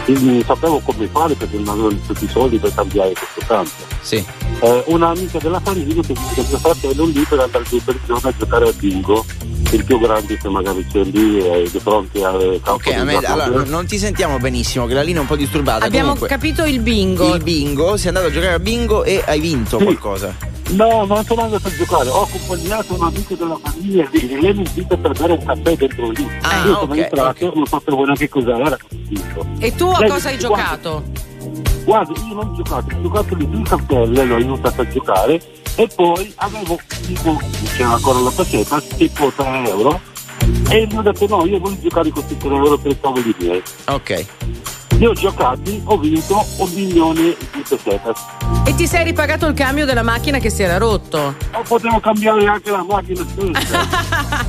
Quindi 0.05 0.25
non 0.33 0.43
sapevo 0.45 0.81
come 0.81 1.07
fare 1.09 1.35
perché 1.35 1.57
non 1.59 1.69
avevo 1.69 1.95
tutti 2.07 2.25
i 2.25 2.29
soldi 2.29 2.59
per 2.59 2.75
cambiare 2.75 3.13
questo 3.13 3.41
cambio. 3.47 3.92
Sì. 4.03 4.25
Eh, 4.61 4.83
un'amica 4.87 5.39
della 5.39 5.61
famiglia 5.61 6.03
che 6.03 6.13
dice 6.13 6.35
che 6.35 6.45
mio 6.49 6.59
fratello 6.59 7.05
lì 7.07 7.25
per 7.29 7.39
andare 7.41 7.65
giù 7.65 7.83
per 7.83 7.99
giorno 8.07 8.29
a 8.29 8.35
giocare 8.37 8.69
a 8.69 8.73
bingo, 8.73 9.25
il 9.71 9.85
più 9.85 9.99
grande 10.01 10.37
che 10.37 10.49
magari 10.49 10.85
c'è 10.91 11.03
lì 11.05 11.39
eh, 11.39 11.69
di 11.71 11.79
fronte 11.81 12.23
al 12.25 12.61
campo 12.63 12.89
Ok, 12.91 13.11
gioco. 13.11 13.27
allora 13.33 13.65
non- 13.65 13.87
ti 13.87 13.99
sentiamo 13.99 14.39
benissimo, 14.39 14.87
che 14.87 14.95
la 14.95 15.03
linea 15.03 15.19
è 15.19 15.23
un 15.23 15.27
po' 15.29 15.37
disturbata. 15.37 15.85
Abbiamo 15.85 16.13
Comunque, 16.13 16.29
capito 16.29 16.65
il 16.65 16.81
bingo. 16.81 17.35
il 17.35 17.43
bingo, 17.43 17.97
sei 17.97 18.09
andato 18.09 18.27
a 18.27 18.31
giocare 18.31 18.55
a 18.55 18.59
bingo 18.59 19.05
e 19.05 19.23
hai 19.27 19.41
vinto 19.41 19.79
Sì. 19.79 19.85
qualcosa. 19.85 20.35
No, 20.71 21.05
non 21.05 21.25
sono 21.25 21.43
andato 21.43 21.69
a 21.69 21.71
giocare, 21.77 22.09
ho 22.09 22.23
accompagnato 22.23 22.95
un 22.95 23.03
amico 23.03 23.35
della 23.35 23.59
famiglia 23.63 24.09
e 24.11 24.39
lei 24.41 24.55
mi 24.55 24.65
invita 24.65 24.97
per 24.97 25.13
bere 25.13 25.33
un 25.33 25.45
caffè 25.45 25.77
dentro 25.77 26.11
lì. 26.11 26.27
Ah, 26.43 26.57
Io 26.67 26.75
sono 26.79 26.93
ok, 26.93 26.97
entrato, 26.99 27.53
non 27.55 27.67
sapevo 27.67 28.05
neanche 28.05 28.29
cos'era. 28.29 28.77
vinto. 28.91 29.47
E 29.59 29.75
tu 29.75 29.87
a 29.89 29.99
Lei 30.01 30.09
cosa 30.09 30.29
hai 30.29 30.39
giocato? 30.39 31.03
Guarda, 31.85 32.13
io 32.21 32.35
non 32.35 32.49
ho 32.49 32.55
giocato, 32.55 32.95
ho 32.95 33.03
giocato 33.03 33.35
lì 33.35 33.49
due 33.49 33.63
cartelle, 33.63 34.25
l'ho 34.25 34.35
aiutato 34.37 34.81
a 34.83 34.89
giocare 34.89 35.41
e 35.75 35.89
poi 35.95 36.33
avevo 36.37 36.79
tipo, 37.07 37.41
c'era 37.77 37.93
ancora 37.95 38.21
la 38.21 38.31
facetta, 38.31 38.81
tipo 38.97 39.33
3 39.35 39.69
euro 39.69 40.01
e 40.71 40.87
mi 40.91 40.99
ho 40.99 41.03
detto 41.03 41.27
no, 41.27 41.45
io 41.47 41.59
voglio 41.59 41.79
giocare 41.81 42.11
con 42.11 42.25
questi 42.25 42.37
3 42.37 42.55
euro 42.55 42.79
per 42.79 42.93
i 42.93 43.01
cavoli 43.01 43.35
miei. 43.39 43.63
Ok. 43.87 44.27
Li 44.99 45.07
ho 45.07 45.15
giocati, 45.15 45.81
ho 45.85 45.99
vinto 45.99 46.45
un 46.59 46.71
milione 46.75 47.35
di 47.53 47.65
pesette. 47.69 48.13
E 48.65 48.75
ti 48.77 48.87
sei 48.87 49.03
ripagato 49.03 49.47
il 49.47 49.55
cambio 49.55 49.85
della 49.85 50.03
macchina 50.03 50.39
che 50.39 50.51
si 50.51 50.63
era 50.63 50.77
rotto. 50.77 51.35
O 51.53 51.63
potevo 51.67 51.99
cambiare 51.99 52.47
anche 52.47 52.71
la 52.71 52.85
macchina 52.85 53.25
stessa. 53.29 53.81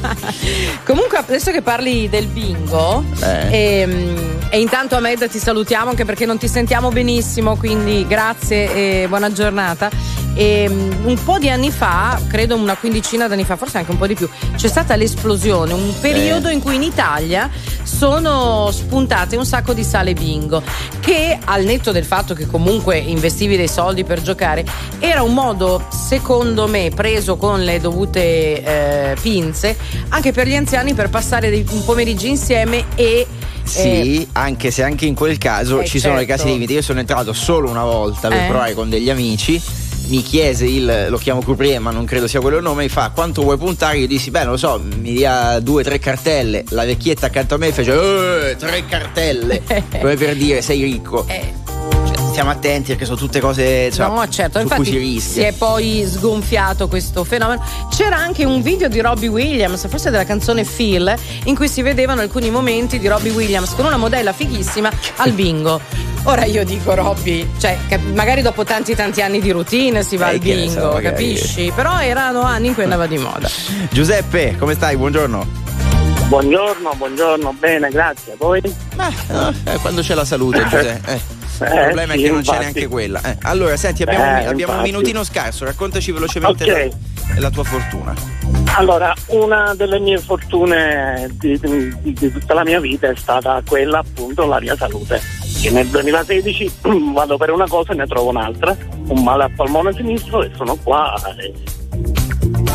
Comunque, 0.86 1.18
adesso 1.18 1.50
che 1.50 1.62
parli 1.64 2.08
del 2.10 2.28
bingo, 2.28 3.04
Eh. 3.22 3.80
ehm, 3.82 4.40
e 4.50 4.60
intanto 4.60 4.96
Ahmed 4.96 5.30
ti 5.30 5.40
salutiamo 5.40 5.90
anche 5.90 6.06
perché 6.06 6.26
non 6.26 6.38
ti 6.38 6.48
sentiamo 6.48 6.90
benissimo, 6.90 7.56
quindi 7.56 8.06
grazie 8.08 9.04
e 9.04 9.08
buona 9.08 9.32
giornata. 9.32 9.90
Ehm, 10.36 11.02
un 11.04 11.24
po' 11.24 11.38
di 11.38 11.50
anni 11.50 11.72
fa, 11.72 12.20
credo 12.28 12.56
una 12.56 12.76
quindicina 12.76 13.28
d'anni 13.28 13.44
fa, 13.44 13.56
forse 13.56 13.78
anche 13.78 13.92
un 13.92 13.98
po' 13.98 14.08
di 14.08 14.16
più, 14.16 14.28
c'è 14.56 14.68
stata 14.68 14.96
l'esplosione, 14.96 15.74
un 15.74 15.94
periodo 16.00 16.50
in 16.50 16.60
cui 16.60 16.76
in 16.76 16.84
Italia 16.84 17.50
sono 17.84 18.72
spuntate 18.72 19.36
un 19.36 19.46
sacco 19.46 19.74
di 19.74 19.84
sale 19.84 20.14
bingo 20.14 20.64
che 21.00 21.38
al 21.44 21.64
netto 21.64 21.92
del 21.92 22.06
fatto 22.06 22.34
che 22.34 22.48
comunque 22.48 22.98
investivi 22.98 23.58
dei 23.58 23.68
soldi 23.68 24.04
per 24.04 24.22
giocare 24.22 24.66
era 25.00 25.22
un 25.22 25.34
modo 25.34 25.86
secondo 25.90 26.68
me 26.68 26.92
preso 26.96 27.36
con 27.36 27.62
le 27.64 27.80
dovute 27.80 28.22
eh, 28.64 29.16
pinze 29.22 29.78
anche 30.10 30.32
per 30.32 30.48
gli 30.48 30.56
anziani 30.56 30.94
per 30.94 31.10
passare 31.10 31.64
un 31.70 31.84
pomeriggio 31.84 32.28
insieme 32.28 32.86
e 32.96 33.28
Sì, 33.64 34.28
anche 34.34 34.72
se 34.72 34.84
anche 34.84 35.06
in 35.06 35.16
quel 35.16 35.38
caso 35.38 35.82
Eh, 35.82 35.86
ci 35.86 36.00
sono 36.00 36.14
le 36.16 36.26
certo. 36.26 36.44
case 36.44 36.50
limite. 36.54 36.74
Io 36.74 36.82
sono 36.82 37.00
entrato 37.00 37.34
solo 37.34 37.70
una 37.70 37.84
volta 37.84 38.28
per 38.28 38.44
Eh. 38.44 38.48
provare 38.48 38.74
con 38.74 38.90
degli 38.90 39.10
amici. 39.10 39.62
Mi 40.08 40.22
chiese 40.22 40.66
il, 40.66 41.06
lo 41.08 41.18
chiamo 41.18 41.42
Couprier, 41.42 41.80
ma 41.80 41.90
non 41.92 42.04
credo 42.04 42.28
sia 42.28 42.42
quello 42.42 42.58
il 42.58 42.64
nome, 42.64 42.84
mi 42.84 42.90
fa 42.90 43.12
quanto 43.16 43.42
vuoi 43.42 43.58
puntare? 43.58 43.98
Io 44.00 44.08
dissi, 44.08 44.32
beh, 44.32 44.42
non 44.44 44.52
lo 44.52 44.58
so, 44.58 44.82
mi 45.00 45.14
dia 45.14 45.60
due 45.62 45.82
tre 45.82 45.98
cartelle. 45.98 46.66
La 46.70 46.84
vecchietta 46.84 47.28
accanto 47.28 47.56
a 47.56 47.58
me 47.58 47.72
fece, 47.72 47.94
eh, 48.50 48.56
tre 48.58 48.86
cartelle. 48.86 49.62
Come 49.98 50.16
per 50.18 50.36
dire, 50.36 50.62
sei 50.62 50.84
ricco. 50.84 51.26
Cioè, 51.26 51.54
stiamo 52.34 52.50
attenti 52.50 52.90
perché 52.90 53.06
sono 53.06 53.18
tutte 53.18 53.40
cose 53.40 53.92
cioè, 53.92 54.08
no, 54.08 54.28
certo, 54.28 54.60
su 54.60 54.66
cui 54.68 54.86
si 54.86 54.92
infatti 54.92 54.98
rischia. 54.98 55.34
si 55.34 55.42
è 55.42 55.54
poi 55.54 56.04
sgonfiato 56.08 56.88
questo 56.88 57.24
fenomeno. 57.24 57.64
C'era 57.96 58.18
anche 58.18 58.44
un 58.44 58.62
video 58.64 58.88
di 58.90 59.00
Robbie 59.02 59.28
Williams, 59.30 59.88
forse 59.88 60.10
della 60.10 60.26
canzone 60.26 60.64
Phil, 60.64 61.14
in 61.46 61.56
cui 61.56 61.68
si 61.70 61.84
vedevano 61.84 62.22
alcuni 62.22 62.50
momenti 62.50 62.98
di 62.98 63.08
Robbie 63.08 63.32
Williams 63.32 63.76
con 63.76 63.86
una 63.86 63.98
modella 63.98 64.34
fighissima 64.34 64.90
al 65.18 65.32
bingo. 65.32 65.80
Ora 66.24 66.46
io 66.46 66.66
dico 66.66 66.96
Robbie, 66.96 67.48
cioè 67.60 67.78
magari 68.14 68.42
dopo 68.42 68.64
tanti 68.64 68.96
tanti 68.96 69.22
anni 69.22 69.40
di 69.40 69.52
routine 69.52 70.02
si 70.04 70.18
va 70.18 70.30
Eh, 70.32 70.34
al 70.34 70.40
bingo, 70.40 70.72
so, 70.72 70.92
magari. 70.94 71.04
capisci? 71.04 71.72
Però 71.76 72.00
erano 72.00 72.42
anni 72.42 72.68
in 72.70 72.74
cui 72.74 72.82
andava 72.84 73.06
di 73.06 73.18
moda. 73.20 73.48
Giuseppe, 73.92 74.56
come 74.58 74.74
stai? 74.74 74.98
Buongiorno. 74.98 75.62
Buongiorno, 76.30 76.94
buongiorno, 76.98 77.54
bene, 77.60 77.90
grazie. 77.90 78.34
Voi? 78.40 78.60
Eh, 78.64 79.78
quando 79.82 80.02
c'è 80.02 80.16
la 80.16 80.26
salute, 80.26 80.64
Giuseppe. 80.64 81.12
Eh. 81.14 81.42
Il 81.60 81.66
Eh, 81.68 81.84
problema 81.84 82.14
sì, 82.14 82.20
è 82.20 82.22
che 82.24 82.30
non 82.30 82.38
infatti. 82.40 82.58
c'è 82.58 82.64
neanche 82.64 82.88
quella. 82.88 83.22
Eh, 83.24 83.38
Allora, 83.44 83.78
senti, 83.78 84.04
abbiamo, 84.04 84.24
Eh, 84.24 84.42
un, 84.44 84.48
abbiamo 84.48 84.74
un 84.76 84.82
minutino 84.82 85.24
scarso, 85.24 85.66
raccontaci 85.66 86.12
velocemente 86.12 86.64
Ok. 86.64 86.90
la, 87.36 87.40
la 87.42 87.50
tua 87.50 87.64
fortuna. 87.64 88.14
Allora, 88.76 89.14
una 89.28 89.74
delle 89.76 90.00
mie 90.00 90.18
fortune 90.18 91.30
di, 91.34 91.60
di- 91.60 92.14
di 92.14 92.32
tutta 92.32 92.54
la 92.56 92.64
mia 92.64 92.80
vita 92.80 93.08
è 93.08 93.16
stata 93.16 93.62
quella 93.68 94.00
appunto 94.00 94.46
la 94.48 94.60
mia 94.60 94.76
salute. 94.76 95.22
Che 95.62 95.70
nel 95.70 95.88
2016 95.88 96.72
vado 97.14 97.38
per 97.38 97.52
una 97.52 97.68
cosa 97.68 97.94
e 97.94 97.96
ne 97.96 98.08
trovo 98.08 98.30
un'altra, 98.30 98.76
un 99.08 99.24
male 99.24 99.44
al 99.44 99.52
polmone 99.52 99.94
sinistro 99.94 100.44
e 100.44 100.52
sono 100.56 100.76
qua. 100.82 101.14
e- 101.38 101.54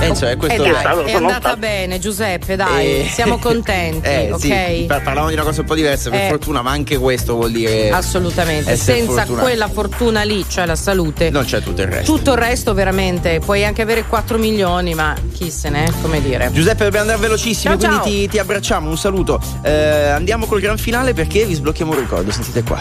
Eh, 0.00 0.06
insomma, 0.06 0.36
questo 0.36 0.62
Eh, 0.64 0.70
dai, 0.70 0.78
stato- 0.80 1.02
è 1.04 1.10
sono 1.10 1.26
andata 1.26 1.40
stato- 1.40 1.56
bene, 1.56 1.98
Giuseppe, 1.98 2.54
dai, 2.54 3.00
Eh, 3.00 3.08
siamo 3.12 3.36
contenti, 3.42 4.06
eh, 4.08 4.30
ok? 4.32 4.40
sì, 4.40 4.84
par- 4.86 5.02
parlavamo 5.02 5.28
di 5.28 5.34
una 5.34 5.42
cosa 5.42 5.60
un 5.62 5.66
po' 5.66 5.74
diversa, 5.74 6.08
per 6.10 6.20
Eh. 6.20 6.28
fortuna, 6.28 6.62
ma 6.62 6.70
anche 6.70 6.96
questo 6.98 7.34
vuol 7.34 7.50
dire. 7.50 7.90
Assolutamente, 7.90 8.76
senza 8.76 9.12
fortunati. 9.24 9.42
quella 9.42 9.68
fortuna 9.68 10.22
lì, 10.22 10.44
cioè 10.48 10.66
la 10.66 10.76
salute. 10.76 11.30
Non 11.30 11.44
c'è 11.44 11.60
tutto 11.60 11.82
il 11.82 11.88
resto. 11.88 12.14
Tutto 12.14 12.32
il 12.32 12.38
resto 12.38 12.74
veramente, 12.74 13.40
puoi 13.44 13.64
anche 13.64 13.82
avere 13.82 14.04
4 14.04 14.38
milioni, 14.38 14.94
ma 14.94 15.16
chi 15.34 15.50
se 15.50 15.68
ne, 15.68 15.92
come 16.00 16.22
dire. 16.22 16.48
Giuseppe, 16.52 16.84
dobbiamo 16.84 17.06
andare 17.10 17.20
velocissimi, 17.20 17.76
Ciao, 17.76 17.88
quindi 17.90 17.96
ciao. 17.96 18.04
Ti, 18.04 18.28
ti 18.28 18.38
abbracciamo. 18.38 18.88
Un 18.88 18.96
saluto. 18.98 19.40
Eh, 19.62 19.72
andiamo 20.10 20.46
col 20.46 20.60
gran 20.60 20.78
finale 20.78 21.12
perché 21.12 21.44
vi 21.44 21.54
sblocchiamo 21.54 21.90
un 21.92 21.98
ricordo. 21.98 22.30
Sentite 22.30 22.62
qua. 22.62 22.78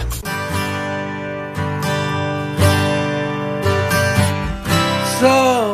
So, 5.20 5.74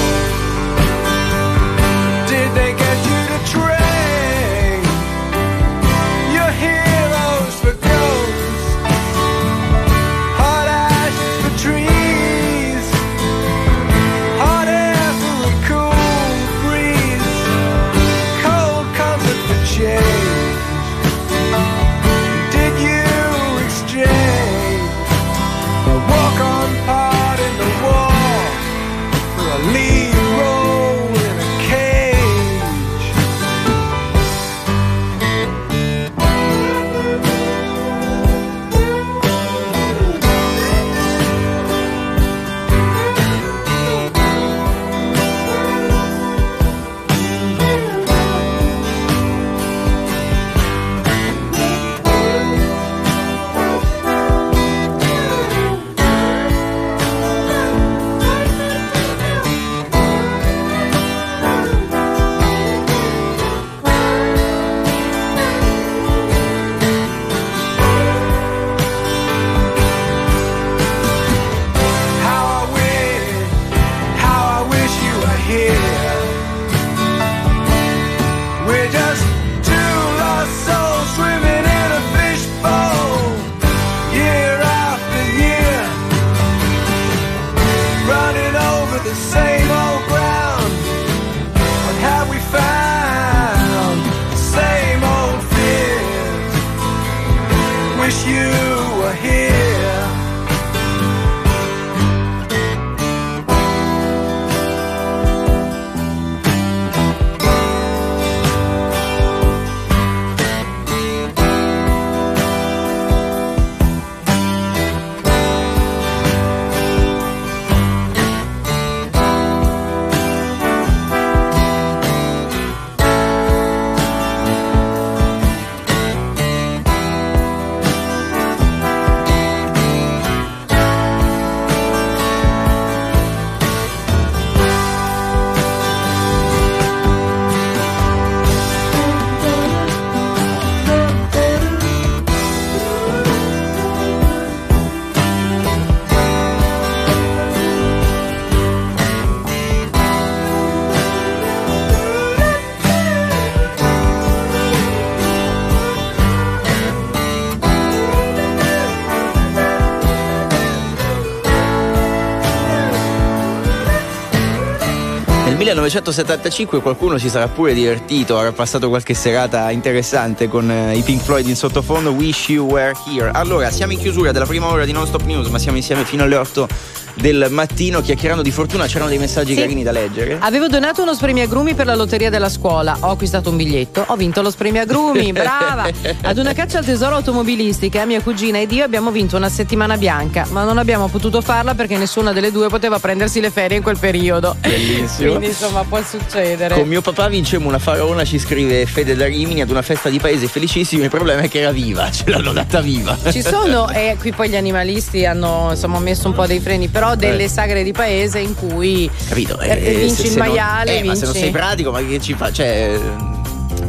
1975 165.73 166.81
qualcuno 166.81 167.17
si 167.17 167.29
sarà 167.29 167.47
pure 167.47 167.73
divertito, 167.73 168.37
avrà 168.37 168.51
passato 168.51 168.89
qualche 168.89 169.13
serata 169.13 169.71
interessante 169.71 170.47
con 170.47 170.69
eh, 170.69 170.97
i 170.97 171.01
Pink 171.01 171.21
Floyd 171.21 171.47
in 171.47 171.55
sottofondo, 171.55 172.11
Wish 172.11 172.49
You 172.49 172.67
Were 172.67 172.93
Here. 173.07 173.31
Allora, 173.31 173.71
siamo 173.71 173.93
in 173.93 173.99
chiusura 173.99 174.31
della 174.31 174.45
prima 174.45 174.67
ora 174.67 174.85
di 174.85 174.91
Non 174.91 175.07
Stop 175.07 175.23
News, 175.23 175.47
ma 175.47 175.59
siamo 175.59 175.77
insieme 175.77 176.03
fino 176.03 176.23
alle 176.23 176.35
8 176.35 176.67
del 177.15 177.47
mattino 177.49 178.01
chiacchierando 178.01 178.41
di 178.43 178.51
fortuna, 178.51 178.85
c'erano 178.85 179.09
dei 179.09 179.17
messaggi 179.19 179.53
Sì. 179.53 179.59
carini 179.59 179.83
da 179.83 179.91
leggere. 179.91 180.37
Avevo 180.39 180.67
donato 180.67 181.01
uno 181.01 181.13
spremiagrumi 181.13 181.73
per 181.73 181.85
la 181.85 181.95
lotteria 181.95 182.29
della 182.29 182.49
scuola, 182.49 182.97
ho 183.01 183.09
acquistato 183.11 183.49
un 183.49 183.57
biglietto, 183.57 184.03
ho 184.07 184.15
vinto 184.15 184.41
lo 184.41 184.49
spremiagrumi, 184.49 185.31
brava! 185.33 185.89
Ad 186.21 186.37
una 186.37 186.53
caccia 186.53 186.79
al 186.79 186.85
tesoro 186.85 187.15
automobilistica, 187.15 188.05
mia 188.05 188.21
cugina 188.21 188.59
ed 188.59 188.71
io 188.71 188.83
abbiamo 188.83 189.11
vinto 189.11 189.35
una 189.37 189.49
settimana 189.49 189.97
bianca, 189.97 190.45
ma 190.51 190.63
non 190.63 190.77
abbiamo 190.77 191.07
potuto 191.07 191.41
farla 191.41 191.73
perché 191.75 191.97
nessuna 191.97 192.31
delle 192.33 192.51
due 192.51 192.67
poteva 192.69 192.99
prendersi 192.99 193.39
le 193.39 193.49
ferie 193.49 193.77
in 193.77 193.83
quel 193.83 193.97
periodo. 193.97 194.55
Bellissimo. 194.59 195.29
Quindi 195.29 195.47
insomma 195.47 195.83
può 195.83 196.01
succedere. 196.03 196.75
Con 196.75 196.87
mio 196.87 197.01
papà 197.01 197.27
vincemmo 197.27 197.67
una 197.67 197.79
faraona, 197.79 198.23
ci 198.23 198.39
scrive 198.39 198.85
Fede 198.85 199.15
da 199.15 199.25
Rimini 199.25 199.61
ad 199.61 199.69
una 199.69 199.81
festa 199.81 200.09
di 200.09 200.19
paese 200.19 200.47
felicissimo. 200.47 201.03
Il 201.03 201.09
problema 201.09 201.41
è 201.41 201.49
che 201.49 201.59
era 201.61 201.71
viva, 201.71 202.09
ce 202.11 202.23
l'hanno 202.27 202.53
data 202.53 202.79
viva. 202.81 203.17
Ci 203.31 203.41
sono, 203.41 203.89
e 203.89 204.15
qui 204.19 204.31
poi 204.31 204.49
gli 204.49 204.55
animalisti 204.55 205.25
hanno 205.25 205.69
insomma 205.71 205.99
messo 205.99 206.27
un 206.27 206.33
po' 206.33 206.45
dei 206.45 206.59
freni, 206.59 206.87
però 206.87 207.00
delle 207.15 207.43
Eh. 207.43 207.49
sagre 207.49 207.83
di 207.83 207.91
paese 207.91 208.39
in 208.39 208.55
cui 208.55 209.09
Capito? 209.27 209.59
eh, 209.59 209.75
vinci 209.75 210.15
se- 210.15 210.21
il 210.23 210.29
se 210.31 210.37
non- 210.37 210.47
maiale, 210.47 210.99
eh, 210.99 211.03
ma 211.03 211.13
se 211.15 211.23
non 211.23 211.31
vinci- 211.33 211.39
sei 211.39 211.51
pratico, 211.51 211.91
ma 211.91 212.03
che 212.05 212.19
ci 212.19 212.33
fa? 212.33 212.51
Cioè. 212.51 212.99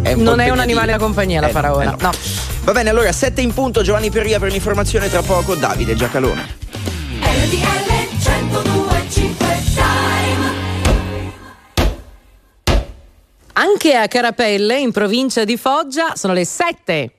È 0.02 0.12
un 0.14 0.22
non 0.22 0.40
è 0.40 0.48
un 0.50 0.58
animale 0.58 0.90
da 0.92 0.98
compagnia 0.98 1.40
la 1.40 1.48
Eh, 1.48 1.52
no, 1.52 1.60
faraona. 1.60 1.92
eh, 1.96 2.02
no. 2.02 2.10
Va 2.64 2.72
bene, 2.72 2.90
allora 2.90 3.12
7 3.12 3.40
in 3.40 3.52
punto, 3.54 3.82
Giovanni 3.82 4.10
Perria 4.10 4.38
per 4.38 4.50
l'informazione, 4.50 5.08
tra 5.10 5.22
poco 5.22 5.54
Davide 5.54 5.94
Giacalone. 5.94 6.56
RTL 7.20 8.08
1025 8.18 9.46
Time. 9.74 10.60
Anche 13.54 13.94
a 13.94 14.08
Carapelle, 14.08 14.78
in 14.80 14.92
provincia 14.92 15.44
di 15.44 15.56
Foggia, 15.56 16.12
sono 16.16 16.32
le 16.32 16.44
7. 16.44 17.10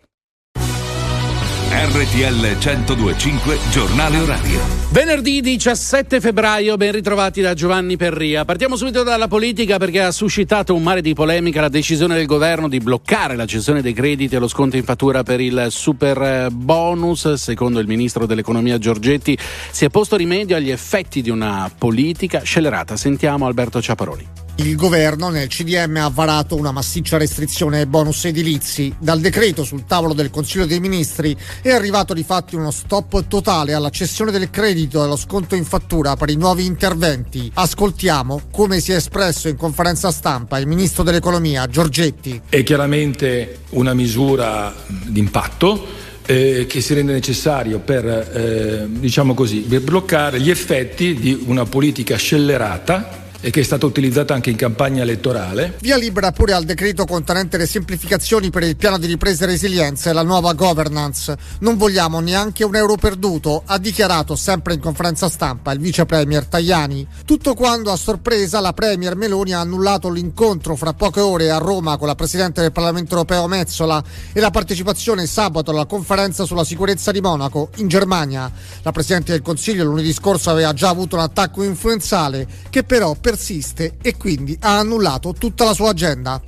RTL 1.86 2.56
1025 2.60 3.60
Giornale 3.70 4.18
Orario. 4.20 4.62
Venerdì 4.92 5.42
17 5.42 6.22
febbraio, 6.22 6.78
ben 6.78 6.94
ritrovati 6.94 7.42
da 7.42 7.54
Giovanni 7.54 7.98
Perria. 7.98 8.46
Partiamo 8.46 8.78
subito 8.78 9.04
dalla 9.04 9.28
politica 9.28 9.78
perché 9.78 10.00
ha 10.02 10.12
suscitato 10.12 10.74
un 10.74 10.82
mare 10.82 11.02
di 11.02 11.14
polemica 11.14 11.60
la 11.60 11.68
decisione 11.68 12.16
del 12.16 12.26
governo 12.26 12.70
di 12.70 12.80
bloccare 12.80 13.36
la 13.36 13.46
cessione 13.46 13.82
dei 13.82 13.92
crediti 13.92 14.34
e 14.34 14.40
lo 14.40 14.48
sconto 14.48 14.78
in 14.78 14.86
fattura 14.86 15.24
per 15.24 15.42
il 15.42 15.68
super 15.72 16.22
eh, 16.22 16.48
bonus. 16.50 17.34
Secondo 17.34 17.80
il 17.80 17.88
ministro 17.88 18.26
dell'economia 18.26 18.78
Giorgetti 18.78 19.38
si 19.70 19.84
è 19.84 19.90
posto 19.90 20.16
rimedio 20.16 20.56
agli 20.56 20.72
effetti 20.72 21.22
di 21.22 21.30
una 21.30 21.70
politica 21.78 22.44
scellerata. 22.44 22.96
Sentiamo 22.96 23.46
Alberto 23.46 23.82
Ciaparoni. 23.82 24.43
Il 24.58 24.76
governo 24.76 25.30
nel 25.30 25.48
CDM 25.48 25.98
ha 25.98 26.10
varato 26.10 26.56
una 26.56 26.72
massiccia 26.72 27.18
restrizione 27.18 27.80
ai 27.80 27.86
bonus 27.88 28.26
edilizi. 28.26 28.94
Dal 29.00 29.20
decreto 29.20 29.64
sul 29.64 29.86
tavolo 29.86 30.14
del 30.14 30.30
Consiglio 30.30 30.68
dei 30.68 30.80
Ministri 30.80 31.36
è 31.64 31.72
arrivato 31.72 32.14
di 32.14 32.24
fatti 32.24 32.56
uno 32.56 32.70
stop 32.70 33.28
totale 33.28 33.74
alla 33.74 33.90
cessione 33.90 34.30
del 34.30 34.52
credito 34.52 35.00
e 35.00 35.06
allo 35.06 35.16
sconto 35.16 35.56
in 35.56 35.66
fattura 35.66 36.16
per 36.16 36.30
i 36.30 36.36
nuovi 36.36 36.66
interventi. 36.66 37.50
Ascoltiamo 37.52 38.44
come 38.52 38.80
si 38.80 38.92
è 38.92 38.98
espresso 38.98 39.48
in 39.48 39.56
conferenza 39.56 40.12
stampa 40.12 40.60
il 40.60 40.68
ministro 40.68 41.02
dell'economia 41.02 41.66
Giorgetti. 41.66 42.40
È 42.48 42.62
chiaramente 42.62 43.62
una 43.70 43.96
misura 43.96 44.72
d'impatto 44.86 45.84
eh, 46.28 46.68
che 46.68 46.80
si 46.80 46.94
rende 46.94 47.12
necessario 47.12 47.80
per, 47.80 48.06
eh, 48.06 48.86
diciamo 48.88 49.34
così, 49.34 49.62
per 49.62 49.82
bloccare 49.82 50.40
gli 50.40 50.52
effetti 50.52 51.16
di 51.16 51.44
una 51.48 51.66
politica 51.66 52.18
scellerata 52.18 53.22
e 53.46 53.50
che 53.50 53.60
è 53.60 53.64
stata 53.64 53.86
utilizzata 53.86 54.34
anche 54.34 54.50
in 54.50 54.56
campagna 54.56 55.02
elettorale. 55.02 55.76
Via 55.82 55.98
libera 55.98 56.32
pure 56.32 56.54
al 56.54 56.64
decreto 56.64 57.04
contenente 57.04 57.58
le 57.58 57.66
semplificazioni 57.66 58.50
per 58.50 58.64
il 58.64 58.78
piano 58.78 58.98
di 58.98 59.06
ripresa 59.06 59.44
e 59.44 59.48
resilienza 59.48 60.10
e 60.10 60.14
la 60.14 60.24
nuova 60.24 60.54
governance. 60.54 61.38
Non 61.60 61.76
vogliamo 61.76 62.22
neanche 62.22 62.64
un 62.64 62.74
euro 62.78 62.96
perduto, 62.96 63.62
ha 63.66 63.78
dichiarato 63.78 64.38
sempre 64.38 64.76
in 64.76 64.80
conferenza 64.80 65.28
stampa 65.28 65.74
il 65.74 65.80
vice 65.80 66.06
premier 66.06 66.46
Tajani. 66.46 67.06
Tutto 67.26 67.54
quando 67.54 67.92
a 67.92 67.98
sorpresa 67.98 68.62
la 68.62 68.72
premier 68.72 69.18
Meloni 69.18 69.52
ha 69.52 69.60
annullato 69.60 70.10
l'incontro 70.10 70.78
fra 70.78 70.94
poche 70.94 71.20
ore 71.20 71.52
a 71.52 71.58
Roma 71.58 71.98
con 71.98 72.08
la 72.08 72.16
presidente 72.16 72.62
del 72.62 72.72
Parlamento 72.72 73.12
europeo 73.12 73.48
Mezzola 73.48 74.02
e 74.32 74.40
la 74.40 74.52
partecipazione 74.52 75.26
sabato 75.26 75.72
alla 75.72 75.86
conferenza 75.86 76.46
sulla 76.46 76.64
sicurezza 76.64 77.12
di 77.12 77.20
Monaco 77.20 77.72
in 77.76 77.90
Germania. 77.90 78.50
La 78.84 78.94
presidente 78.94 79.34
del 79.34 79.42
Consiglio 79.42 79.84
lunedì 79.84 80.14
scorso 80.14 80.50
aveva 80.50 80.72
già 80.72 80.88
avuto 80.88 81.18
un 81.18 81.24
attacco 81.24 81.62
influenzale 81.64 82.48
che 82.70 82.84
però 82.84 83.16
persiste 83.34 83.98
e 84.04 84.16
quindi 84.16 84.56
ha 84.62 84.78
annullato 84.78 85.34
tutta 85.34 85.64
la 85.64 85.74
sua 85.74 85.90
agenda. 85.90 86.40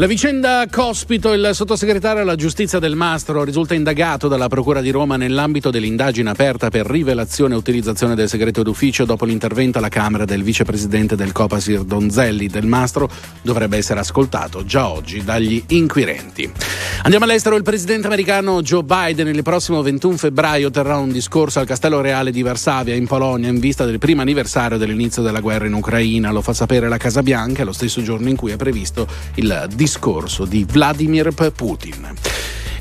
La 0.00 0.06
vicenda 0.06 0.64
Cospito, 0.70 1.34
il 1.34 1.50
sottosegretario 1.52 2.22
alla 2.22 2.34
giustizia 2.34 2.78
del 2.78 2.96
Mastro, 2.96 3.44
risulta 3.44 3.74
indagato 3.74 4.28
dalla 4.28 4.48
Procura 4.48 4.80
di 4.80 4.88
Roma 4.88 5.18
nell'ambito 5.18 5.68
dell'indagine 5.68 6.30
aperta 6.30 6.70
per 6.70 6.86
rivelazione 6.86 7.52
e 7.52 7.58
utilizzazione 7.58 8.14
del 8.14 8.26
segreto 8.26 8.62
d'ufficio 8.62 9.04
dopo 9.04 9.26
l'intervento 9.26 9.76
alla 9.76 9.90
Camera 9.90 10.24
del 10.24 10.42
vicepresidente 10.42 11.16
del 11.16 11.32
Copasir 11.32 11.82
Donzelli. 11.84 12.46
Del 12.46 12.64
Mastro 12.64 13.10
dovrebbe 13.42 13.76
essere 13.76 14.00
ascoltato 14.00 14.64
già 14.64 14.88
oggi 14.88 15.22
dagli 15.22 15.62
inquirenti. 15.66 16.50
Andiamo 17.02 17.26
all'estero, 17.26 17.56
il 17.56 17.62
presidente 17.62 18.06
americano 18.06 18.62
Joe 18.62 18.82
Biden 18.82 19.28
il 19.28 19.42
prossimo 19.42 19.82
21 19.82 20.16
febbraio 20.16 20.70
terrà 20.70 20.96
un 20.96 21.12
discorso 21.12 21.58
al 21.58 21.66
Castello 21.66 22.00
Reale 22.00 22.30
di 22.30 22.40
Varsavia 22.40 22.94
in 22.94 23.06
Polonia 23.06 23.50
in 23.50 23.58
vista 23.58 23.84
del 23.84 23.98
primo 23.98 24.22
anniversario 24.22 24.78
dell'inizio 24.78 25.20
della 25.20 25.40
guerra 25.40 25.66
in 25.66 25.74
Ucraina. 25.74 26.30
Lo 26.30 26.40
fa 26.40 26.54
sapere 26.54 26.88
la 26.88 26.96
Casa 26.96 27.22
Bianca, 27.22 27.64
lo 27.64 27.72
stesso 27.72 28.00
giorno 28.00 28.30
in 28.30 28.36
cui 28.36 28.50
è 28.52 28.56
previsto 28.56 29.06
il 29.34 29.66
discorso 29.68 29.88
di 30.44 30.64
Vladimir 30.64 31.32
Putin. 31.54 32.14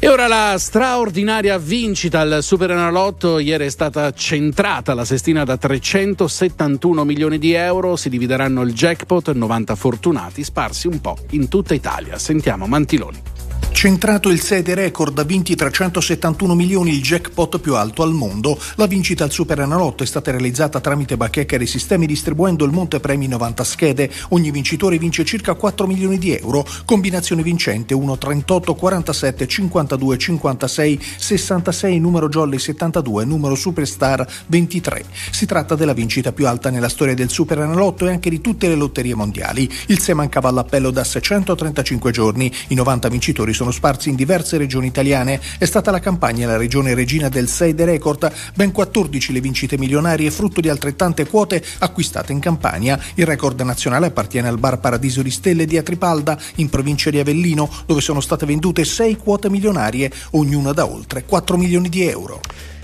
E 0.01 0.07
ora 0.07 0.27
la 0.27 0.55
straordinaria 0.57 1.57
vincita 1.57 2.21
al 2.21 2.39
Superenalotto. 2.41 3.37
Ieri 3.37 3.65
è 3.65 3.69
stata 3.69 4.11
centrata 4.13 4.93
la 4.93 5.03
sestina 5.03 5.43
da 5.43 5.57
371 5.57 7.03
milioni 7.03 7.37
di 7.37 7.51
euro. 7.51 7.97
Si 7.97 8.07
divideranno 8.07 8.61
il 8.61 8.73
jackpot, 8.73 9.33
90 9.33 9.75
fortunati, 9.75 10.43
sparsi 10.43 10.87
un 10.87 11.01
po' 11.01 11.17
in 11.31 11.49
tutta 11.49 11.73
Italia. 11.73 12.17
Sentiamo 12.17 12.65
Mantiloni. 12.65 13.38
Centrato 13.79 14.27
il 14.27 14.41
7 14.41 14.73
record 14.73 15.25
20 15.25 15.55
371 15.55 16.53
milioni, 16.53 16.91
il 16.91 17.01
jackpot 17.01 17.59
più 17.59 17.75
alto 17.75 18.03
al 18.03 18.11
mondo. 18.11 18.59
La 18.75 18.87
vincita 18.87 19.23
al 19.23 19.31
Superenalotto 19.31 20.03
è 20.03 20.05
stata 20.05 20.31
realizzata 20.31 20.81
tramite 20.81 21.15
bacheca 21.15 21.55
e 21.55 21.65
sistemi 21.65 22.05
distribuendo 22.05 22.65
il 22.65 22.73
monte 22.73 22.99
premi 22.99 23.27
90 23.27 23.63
schede. 23.63 24.11
Ogni 24.31 24.51
vincitore 24.51 24.97
vince 24.97 25.23
circa 25.23 25.53
4 25.53 25.87
milioni 25.87 26.17
di 26.17 26.35
euro. 26.35 26.65
Combinazione 26.83 27.41
vincente 27.41 27.93
1 27.93 28.17
38 28.17 28.75
47 28.75 29.47
52 29.47 30.17
56 30.17 31.01
66 31.15 31.99
numero 32.01 32.27
jolly 32.27 32.59
72 32.59 33.23
numero 33.23 33.55
superstar 33.55 34.27
23. 34.47 35.05
Si 35.31 35.45
tratta 35.45 35.75
della 35.75 35.93
vincita 35.93 36.33
più 36.33 36.47
alta 36.47 36.69
nella 36.69 36.89
storia 36.89 37.13
del 37.13 37.29
Superenalotto 37.29 38.07
e 38.07 38.11
anche 38.11 38.29
di 38.29 38.41
tutte 38.41 38.67
le 38.67 38.75
lotterie 38.75 39.15
mondiali. 39.15 39.71
Il 39.85 39.99
SE 39.99 40.13
mancava 40.13 40.49
all'appello 40.49 40.91
da 40.91 41.05
635 41.05 42.11
giorni. 42.11 42.53
I 42.67 42.75
90 42.75 43.07
vincitori 43.07 43.48
sono 43.53 43.71
sparsi 43.71 44.09
in 44.09 44.15
diverse 44.15 44.57
regioni 44.57 44.87
italiane. 44.87 45.39
È 45.57 45.65
stata 45.65 45.91
la 45.91 45.99
campagna 45.99 46.47
la 46.47 46.57
regione 46.57 46.93
regina 46.93 47.29
del 47.29 47.47
6 47.47 47.73
de 47.73 47.85
record, 47.85 48.31
ben 48.53 48.71
14 48.71 49.33
le 49.33 49.41
vincite 49.41 49.77
milionarie 49.77 50.31
frutto 50.31 50.61
di 50.61 50.69
altrettante 50.69 51.27
quote 51.27 51.63
acquistate 51.79 52.31
in 52.31 52.39
Campania. 52.39 52.99
Il 53.15 53.25
record 53.25 53.59
nazionale 53.61 54.07
appartiene 54.07 54.47
al 54.47 54.59
bar 54.59 54.79
Paradiso 54.79 55.21
di 55.21 55.31
Stelle 55.31 55.65
di 55.65 55.77
Atripalda, 55.77 56.37
in 56.55 56.69
provincia 56.69 57.09
di 57.09 57.19
Avellino, 57.19 57.69
dove 57.85 58.01
sono 58.01 58.21
state 58.21 58.45
vendute 58.45 58.85
6 58.85 59.17
quote 59.17 59.49
milionarie, 59.49 60.11
ognuna 60.31 60.73
da 60.73 60.85
oltre 60.85 61.23
4 61.25 61.57
milioni 61.57 61.89
di 61.89 62.07
euro. 62.07 62.41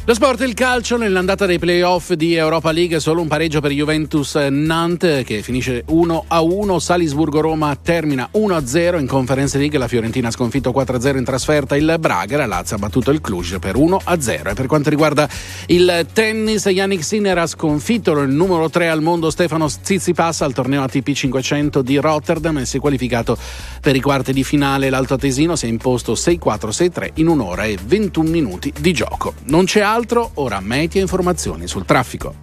Lo 0.08 0.14
sport 0.14 0.42
e 0.42 0.46
il 0.46 0.54
calcio 0.54 0.98
nell'andata 0.98 1.48
dei 1.48 1.58
playoff 1.58 2.12
di 2.12 2.36
Europa 2.36 2.72
League 2.72 3.00
solo 3.00 3.22
un 3.22 3.28
pareggio 3.28 3.60
per 3.60 3.72
Juventus 3.72 4.36
Nantes 4.36 5.26
che 5.26 5.42
finisce 5.42 5.84
1 5.88 6.26
a 6.28 6.42
1, 6.42 6.78
Salisburgo 6.78 7.42
Roma 7.42 7.76
termina 7.76 8.28
1 8.30 8.56
a 8.56 8.64
0 8.68 9.00
in 9.00 9.08
Conference 9.08 9.58
League, 9.58 9.80
la 9.80 9.88
Fiorentina 9.88 10.28
ha 10.28 10.32
sconfitto 10.32 10.72
4 10.72 10.98
a 10.98 11.00
0 11.00 11.18
in 11.18 11.24
trasferta 11.24 11.76
il 11.76 11.96
Braga, 12.00 12.38
la 12.38 12.46
Lazio 12.46 12.76
ha 12.76 12.80
battuto 12.80 13.10
il 13.10 13.20
Cluj 13.20 13.58
per 13.58 13.78
1 13.78 14.02
a 14.04 14.22
0 14.22 14.52
e 14.52 14.54
per 14.54 14.68
quanto 14.68 14.92
riguarda 14.92 15.28
il 15.66 16.06
tennis 16.14 16.66
Yannick 16.66 17.04
Sinner 17.04 17.40
ha 17.40 17.48
sconfitto 17.48 18.12
il 18.12 18.30
numero 18.30 18.70
3 18.70 18.88
al 18.90 19.02
mondo 19.02 19.32
Stefano 19.32 19.68
Tsitsipas 19.68 20.42
al 20.42 20.54
torneo 20.54 20.84
ATP 20.84 21.14
500 21.14 21.82
di 21.82 21.98
Rotterdam 21.98 22.60
e 22.60 22.68
si 22.68 22.78
è 22.78 22.80
qualificato 22.80 23.36
per 23.82 23.96
i 23.96 24.02
quarti 24.02 24.34
di 24.34 24.44
finale, 24.44 24.92
l'Alto 24.92 25.16
Atesino 25.16 25.56
si 25.56 25.66
è 25.66 25.70
imposto 25.70 26.14
6-4 26.14 26.40
6-3 26.70 27.10
in 27.16 27.28
un'ora 27.28 27.64
e 27.64 27.80
21 27.84 28.30
minuti 28.30 28.72
di 28.80 28.94
gioco. 28.94 29.34
Non 29.46 29.66
c'è 29.66 29.82
ora 30.34 30.60
media 30.60 31.00
informazioni 31.00 31.68
sul 31.68 31.86
traffico. 31.86 32.36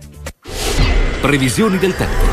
Previsioni 1.21 1.77
del 1.77 1.95
tempo. 1.95 2.25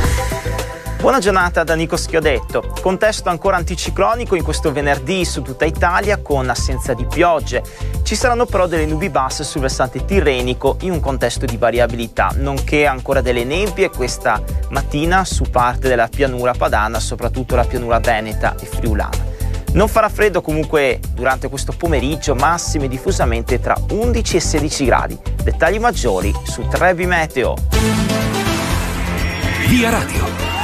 Buona 1.01 1.20
giornata 1.20 1.65
da 1.65 1.76
Nico 1.76 1.97
Schiodetto. 1.97 2.74
Contesto 2.82 3.28
ancora 3.28 3.57
anticiclonico 3.57 4.36
in 4.36 4.43
questo 4.43 4.72
venerdì 4.72 5.26
su 5.26 5.41
tutta 5.41 5.65
Italia 5.65 6.22
con 6.22 6.49
assenza 6.49 6.93
di 6.93 7.05
piogge. 7.05 7.61
Ci 8.01 8.15
saranno 8.15 8.45
però 8.45 8.65
delle 8.65 8.86
nubi 8.86 9.09
basse 9.09 9.43
sul 9.43 9.59
versante 9.59 10.05
tirrenico 10.05 10.78
in 10.82 10.91
un 10.91 11.01
contesto 11.01 11.45
di 11.45 11.57
variabilità, 11.57 12.32
nonché 12.36 12.86
ancora 12.86 13.20
delle 13.20 13.43
nebbie 13.43 13.89
questa 13.89 14.41
mattina 14.70 15.26
su 15.26 15.43
parte 15.51 15.89
della 15.89 16.07
pianura 16.07 16.53
padana, 16.53 17.01
soprattutto 17.01 17.57
la 17.57 17.65
pianura 17.65 17.99
veneta 17.99 18.55
e 18.57 18.65
friulana. 18.65 19.39
Non 19.74 19.88
farà 19.88 20.09
freddo 20.09 20.41
comunque 20.41 20.99
durante 21.13 21.47
questo 21.47 21.74
pomeriggio, 21.74 22.34
massime 22.34 22.88
diffusamente 22.88 23.59
tra 23.59 23.76
11 23.91 24.36
e 24.36 24.39
16 24.39 24.86
gradi. 24.86 25.17
Dettagli 25.43 25.80
maggiori 25.80 26.34
su 26.43 26.67
Trebi 26.67 27.05
Meteo. 27.05 27.55
Via 29.67 29.89
Radio. 29.89 30.59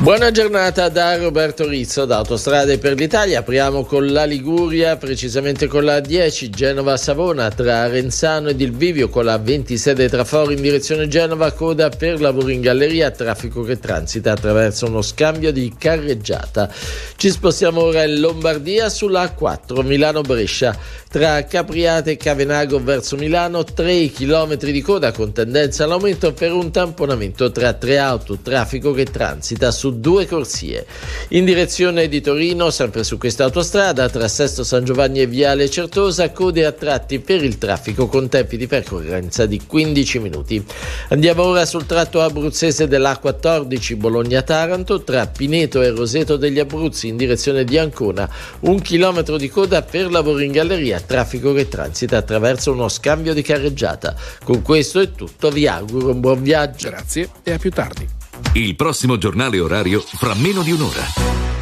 Buona 0.00 0.30
giornata 0.30 0.88
da 0.88 1.16
Roberto 1.16 1.66
Rizzo 1.66 2.04
da 2.04 2.18
Autostrade 2.18 2.78
per 2.78 2.94
l'Italia. 2.94 3.40
Apriamo 3.40 3.84
con 3.84 4.06
la 4.06 4.24
Liguria, 4.24 4.96
precisamente 4.96 5.66
con 5.66 5.84
la 5.84 5.98
10 5.98 6.50
Genova-Savona 6.50 7.50
tra 7.50 7.88
Renzano 7.88 8.50
ed 8.50 8.60
il 8.60 8.70
Vivio 8.70 9.08
con 9.08 9.24
la 9.24 9.38
26 9.38 10.08
Traforo 10.08 10.52
in 10.52 10.62
direzione 10.62 11.08
Genova, 11.08 11.50
coda 11.50 11.88
per 11.88 12.20
lavoro 12.20 12.48
in 12.50 12.60
galleria, 12.60 13.10
traffico 13.10 13.62
che 13.62 13.80
transita 13.80 14.30
attraverso 14.30 14.86
uno 14.86 15.02
scambio 15.02 15.50
di 15.50 15.74
carreggiata. 15.76 16.72
Ci 17.16 17.28
spostiamo 17.28 17.82
ora 17.82 18.04
in 18.04 18.20
Lombardia 18.20 18.88
sulla 18.90 19.32
4 19.32 19.82
Milano-Brescia 19.82 20.78
tra 21.10 21.44
Capriate 21.44 22.12
e 22.12 22.16
Cavenago 22.18 22.82
verso 22.82 23.16
Milano, 23.16 23.64
3 23.64 24.10
km 24.10 24.56
di 24.56 24.82
coda 24.82 25.10
con 25.10 25.32
tendenza 25.32 25.84
all'aumento 25.84 26.34
per 26.34 26.52
un 26.52 26.70
tamponamento 26.70 27.50
tra 27.50 27.72
tre 27.72 27.98
auto, 27.98 28.38
traffico 28.42 28.92
che 28.92 29.04
transita 29.04 29.70
su 29.70 29.98
due 30.00 30.26
corsie. 30.26 30.86
In 31.28 31.46
direzione 31.46 32.08
di 32.08 32.20
Torino, 32.20 32.70
sempre 32.70 33.04
su 33.04 33.16
questa 33.16 33.44
autostrada, 33.44 34.10
tra 34.10 34.28
Sesto 34.28 34.64
San 34.64 34.84
Giovanni 34.84 35.20
e 35.20 35.26
Viale 35.26 35.70
Certosa, 35.70 36.30
code 36.30 36.66
a 36.66 36.72
tratti 36.72 37.20
per 37.20 37.42
il 37.42 37.56
traffico 37.56 38.06
con 38.06 38.28
tempi 38.28 38.58
di 38.58 38.66
percorrenza 38.66 39.46
di 39.46 39.62
15 39.64 40.18
minuti. 40.18 40.62
Andiamo 41.08 41.44
ora 41.44 41.64
sul 41.64 41.86
tratto 41.86 42.20
abruzzese 42.20 42.86
dell'A14 42.86 43.96
Bologna-Taranto, 43.96 45.02
tra 45.02 45.26
Pineto 45.26 45.80
e 45.80 45.88
Roseto 45.88 46.36
degli 46.36 46.58
Abruzzi 46.58 47.08
in 47.08 47.16
direzione 47.16 47.64
di 47.64 47.78
Ancona, 47.78 48.30
un 48.60 48.80
chilometro 48.82 49.38
di 49.38 49.48
coda 49.48 49.80
per 49.80 50.10
lavori 50.10 50.44
in 50.44 50.52
galleria, 50.52 50.97
traffico 51.00 51.52
che 51.52 51.68
transita 51.68 52.16
attraverso 52.16 52.72
uno 52.72 52.88
scambio 52.88 53.34
di 53.34 53.42
carreggiata. 53.42 54.14
Con 54.44 54.62
questo 54.62 55.00
è 55.00 55.12
tutto, 55.12 55.50
vi 55.50 55.66
auguro 55.66 56.10
un 56.10 56.20
buon 56.20 56.42
viaggio. 56.42 56.88
Grazie 56.88 57.30
e 57.42 57.52
a 57.52 57.58
più 57.58 57.70
tardi. 57.70 58.06
Il 58.54 58.76
prossimo 58.76 59.18
giornale 59.18 59.60
orario 59.60 60.00
fra 60.00 60.34
meno 60.34 60.62
di 60.62 60.72
un'ora. 60.72 61.04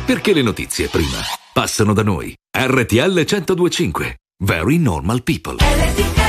Perché 0.05 0.33
le 0.33 0.43
notizie 0.43 0.89
prima 0.89 1.19
passano 1.53 1.93
da 1.93 2.03
noi. 2.03 2.35
RTL 2.57 3.25
1025. 3.25 4.17
Very 4.45 4.79
normal 4.79 5.23
people. 5.23 6.26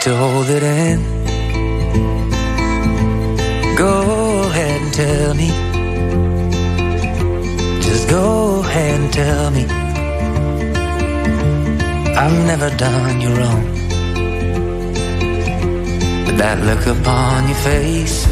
To 0.00 0.16
hold 0.16 0.48
it 0.48 0.62
in. 0.62 0.98
Go 3.76 4.42
ahead 4.50 4.80
and 4.82 4.92
tell 4.94 5.34
me. 5.34 5.48
Just 7.80 8.08
go 8.08 8.60
ahead 8.60 9.00
and 9.00 9.12
tell 9.12 9.50
me. 9.50 9.64
I've 12.14 12.46
never 12.46 12.70
done 12.76 13.20
you 13.20 13.30
wrong. 13.38 13.64
But 16.26 16.36
that 16.38 16.58
look 16.68 16.86
upon 16.86 17.48
your 17.48 17.58
face 17.58 18.26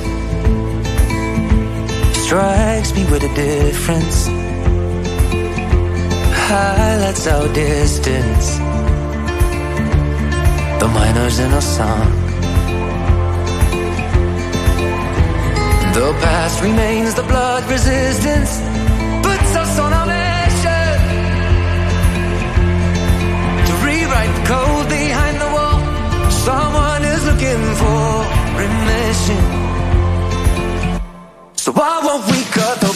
strikes 2.26 2.94
me 2.94 3.04
with 3.10 3.22
a 3.24 3.34
difference. 3.34 4.26
Highlights 6.48 7.26
our 7.26 7.48
distance. 7.52 8.85
The 10.78 10.88
miners 10.88 11.38
in 11.38 11.52
a 11.52 11.62
song. 11.62 12.10
The 15.94 16.12
past 16.20 16.62
remains 16.62 17.14
the 17.14 17.22
blood 17.22 17.62
resistance. 17.70 18.60
Puts 19.26 19.56
us 19.62 19.78
on 19.78 19.92
our 19.98 20.06
mission 20.06 20.96
to 23.66 23.72
rewrite 23.86 24.32
the 24.38 24.44
code 24.52 24.88
behind 24.88 25.36
the 25.40 25.50
wall. 25.56 25.80
Someone 26.30 27.02
is 27.14 27.22
looking 27.24 27.62
for 27.80 28.04
remission. 28.62 29.42
So 31.56 31.72
why 31.72 32.00
won't 32.04 32.26
we 32.30 32.40
cut 32.58 32.80
the 32.80 32.95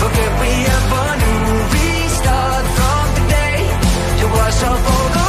Forget 0.00 0.32
we 0.40 0.50
ever 0.78 1.16
knew. 1.20 1.44
Restart 1.74 2.64
from 2.76 3.04
today 3.16 3.58
to 4.20 4.26
wash 4.28 4.62
all 4.64 4.78
the 5.14 5.19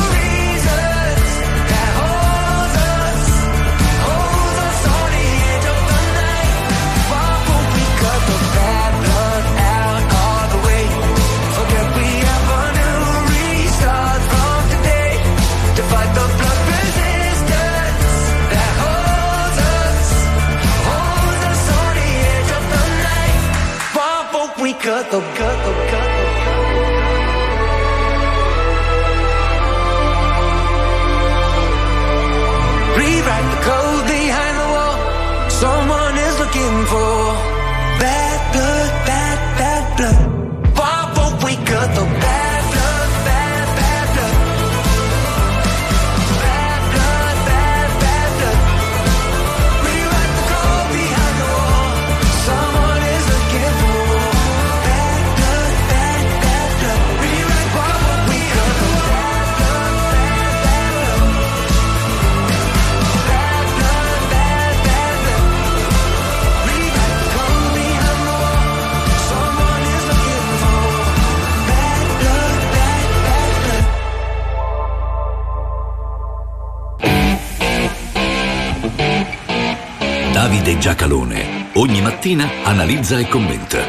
Davide 80.61 80.77
Giacalone 80.77 81.69
ogni 81.73 82.01
mattina 82.01 82.47
analizza 82.63 83.17
e 83.17 83.27
commenta. 83.27 83.79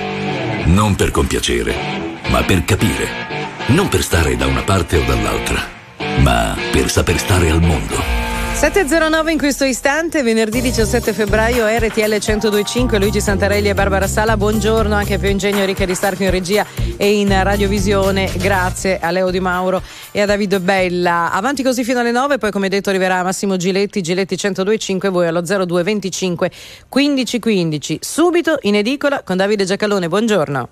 Non 0.65 0.95
per 0.95 1.11
compiacere, 1.11 1.75
ma 2.31 2.43
per 2.45 2.65
capire. 2.65 3.09
Non 3.67 3.89
per 3.89 4.03
stare 4.03 4.37
da 4.37 4.47
una 4.47 4.63
parte 4.63 4.97
o 4.97 5.05
dall'altra, 5.05 5.69
ma 6.21 6.57
per 6.73 6.91
saper 6.91 7.19
stare 7.19 7.51
al 7.51 7.61
mondo. 7.61 8.22
709 8.63 9.33
in 9.33 9.39
questo 9.39 9.65
istante, 9.65 10.23
venerdì 10.23 10.61
17 10.61 11.13
febbraio, 11.13 11.67
RTL 11.67 12.01
1025, 12.01 12.97
Luigi 12.97 13.21
Santarelli 13.21 13.69
e 13.69 13.75
Barbara 13.75 14.07
Sala. 14.07 14.37
Buongiorno 14.37 14.95
anche 14.95 15.15
a 15.15 15.19
Pio 15.19 15.31
Ingegno, 15.31 15.65
Ricca 15.65 15.85
Di 15.85 15.97
Starco 15.97 16.23
in 16.23 16.31
regia 16.31 16.65
e 16.97 17.19
in 17.19 17.29
radiovisione. 17.43 18.31
Grazie 18.37 19.01
a 19.01 19.11
Leo 19.11 19.33
Di 19.33 19.41
Mauro 19.41 19.83
e 20.13 20.21
a 20.21 20.27
Davide 20.27 20.61
Bella. 20.61 21.33
Avanti 21.33 21.65
così 21.65 21.83
fino 21.83 21.99
alle 21.99 22.13
9, 22.13 22.39
poi 22.39 22.53
come 22.53 22.69
detto 22.69 22.91
arriverà 22.91 23.25
Massimo 23.25 23.57
Giletti, 23.57 24.01
Giletti 24.01 24.37
1025, 24.41 25.09
voi 25.09 25.27
allo 25.27 25.41
0225 25.41 26.51
1515. 26.89 27.99
Subito 28.01 28.59
in 28.61 28.77
edicola 28.77 29.25
con 29.25 29.39
Davide 29.39 29.65
Giacalone. 29.65 30.07
Buongiorno. 30.07 30.69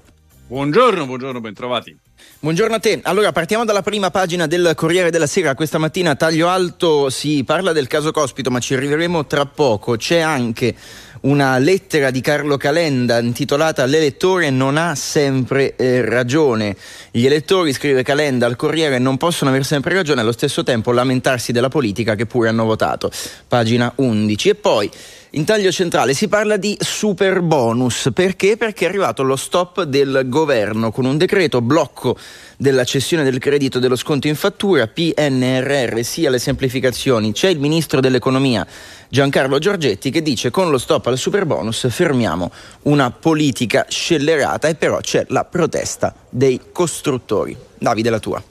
Buongiorno, 0.46 1.06
buongiorno, 1.06 1.40
bentrovati. 1.40 1.98
Buongiorno 2.42 2.76
a 2.76 2.78
te. 2.78 3.00
Allora, 3.02 3.32
partiamo 3.32 3.64
dalla 3.64 3.82
prima 3.82 4.10
pagina 4.10 4.46
del 4.46 4.72
Corriere 4.74 5.10
della 5.10 5.26
Sera. 5.26 5.54
Questa 5.54 5.76
mattina, 5.78 6.14
taglio 6.14 6.48
alto, 6.48 7.10
si 7.10 7.44
parla 7.44 7.72
del 7.72 7.86
caso 7.86 8.12
Cospito, 8.12 8.50
ma 8.50 8.60
ci 8.60 8.74
arriveremo 8.74 9.26
tra 9.26 9.44
poco. 9.44 9.96
C'è 9.96 10.20
anche 10.20 10.74
una 11.22 11.58
lettera 11.58 12.10
di 12.10 12.20
Carlo 12.20 12.56
Calenda 12.56 13.18
intitolata 13.18 13.84
L'elettore 13.84 14.50
non 14.50 14.76
ha 14.76 14.94
sempre 14.94 15.76
eh, 15.76 16.02
ragione. 16.02 16.76
Gli 17.10 17.26
elettori, 17.26 17.72
scrive 17.72 18.02
Calenda 18.02 18.46
al 18.46 18.56
Corriere, 18.56 18.98
non 18.98 19.16
possono 19.16 19.50
avere 19.50 19.64
sempre 19.64 19.94
ragione 19.94 20.20
e 20.20 20.22
allo 20.22 20.32
stesso 20.32 20.62
tempo 20.62 20.92
lamentarsi 20.92 21.52
della 21.52 21.68
politica 21.68 22.14
che 22.14 22.26
pure 22.26 22.48
hanno 22.48 22.64
votato. 22.64 23.10
Pagina 23.46 23.92
11. 23.96 24.48
E 24.48 24.54
poi. 24.54 24.90
In 25.34 25.44
taglio 25.44 25.70
centrale 25.70 26.12
si 26.12 26.26
parla 26.26 26.56
di 26.56 26.76
super 26.80 27.40
bonus, 27.40 28.10
perché? 28.12 28.56
Perché 28.56 28.86
è 28.86 28.88
arrivato 28.88 29.22
lo 29.22 29.36
stop 29.36 29.84
del 29.84 30.22
governo 30.26 30.90
con 30.90 31.04
un 31.04 31.16
decreto 31.16 31.60
blocco 31.60 32.18
della 32.60 32.84
cessione 32.84 33.24
del 33.24 33.38
credito 33.38 33.78
dello 33.78 33.96
sconto 33.96 34.28
in 34.28 34.34
fattura, 34.34 34.86
PNRR, 34.86 36.02
sia 36.02 36.28
le 36.28 36.38
semplificazioni. 36.38 37.32
C'è 37.32 37.48
il 37.48 37.58
ministro 37.58 38.00
dell'economia 38.00 38.66
Giancarlo 39.08 39.58
Giorgetti 39.58 40.10
che 40.10 40.20
dice 40.20 40.50
con 40.50 40.68
lo 40.68 40.76
stop 40.76 41.06
al 41.06 41.16
super 41.16 41.46
bonus 41.46 41.88
fermiamo 41.88 42.52
una 42.82 43.10
politica 43.10 43.86
scellerata 43.88 44.68
e 44.68 44.74
però 44.74 45.00
c'è 45.00 45.24
la 45.28 45.46
protesta 45.46 46.14
dei 46.28 46.60
costruttori. 46.70 47.56
Davide, 47.78 48.10
la 48.10 48.18
tua. 48.18 48.42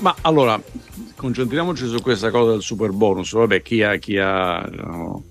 Ma 0.00 0.16
allora, 0.22 0.60
concentriamoci 1.14 1.86
su 1.86 2.02
questa 2.02 2.32
cosa 2.32 2.50
del 2.50 2.62
super 2.62 2.90
bonus. 2.90 3.34
Vabbè, 3.34 3.62
chi 3.62 3.84
ha, 3.84 3.98
chi 3.98 4.18
ha 4.18 4.68
no, 4.68 5.22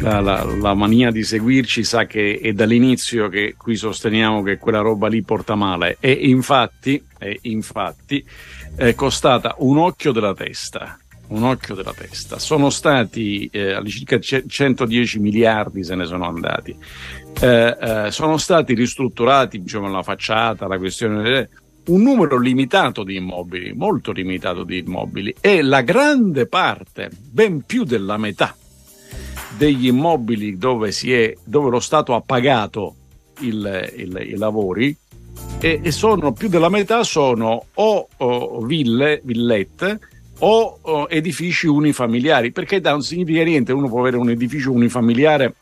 la, 0.00 0.20
la- 0.20 0.44
la 0.44 0.74
mania 0.74 1.10
di 1.10 1.22
seguirci 1.22 1.82
sa 1.84 2.04
che 2.04 2.38
è 2.42 2.52
dall'inizio 2.52 3.28
che 3.28 3.54
qui 3.56 3.76
sosteniamo 3.76 4.42
che 4.42 4.58
quella 4.58 4.80
roba 4.80 5.08
lì 5.08 5.22
porta 5.22 5.54
male. 5.54 5.96
E 6.00 6.10
infatti, 6.12 7.02
e 7.18 7.38
infatti 7.42 8.24
è 8.74 8.94
costata 8.94 9.54
un 9.58 9.78
occhio 9.78 10.12
della 10.12 10.34
testa. 10.34 10.98
Un 11.28 11.42
occhio 11.42 11.74
della 11.74 11.94
testa. 11.94 12.38
Sono 12.38 12.70
stati 12.70 13.48
eh, 13.50 13.72
all'incirca 13.72 14.20
ce- 14.20 14.44
110 14.46 15.18
miliardi 15.18 15.82
se 15.82 15.94
ne 15.96 16.04
sono 16.04 16.26
andati. 16.26 16.76
Eh, 17.40 17.76
eh, 17.80 18.10
sono 18.10 18.36
stati 18.36 18.74
ristrutturati, 18.74 19.60
diciamo, 19.60 19.90
la 19.90 20.02
facciata, 20.02 20.68
la 20.68 20.78
questione 20.78 21.48
un 21.86 22.02
numero 22.02 22.38
limitato 22.38 23.02
di 23.02 23.16
immobili, 23.16 23.72
molto 23.72 24.10
limitato 24.12 24.64
di 24.64 24.78
immobili, 24.78 25.34
e 25.40 25.62
la 25.62 25.82
grande 25.82 26.46
parte, 26.46 27.10
ben 27.12 27.62
più 27.64 27.84
della 27.84 28.16
metà 28.16 28.56
degli 29.56 29.86
immobili 29.86 30.58
dove, 30.58 30.90
è, 31.12 31.34
dove 31.44 31.70
lo 31.70 31.80
Stato 31.80 32.14
ha 32.14 32.20
pagato 32.20 32.94
il- 33.40 33.92
il- 33.96 34.28
i 34.32 34.36
lavori, 34.36 34.96
e, 35.60 35.80
e 35.82 35.90
sono 35.90 36.32
più 36.32 36.48
della 36.48 36.68
metà 36.68 37.02
sono 37.02 37.64
o, 37.74 38.08
o 38.16 38.60
ville, 38.60 39.20
villette 39.24 39.98
o, 40.40 40.78
o 40.82 41.06
edifici 41.08 41.66
unifamiliari, 41.66 42.52
perché 42.52 42.80
da 42.80 42.90
non 42.90 43.02
significa 43.02 43.42
niente, 43.42 43.72
uno 43.72 43.88
può 43.88 44.00
avere 44.00 44.18
un 44.18 44.28
edificio 44.30 44.70
unifamiliare 44.72 45.54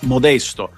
modesto. 0.00 0.70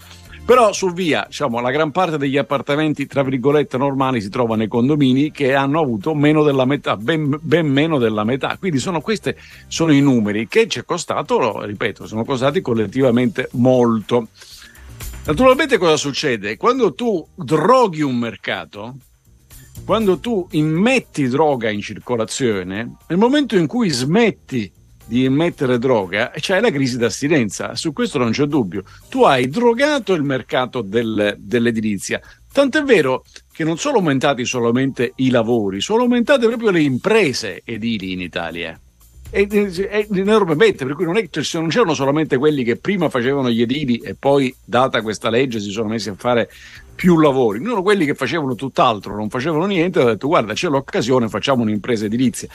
Però 0.45 0.72
su 0.72 0.93
via, 0.93 1.24
diciamo, 1.28 1.61
la 1.61 1.70
gran 1.70 1.93
parte 1.93 2.18
degli 2.18 2.36
appartamenti, 2.36 3.07
tra 3.07 3.22
virgolette, 3.22 3.78
normali 3.78 4.20
si 4.20 4.30
trova 4.30 4.57
nei 4.57 4.66
condomini 4.66 5.30
che 5.30 5.55
hanno 5.55 5.80
avuto 5.80 6.12
meno 6.14 6.43
della 6.43 6.64
metà, 6.64 6.97
ben, 6.97 7.38
ben 7.41 7.68
meno 7.68 7.99
della 7.99 8.24
metà. 8.24 8.57
Quindi 8.59 8.78
sono, 8.78 9.01
questi 9.01 9.34
sono 9.68 9.93
i 9.93 10.01
numeri 10.01 10.49
che 10.49 10.66
ci 10.66 10.80
è 10.80 10.84
costato, 10.84 11.64
ripeto, 11.64 12.07
sono 12.07 12.24
costati 12.24 12.61
collettivamente 12.61 13.49
molto. 13.53 14.28
Naturalmente 15.26 15.78
cosa 15.78 15.97
succede? 15.97 16.57
Quando 16.57 16.95
tu 16.95 17.24
droghi 17.36 18.03
un 18.03 18.16
mercato, 18.16 18.97
quando 19.84 20.18
tu 20.18 20.49
immetti 20.53 21.28
droga 21.28 21.70
in 21.70 21.80
circolazione, 21.80 22.97
nel 23.07 23.18
momento 23.18 23.57
in 23.57 23.66
cui 23.66 23.91
smetti 23.91 24.72
di 25.11 25.24
immettere 25.24 25.76
droga, 25.78 26.30
c'è 26.36 26.61
la 26.61 26.70
crisi 26.70 26.96
d'astinenza, 26.96 27.74
su 27.74 27.92
questo 27.92 28.18
non 28.18 28.30
c'è 28.30 28.44
dubbio. 28.44 28.84
Tu 29.08 29.24
hai 29.24 29.48
drogato 29.48 30.12
il 30.12 30.22
mercato 30.22 30.82
del- 30.82 31.34
dell'edilizia. 31.36 32.20
Tant'è 32.52 32.84
vero 32.84 33.24
che 33.52 33.64
non 33.64 33.76
sono 33.76 33.96
aumentati 33.96 34.44
solamente 34.44 35.12
i 35.16 35.30
lavori, 35.30 35.80
sono 35.80 36.02
aumentate 36.02 36.46
proprio 36.46 36.70
le 36.70 36.82
imprese 36.82 37.62
edili 37.64 38.12
in 38.12 38.20
Italia. 38.20 38.78
Enormemente, 39.30 40.84
per 40.84 40.94
cui 40.94 41.04
non, 41.04 41.16
è, 41.16 41.28
che 41.28 41.42
ci- 41.42 41.58
non 41.58 41.68
c'erano 41.68 41.94
solamente 41.94 42.36
quelli 42.36 42.64
che 42.64 42.76
prima 42.76 43.08
facevano 43.08 43.50
gli 43.50 43.62
edili 43.62 43.98
e 43.98 44.14
poi, 44.14 44.54
data 44.64 45.02
questa 45.02 45.30
legge, 45.30 45.60
si 45.60 45.70
sono 45.70 45.88
messi 45.88 46.08
a 46.08 46.14
fare 46.16 46.50
più 47.00 47.18
lavori. 47.18 47.58
Non 47.58 47.68
erano 47.68 47.82
quelli 47.82 48.04
che 48.04 48.14
facevano 48.14 48.54
tutt'altro, 48.54 49.14
non 49.14 49.30
facevano 49.30 49.64
niente, 49.64 50.00
hanno 50.00 50.10
detto 50.10 50.26
guarda 50.26 50.52
c'è 50.52 50.68
l'occasione, 50.68 51.28
facciamo 51.28 51.62
un'impresa 51.62 52.04
edilizia. 52.04 52.48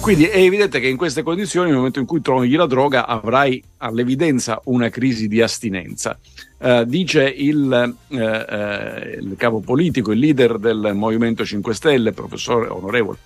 Quindi 0.00 0.24
è 0.24 0.40
evidente 0.40 0.80
che 0.80 0.88
in 0.88 0.96
queste 0.96 1.22
condizioni, 1.22 1.68
nel 1.68 1.76
momento 1.76 1.98
in 1.98 2.04
cui 2.04 2.20
trovi 2.20 2.52
la 2.54 2.66
droga, 2.66 3.06
avrai 3.06 3.62
all'evidenza 3.78 4.60
una 4.64 4.90
crisi 4.90 5.28
di 5.28 5.40
astinenza. 5.40 6.18
Eh, 6.58 6.84
dice 6.86 7.24
il, 7.24 7.96
eh, 8.08 8.18
eh, 8.18 9.18
il 9.20 9.34
capo 9.38 9.60
politico, 9.60 10.12
il 10.12 10.18
leader 10.18 10.58
del 10.58 10.92
Movimento 10.94 11.44
5 11.44 11.72
Stelle, 11.72 12.12
professore 12.12 12.68
onorevole 12.68 13.18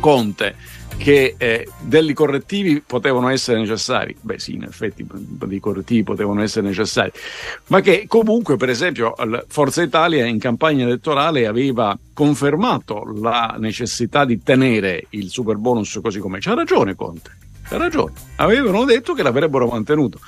Conte, 0.00 0.54
che 0.96 1.34
eh, 1.36 1.68
degli 1.80 2.12
correttivi 2.12 2.82
potevano 2.84 3.28
essere 3.28 3.58
necessari. 3.58 4.16
Beh, 4.20 4.38
sì, 4.38 4.54
in 4.54 4.64
effetti 4.64 5.06
dei 5.08 5.60
correttivi 5.60 6.02
potevano 6.02 6.42
essere 6.42 6.66
necessari, 6.66 7.12
ma 7.68 7.80
che 7.80 8.06
comunque, 8.08 8.56
per 8.56 8.70
esempio, 8.70 9.14
Forza 9.48 9.82
Italia 9.82 10.26
in 10.26 10.38
campagna 10.38 10.84
elettorale 10.84 11.46
aveva 11.46 11.96
confermato 12.12 13.04
la 13.20 13.56
necessità 13.58 14.24
di 14.24 14.42
tenere 14.42 15.06
il 15.10 15.28
super 15.28 15.56
bonus 15.56 15.98
così 16.02 16.18
com'è. 16.18 16.38
C'ha 16.40 16.54
ragione 16.54 16.94
Conte, 16.94 17.30
c'ha 17.68 17.76
ragione. 17.76 18.12
Avevano 18.36 18.84
detto 18.84 19.12
che 19.12 19.22
l'avrebbero 19.22 19.66
mantenuto. 19.66 20.20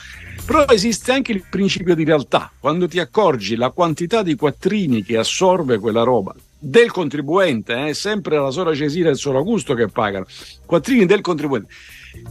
Però 0.44 0.64
esiste 0.68 1.12
anche 1.12 1.32
il 1.32 1.44
principio 1.48 1.94
di 1.94 2.04
realtà. 2.04 2.50
Quando 2.58 2.88
ti 2.88 2.98
accorgi 2.98 3.54
la 3.54 3.70
quantità 3.70 4.22
di 4.22 4.34
quattrini 4.34 5.02
che 5.02 5.18
assorbe 5.18 5.78
quella 5.78 6.04
roba 6.04 6.34
del 6.58 6.90
contribuente, 6.90 7.86
è 7.86 7.92
sempre 7.92 8.38
la 8.38 8.50
sola 8.50 8.74
Cesira 8.74 9.08
e 9.08 9.12
il 9.12 9.18
solo 9.18 9.38
Augusto 9.38 9.74
che 9.74 9.88
pagano, 9.88 10.26
quattrini 10.66 11.06
del 11.06 11.20
contribuente, 11.20 11.72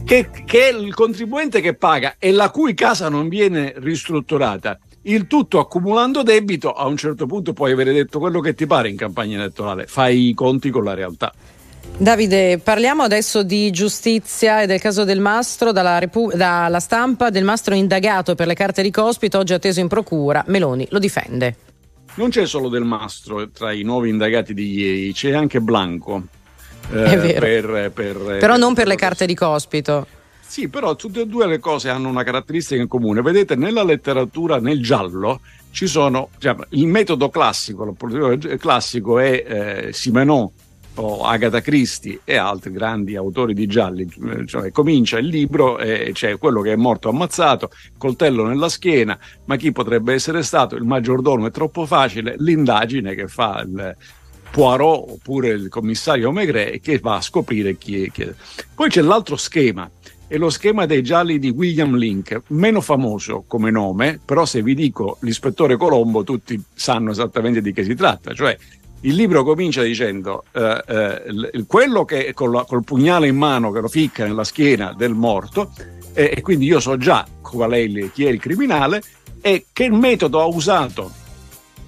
che, 0.04 0.28
che 0.44 0.68
è 0.68 0.72
il 0.72 0.94
contribuente 0.94 1.60
che 1.60 1.74
paga 1.74 2.16
e 2.18 2.30
la 2.32 2.50
cui 2.50 2.74
casa 2.74 3.08
non 3.08 3.28
viene 3.28 3.72
ristrutturata, 3.76 4.78
il 5.02 5.26
tutto 5.26 5.58
accumulando 5.58 6.22
debito, 6.22 6.72
a 6.72 6.86
un 6.86 6.96
certo 6.96 7.26
punto 7.26 7.52
puoi 7.52 7.72
avere 7.72 7.92
detto 7.92 8.18
quello 8.18 8.40
che 8.40 8.54
ti 8.54 8.66
pare 8.66 8.88
in 8.88 8.96
campagna 8.96 9.38
elettorale, 9.38 9.86
fai 9.86 10.28
i 10.28 10.34
conti 10.34 10.70
con 10.70 10.84
la 10.84 10.94
realtà. 10.94 11.32
Davide, 11.96 12.58
parliamo 12.58 13.02
adesso 13.02 13.42
di 13.42 13.70
giustizia 13.70 14.62
e 14.62 14.66
del 14.66 14.80
caso 14.80 15.04
del 15.04 15.20
mastro, 15.20 15.72
dalla, 15.72 15.98
Repu- 15.98 16.32
dalla 16.34 16.78
stampa 16.78 17.30
del 17.30 17.44
mastro 17.44 17.74
indagato 17.74 18.34
per 18.34 18.46
le 18.46 18.54
carte 18.54 18.82
di 18.82 18.90
cospito, 18.90 19.38
oggi 19.38 19.54
atteso 19.54 19.80
in 19.80 19.88
procura. 19.88 20.44
Meloni 20.46 20.86
lo 20.90 20.98
difende. 20.98 21.56
Non 22.18 22.30
c'è 22.30 22.46
solo 22.48 22.68
Del 22.68 22.82
Mastro 22.82 23.48
tra 23.50 23.70
i 23.70 23.82
nuovi 23.84 24.08
indagati 24.08 24.52
di 24.52 24.72
ieri, 24.74 25.12
c'è 25.12 25.32
anche 25.34 25.60
Blanco. 25.60 26.24
eh, 26.90 27.04
È 27.04 27.16
vero. 27.16 27.38
per- 27.38 27.90
per- 27.92 28.36
Però 28.40 28.56
non 28.56 28.74
per 28.74 28.88
le 28.88 28.96
carte 28.96 29.24
di 29.24 29.36
cospito. 29.36 30.04
Sì, 30.44 30.66
però 30.68 30.96
tutte 30.96 31.20
e 31.20 31.26
due 31.26 31.46
le 31.46 31.60
cose 31.60 31.90
hanno 31.90 32.08
una 32.08 32.24
caratteristica 32.24 32.80
in 32.80 32.88
comune. 32.88 33.22
Vedete, 33.22 33.54
nella 33.54 33.84
letteratura, 33.84 34.58
nel 34.58 34.82
giallo, 34.82 35.40
ci 35.70 35.86
sono 35.86 36.30
cioè, 36.38 36.56
il 36.70 36.86
metodo 36.88 37.28
classico, 37.28 37.94
classico 38.58 39.20
è 39.20 39.44
eh, 39.86 39.92
Simenon 39.92 40.48
o 40.98 41.22
Agatha 41.22 41.60
Christie 41.60 42.20
e 42.24 42.36
altri 42.36 42.72
grandi 42.72 43.16
autori 43.16 43.54
di 43.54 43.66
gialli. 43.66 44.08
Eh, 44.30 44.46
Cioè, 44.46 44.70
comincia 44.70 45.18
il 45.18 45.26
libro 45.26 45.78
e 45.78 46.10
c'è 46.12 46.38
quello 46.38 46.60
che 46.60 46.72
è 46.72 46.76
morto 46.76 47.08
ammazzato, 47.08 47.70
coltello 47.96 48.46
nella 48.46 48.68
schiena, 48.68 49.18
ma 49.44 49.56
chi 49.56 49.72
potrebbe 49.72 50.14
essere 50.14 50.42
stato? 50.42 50.76
Il 50.76 50.84
maggiordomo 50.84 51.46
è 51.46 51.50
troppo 51.50 51.86
facile, 51.86 52.34
l'indagine 52.38 53.14
che 53.14 53.28
fa 53.28 53.62
il 53.64 53.96
Poirot 54.50 55.10
oppure 55.10 55.48
il 55.50 55.68
commissario 55.68 56.32
Maigret 56.32 56.80
che 56.80 56.98
va 56.98 57.16
a 57.16 57.20
scoprire 57.20 57.76
chi 57.76 58.04
è. 58.04 58.10
Chi 58.10 58.22
è. 58.22 58.34
Poi 58.74 58.88
c'è 58.88 59.02
l'altro 59.02 59.36
schema, 59.36 59.90
è 60.26 60.36
lo 60.36 60.50
schema 60.50 60.86
dei 60.86 61.02
gialli 61.02 61.38
di 61.38 61.50
William 61.50 61.96
Link, 61.96 62.42
meno 62.48 62.80
famoso 62.80 63.44
come 63.46 63.70
nome, 63.70 64.18
però 64.24 64.44
se 64.44 64.62
vi 64.62 64.74
dico 64.74 65.18
l'ispettore 65.20 65.76
Colombo 65.76 66.24
tutti 66.24 66.60
sanno 66.74 67.10
esattamente 67.10 67.60
di 67.60 67.72
che 67.72 67.84
si 67.84 67.94
tratta, 67.94 68.34
cioè 68.34 68.56
il 69.02 69.14
libro 69.14 69.44
comincia 69.44 69.82
dicendo 69.82 70.44
eh, 70.52 70.82
eh, 70.86 71.64
quello 71.66 72.04
che 72.04 72.32
con 72.34 72.50
la- 72.52 72.64
col 72.64 72.82
pugnale 72.84 73.28
in 73.28 73.36
mano 73.36 73.70
che 73.70 73.80
lo 73.80 73.88
ficca 73.88 74.26
nella 74.26 74.44
schiena 74.44 74.92
del 74.96 75.14
morto 75.14 75.70
e, 76.12 76.32
e 76.36 76.40
quindi 76.42 76.66
io 76.66 76.80
so 76.80 76.96
già 76.96 77.24
qual 77.40 77.70
è 77.72 77.76
il- 77.76 78.10
chi 78.12 78.24
è 78.24 78.30
il 78.30 78.40
criminale 78.40 79.02
e 79.40 79.66
che 79.72 79.88
metodo 79.90 80.40
ha 80.40 80.46
usato 80.46 81.10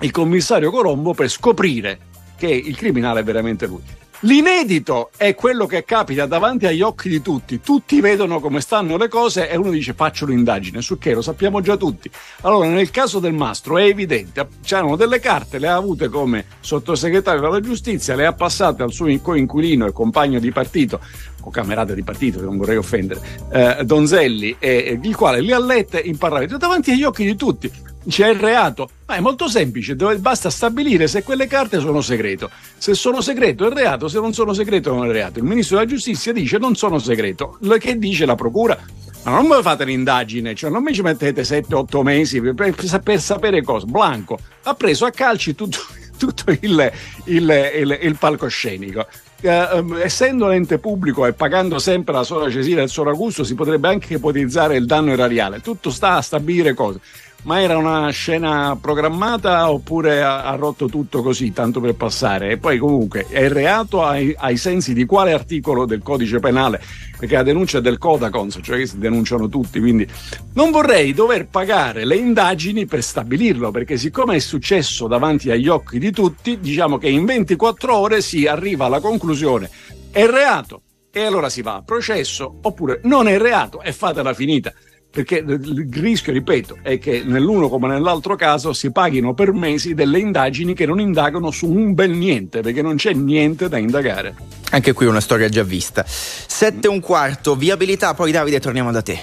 il 0.01 0.11
commissario 0.13 0.71
Colombo 0.71 1.13
per 1.15 1.29
scoprire 1.29 1.99
che 2.37 2.47
il 2.49 2.77
criminale 2.77 3.21
è 3.21 3.25
veramente 3.25 3.67
lui. 3.67 3.83
L'inedito 4.25 5.12
è 5.16 5.35
quello 5.35 5.64
che 5.64 5.83
capita 5.83 6.27
davanti 6.27 6.66
agli 6.66 6.83
occhi 6.83 7.09
di 7.09 7.23
tutti, 7.23 7.62
tutti 7.62 8.03
vedono 8.03 8.39
come 8.39 8.61
stanno 8.61 8.99
le 8.99 9.09
cose 9.09 9.49
e 9.49 9.57
uno 9.57 9.71
dice 9.71 9.95
faccio 9.95 10.27
l'indagine, 10.27 10.83
su 10.83 10.99
che 10.99 11.14
lo 11.14 11.23
sappiamo 11.23 11.62
già 11.62 11.79
tutti. 11.79 12.11
Allora 12.43 12.68
nel 12.68 12.91
caso 12.91 13.18
del 13.18 13.33
mastro 13.33 13.79
è 13.79 13.85
evidente, 13.85 14.47
c'erano 14.62 14.97
delle 14.97 15.21
carte, 15.21 15.59
le 15.59 15.68
ha 15.68 15.77
avute 15.77 16.11
come 16.11 16.45
sottosegretario 16.61 17.41
della 17.41 17.61
giustizia, 17.61 18.14
le 18.14 18.27
ha 18.27 18.35
passate 18.35 18.83
al 18.83 18.93
suo 18.93 19.07
coinquilino 19.23 19.87
e 19.87 19.93
compagno 19.93 20.39
di 20.39 20.53
partito, 20.53 21.01
o 21.43 21.51
camerata 21.51 21.95
di 21.95 22.03
partito, 22.03 22.38
che 22.38 22.45
non 22.45 22.57
vorrei 22.57 22.76
offendere, 22.76 23.20
eh, 23.53 23.84
Donzelli, 23.84 24.57
e, 24.59 24.68
e 24.86 25.01
il 25.03 25.16
quale 25.16 25.41
le 25.41 25.53
ha 25.55 25.59
lette 25.59 25.99
in 25.99 26.16
Parlamento 26.18 26.57
davanti 26.57 26.91
agli 26.93 27.03
occhi 27.05 27.24
di 27.24 27.36
tutti. 27.36 27.70
C'è 28.09 28.28
il 28.30 28.38
reato, 28.41 28.88
ma 29.07 29.16
è 29.16 29.20
molto 29.20 29.47
semplice, 29.49 29.95
dove- 29.95 30.16
basta 30.16 30.49
stabilire 30.49 31.07
se 31.07 31.22
quelle 31.22 31.47
carte 31.47 31.80
sono 31.80 32.01
segreto. 32.01 32.51
Se 32.78 32.95
sono 32.95 33.20
segreto 33.20 33.70
è 33.70 33.74
reato, 33.74 34.09
se 34.09 34.18
non 34.18 34.32
sono 34.32 34.55
segreto 34.55 34.95
non 34.95 35.07
è 35.07 35.12
reato. 35.12 35.38
Il 35.38 35.45
ministro 35.45 35.76
della 35.76 35.88
giustizia 35.88 36.32
dice 36.32 36.57
non 36.57 36.74
sono 36.76 36.99
segreto. 36.99 37.59
Che 37.78 37.99
dice 37.99 38.24
la 38.24 38.34
procura? 38.36 38.78
Ma 39.24 39.32
non 39.32 39.47
mi 39.47 39.61
fate 39.62 39.84
l'indagine, 39.84 40.55
cioè 40.55 40.70
non 40.70 40.82
mi 40.82 40.95
ci 40.95 41.03
mettete 41.03 41.43
7-8 41.43 42.01
mesi 42.03 42.41
per, 42.41 42.55
per- 42.55 43.01
per 43.03 43.20
sapere 43.20 43.62
cosa. 43.62 43.84
Blanco 43.84 44.38
ha 44.62 44.72
preso 44.72 45.05
a 45.05 45.11
calci 45.11 45.55
tutto, 45.55 45.78
tutto 46.16 46.51
il, 46.53 46.91
il- 47.24 47.70
il- 47.80 47.99
il 48.01 48.16
palcoscenico. 48.18 49.07
Eh, 49.43 49.49
ehm, 49.49 49.99
essendo 50.03 50.47
l'ente 50.47 50.78
pubblico 50.78 51.24
e 51.24 51.32
pagando 51.32 51.78
sempre 51.78 52.12
la 52.12 52.24
sola 52.24 52.51
Cesira 52.51 52.80
e 52.80 52.84
il 52.84 52.91
solo 52.91 53.11
Augusto, 53.11 53.43
si 53.43 53.55
potrebbe 53.55 53.88
anche 53.88 54.14
ipotizzare 54.14 54.76
il 54.76 54.86
danno 54.86 55.12
erariale. 55.12 55.61
Tutto 55.61 55.91
sta 55.91 56.16
a 56.16 56.22
stabilire 56.22 56.74
cose. 56.74 57.01
Ma 57.43 57.62
era 57.62 57.78
una 57.78 58.11
scena 58.11 58.76
programmata 58.78 59.70
oppure 59.70 60.22
ha, 60.22 60.45
ha 60.45 60.55
rotto 60.57 60.88
tutto 60.88 61.22
così, 61.22 61.53
tanto 61.53 61.80
per 61.80 61.95
passare? 61.95 62.51
E 62.51 62.59
poi 62.59 62.76
comunque 62.76 63.26
è 63.28 63.49
reato 63.49 64.05
ai, 64.05 64.34
ai 64.36 64.59
sensi 64.59 64.93
di 64.93 65.07
quale 65.07 65.32
articolo 65.32 65.86
del 65.86 66.03
codice 66.03 66.38
penale? 66.38 66.82
Perché 67.18 67.36
la 67.36 67.43
denuncia 67.43 67.78
è 67.78 67.80
del 67.80 67.97
Codacons, 67.97 68.59
cioè 68.62 68.76
che 68.76 68.86
si 68.86 68.99
denunciano 68.99 69.49
tutti, 69.49 69.80
quindi 69.80 70.07
non 70.53 70.70
vorrei 70.70 71.14
dover 71.14 71.49
pagare 71.49 72.05
le 72.05 72.16
indagini 72.16 72.84
per 72.84 73.03
stabilirlo, 73.03 73.70
perché 73.70 73.97
siccome 73.97 74.36
è 74.36 74.38
successo 74.38 75.07
davanti 75.07 75.51
agli 75.51 75.68
occhi 75.68 75.99
di 75.99 76.12
tutti, 76.12 76.61
diciamo 76.61 76.99
che 76.99 77.09
in 77.09 77.24
24 77.24 77.97
ore 77.97 78.20
si 78.20 78.47
arriva 78.47 78.84
alla 78.84 79.01
conclusione, 79.01 79.70
è 80.11 80.26
reato, 80.26 80.82
e 81.11 81.24
allora 81.24 81.49
si 81.49 81.62
va 81.62 81.76
a 81.76 81.82
processo, 81.82 82.59
oppure 82.62 83.01
non 83.05 83.28
è 83.28 83.38
reato 83.38 83.80
e 83.80 83.93
fatela 83.93 84.34
finita. 84.34 84.72
Perché 85.11 85.39
il 85.39 85.89
rischio, 85.93 86.33
ripeto, 86.33 86.79
è 86.83 86.99
che 86.99 87.23
nell'uno 87.25 87.69
come 87.69 87.89
nell'altro 87.89 88.37
caso 88.37 88.73
si 88.73 88.93
paghino 88.93 89.35
per 89.35 89.53
mesi 89.53 89.93
delle 89.93 90.21
indagini 90.21 90.73
che 90.73 90.87
non 90.87 91.01
indagano 91.01 91.51
su 91.51 91.69
un 91.69 91.95
bel 91.95 92.11
niente, 92.11 92.61
perché 92.61 92.81
non 92.81 92.97
c'è 92.97 93.13
niente 93.13 93.69
da 93.69 93.77
indagare. 93.77 94.37
Anche 94.71 94.93
qui 94.93 95.07
una 95.07 95.21
storia 95.21 95.49
già 95.49 95.65
vista. 95.65 96.05
7 96.07 96.87
e 96.87 96.91
un 96.91 97.01
quarto, 97.01 97.57
viabilità, 97.57 98.15
poi 98.15 98.31
Davide 98.31 98.61
torniamo 98.61 98.93
da 98.93 99.03
te. 99.03 99.19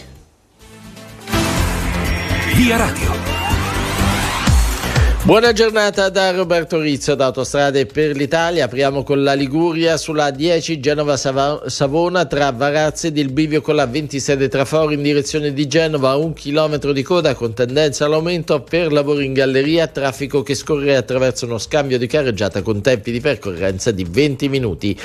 Via 2.55 2.75
Radio. 2.75 3.36
Buona 5.27 5.51
giornata 5.51 6.07
da 6.07 6.31
Roberto 6.31 6.79
Rizzo 6.79 7.13
da 7.13 7.25
Autostrade 7.25 7.85
per 7.85 8.15
l'Italia. 8.15 8.63
Apriamo 8.63 9.03
con 9.03 9.23
la 9.23 9.33
Liguria 9.33 9.97
sulla 9.97 10.31
10 10.31 10.79
Genova-Savona 10.79 12.23
tra 12.23 12.49
Varazze 12.53 13.07
ed 13.07 13.17
il 13.17 13.33
bivio 13.33 13.59
con 13.59 13.75
la 13.75 13.85
26 13.85 14.47
Traforo 14.47 14.91
in 14.91 15.01
direzione 15.01 15.51
di 15.51 15.67
Genova. 15.67 16.15
Un 16.15 16.31
chilometro 16.31 16.93
di 16.93 17.03
coda 17.03 17.35
con 17.35 17.53
tendenza 17.53 18.05
all'aumento 18.05 18.61
per 18.61 18.93
lavori 18.93 19.25
in 19.25 19.33
galleria. 19.33 19.87
Traffico 19.87 20.43
che 20.43 20.55
scorre 20.55 20.95
attraverso 20.95 21.45
uno 21.45 21.57
scambio 21.57 21.97
di 21.97 22.07
carreggiata 22.07 22.61
con 22.61 22.81
tempi 22.81 23.11
di 23.11 23.19
percorrenza 23.19 23.91
di 23.91 24.05
20 24.09 24.47
minuti. 24.47 24.97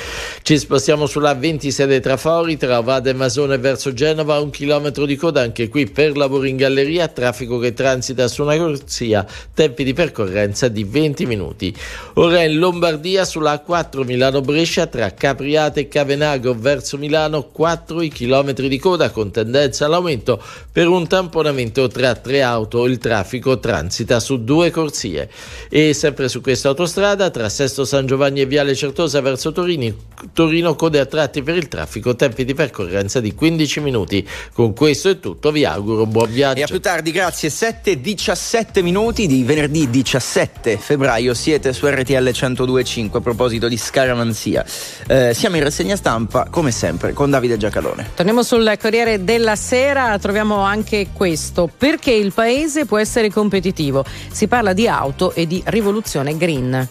Ci 0.43 0.57
spostiamo 0.57 1.07
sulla 1.07 1.35
26 1.35 2.01
Trafori 2.01 2.57
tra 2.57 2.79
Ovada 2.79 3.11
e 3.11 3.15
Masone 3.15 3.59
verso 3.59 3.93
Genova. 3.93 4.39
Un 4.39 4.51
chilometro 4.51 5.05
di 5.05 5.17
coda 5.17 5.41
anche 5.41 5.69
qui 5.69 5.91
per 5.91 6.17
lavori 6.17 6.51
in 6.51 6.59
galleria. 6.59 7.09
Traffico 7.09 7.59
che 7.59 7.73
transita 7.73 8.29
su 8.29 8.43
una 8.43 8.57
corsia. 8.57 9.27
Tempi 9.53 9.83
di 9.83 9.93
percorrenza 9.93 10.11
percorrenza 10.13 10.69
di 10.69 10.85
20 10.85 11.27
minuti. 11.27 11.75
Ora 12.15 12.45
in 12.45 12.59
Lombardia 12.59 13.25
sulla 13.25 13.65
A4 13.67 14.05
Milano-Brescia 14.05 14.87
tra 14.87 15.13
Capriate 15.15 15.81
e 15.81 15.89
Cavenago 15.89 16.55
verso 16.55 16.99
Milano 16.99 17.45
4 17.45 17.97
km 18.09 18.53
di 18.53 18.79
coda 18.79 19.11
con 19.11 19.31
tendenza 19.31 19.87
all'aumento 19.87 20.41
per 20.71 20.89
un 20.89 21.07
tamponamento 21.09 21.89
tra 21.89 22.15
tre 22.15 22.43
auto. 22.43 22.87
Il 22.87 22.99
traffico 22.99 23.59
transita 23.59 24.21
su 24.21 24.45
due 24.45 24.71
corsie. 24.71 25.31
E 25.71 25.95
sempre 25.95 26.29
su 26.29 26.43
questa 26.43 26.69
autostrada 26.69 27.31
tra 27.31 27.49
Sesto 27.49 27.85
San 27.85 28.07
Giovanni 28.07 28.43
e 28.43 28.47
Viale 28.47 28.75
Certosa 28.75 29.21
verso 29.23 29.53
Torini, 29.53 29.95
Torino 30.35 30.75
code 30.75 31.01
a 31.01 31.07
tratti 31.07 31.43
per 31.43 31.57
il 31.57 31.69
traffico, 31.69 32.15
tempi 32.15 32.45
di 32.45 32.53
percorrenza 32.53 33.21
di 33.21 33.35
15 33.35 33.81
minuti. 33.81 34.29
Con 34.53 34.75
questo 34.75 35.09
è 35.09 35.19
tutto, 35.19 35.51
vi 35.51 35.65
auguro 35.65 36.05
buon 36.05 36.31
viaggio. 36.31 36.61
E 36.61 36.63
a 36.65 36.67
più 36.67 36.81
tardi, 36.81 37.11
grazie. 37.11 37.49
7-17 37.49 38.83
minuti 38.83 39.27
di 39.27 39.43
venerdì 39.43 39.89
17 40.03 40.79
febbraio 40.79 41.33
siete 41.33 41.73
su 41.73 41.87
RTL 41.87 42.29
102.5 42.29 43.17
a 43.17 43.21
proposito 43.21 43.69
di 43.69 43.77
scaramanzia. 43.77 44.65
Eh, 45.07 45.33
siamo 45.33 45.57
in 45.57 45.63
rassegna 45.63 45.95
stampa, 45.95 46.49
come 46.51 46.73
sempre, 46.73 47.13
con 47.13 47.31
Davide 47.31 47.57
Giacalone. 47.57 48.11
Torniamo 48.15 48.43
sul 48.43 48.77
Corriere 48.81 49.23
della 49.23 49.55
Sera, 49.55 50.19
troviamo 50.19 50.59
anche 50.63 51.09
questo. 51.13 51.71
Perché 51.75 52.11
il 52.11 52.33
paese 52.33 52.85
può 52.85 52.99
essere 52.99 53.31
competitivo? 53.31 54.05
Si 54.31 54.49
parla 54.49 54.73
di 54.73 54.89
auto 54.89 55.33
e 55.33 55.47
di 55.47 55.63
rivoluzione 55.67 56.37
green. 56.37 56.89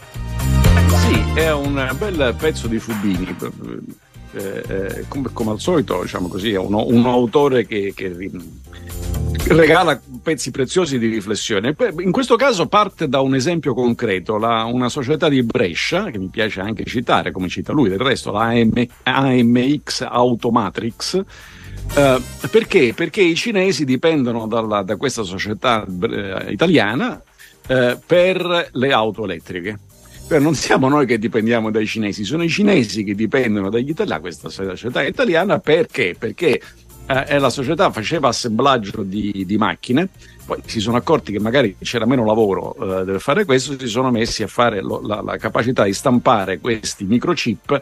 Sì, 0.88 1.24
è 1.36 1.52
un 1.52 1.94
bel 1.98 2.34
pezzo 2.40 2.68
di 2.68 2.80
Fubini. 2.80 3.36
Eh, 4.34 4.64
eh, 4.68 5.06
come, 5.10 5.30
come 5.34 5.52
al 5.52 5.60
solito, 5.60 6.02
diciamo 6.02 6.28
così, 6.30 6.52
è 6.54 6.58
uno- 6.58 6.86
un 6.88 7.06
autore 7.06 7.66
che, 7.66 7.92
che 7.94 8.16
regala 9.48 10.00
pezzi 10.24 10.52
preziosi 10.52 10.98
di 11.00 11.08
riflessione. 11.08 11.76
In 12.00 12.12
questo 12.12 12.36
caso 12.36 12.68
parte 12.68 13.08
da 13.10 13.20
un 13.22 13.36
esempio 13.36 13.74
concreto, 13.74 14.38
la- 14.38 14.64
una 14.66 14.88
società 14.90 15.28
di 15.30 15.44
Brescia, 15.44 16.10
che 16.12 16.18
mi 16.18 16.28
piace 16.30 16.62
anche 16.62 16.86
citare, 16.86 17.32
come 17.32 17.50
cita 17.50 17.74
lui 17.74 17.90
del 17.90 18.00
resto, 18.00 18.32
la 18.32 18.46
AM- 18.50 18.88
AMX 19.04 20.02
Automatrix. 20.10 21.22
eh, 21.96 22.22
perché? 22.50 22.94
Perché 22.96 23.22
i 23.22 23.36
cinesi 23.36 23.84
dipendono 23.84 24.48
dalla- 24.48 24.82
da 24.84 24.96
questa 24.96 25.24
società 25.24 25.86
eh, 25.86 26.46
italiana 26.52 27.22
eh, 27.68 27.98
per 28.06 28.70
le 28.72 28.92
auto 28.94 29.24
elettriche. 29.26 29.78
Cioè, 30.32 30.40
non 30.40 30.56
siamo 30.56 30.88
noi 30.88 31.06
che 31.06 31.20
dipendiamo 31.20 31.72
dai 31.72 31.86
cinesi, 31.86 32.24
sono 32.24 32.42
i 32.44 32.48
cinesi 32.48 33.04
che 33.04 33.16
dipendono 33.16 33.70
dagli 33.70 33.90
italiani, 33.90 34.22
questa 34.22 34.48
società 34.48 35.04
italiana 35.04 35.60
perché? 35.60 36.16
Perché 36.18 36.62
eh, 37.06 37.38
la 37.38 37.50
società 37.50 37.92
faceva 37.92 38.30
assemblaggio 38.30 39.04
di, 39.04 39.44
di 39.46 39.58
macchine, 39.58 40.08
poi 40.46 40.62
si 40.66 40.80
sono 40.80 40.96
accorti 40.96 41.34
che 41.34 41.42
magari 41.42 41.76
c'era 41.82 42.06
meno 42.06 42.24
lavoro 42.24 42.74
eh, 42.76 43.04
per 43.04 43.20
fare 43.20 43.44
questo, 43.44 43.78
si 43.78 43.88
sono 43.88 44.10
messi 44.10 44.42
a 44.42 44.48
fare 44.48 44.82
lo- 44.82 45.02
la, 45.04 45.22
la 45.22 45.36
capacità 45.36 45.84
di 45.84 45.92
stampare 45.92 46.60
questi 46.60 47.04
microchip 47.04 47.82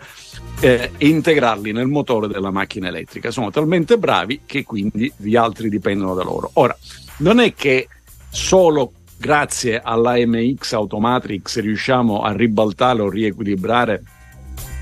eh, 0.59 0.89
e 0.97 1.07
integrarli 1.07 1.71
nel 1.71 1.85
motore 1.85 2.27
della 2.27 2.49
macchina 2.49 2.87
elettrica. 2.87 3.29
Sono 3.29 3.51
talmente 3.51 3.99
bravi 3.99 4.41
che 4.47 4.63
quindi 4.63 5.13
gli 5.17 5.35
altri 5.35 5.69
dipendono 5.69 6.15
da 6.15 6.23
loro. 6.23 6.49
Ora, 6.53 6.75
non 7.17 7.39
è 7.39 7.53
che 7.53 7.87
solo 8.31 8.93
grazie 9.19 9.81
all'AMX 9.83 10.71
Automatrix 10.73 11.59
riusciamo 11.59 12.21
a 12.21 12.31
ribaltare 12.31 13.01
o 13.01 13.09
riequilibrare 13.09 14.01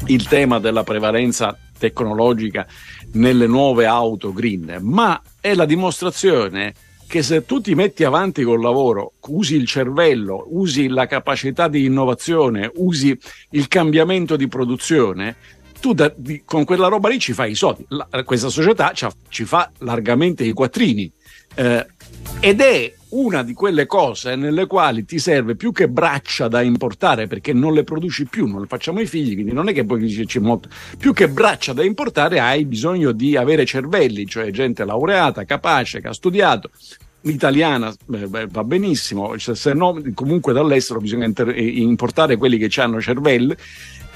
il 0.05 0.27
tema 0.27 0.59
della 0.59 0.84
prevalenza 0.84 1.57
tecnologica 1.77 2.68
nelle 3.14 3.47
nuove 3.47 3.88
auto 3.88 4.31
green, 4.31 4.77
ma 4.81 5.19
è 5.41 5.55
la 5.55 5.65
dimostrazione 5.65 6.73
che 7.07 7.23
se 7.23 7.45
tu 7.45 7.61
ti 7.61 7.73
metti 7.73 8.03
avanti 8.03 8.43
col 8.43 8.61
lavoro, 8.61 9.14
usi 9.27 9.55
il 9.55 9.65
cervello, 9.65 10.45
usi 10.49 10.88
la 10.88 11.07
capacità 11.07 11.68
di 11.68 11.85
innovazione, 11.85 12.69
usi 12.76 13.18
il 13.51 13.68
cambiamento 13.68 14.35
di 14.35 14.47
produzione, 14.47 15.35
tu 15.80 15.93
da- 15.93 16.14
di- 16.15 16.43
con 16.43 16.65
quella 16.65 16.88
roba 16.88 17.07
lì 17.09 17.18
ci 17.18 17.34
fai 17.34 17.51
i 17.51 17.55
soldi. 17.55 17.85
La- 17.89 18.07
questa 18.26 18.49
società 18.49 18.91
ci, 18.91 19.07
ci 19.30 19.45
fa 19.45 19.72
largamente 19.80 20.43
i 20.43 20.51
quattrini. 20.51 21.09
Eh, 21.55 21.85
ed 22.41 22.59
è 22.59 22.93
una 23.10 23.44
di 23.44 23.54
quelle 23.54 23.86
cose 23.86 24.36
nelle 24.36 24.68
quali 24.68 25.06
ti 25.06 25.20
serve 25.20 25.56
più 25.56 25.72
che 25.72 25.88
braccia 25.88 26.48
da 26.48 26.62
importare 26.62 27.28
perché 27.28 27.54
non 27.54 27.74
le 27.74 27.84
produci 27.84 28.26
più, 28.26 28.48
non 28.48 28.62
le 28.62 28.68
facciamo 28.68 29.00
ai 29.00 29.06
figli, 29.06 29.34
quindi 29.34 29.54
non 29.54 29.70
è 29.70 29.74
che 29.74 29.86
poi 29.86 30.00
dici 30.00 30.26
ci 30.28 30.40
molto, 30.40 30.70
più 30.98 31.14
che 31.14 31.30
braccia 31.30 31.74
da 31.74 31.84
importare 31.84 32.40
hai 32.40 32.66
bisogno 32.66 33.12
di 33.12 33.38
avere 33.38 33.66
cervelli, 33.66 34.26
cioè 34.26 34.52
gente 34.52 34.84
laureata, 34.84 35.46
capace, 35.46 36.02
che 36.02 36.08
ha 36.08 36.14
studiato. 36.14 36.70
L'italiana 37.22 37.90
eh, 37.90 38.28
beh, 38.28 38.48
va 38.48 38.64
benissimo, 38.64 39.38
cioè, 39.38 39.56
se 39.56 39.74
no 39.74 40.02
comunque 40.14 40.54
dall'estero 40.54 41.00
bisogna 41.00 41.26
inter- 41.26 41.56
eh, 41.56 41.62
importare 41.62 42.38
quelli 42.38 42.58
che 42.58 42.82
hanno 42.82 43.02
cervelli 43.02 43.56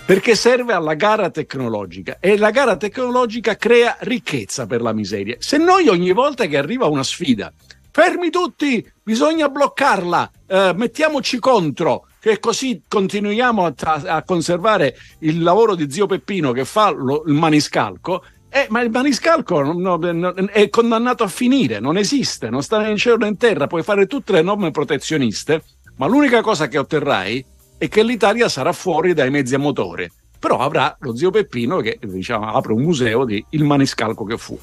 perché 0.06 0.36
serve 0.36 0.74
alla 0.74 0.94
gara 0.96 1.30
tecnologica 1.30 2.18
e 2.20 2.38
la 2.38 2.52
gara 2.52 2.76
tecnologica 2.76 3.56
crea 3.56 3.98
ricchezza 4.02 4.66
per 4.66 4.82
la 4.82 4.94
miseria. 4.94 5.36
Se 5.40 5.58
noi 5.58 5.88
ogni 5.88 6.12
volta 6.12 6.48
che 6.48 6.58
arriva 6.58 6.88
una 6.88 7.04
sfida, 7.04 7.52
fermi 7.92 8.30
tutti, 8.30 8.86
bisogna 9.04 9.50
bloccarla, 9.50 10.32
eh, 10.48 10.74
mettiamoci 10.76 11.40
contro, 11.40 12.08
che 12.20 12.40
così 12.40 12.82
continuiamo 12.88 13.66
a, 13.66 13.74
a 14.06 14.24
conservare 14.24 14.96
il 15.20 15.42
lavoro 15.42 15.76
di 15.76 15.90
zio 15.92 16.06
Peppino 16.06 16.52
che 16.52 16.66
fa 16.66 16.90
lo- 16.92 17.24
il 17.26 17.34
maniscalco. 17.34 18.24
Eh, 18.54 18.68
ma 18.70 18.82
il 18.82 18.90
maniscalco 18.90 19.62
non- 19.62 19.80
non- 19.80 20.50
è 20.52 20.70
condannato 20.70 21.24
a 21.24 21.28
finire, 21.28 21.80
non 21.80 21.98
esiste, 21.98 22.50
non 22.50 22.62
sta 22.62 22.86
in 22.88 22.98
cielo 22.98 23.16
né 23.18 23.28
in 23.30 23.38
terra, 23.38 23.66
puoi 23.68 23.82
fare 23.82 24.08
tutte 24.08 24.34
le 24.34 24.42
norme 24.42 24.72
protezioniste, 24.72 25.64
ma 25.96 26.06
l'unica 26.08 26.42
cosa 26.42 26.68
che 26.68 26.78
otterrai 26.78 27.46
è 27.78 27.88
che 27.88 28.04
l'Italia 28.04 28.50
sarà 28.50 28.74
fuori 28.74 29.14
dai 29.14 29.30
mezzi 29.32 29.56
a 29.56 29.60
motore. 29.60 30.12
Però 30.38 30.58
avrà 30.58 30.96
lo 31.00 31.16
zio 31.16 31.30
Peppino 31.32 31.78
che 31.80 31.98
diciamo, 32.02 32.52
apre 32.52 32.74
un 32.74 32.82
museo 32.82 33.26
di 33.26 33.44
il 33.52 33.64
maniscalco 33.64 34.26
che 34.26 34.38
fu. 34.38 34.60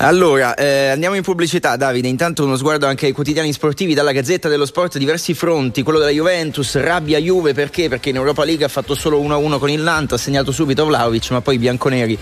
Allora, 0.00 0.54
eh, 0.54 0.90
andiamo 0.90 1.16
in 1.16 1.22
pubblicità, 1.22 1.74
Davide. 1.74 2.06
Intanto 2.06 2.44
uno 2.44 2.56
sguardo 2.56 2.86
anche 2.86 3.06
ai 3.06 3.12
quotidiani 3.12 3.52
sportivi, 3.52 3.94
dalla 3.94 4.12
Gazzetta 4.12 4.48
dello 4.48 4.64
Sport, 4.64 4.96
diversi 4.96 5.34
fronti. 5.34 5.82
Quello 5.82 5.98
della 5.98 6.12
Juventus, 6.12 6.76
rabbia 6.76 7.18
Juve 7.18 7.52
perché? 7.52 7.88
Perché 7.88 8.10
in 8.10 8.14
Europa 8.14 8.44
League 8.44 8.64
ha 8.64 8.68
fatto 8.68 8.94
solo 8.94 9.20
1-1 9.20 9.58
con 9.58 9.68
il 9.68 9.80
Nantes, 9.80 10.20
ha 10.20 10.22
segnato 10.22 10.52
subito 10.52 10.86
Vlaovic, 10.86 11.30
ma 11.30 11.40
poi 11.40 11.56
i 11.56 11.58
bianconeri 11.58 12.16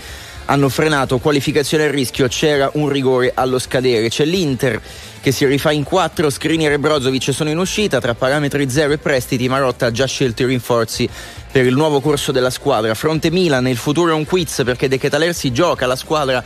hanno 0.45 0.69
frenato, 0.69 1.19
qualificazione 1.19 1.83
a 1.83 1.91
rischio, 1.91 2.27
c'era 2.27 2.71
un 2.73 2.89
rigore 2.89 3.31
allo 3.35 3.59
scadere. 3.59 4.09
C'è 4.09 4.25
l'Inter 4.25 4.81
che 5.21 5.31
si 5.31 5.45
rifà 5.45 5.71
in 5.71 5.83
quattro, 5.83 6.31
Skriniar 6.31 6.71
e 6.71 6.79
Brozovic 6.79 7.31
sono 7.31 7.51
in 7.51 7.59
uscita, 7.59 7.99
tra 7.99 8.15
parametri 8.15 8.67
zero 8.71 8.93
e 8.93 8.97
prestiti 8.97 9.47
Marotta 9.47 9.85
ha 9.85 9.91
già 9.91 10.07
scelto 10.07 10.41
i 10.41 10.45
rinforzi 10.45 11.07
per 11.51 11.63
il 11.65 11.75
nuovo 11.75 12.01
corso 12.01 12.31
della 12.31 12.49
squadra. 12.49 12.95
Fronte 12.95 13.29
Milan, 13.29 13.67
il 13.67 13.77
futuro 13.77 14.11
è 14.11 14.15
un 14.15 14.25
quiz 14.25 14.63
perché 14.65 14.87
De 14.87 14.97
Ketaler 14.97 15.35
si 15.35 15.51
gioca 15.51 15.85
la 15.85 15.95
squadra 15.95 16.43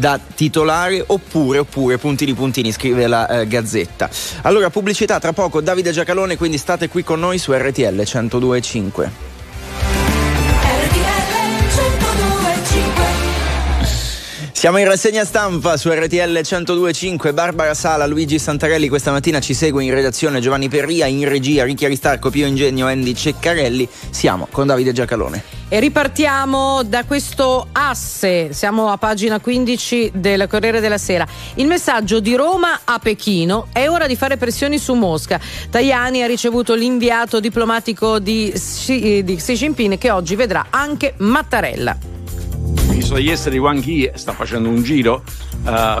da 0.00 0.18
titolare 0.18 1.04
oppure, 1.06 1.58
oppure 1.58 1.98
puntini 1.98 2.32
puntini 2.32 2.72
scrive 2.72 3.06
la 3.06 3.28
eh, 3.28 3.46
Gazzetta. 3.46 4.08
Allora 4.42 4.70
pubblicità 4.70 5.20
tra 5.20 5.34
poco 5.34 5.60
Davide 5.60 5.92
Giacalone, 5.92 6.38
quindi 6.38 6.56
state 6.56 6.88
qui 6.88 7.04
con 7.04 7.20
noi 7.20 7.36
su 7.36 7.52
RTL 7.52 8.00
102.5. 8.00 9.10
Siamo 14.60 14.76
in 14.76 14.84
rassegna 14.84 15.24
stampa 15.24 15.78
su 15.78 15.88
RTL 15.90 16.32
1025, 16.32 17.32
Barbara 17.32 17.72
Sala, 17.72 18.04
Luigi 18.04 18.38
Santarelli 18.38 18.90
questa 18.90 19.10
mattina 19.10 19.40
ci 19.40 19.54
segue 19.54 19.82
in 19.82 19.90
redazione 19.90 20.40
Giovanni 20.40 20.68
Perria, 20.68 21.06
in 21.06 21.26
regia 21.26 21.64
Ricchi 21.64 21.86
Aristarco, 21.86 22.28
Pio 22.28 22.46
Ingegno, 22.46 22.86
Andy 22.86 23.14
Ceccarelli, 23.14 23.88
siamo 24.10 24.48
con 24.50 24.66
Davide 24.66 24.92
Giacalone. 24.92 25.42
E 25.66 25.80
ripartiamo 25.80 26.82
da 26.82 27.06
questo 27.06 27.68
asse, 27.72 28.52
siamo 28.52 28.90
a 28.90 28.98
pagina 28.98 29.40
15 29.40 30.10
del 30.16 30.46
Corriere 30.46 30.80
della 30.80 30.98
Sera. 30.98 31.26
Il 31.54 31.66
messaggio 31.66 32.20
di 32.20 32.34
Roma 32.34 32.80
a 32.84 32.98
Pechino 32.98 33.68
è 33.72 33.88
ora 33.88 34.06
di 34.06 34.14
fare 34.14 34.36
pressioni 34.36 34.78
su 34.78 34.92
Mosca. 34.92 35.40
Tajani 35.70 36.22
ha 36.22 36.26
ricevuto 36.26 36.74
l'inviato 36.74 37.40
diplomatico 37.40 38.18
di 38.18 38.52
Xi, 38.54 39.22
di 39.24 39.36
Xi 39.36 39.54
Jinping 39.54 39.96
che 39.96 40.10
oggi 40.10 40.36
vedrà 40.36 40.66
anche 40.68 41.14
Mattarella. 41.16 42.19
Ministro 42.88 43.16
degli 43.16 43.30
esteri 43.30 43.58
Wang 43.58 43.82
Yi 43.84 44.10
sta 44.14 44.32
facendo 44.32 44.68
un 44.68 44.82
giro. 44.82 45.22
eh, 45.66 45.98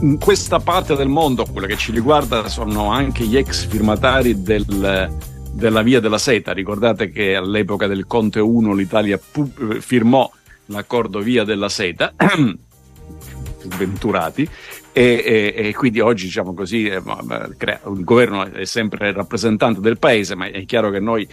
in 0.00 0.18
questa 0.18 0.60
parte 0.60 0.94
del 0.96 1.08
mondo, 1.08 1.44
quella 1.44 1.66
che 1.66 1.76
ci 1.76 1.92
riguarda, 1.92 2.48
sono 2.48 2.90
anche 2.90 3.24
gli 3.24 3.36
ex 3.36 3.66
firmatari 3.66 4.42
del- 4.42 5.12
della 5.52 5.82
Via 5.82 6.00
della 6.00 6.18
Seta. 6.18 6.52
Ricordate 6.52 7.10
che 7.10 7.34
all'epoca 7.36 7.86
del 7.86 8.06
Conte 8.06 8.40
1 8.40 8.72
l'Italia 8.74 9.18
pu- 9.18 9.50
eh, 9.72 9.80
firmò 9.80 10.30
l'accordo 10.66 11.20
Via 11.20 11.44
della 11.44 11.68
Seta, 11.68 12.14
sventurati, 13.60 14.48
e, 14.92 15.52
e- 15.56 15.66
e 15.68 15.74
quindi 15.74 16.00
oggi, 16.00 16.24
diciamo 16.24 16.54
così, 16.54 16.86
eh, 16.86 16.96
il 17.02 18.04
governo 18.04 18.44
è 18.50 18.64
sempre 18.64 19.12
rappresentante 19.12 19.80
del 19.80 19.98
paese, 19.98 20.34
ma 20.34 20.46
è 20.46 20.64
chiaro 20.64 20.90
che 20.90 21.00
noi 21.00 21.26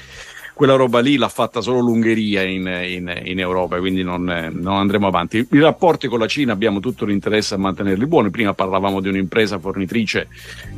quella 0.61 0.75
roba 0.75 0.99
lì 0.99 1.17
l'ha 1.17 1.27
fatta 1.27 1.59
solo 1.59 1.79
l'Ungheria 1.79 2.43
in, 2.43 2.67
in- 2.67 3.21
in 3.23 3.39
Europa, 3.39 3.79
quindi 3.79 4.03
non, 4.03 4.29
eh, 4.29 4.51
non 4.53 4.75
andremo 4.75 5.07
avanti. 5.07 5.47
I 5.53 5.59
rapporti 5.59 6.07
con 6.07 6.19
la 6.19 6.27
Cina 6.27 6.53
abbiamo 6.53 6.79
tutto 6.79 7.03
l'interesse 7.03 7.55
a 7.55 7.57
mantenerli 7.57 8.05
buoni. 8.05 8.29
Prima 8.29 8.53
parlavamo 8.53 9.01
di 9.01 9.09
un'impresa 9.09 9.57
fornitrice 9.57 10.27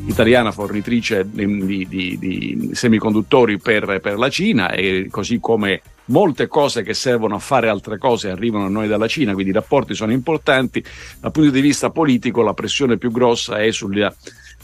italiana, 0.06 0.54
fornitrice 0.54 1.28
di, 1.30 1.86
di- 1.86 2.18
di- 2.18 2.70
semiconduttori 2.72 3.58
per, 3.58 4.00
per 4.02 4.18
la 4.18 4.30
Cina, 4.30 4.72
e 4.72 5.10
così 5.12 5.42
come 5.42 5.82
molte 6.06 6.48
cose 6.48 6.82
che 6.82 6.94
servono 6.94 7.36
a 7.36 7.40
fare 7.40 7.68
altre 7.68 7.98
cose 7.98 8.30
arrivano 8.30 8.68
a 8.68 8.70
noi 8.70 8.88
dalla 8.88 9.08
Cina, 9.08 9.34
quindi 9.34 9.52
i 9.52 9.54
rapporti 9.54 9.96
sono 9.96 10.14
importanti. 10.14 10.82
Dal 11.20 11.32
punto 11.32 11.50
di 11.50 11.60
vista 11.60 11.90
politico 11.90 12.42
la 12.42 12.54
pressione 12.54 12.98
più 12.98 13.12
grossa 13.12 13.58
è 13.62 13.70
sulla 13.74 14.16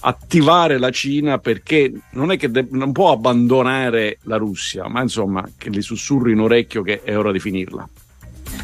attivare 0.01 0.77
la 0.77 0.91
Cina 0.91 1.39
perché 1.39 1.91
non 2.11 2.31
è 2.31 2.37
che 2.37 2.49
de- 2.49 2.67
non 2.71 2.91
può 2.91 3.11
abbandonare 3.11 4.19
la 4.23 4.37
Russia, 4.37 4.87
ma 4.87 5.01
insomma 5.01 5.47
che 5.57 5.69
gli 5.69 5.81
sussurri 5.81 6.31
in 6.31 6.39
orecchio 6.39 6.81
che 6.81 7.01
è 7.03 7.17
ora 7.17 7.31
di 7.31 7.39
finirla. 7.39 7.87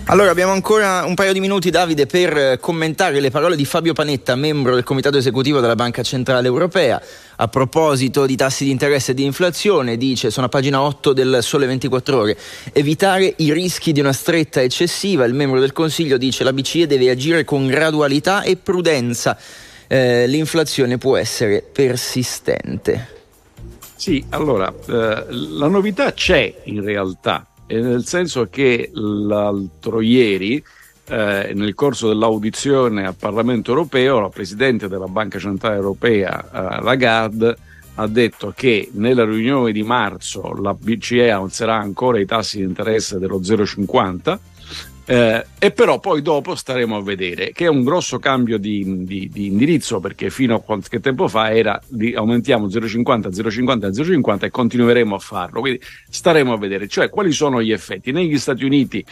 Allora 0.08 0.30
abbiamo 0.30 0.52
ancora 0.52 1.04
un 1.04 1.16
paio 1.16 1.34
di 1.34 1.40
minuti 1.40 1.72
Davide 1.72 2.06
per 2.06 2.38
eh, 2.38 2.60
commentare 2.60 3.20
le 3.20 3.32
parole 3.32 3.56
di 3.56 3.66
Fabio 3.66 3.94
Panetta, 3.94 4.36
membro 4.36 4.76
del 4.76 4.84
comitato 4.84 5.18
esecutivo 5.18 5.60
della 5.60 5.74
Banca 5.74 6.04
Centrale 6.04 6.46
Europea. 6.46 7.02
A 7.38 7.48
proposito 7.48 8.28
di 8.28 8.36
tassi 8.36 8.66
di 8.66 8.70
interesse 8.70 9.12
e 9.12 9.14
di 9.16 9.24
inflazione, 9.24 9.98
dice, 9.98 10.30
sono 10.30 10.46
a 10.46 10.50
pagina 10.50 10.80
8 10.80 11.12
del 11.12 11.40
Sole 11.42 11.66
24 11.66 12.18
Ore, 12.18 12.38
evitare 12.72 13.34
i 13.38 13.52
rischi 13.52 13.94
di 13.94 14.00
una 14.00 14.14
stretta 14.14 14.62
eccessiva. 14.62 15.26
Il 15.26 15.34
membro 15.34 15.60
del 15.60 15.74
Consiglio 15.74 16.18
dice 16.18 16.44
la 16.44 16.54
BCE 16.54 16.86
deve 16.86 17.10
agire 17.10 17.44
con 17.44 17.66
gradualità 17.66 18.44
e 18.44 18.58
prudenza. 18.58 19.36
Eh, 19.88 20.28
l'inflazione 20.28 20.98
può 20.98 21.18
essere 21.18 21.62
persistente. 21.62 23.14
Sì, 23.96 24.24
allora, 24.30 24.74
eh, 24.88 25.26
la 25.30 25.68
novità 25.68 26.14
c'è 26.14 26.62
in 26.66 26.84
realtà, 26.84 27.48
eh, 27.68 27.80
nel 27.80 28.06
senso 28.06 28.48
che 28.50 28.90
l'altro 28.94 30.02
ieri, 30.02 30.64
eh, 31.08 31.52
nel 31.54 31.74
corso 31.74 32.08
dell'audizione 32.08 33.06
al 33.06 33.16
Parlamento 33.16 33.72
europeo, 33.72 34.20
la 34.20 34.30
Presidente 34.30 34.88
della 34.88 35.08
Banca 35.08 35.40
Centrale 35.40 35.76
Europea, 35.76 36.44
eh, 36.44 36.84
Lagarde, 36.84 37.58
ha 37.96 38.08
detto 38.08 38.54
che 38.56 38.90
nella 38.94 39.24
riunione 39.24 39.72
di 39.72 39.84
marzo 39.84 40.54
la 40.62 40.74
BCE 40.74 41.32
alzerà 41.32 41.76
ancora 41.78 42.20
i 42.20 42.26
tassi 42.26 42.58
di 42.58 42.64
interesse 42.64 43.20
dello 43.20 43.40
0,50 43.40 44.38
eh, 45.08 45.46
e 45.60 45.72
però 45.72 46.00
poi 46.00 46.24
dopo 46.24 46.56
staremo 46.56 46.98
a 46.98 47.04
vedere 47.04 47.52
che 47.52 47.66
è 47.66 47.70
un 47.70 47.84
grosso 47.84 48.18
cambio 48.18 48.58
di, 48.58 49.04
di- 49.06 49.30
di 49.32 49.46
indirizzo 49.46 50.00
perché 50.00 50.32
fino 50.32 50.56
a 50.56 50.62
qualche 50.62 51.00
tempo 51.00 51.28
fa 51.28 51.54
era 51.54 51.80
di 51.88 52.16
aumentiamo 52.16 52.66
0,50 52.66 53.30
0,50 53.30 53.90
0,50 53.90 54.46
e 54.46 54.50
continueremo 54.50 55.14
a 55.14 55.20
farlo. 55.20 55.60
Quindi 55.60 55.80
staremo 56.10 56.54
a 56.54 56.58
vedere 56.58 56.88
cioè 56.88 57.10
quali 57.10 57.32
sono 57.32 57.62
gli 57.62 57.72
effetti. 57.72 58.12
Negli 58.12 58.38
Stati 58.40 58.66
Uniti 58.66 59.06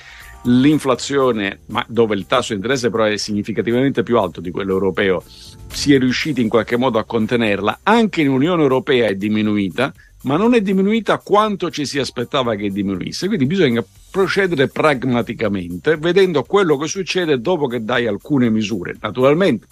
l'inflazione 0.45 1.59
dove 1.87 2.15
il 2.15 2.25
tasso 2.25 2.53
di 2.53 2.59
interesse 2.59 2.89
però 2.89 3.03
è 3.05 3.15
significativamente 3.15 4.03
più 4.03 4.17
alto 4.17 4.41
di 4.41 4.51
quello 4.51 4.73
europeo 4.73 5.23
si 5.71 5.93
è 5.93 5.99
riusciti 5.99 6.41
in 6.41 6.49
qualche 6.49 6.75
modo 6.75 6.99
a 6.99 7.03
contenerla. 7.03 7.79
Anche 7.83 8.21
in 8.21 8.29
Unione 8.29 8.61
Europea 8.61 9.07
è 9.07 9.15
diminuita 9.15 9.93
ma 10.23 10.37
non 10.37 10.53
è 10.53 10.61
diminuita 10.61 11.17
quanto 11.19 11.69
ci 11.69 11.85
si 11.85 11.99
aspettava 11.99 12.55
che 12.55 12.69
diminuisse. 12.69 13.27
Quindi 13.27 13.45
bisogna 13.45 13.83
procedere 14.11 14.67
pragmaticamente, 14.67 15.97
vedendo 15.97 16.43
quello 16.43 16.77
che 16.77 16.87
succede 16.87 17.39
dopo 17.39 17.67
che 17.67 17.83
dai 17.83 18.07
alcune 18.07 18.49
misure. 18.49 18.95
Naturalmente, 18.99 19.67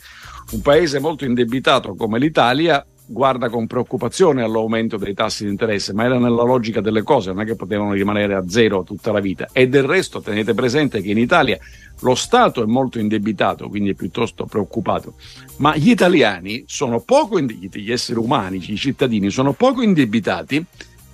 un 0.52 0.62
paese 0.62 1.00
molto 1.00 1.26
indebitato 1.26 1.96
come 1.96 2.20
l'Italia 2.20 2.86
guarda 3.12 3.50
con 3.50 3.68
preoccupazione 3.68 4.42
all'aumento 4.42 4.98
dei 4.98 5.14
tassi 5.14 5.44
di 5.44 5.52
interesse, 5.52 5.94
ma 5.94 6.06
era 6.06 6.18
nella 6.18 6.44
logica 6.44 6.82
delle 6.82 7.04
cose, 7.04 7.32
non 7.32 7.42
è 7.42 7.46
che 7.46 7.56
potevano 7.56 7.92
rimanere 7.92 8.34
a 8.34 8.44
zero 8.48 8.84
tutta 8.84 9.12
la 9.12 9.20
vita. 9.20 9.50
E 9.52 9.68
del 9.68 9.84
resto 9.84 10.22
tenete 10.22 10.54
presente 10.54 11.02
che 11.02 11.12
in 11.12 11.18
Italia 11.18 11.60
lo 12.00 12.16
Stato 12.16 12.64
è 12.64 12.66
molto 12.66 13.00
indebitato, 13.00 13.68
quindi 13.70 13.92
è 13.92 13.94
piuttosto 13.94 14.46
preoccupato, 14.46 15.16
ma 15.58 15.76
gli 15.76 15.90
italiani 15.90 16.64
sono 16.66 17.02
poco 17.02 17.38
indebitati, 17.38 17.82
gli 17.82 17.92
esseri 17.92 18.20
umani, 18.20 18.64
i 18.66 18.78
cittadini 18.78 19.30
sono 19.30 19.54
poco 19.54 19.82
indebitati 19.82 20.66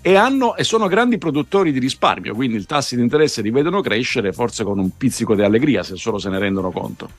e, 0.01 0.15
hanno, 0.15 0.55
e 0.55 0.63
sono 0.63 0.87
grandi 0.87 1.17
produttori 1.17 1.71
di 1.71 1.79
risparmio, 1.79 2.33
quindi 2.33 2.57
i 2.57 2.65
tassi 2.65 2.95
di 2.95 3.01
interesse 3.01 3.41
li 3.41 3.51
vedono 3.51 3.81
crescere 3.81 4.31
forse 4.31 4.63
con 4.63 4.79
un 4.79 4.95
pizzico 4.95 5.35
di 5.35 5.41
allegria 5.41 5.83
se 5.83 5.95
solo 5.95 6.19
se 6.19 6.29
ne 6.29 6.39
rendono 6.39 6.71
conto. 6.71 7.09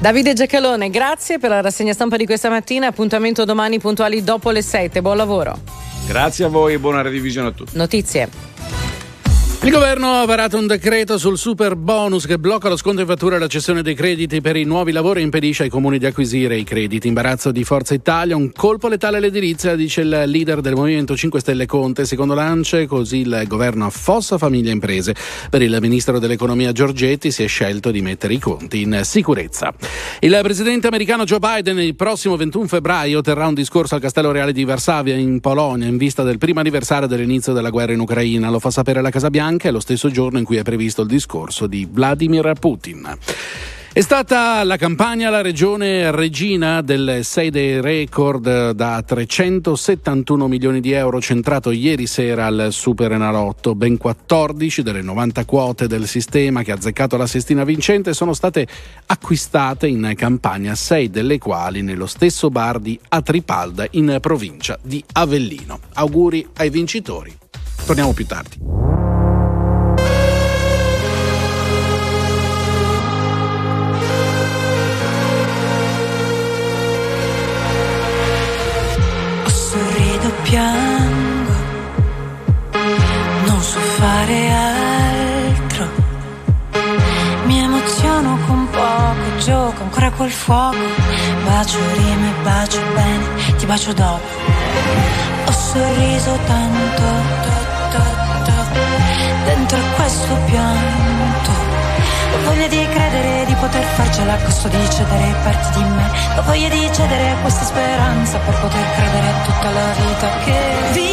Davide 0.00 0.32
Giacalone, 0.32 0.88
grazie 0.88 1.38
per 1.38 1.50
la 1.50 1.60
rassegna 1.60 1.92
stampa 1.92 2.16
di 2.16 2.24
questa 2.24 2.48
mattina. 2.48 2.86
Appuntamento 2.86 3.44
domani 3.44 3.78
puntuali 3.78 4.24
dopo 4.24 4.50
le 4.50 4.62
7. 4.62 5.02
Buon 5.02 5.18
lavoro. 5.18 5.58
Grazie 6.06 6.46
a 6.46 6.48
voi 6.48 6.72
e 6.72 6.78
buona 6.78 7.02
revisione 7.02 7.48
a 7.48 7.50
tutti. 7.50 7.76
Notizie. 7.76 8.28
Il 9.62 9.72
governo 9.72 10.14
ha 10.14 10.24
varato 10.24 10.56
un 10.56 10.66
decreto 10.66 11.18
sul 11.18 11.36
super 11.36 11.76
bonus 11.76 12.24
che 12.24 12.38
blocca 12.38 12.70
lo 12.70 12.78
sconto 12.78 13.02
in 13.02 13.06
fattura 13.06 13.36
e 13.36 13.38
la 13.38 13.46
cessione 13.46 13.82
dei 13.82 13.94
crediti 13.94 14.40
per 14.40 14.56
i 14.56 14.64
nuovi 14.64 14.90
lavori 14.90 15.20
e 15.20 15.22
impedisce 15.22 15.64
ai 15.64 15.68
comuni 15.68 15.98
di 15.98 16.06
acquisire 16.06 16.56
i 16.56 16.64
crediti. 16.64 17.08
Imbarazzo 17.08 17.52
di 17.52 17.62
Forza 17.62 17.92
Italia, 17.92 18.36
un 18.36 18.52
colpo 18.52 18.88
letale 18.88 19.18
all'edilizia, 19.18 19.76
dice 19.76 20.00
il 20.00 20.22
leader 20.24 20.62
del 20.62 20.74
Movimento 20.74 21.14
5 21.14 21.40
Stelle 21.40 21.66
Conte. 21.66 22.06
Secondo 22.06 22.32
l'ANCE, 22.32 22.86
così 22.86 23.18
il 23.18 23.44
governo 23.46 23.84
affossa 23.84 24.38
famiglie 24.38 24.70
e 24.70 24.72
imprese. 24.72 25.14
Per 25.50 25.60
il 25.60 25.76
ministro 25.78 26.18
dell'economia 26.18 26.72
Giorgetti 26.72 27.30
si 27.30 27.42
è 27.42 27.46
scelto 27.46 27.90
di 27.90 28.00
mettere 28.00 28.32
i 28.32 28.38
conti 28.38 28.80
in 28.80 29.00
sicurezza. 29.02 29.74
Il 30.20 30.38
presidente 30.42 30.86
americano 30.86 31.24
Joe 31.24 31.38
Biden 31.38 31.78
il 31.80 31.96
prossimo 31.96 32.36
21 32.36 32.66
febbraio 32.66 33.20
terrà 33.20 33.46
un 33.46 33.54
discorso 33.54 33.94
al 33.94 34.00
Castello 34.00 34.32
Reale 34.32 34.52
di 34.52 34.64
Varsavia 34.64 35.16
in 35.16 35.38
Polonia 35.40 35.86
in 35.86 35.98
vista 35.98 36.22
del 36.22 36.38
primo 36.38 36.60
anniversario 36.60 37.06
dell'inizio 37.06 37.52
della 37.52 37.68
guerra 37.68 37.92
in 37.92 38.00
Ucraina. 38.00 38.48
Lo 38.48 38.58
fa 38.58 38.70
sapere 38.70 39.02
la 39.02 39.10
Casa 39.10 39.28
Bianca 39.28 39.48
è 39.58 39.70
lo 39.70 39.80
stesso 39.80 40.10
giorno 40.10 40.38
in 40.38 40.44
cui 40.44 40.56
è 40.56 40.62
previsto 40.62 41.02
il 41.02 41.08
discorso 41.08 41.66
di 41.66 41.86
Vladimir 41.90 42.52
Putin. 42.58 43.18
È 43.92 44.02
stata 44.02 44.62
la 44.62 44.76
campagna 44.76 45.30
la 45.30 45.40
regione 45.40 46.12
regina 46.12 46.80
del 46.80 47.24
6 47.24 47.50
dei 47.50 47.80
record 47.80 48.70
da 48.70 49.02
371 49.02 50.46
milioni 50.46 50.80
di 50.80 50.92
euro 50.92 51.20
centrato 51.20 51.72
ieri 51.72 52.06
sera 52.06 52.46
al 52.46 52.68
Super 52.70 53.10
Enalotto. 53.10 53.74
Ben 53.74 53.96
14 53.96 54.82
delle 54.82 55.02
90 55.02 55.44
quote 55.44 55.88
del 55.88 56.06
sistema 56.06 56.62
che 56.62 56.70
ha 56.70 56.76
azzeccato 56.76 57.16
la 57.16 57.26
sestina 57.26 57.64
vincente 57.64 58.14
sono 58.14 58.32
state 58.32 58.64
acquistate 59.06 59.88
in 59.88 60.12
campagna, 60.16 60.76
6 60.76 61.10
delle 61.10 61.38
quali 61.38 61.82
nello 61.82 62.06
stesso 62.06 62.48
bar 62.48 62.78
di 62.78 62.96
Atripalda 63.08 63.88
in 63.90 64.18
provincia 64.20 64.78
di 64.80 65.02
Avellino. 65.14 65.80
Auguri 65.94 66.46
ai 66.58 66.70
vincitori. 66.70 67.36
Torniamo 67.84 68.12
più 68.12 68.24
tardi. 68.24 68.99
Fare 84.00 84.40
altro. 84.50 85.84
Mi 87.44 87.58
emoziono 87.58 88.38
con 88.46 88.68
poco, 88.70 89.36
gioco 89.38 89.82
ancora 89.82 90.10
col 90.10 90.30
fuoco. 90.30 90.84
Bacio 91.44 91.78
rime, 91.94 92.30
bacio 92.42 92.80
bene, 92.94 93.24
ti 93.58 93.66
bacio 93.66 93.92
dopo. 93.92 94.28
Ho 95.46 95.52
sorriso 95.52 96.38
tanto, 96.46 97.02
to, 97.44 97.52
to, 97.92 98.02
to, 98.46 98.54
dentro 99.44 99.78
questo 99.96 100.34
pianto. 100.46 101.50
Ho 102.32 102.38
voglia 102.44 102.68
di 102.68 102.86
credere, 102.94 103.44
di 103.46 103.54
poter 103.54 103.84
farcela 103.96 104.32
a 104.32 104.38
costo 104.38 104.68
di 104.68 104.90
cedere 104.90 105.34
parti 105.44 105.78
di 105.78 105.84
me. 105.84 106.06
Ho 106.38 106.42
voglia 106.42 106.68
di 106.68 106.88
cedere 106.92 107.36
questa 107.42 107.64
speranza 107.64 108.38
per 108.38 108.54
poter 108.60 108.86
credere 108.96 109.26
a 109.28 109.44
tutta 109.44 109.70
la 109.70 109.92
vita 109.98 110.28
che 110.44 110.58
vivo 110.92 111.09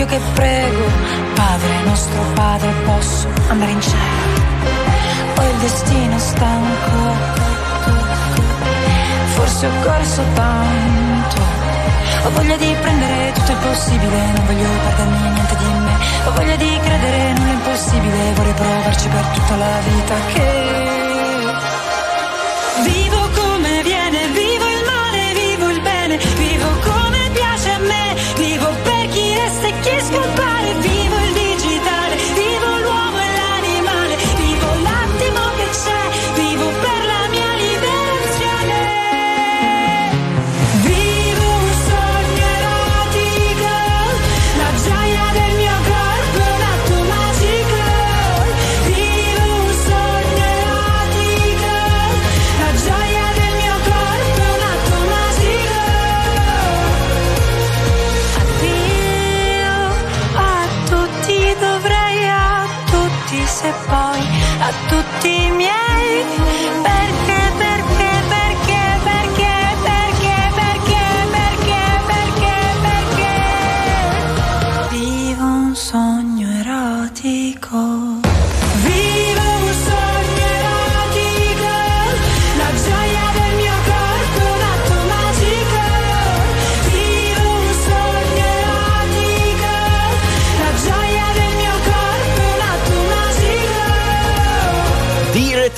Dio 0.00 0.08
che 0.08 0.20
prego. 0.32 0.84
Padre 1.34 1.82
nostro 1.84 2.22
Padre, 2.32 2.72
posso 2.86 3.28
andare 3.48 3.70
in 3.70 3.80
cielo. 3.82 5.36
Ho 5.36 5.42
il 5.42 5.56
destino 5.58 6.18
stanco. 6.18 6.98
Forse 9.34 9.66
ho 9.66 9.70
corso 9.82 10.22
tanto. 10.32 11.40
Ho 12.24 12.30
voglia 12.30 12.56
di 12.56 12.74
prendere 12.80 13.32
tutto 13.34 13.52
il 13.52 13.58
possibile, 13.58 14.16
non 14.32 14.46
voglio 14.46 14.68
perdermi 14.84 15.30
niente 15.32 15.56
di 15.56 15.64
me. 15.64 15.94
Ho 16.24 16.32
voglia 16.32 16.56
di 16.56 16.80
credere 16.82 17.32
nulla 17.34 17.50
è 17.50 17.52
impossibile, 17.52 18.32
vorrei 18.36 18.54
provarci 18.54 19.08
per 19.08 19.24
tutta 19.34 19.56
la 19.56 19.78
vita 19.84 20.14
che 20.32 20.99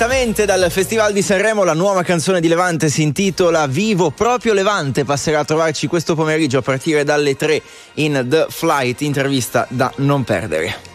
Direttamente 0.03 0.45
dal 0.45 0.69
Festival 0.69 1.13
di 1.13 1.21
Sanremo 1.21 1.63
la 1.63 1.73
nuova 1.73 2.03
canzone 2.03 2.41
di 2.41 2.49
Levante 2.49 2.89
si 2.89 3.03
intitola 3.03 3.67
Vivo 3.67 4.11
proprio 4.11 4.51
Levante, 4.51 5.05
passerà 5.05 5.39
a 5.39 5.45
trovarci 5.45 5.87
questo 5.87 6.13
pomeriggio 6.13 6.57
a 6.57 6.61
partire 6.61 7.05
dalle 7.05 7.37
3 7.37 7.61
in 7.93 8.25
The 8.27 8.47
Flight, 8.49 8.99
intervista 8.99 9.65
da 9.69 9.93
non 9.99 10.25
perdere. 10.25 10.92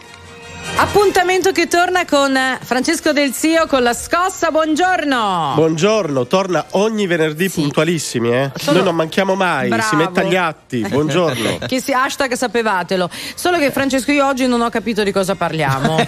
Appuntamento 0.81 1.51
che 1.51 1.67
torna 1.67 2.05
con 2.05 2.33
Francesco 2.61 3.11
Del 3.11 3.33
Zio 3.33 3.67
con 3.67 3.83
la 3.83 3.93
scossa. 3.93 4.49
Buongiorno. 4.49 5.51
Buongiorno, 5.55 6.25
torna 6.25 6.67
ogni 6.71 7.05
venerdì 7.05 7.49
puntualissimi, 7.49 8.31
eh? 8.33 8.51
Sono- 8.55 8.77
Noi 8.77 8.85
non 8.85 8.95
manchiamo 8.95 9.35
mai, 9.35 9.67
Bravo. 9.67 9.83
si 9.83 9.95
mette 9.97 10.21
agli 10.21 10.37
atti. 10.37 10.79
Buongiorno. 10.87 11.57
Che 11.67 11.81
si 11.81 11.91
hashtag 11.91 12.31
sapevatelo. 12.31 13.09
Solo 13.35 13.57
che 13.57 13.71
Francesco 13.71 14.13
io 14.13 14.25
oggi 14.25 14.47
non 14.47 14.61
ho 14.61 14.69
capito 14.69 15.03
di 15.03 15.11
cosa 15.11 15.35
parliamo. 15.35 15.97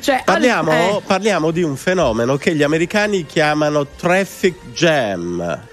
cioè, 0.00 0.22
parliamo, 0.24 0.72
eh, 0.72 1.00
parliamo 1.06 1.52
di 1.52 1.62
un 1.62 1.76
fenomeno 1.76 2.36
che 2.36 2.56
gli 2.56 2.64
americani 2.64 3.24
chiamano 3.26 3.86
traffic 3.86 4.72
jam. 4.72 5.66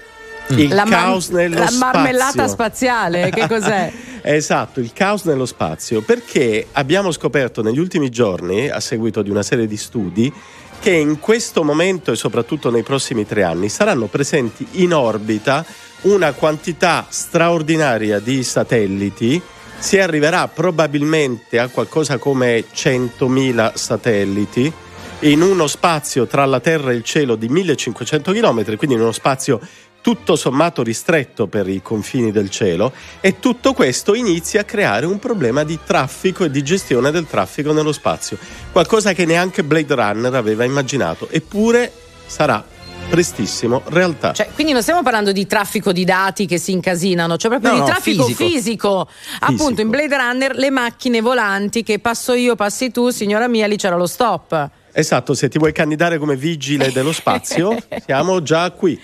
Il 0.48 0.68
la, 0.72 0.84
caos 0.84 1.28
nello 1.28 1.58
la 1.58 1.66
spazio. 1.66 1.78
marmellata 1.78 2.48
spaziale, 2.48 3.30
che 3.30 3.46
cos'è? 3.48 3.92
Esatto, 4.28 4.80
il 4.80 4.92
caos 4.92 5.22
nello 5.22 5.46
spazio, 5.46 6.02
perché 6.02 6.66
abbiamo 6.72 7.12
scoperto 7.12 7.62
negli 7.62 7.78
ultimi 7.78 8.10
giorni, 8.10 8.68
a 8.68 8.80
seguito 8.80 9.22
di 9.22 9.30
una 9.30 9.44
serie 9.44 9.68
di 9.68 9.76
studi, 9.76 10.32
che 10.80 10.90
in 10.90 11.20
questo 11.20 11.62
momento 11.62 12.10
e 12.10 12.16
soprattutto 12.16 12.68
nei 12.70 12.82
prossimi 12.82 13.24
tre 13.24 13.44
anni 13.44 13.68
saranno 13.68 14.06
presenti 14.06 14.66
in 14.72 14.92
orbita 14.92 15.64
una 16.02 16.32
quantità 16.32 17.06
straordinaria 17.08 18.18
di 18.18 18.42
satelliti. 18.42 19.40
Si 19.78 19.98
arriverà 19.98 20.48
probabilmente 20.48 21.60
a 21.60 21.68
qualcosa 21.68 22.18
come 22.18 22.64
100.000 22.74 23.74
satelliti 23.74 24.72
in 25.20 25.40
uno 25.40 25.66
spazio 25.66 26.26
tra 26.26 26.44
la 26.44 26.60
Terra 26.60 26.90
e 26.90 26.94
il 26.94 27.02
cielo 27.02 27.36
di 27.36 27.48
1500 27.48 28.32
km, 28.32 28.76
quindi 28.76 28.96
in 28.96 29.02
uno 29.02 29.12
spazio 29.12 29.60
tutto 30.06 30.36
sommato 30.36 30.84
ristretto 30.84 31.48
per 31.48 31.68
i 31.68 31.82
confini 31.82 32.30
del 32.30 32.48
cielo 32.48 32.92
e 33.20 33.40
tutto 33.40 33.72
questo 33.72 34.14
inizia 34.14 34.60
a 34.60 34.64
creare 34.64 35.04
un 35.04 35.18
problema 35.18 35.64
di 35.64 35.80
traffico 35.84 36.44
e 36.44 36.50
di 36.52 36.62
gestione 36.62 37.10
del 37.10 37.26
traffico 37.26 37.72
nello 37.72 37.90
spazio, 37.90 38.38
qualcosa 38.70 39.12
che 39.14 39.24
neanche 39.24 39.64
Blade 39.64 39.92
Runner 39.96 40.32
aveva 40.32 40.62
immaginato, 40.62 41.28
eppure 41.28 41.90
sarà 42.24 42.64
prestissimo 43.08 43.82
realtà. 43.86 44.32
Cioè, 44.32 44.50
quindi 44.54 44.72
non 44.72 44.82
stiamo 44.82 45.02
parlando 45.02 45.32
di 45.32 45.44
traffico 45.44 45.90
di 45.90 46.04
dati 46.04 46.46
che 46.46 46.58
si 46.58 46.70
incasinano, 46.70 47.36
cioè 47.36 47.50
proprio 47.50 47.70
No, 47.72 47.74
di 47.78 47.80
no, 47.80 47.86
traffico 47.86 48.26
fisico. 48.26 48.44
fisico. 48.44 49.08
Appunto, 49.40 49.80
in 49.80 49.90
Blade 49.90 50.16
Runner 50.16 50.54
le 50.54 50.70
macchine 50.70 51.20
volanti 51.20 51.82
che 51.82 51.98
passo 51.98 52.32
io, 52.32 52.54
passi 52.54 52.92
tu, 52.92 53.10
signora 53.10 53.48
mia, 53.48 53.66
lì 53.66 53.74
c'era 53.74 53.96
lo 53.96 54.06
stop. 54.06 54.70
Esatto, 54.98 55.34
se 55.34 55.50
ti 55.50 55.58
vuoi 55.58 55.72
candidare 55.72 56.16
come 56.16 56.36
vigile 56.36 56.90
dello 56.90 57.12
spazio, 57.12 57.76
siamo 58.06 58.40
già 58.40 58.70
qui. 58.70 58.98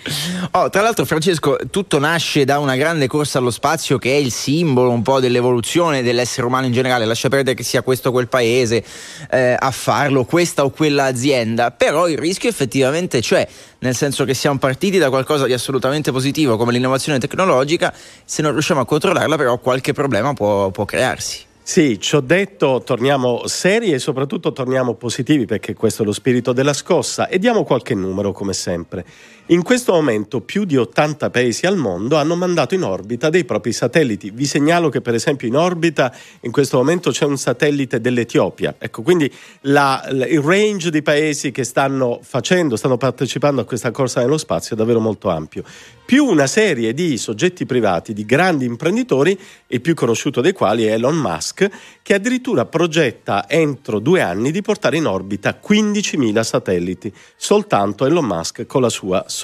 Oh, 0.53 0.71
tra 0.71 0.81
l'altro, 0.81 1.05
Francesco, 1.05 1.59
tutto 1.71 1.99
nasce 1.99 2.47
da 2.47 2.59
una 2.61 2.77
grande 2.77 3.07
corsa 3.07 3.37
allo 3.37 3.51
spazio 3.51 3.99
che 3.99 4.11
è 4.11 4.17
il 4.17 4.33
simbolo 4.33 4.89
un 4.89 5.03
po' 5.03 5.21
dell'evoluzione 5.21 6.03
dell'essere 6.03 6.47
umano 6.47 6.65
in 6.65 6.73
generale. 6.73 7.05
Lascia 7.05 7.29
perdere 7.29 7.55
che 7.55 7.63
sia 7.63 7.83
questo 7.83 8.09
o 8.09 8.13
quel 8.13 8.29
paese 8.29 8.83
eh, 9.31 9.55
a 9.59 9.71
farlo, 9.71 10.25
questa 10.25 10.65
o 10.65 10.71
quella 10.71 11.05
azienda. 11.05 11.73
Però 11.73 12.09
il 12.09 12.17
rischio 12.17 12.49
effettivamente 12.49 13.21
c'è, 13.21 13.47
nel 13.81 13.95
senso 13.95 14.25
che 14.25 14.33
siamo 14.33 14.57
partiti 14.57 14.97
da 14.97 15.11
qualcosa 15.11 15.45
di 15.45 15.53
assolutamente 15.53 16.11
positivo 16.11 16.57
come 16.57 16.73
l'innovazione 16.73 17.19
tecnologica. 17.19 17.93
Se 18.25 18.41
non 18.41 18.53
riusciamo 18.53 18.81
a 18.81 18.87
controllarla, 18.87 19.37
però 19.37 19.59
qualche 19.59 19.93
problema 19.93 20.33
può, 20.33 20.71
può 20.71 20.87
crearsi. 20.87 21.51
Sì, 21.65 22.01
ci 22.01 22.17
ho 22.17 22.21
detto, 22.21 22.83
torniamo 22.85 23.47
seri 23.47 23.93
e 23.93 24.01
soprattutto 24.01 24.53
torniamo 24.53 24.95
positivi 24.95 25.47
perché 25.47 25.75
questo 25.75 26.03
è 26.03 26.05
lo 26.05 26.13
spirito 26.13 26.53
della 26.53 26.73
scossa 26.73 27.29
e 27.29 27.39
diamo 27.39 27.63
qualche 27.63 27.95
numero 27.95 28.33
come 28.33 28.53
sempre. 28.53 29.05
In 29.53 29.63
questo 29.63 29.93
momento 29.93 30.41
più 30.41 30.65
di 30.65 30.79
80 30.79 31.29
paesi 31.29 31.67
al 31.67 31.77
mondo 31.77 32.17
hanno 32.17 32.35
mandato 32.37 32.75
in 32.75 32.85
orbita 32.85 33.29
dei 33.29 33.45
propri 33.45 33.73
satelliti. 33.73 34.31
Vi 34.31 34.47
segnalo 34.47 34.89
che 34.89 35.03
per 35.03 35.13
esempio 35.13 35.47
in 35.47 35.57
orbita 35.57 36.11
in 36.41 36.51
questo 36.51 36.79
momento 36.79 37.11
c'è 37.11 37.27
un 37.27 37.37
satellite 37.37 38.01
dell'Etiopia. 38.01 38.75
Ecco, 38.79 39.03
quindi 39.03 39.31
la- 39.63 40.03
la- 40.09 40.27
il 40.27 40.41
range 40.41 40.89
di 40.89 41.03
paesi 41.03 41.51
che 41.51 41.65
stanno 41.65 42.21
facendo, 42.23 42.77
stanno 42.77 42.97
partecipando 42.97 43.61
a 43.61 43.65
questa 43.67 43.91
corsa 43.91 44.23
nello 44.23 44.39
spazio 44.39 44.75
è 44.75 44.79
davvero 44.79 45.01
molto 45.01 45.29
ampio. 45.29 45.65
Più 46.07 46.25
una 46.25 46.47
serie 46.47 46.95
di 46.95 47.19
soggetti 47.19 47.67
privati, 47.67 48.15
di 48.15 48.25
grandi 48.25 48.65
imprenditori, 48.65 49.39
il 49.67 49.81
più 49.83 49.93
conosciuto 49.95 50.41
dei 50.41 50.53
quali 50.53 50.85
è 50.85 50.93
Elon 50.93 51.17
Musk, 51.17 51.69
che 52.01 52.15
addirittura 52.15 52.65
progetta 52.65 53.47
entro 53.49 53.99
due 53.99 54.23
anni 54.23 54.51
di 54.51 54.63
portare 54.63 54.97
in 54.97 55.07
orbita 55.07 55.55
15.000 55.55 56.43
satelliti, 56.43 57.13
soltanto 57.37 58.07
Elon 58.07 58.25
Musk 58.25 58.65
con 58.65 58.81
la 58.81 58.89
sua 58.89 59.25
società. 59.27 59.41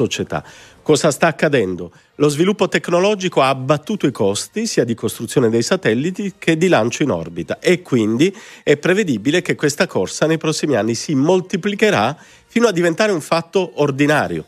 Cosa 0.82 1.10
sta 1.10 1.26
accadendo? 1.26 1.92
Lo 2.16 2.28
sviluppo 2.28 2.68
tecnologico 2.68 3.42
ha 3.42 3.48
abbattuto 3.48 4.06
i 4.06 4.10
costi 4.10 4.66
sia 4.66 4.84
di 4.84 4.94
costruzione 4.94 5.50
dei 5.50 5.62
satelliti 5.62 6.34
che 6.38 6.56
di 6.56 6.68
lancio 6.68 7.02
in 7.02 7.10
orbita 7.10 7.58
e 7.58 7.82
quindi 7.82 8.34
è 8.62 8.76
prevedibile 8.76 9.42
che 9.42 9.54
questa 9.54 9.86
corsa 9.86 10.26
nei 10.26 10.38
prossimi 10.38 10.76
anni 10.76 10.94
si 10.94 11.14
moltiplicherà 11.14 12.16
fino 12.46 12.66
a 12.66 12.72
diventare 12.72 13.12
un 13.12 13.20
fatto 13.20 13.72
ordinario. 13.82 14.44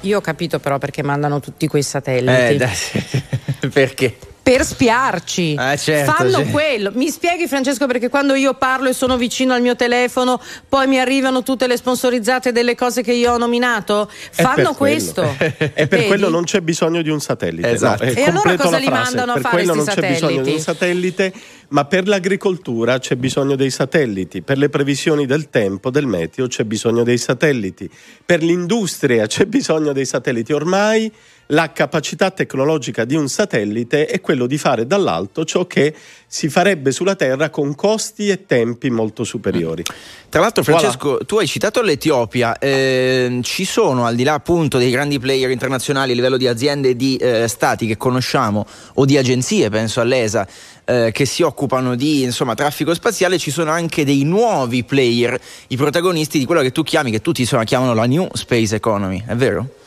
Io 0.00 0.18
ho 0.18 0.20
capito 0.20 0.58
però 0.58 0.78
perché 0.78 1.02
mandano 1.02 1.40
tutti 1.40 1.66
quei 1.66 1.82
satelliti. 1.82 2.54
Eh, 2.54 2.56
dai, 2.56 3.70
perché? 3.72 4.16
Per 4.44 4.62
spiarci. 4.62 5.54
Eh, 5.58 5.76
certo, 5.78 6.12
Fanno 6.12 6.44
sì. 6.44 6.50
quello. 6.50 6.90
Mi 6.94 7.08
spieghi, 7.08 7.48
Francesco, 7.48 7.86
perché 7.86 8.10
quando 8.10 8.34
io 8.34 8.52
parlo 8.52 8.90
e 8.90 8.92
sono 8.92 9.16
vicino 9.16 9.54
al 9.54 9.62
mio 9.62 9.74
telefono, 9.74 10.38
poi 10.68 10.86
mi 10.86 11.00
arrivano 11.00 11.42
tutte 11.42 11.66
le 11.66 11.78
sponsorizzate 11.78 12.52
delle 12.52 12.74
cose 12.74 13.02
che 13.02 13.12
io 13.14 13.32
ho 13.32 13.38
nominato? 13.38 14.06
È 14.06 14.36
per 14.36 14.44
Fanno 14.44 14.74
quello. 14.74 14.74
questo. 14.74 15.22
e 15.40 15.86
per 15.86 15.88
Vedi? 15.88 16.06
quello 16.08 16.28
non 16.28 16.44
c'è 16.44 16.60
bisogno 16.60 17.00
di 17.00 17.08
un 17.08 17.20
satellite. 17.20 17.70
Esatto. 17.70 18.04
No, 18.04 18.10
E 18.10 18.22
allora 18.24 18.56
cosa 18.56 18.76
li 18.76 18.84
frase. 18.84 19.02
mandano 19.02 19.30
a 19.30 19.34
per 19.34 19.42
fare 19.42 19.54
quello 19.64 19.72
sti 19.72 19.84
non 19.84 19.94
c'è 19.94 20.12
bisogno 20.12 20.42
di 20.42 20.52
un 20.52 20.58
satellite, 20.60 21.32
ma 21.68 21.84
per 21.86 22.06
l'agricoltura 22.06 22.98
c'è 22.98 23.16
bisogno 23.16 23.56
dei 23.56 23.70
satelliti, 23.70 24.42
per 24.42 24.58
le 24.58 24.68
previsioni 24.68 25.24
del 25.24 25.48
tempo, 25.48 25.88
del 25.88 26.06
meteo 26.06 26.48
c'è 26.48 26.64
bisogno 26.64 27.02
dei 27.02 27.16
satelliti, 27.16 27.88
per 28.26 28.42
l'industria 28.42 29.26
c'è 29.26 29.46
bisogno 29.46 29.92
dei 29.94 30.04
satelliti. 30.04 30.52
Ormai 30.52 31.10
la 31.48 31.72
capacità 31.72 32.30
tecnologica 32.30 33.04
di 33.04 33.14
un 33.14 33.28
satellite 33.28 34.06
è 34.06 34.20
quello 34.20 34.46
di 34.46 34.58
fare 34.58 34.86
dall'alto 34.86 35.44
ciò 35.44 35.66
che 35.66 35.94
si 36.26 36.48
farebbe 36.48 36.90
sulla 36.90 37.14
Terra 37.14 37.50
con 37.50 37.74
costi 37.74 38.28
e 38.28 38.46
tempi 38.46 38.90
molto 38.90 39.24
superiori. 39.24 39.82
Tra 40.28 40.40
l'altro, 40.40 40.64
Francesco, 40.64 41.18
tu 41.26 41.38
hai 41.38 41.46
citato 41.46 41.80
l'Etiopia. 41.80 42.58
ehm, 42.58 43.42
ci 43.42 43.64
sono, 43.64 44.04
al 44.04 44.16
di 44.16 44.24
là 44.24 44.34
appunto 44.34 44.78
dei 44.78 44.90
grandi 44.90 45.20
player 45.20 45.50
internazionali 45.50 46.12
a 46.12 46.14
livello 46.14 46.36
di 46.36 46.48
aziende 46.48 46.90
e 46.90 46.96
di 46.96 47.16
eh, 47.16 47.46
stati 47.46 47.86
che 47.86 47.96
conosciamo 47.96 48.66
o 48.94 49.04
di 49.04 49.16
agenzie, 49.16 49.68
penso 49.70 50.00
all'ESA, 50.00 50.46
eh, 50.84 51.10
che 51.12 51.24
si 51.24 51.42
occupano 51.42 51.94
di 51.94 52.22
insomma, 52.22 52.54
traffico 52.54 52.92
spaziale, 52.94 53.38
ci 53.38 53.52
sono 53.52 53.70
anche 53.70 54.04
dei 54.04 54.24
nuovi 54.24 54.82
player, 54.82 55.38
i 55.68 55.76
protagonisti 55.76 56.38
di 56.38 56.46
quello 56.46 56.62
che 56.62 56.72
tu 56.72 56.82
chiami, 56.82 57.12
che 57.12 57.20
tutti 57.20 57.42
insomma, 57.42 57.64
chiamano 57.64 57.94
la 57.94 58.06
New 58.06 58.28
Space 58.32 58.74
Economy, 58.74 59.22
è 59.24 59.36
vero? 59.36 59.82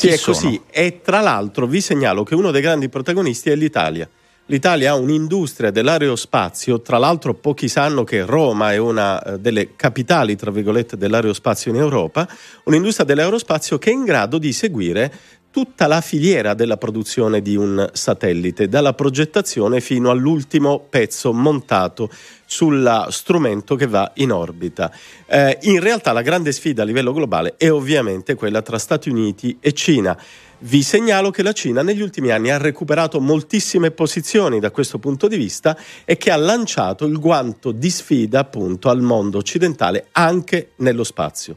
Sì, 0.00 0.06
Chi 0.08 0.12
è 0.14 0.16
sono? 0.16 0.36
così. 0.36 0.60
E 0.70 1.00
tra 1.02 1.20
l'altro 1.20 1.66
vi 1.66 1.80
segnalo 1.82 2.22
che 2.22 2.34
uno 2.34 2.50
dei 2.50 2.62
grandi 2.62 2.88
protagonisti 2.88 3.50
è 3.50 3.54
l'Italia. 3.54 4.08
L'Italia 4.46 4.92
ha 4.92 4.94
un'industria 4.96 5.70
dell'aerospazio, 5.70 6.80
tra 6.80 6.98
l'altro 6.98 7.34
pochi 7.34 7.68
sanno 7.68 8.02
che 8.02 8.24
Roma 8.24 8.72
è 8.72 8.78
una 8.78 9.22
eh, 9.22 9.38
delle 9.38 9.76
capitali, 9.76 10.34
tra 10.34 10.50
virgolette, 10.50 10.96
dell'aerospazio 10.96 11.70
in 11.70 11.76
Europa, 11.76 12.26
un'industria 12.64 13.06
dell'aerospazio 13.06 13.78
che 13.78 13.90
è 13.90 13.92
in 13.92 14.04
grado 14.04 14.38
di 14.38 14.52
seguire 14.52 15.12
tutta 15.50 15.86
la 15.86 16.00
filiera 16.00 16.54
della 16.54 16.76
produzione 16.76 17.42
di 17.42 17.56
un 17.56 17.88
satellite, 17.92 18.68
dalla 18.68 18.92
progettazione 18.94 19.80
fino 19.80 20.10
all'ultimo 20.10 20.78
pezzo 20.88 21.32
montato 21.32 22.08
sullo 22.46 23.06
strumento 23.10 23.74
che 23.74 23.86
va 23.86 24.10
in 24.16 24.32
orbita. 24.32 24.92
Eh, 25.26 25.58
in 25.62 25.80
realtà 25.80 26.12
la 26.12 26.22
grande 26.22 26.52
sfida 26.52 26.82
a 26.82 26.84
livello 26.84 27.12
globale 27.12 27.54
è 27.56 27.70
ovviamente 27.70 28.34
quella 28.34 28.62
tra 28.62 28.78
Stati 28.78 29.08
Uniti 29.08 29.56
e 29.60 29.72
Cina. 29.72 30.16
Vi 30.62 30.82
segnalo 30.82 31.30
che 31.30 31.42
la 31.42 31.52
Cina 31.52 31.82
negli 31.82 32.02
ultimi 32.02 32.30
anni 32.30 32.50
ha 32.50 32.58
recuperato 32.58 33.18
moltissime 33.18 33.90
posizioni 33.92 34.60
da 34.60 34.70
questo 34.70 34.98
punto 34.98 35.26
di 35.26 35.36
vista 35.36 35.76
e 36.04 36.16
che 36.16 36.30
ha 36.30 36.36
lanciato 36.36 37.06
il 37.06 37.18
guanto 37.18 37.72
di 37.72 37.88
sfida 37.88 38.40
appunto 38.40 38.90
al 38.90 39.00
mondo 39.00 39.38
occidentale 39.38 40.08
anche 40.12 40.72
nello 40.76 41.02
spazio. 41.02 41.56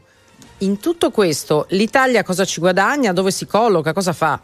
In 0.58 0.78
tutto 0.78 1.10
questo, 1.10 1.66
l'Italia 1.70 2.22
cosa 2.22 2.44
ci 2.44 2.60
guadagna? 2.60 3.12
Dove 3.12 3.30
si 3.30 3.46
colloca? 3.46 3.92
Cosa 3.92 4.12
fa? 4.12 4.40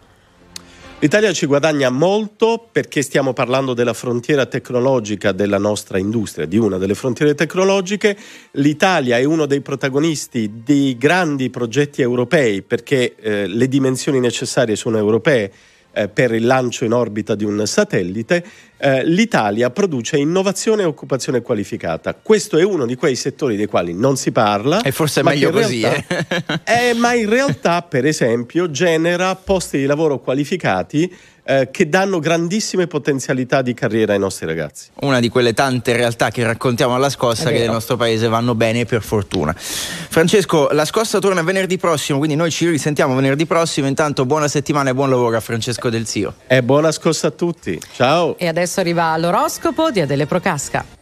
L'Italia 1.03 1.33
ci 1.33 1.47
guadagna 1.47 1.89
molto 1.89 2.69
perché 2.71 3.01
stiamo 3.01 3.33
parlando 3.33 3.73
della 3.73 3.95
frontiera 3.95 4.45
tecnologica 4.45 5.33
della 5.33 5.57
nostra 5.57 5.97
industria, 5.97 6.45
di 6.45 6.59
una 6.59 6.77
delle 6.77 6.95
frontiere 6.95 7.35
tecnologiche. 7.35 8.15
L'Italia 8.53 9.17
è 9.17 9.25
uno 9.25 9.47
dei 9.47 9.63
protagonisti 9.63 10.61
di 10.63 10.97
grandi 10.99 11.49
progetti 11.49 12.03
europei 12.03 12.61
perché 12.61 13.15
eh, 13.17 13.47
le 13.47 13.67
dimensioni 13.67 14.21
necessarie 14.21 14.77
sono 14.77 14.99
europee 14.99 15.51
eh, 15.93 16.09
per 16.09 16.33
il 16.33 16.47
lancio 16.47 16.85
in 16.85 16.93
orbita 16.93 17.35
di 17.35 17.45
un 17.45 17.67
satellite. 17.67 18.45
Eh, 18.79 19.05
L'Italia 19.05 19.71
produce 19.71 20.17
innovazione 20.17 20.83
e 20.83 20.85
occupazione 20.87 21.43
qualificata. 21.43 22.15
Questo 22.15 22.57
è 22.57 22.65
uno 22.65 22.87
di 22.87 22.97
quei 22.97 23.17
settori 23.17 23.57
dei 23.57 23.67
quali 23.67 23.93
non 23.93 24.17
si 24.17 24.33
parla. 24.33 24.83
E 24.83 24.93
forse 24.93 25.21
è 25.21 25.23
meglio 25.23 25.51
così, 25.51 25.83
realtà- 25.83 26.63
eh, 26.65 26.95
ma 26.95 27.15
in 27.15 27.29
realtà, 27.29 27.83
per 27.83 28.07
esempio, 28.07 28.71
genera 28.71 29.35
posti 29.35 29.79
di 29.79 29.87
lavoro 29.87 30.21
qualificati 30.21 31.13
eh, 31.51 31.69
che 31.73 31.89
danno 31.89 32.21
grandissime 32.21 32.87
potenzialità 32.87 33.61
di 33.61 33.75
carriera 33.75 34.13
ai 34.13 34.21
nostri 34.21 34.47
ragazzi. 34.47 34.91
Una 35.01 35.19
di 35.19 35.29
quelle 35.29 35.53
tante 35.53 35.97
realtà 35.97 36.31
che 36.31 36.45
raccontiamo 36.45 36.95
alla 36.95 37.11
scossa 37.11 37.51
che 37.51 37.59
nel 37.59 37.71
nostro 37.71 37.97
paese 37.97 38.29
vanno 38.29 38.55
bene 38.55 38.85
per 38.85 39.03
fortuna. 39.03 39.53
Francesco, 39.57 40.69
la 40.71 40.85
scossa 40.85 41.19
torna 41.19 41.43
venerdì 41.43 41.77
prossimo, 41.77 42.19
quindi 42.19 42.37
noi 42.37 42.53
ci 42.53 42.69
risentiamo 42.69 43.17
venerdì 43.17 43.47
prossimo. 43.47 43.89
Intanto 43.89 44.25
buona 44.27 44.47
settimana 44.47 44.91
e 44.91 44.95
buon 44.95 45.11
lavoro 45.11 45.37
a 45.37 45.41
Francesco 45.41 45.91
Del 45.91 46.07
Zio. 46.07 46.35
E 46.47 46.63
buona 46.63 46.93
scossa 46.93 47.29
a 47.29 47.31
tutti. 47.31 47.81
Ciao. 47.95 48.39
E 48.39 48.47
adesso 48.47 48.79
arriva 48.79 49.17
l'oroscopo 49.17 49.91
di 49.91 50.01
Adele 50.01 50.27
Procasca. 50.27 50.99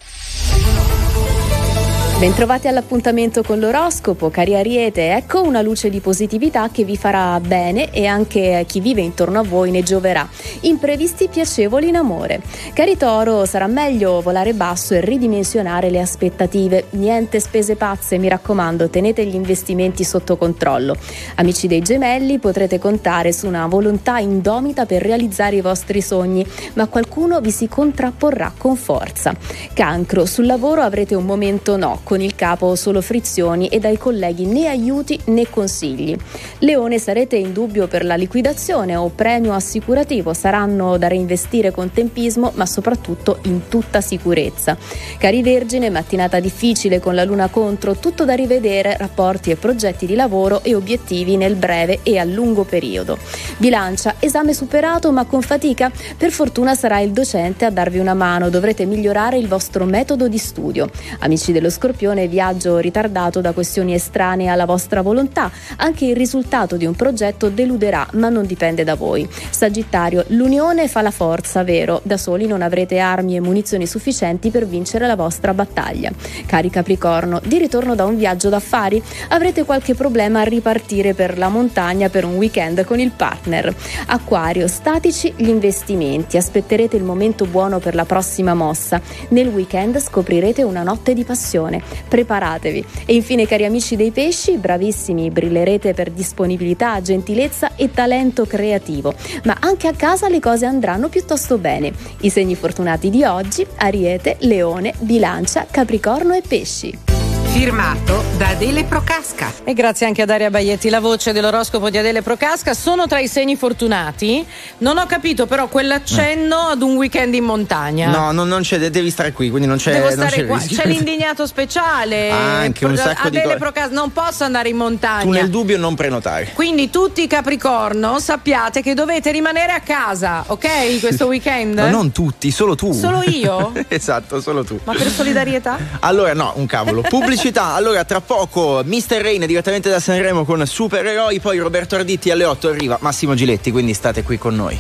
Bentrovati 2.19 2.67
all'appuntamento 2.67 3.45
con 3.45 3.61
l'oroscopo, 3.61 4.29
cari 4.29 4.57
Ariete, 4.57 5.13
ecco 5.13 5.41
una 5.43 5.63
luce 5.63 5.89
di 5.89 6.01
positività 6.01 6.69
che 6.69 6.83
vi 6.83 6.97
farà 6.97 7.39
bene 7.39 7.93
e 7.93 8.07
anche 8.07 8.65
chi 8.67 8.81
vive 8.81 9.03
intorno 9.03 9.39
a 9.39 9.45
voi 9.45 9.71
ne 9.71 9.85
gioverà. 9.85 10.29
Imprevisti 10.63 11.29
piacevoli 11.29 11.87
in 11.87 11.95
amore. 11.95 12.41
Cari 12.73 12.97
Toro, 12.97 13.45
sarà 13.45 13.69
meglio 13.69 14.21
volare 14.21 14.53
basso 14.53 14.95
e 14.95 15.01
ridimensionare 15.01 15.91
le 15.91 16.01
aspettative. 16.01 16.87
Niente 16.91 17.39
spese 17.39 17.77
pazze, 17.77 18.19
mi 18.19 18.27
raccomando, 18.27 18.91
tenete 18.91 19.25
gli 19.25 19.37
investimenti 19.37 20.03
sotto 20.03 20.37
controllo. 20.37 20.97
Amici 21.37 21.69
dei 21.69 21.83
gemelli, 21.83 22.41
potrete 22.41 22.81
contare 22.81 23.33
su 23.33 23.47
una 23.47 23.69
volontà 23.69 24.19
indomita 24.19 24.87
per 24.87 25.03
realizzare 25.03 25.55
i 25.55 25.61
vostri 25.61 26.01
sogni, 26.01 26.45
ma 26.73 26.89
qualcuno 26.89 27.39
vi 27.41 27.53
si 27.53 27.69
contrapporrà 27.69 28.53
con 28.59 28.75
forza. 28.75 29.33
Cancro, 29.73 30.27
sul 30.27 30.47
lavoro 30.47 30.83
avrete 30.83 31.15
un 31.15 31.25
momento 31.25 31.77
no, 31.77 32.01
con 32.09 32.23
il 32.23 32.35
capo 32.35 32.75
solo 32.75 33.03
frizioni 33.03 33.69
e 33.69 33.81
dai 33.81 33.99
colleghi 33.99 34.47
né 34.47 34.67
aiuti 34.67 35.21
né 35.27 35.51
consigli. 35.51 36.17
Leone, 36.61 36.99
sarete 36.99 37.37
in 37.37 37.53
dubbio 37.53 37.87
per 37.87 38.03
la 38.03 38.15
liquidazione 38.15 38.97
o 38.97 39.11
premio 39.11 39.53
assicurativo, 39.53 40.33
saranno 40.33 40.97
da 40.97 41.07
reinvestire 41.07 41.71
con 41.71 41.93
tempismo, 41.93 42.53
ma 42.55 42.65
soprattutto 42.65 43.41
in 43.43 43.69
tutta 43.69 44.01
sicurezza. 44.01 44.75
Cari 45.19 45.43
Vergine, 45.43 45.91
mattinata 45.91 46.41
difficile 46.41 46.99
con 46.99 47.15
la 47.15 47.25
luna 47.25 47.49
contro, 47.49 47.97
tutto 47.97 48.25
da 48.25 48.33
rivedere, 48.33 48.97
rapporti 48.97 49.51
e 49.51 49.57
progetti 49.57 50.07
di 50.07 50.15
lavoro 50.15 50.63
e 50.63 50.75
obiettivi 50.75 51.37
nel 51.37 51.57
breve 51.57 52.01
e 52.05 52.17
a 52.17 52.25
lungo 52.25 52.65
periodo. 52.65 53.19
Bilancia, 53.59 54.15
esame 54.19 54.55
superato 54.55 55.13
ma 55.13 55.27
con 55.27 55.43
fatica? 55.43 55.93
Per 56.17 56.31
fortuna 56.31 56.75
sarà 56.75 57.01
il 57.01 57.11
docente 57.11 57.67
a 57.67 57.71
darvi 57.71 57.99
una 57.99 58.15
mano, 58.15 58.49
dovrete 58.49 58.87
migliorare 58.87 59.37
il 59.37 59.47
vostro 59.47 59.85
metodo 59.85 60.27
di 60.27 60.39
studio. 60.39 60.89
Amici 61.19 61.53
dello 61.53 61.69
Scorpione, 61.69 61.97
viaggio 62.29 62.79
ritardato 62.79 63.41
da 63.41 63.53
questioni 63.53 63.95
estranee 63.95 64.49
alla 64.49 64.67
vostra 64.67 65.03
volontà. 65.03 65.51
Anche 65.77 66.07
il 66.07 66.17
risultato 66.17 66.77
di 66.77 66.87
un 66.87 66.95
progetto 66.95 67.49
deluderà, 67.49 68.07
ma 68.13 68.29
non 68.29 68.47
dipende 68.47 68.85
da 68.85 68.95
voi. 68.95 69.29
Sagittario, 69.51 70.25
l'unione 70.29 70.89
fa 70.89 71.03
la 71.03 71.11
forza, 71.11 71.65
vero? 71.65 72.01
Da 72.05 72.17
soli 72.17 72.47
non 72.47 72.63
avrete 72.63 72.99
armi 72.99 73.37
e 73.37 73.41
munizioni 73.41 73.87
sufficienti 73.87 74.51
per 74.51 74.67
vincere 74.67 75.07
la 75.07 75.17
vostra 75.17 75.55
battaglia. 75.55 76.11
Cari 76.47 76.71
Capricorno, 76.71 77.41
di 77.45 77.59
ritorno 77.59 77.95
da 77.95 78.05
un 78.05 78.17
viaggio 78.17 78.49
d'affari, 78.49 79.03
avrete 79.29 79.65
qualche 79.65 79.95
problema 79.95 80.41
a 80.41 80.45
ripartire 80.45 81.15
per 81.15 81.39
la 81.39 81.49
montagna 81.49 82.09
per 82.09 82.25
un 82.25 82.35
weekend 82.37 82.85
con 82.85 83.01
il 83.01 83.11
partner. 83.11 83.75
Acquario, 84.07 84.69
statici 84.69 85.33
gli 85.37 85.49
investimenti, 85.49 86.37
aspetterete 86.37 86.97
il 86.97 87.03
momento 87.03 87.47
buono 87.47 87.79
per 87.79 87.95
la 87.95 88.05
prossima 88.05 88.55
mossa. 88.55 89.01
Nel 89.29 89.49
weekend 89.49 89.99
scoprirete 89.99 90.63
una 90.63 90.83
notte 90.83 91.15
di 91.15 91.25
passione. 91.25 91.83
Preparatevi. 92.09 92.85
E 93.05 93.15
infine, 93.15 93.47
cari 93.47 93.65
amici 93.65 93.97
dei 93.97 94.11
pesci, 94.11 94.57
bravissimi, 94.57 95.31
brillerete 95.31 95.95
per 95.95 96.11
disponibilità, 96.11 97.01
gentilezza 97.01 97.77
e 97.77 97.91
talento 97.91 98.47
creativo. 98.47 99.15
Ma 99.45 99.57
anche 99.61 99.89
a 99.89 99.93
casa 99.93 100.29
le 100.29 100.41
cose 100.41 100.67
andranno 100.67 101.09
piuttosto 101.09 101.59
bene. 101.59 101.93
I 102.21 102.31
segni 102.31 102.55
fortunati 102.55 103.11
di 103.11 103.25
oggi: 103.25 103.67
Ariete, 103.77 104.37
Leone, 104.41 104.95
Bilancia, 104.99 105.67
Capricorno 105.71 106.35
e 106.35 106.43
Pesci. 106.47 107.28
Firmato 107.59 108.23
da 108.37 108.51
Adele 108.51 108.85
Procasca. 108.85 109.53
E 109.65 109.73
grazie 109.75 110.07
anche 110.07 110.23
a 110.23 110.25
Daria 110.25 110.49
Baietti, 110.49 110.89
la 110.91 111.01
voce 111.01 111.33
dell'oroscopo 111.33 111.91
di 111.91 111.99
Adele 111.99 112.23
Procasca. 112.23 112.73
Sono 112.73 113.09
tra 113.09 113.19
i 113.19 113.27
segni 113.27 113.57
fortunati. 113.57 114.47
Non 114.79 114.97
ho 114.97 115.07
capito 115.07 115.47
però 115.47 115.67
quell'accenno 115.67 116.55
ad 116.69 116.83
un 116.83 116.95
weekend 116.95 117.35
in 117.35 117.43
montagna. 117.43 118.11
No, 118.11 118.31
non, 118.31 118.47
non 118.47 118.63
c'è, 118.63 118.79
devi 118.91 119.11
stare 119.11 119.33
qui, 119.33 119.51
quindi 119.51 119.67
non 119.67 119.77
c'è. 119.77 119.91
Devo 119.91 120.05
non 120.05 120.13
stare 120.13 120.37
c'è 120.37 120.47
qua. 120.47 120.57
rischio. 120.57 120.77
C'è 120.77 120.87
l'indignato 120.87 121.47
speciale. 121.47 122.31
Anche 122.31 122.87
un 122.87 122.97
sacco 122.97 123.29
di 123.29 123.39
Adele 123.39 123.55
cose. 123.55 123.59
Procasca, 123.59 123.93
non 123.93 124.13
posso 124.13 124.45
andare 124.45 124.69
in 124.69 124.77
montagna. 124.77 125.23
Tu 125.25 125.31
nel 125.31 125.51
dubbio 125.51 125.79
non 125.79 125.97
prenotare. 125.97 126.53
Quindi 126.55 126.91
tutti 126.91 127.23
i 127.25 127.27
Capricorno 127.27 128.21
sappiate 128.21 128.83
che 128.83 128.95
dovete 128.95 129.33
rimanere 129.33 129.73
a 129.73 129.81
casa, 129.81 130.45
ok? 130.47 131.01
Questo 131.01 131.27
weekend? 131.29 131.77
Ma 131.77 131.91
non 131.91 132.13
tutti, 132.13 132.53
solo 132.53 132.77
tu. 132.77 132.93
Solo 132.93 133.21
io? 133.27 133.73
esatto, 133.89 134.41
solo 134.41 134.63
tu. 134.63 134.79
Ma 134.85 134.93
per 134.93 135.11
solidarietà? 135.11 135.77
Allora, 135.99 136.33
no, 136.35 136.53
un 136.55 136.67
cavolo. 136.67 137.03
Pubblicità. 137.49 137.75
Allora, 137.75 138.05
tra 138.05 138.21
poco 138.21 138.83
Mr. 138.85 139.21
Rain 139.23 139.47
direttamente 139.47 139.89
da 139.89 140.01
Sanremo 140.01 140.45
con 140.45 140.65
Supereroi. 140.65 141.41
Poi 141.41 141.59
Roberto 141.59 141.95
Arditti 141.95 142.31
alle 142.31 142.45
8 142.45 142.69
arriva 142.69 142.99
Massimo 143.01 143.35
Giletti. 143.35 143.71
Quindi 143.71 143.95
state 143.95 144.23
qui 144.23 144.39
con 144.39 144.55
noi. 144.55 144.79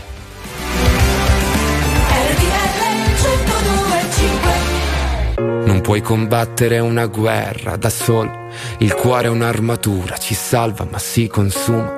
Non 5.38 5.80
puoi 5.80 6.00
combattere 6.02 6.78
una 6.78 7.06
guerra 7.06 7.76
da 7.76 7.90
solo. 7.90 8.48
Il 8.78 8.94
cuore 8.94 9.26
è 9.26 9.30
un'armatura, 9.30 10.16
ci 10.18 10.34
salva 10.34 10.86
ma 10.90 10.98
si 10.98 11.26
consuma. 11.26 11.97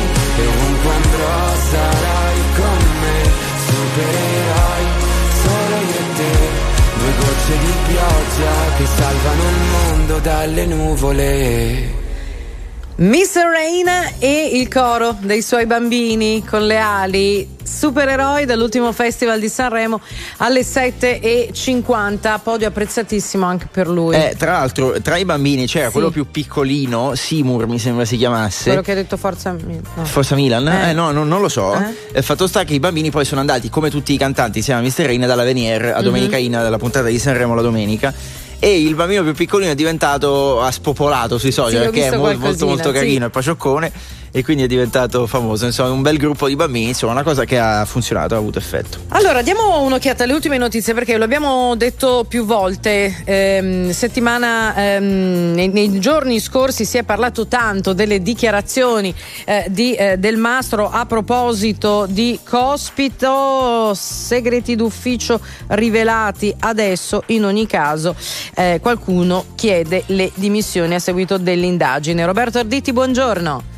e 0.41 0.47
ovunque 0.47 0.91
andrò 0.91 1.35
sarai 1.71 2.39
con 2.57 2.81
me, 3.01 3.17
supereroi 3.67 4.85
solo 5.41 5.75
io 5.89 5.99
e 5.99 6.15
te. 6.17 6.33
Due 6.99 7.11
gocce 7.19 7.57
di 7.59 7.73
pioggia 7.87 8.53
che 8.77 8.85
salvano 8.85 9.43
il 9.49 9.61
mondo 9.71 10.19
dalle 10.19 10.65
nuvole. 10.65 12.09
Miss 13.01 13.33
Rain 13.35 13.87
e 14.19 14.51
il 14.53 14.67
coro 14.67 15.17
dei 15.21 15.41
suoi 15.41 15.65
bambini 15.65 16.45
con 16.45 16.67
le 16.67 16.77
ali 16.77 17.49
supereroi 17.63 18.45
dall'ultimo 18.45 18.91
festival 18.91 19.39
di 19.39 19.49
Sanremo 19.49 19.99
alle 20.37 20.61
7.50 20.61 22.39
podio 22.43 22.67
apprezzatissimo 22.67 23.43
anche 23.43 23.67
per 23.71 23.87
lui 23.87 24.15
Eh, 24.15 24.35
tra 24.37 24.51
l'altro, 24.51 25.01
tra 25.01 25.17
i 25.17 25.25
bambini 25.25 25.65
c'era 25.65 25.87
Sì. 25.87 25.93
quello 25.93 26.11
più 26.11 26.29
piccolino, 26.29 27.15
Seymour 27.15 27.65
mi 27.65 27.79
sembra 27.79 28.05
si 28.05 28.17
chiamasse. 28.17 28.65
quello 28.65 28.81
che 28.83 28.91
ha 28.91 28.95
detto 28.95 29.17
Forza 29.17 29.51
Mi- 29.53 29.81
no. 29.95 30.05
Forza 30.05 30.35
Milan? 30.35 30.67
Eh. 30.67 30.89
Eh, 30.91 30.93
no, 30.93 31.09
no, 31.11 31.23
non 31.23 31.41
lo 31.41 31.49
so. 31.49 31.73
Eh? 31.73 31.95
Eh, 32.19 32.21
fatto 32.21 32.45
sta 32.45 32.63
che 32.65 32.75
i 32.75 32.79
bambini 32.79 33.09
poi 33.09 33.25
sono 33.25 33.39
andati, 33.39 33.67
come 33.71 33.89
tutti 33.89 34.13
i 34.13 34.17
cantanti, 34.17 34.59
insieme 34.59 34.79
a 34.79 34.83
Mr. 34.83 35.05
Rain, 35.07 35.21
dalla 35.21 35.43
Venier 35.43 35.93
a 35.95 36.01
Domenica 36.03 36.37
Mhm. 36.37 36.43
In, 36.43 36.51
dalla 36.51 36.77
puntata 36.77 37.07
di 37.07 37.17
Sanremo 37.17 37.55
la 37.55 37.61
domenica. 37.63 38.13
E 38.63 38.79
il 38.79 38.93
bambino 38.93 39.23
più 39.23 39.33
piccolino 39.33 39.71
è 39.71 39.75
diventato 39.75 40.61
ha 40.61 40.69
spopolato 40.69 41.39
sui 41.39 41.51
social 41.51 41.71
Sì, 41.71 41.89
perché 41.89 42.09
è 42.09 42.15
molto, 42.15 42.37
molto, 42.37 42.65
molto 42.67 42.91
carino, 42.91 43.25
è 43.25 43.29
pacioccone. 43.29 43.91
E 44.31 44.43
quindi 44.43 44.63
è 44.63 44.67
diventato 44.67 45.27
famoso. 45.27 45.65
Insomma, 45.65 45.91
un 45.91 46.01
bel 46.01 46.17
gruppo 46.17 46.47
di 46.47 46.55
bambini, 46.55 46.89
insomma, 46.89 47.11
una 47.11 47.23
cosa 47.23 47.45
che 47.45 47.59
ha 47.59 47.85
funzionato, 47.85 48.33
ha 48.35 48.37
avuto 48.37 48.59
effetto. 48.59 48.99
Allora, 49.09 49.41
diamo 49.41 49.81
un'occhiata 49.81 50.23
alle 50.23 50.33
ultime 50.33 50.57
notizie 50.57 50.93
perché 50.93 51.17
lo 51.17 51.23
abbiamo 51.23 51.75
detto 51.75 52.25
più 52.27 52.45
volte. 52.45 53.23
Ehm, 53.25 53.91
settimana, 53.91 54.75
ehm, 54.75 55.53
nei, 55.53 55.67
nei 55.67 55.99
giorni 55.99 56.39
scorsi 56.39 56.85
si 56.85 56.97
è 56.97 57.03
parlato 57.03 57.47
tanto 57.47 57.93
delle 57.93 58.21
dichiarazioni 58.21 59.13
eh, 59.45 59.65
di, 59.69 59.93
eh, 59.93 60.17
del 60.17 60.37
mastro 60.37 60.89
a 60.89 61.05
proposito 61.05 62.05
di 62.09 62.39
Cospito, 62.43 63.93
segreti 63.93 64.75
d'ufficio 64.75 65.39
rivelati 65.67 66.53
adesso. 66.59 67.23
In 67.27 67.45
ogni 67.45 67.67
caso, 67.67 68.15
eh, 68.55 68.79
qualcuno 68.81 69.45
chiede 69.55 70.03
le 70.07 70.31
dimissioni 70.35 70.95
a 70.95 70.99
seguito 70.99 71.37
dell'indagine. 71.37 72.25
Roberto 72.25 72.59
Arditi, 72.59 72.93
buongiorno. 72.93 73.70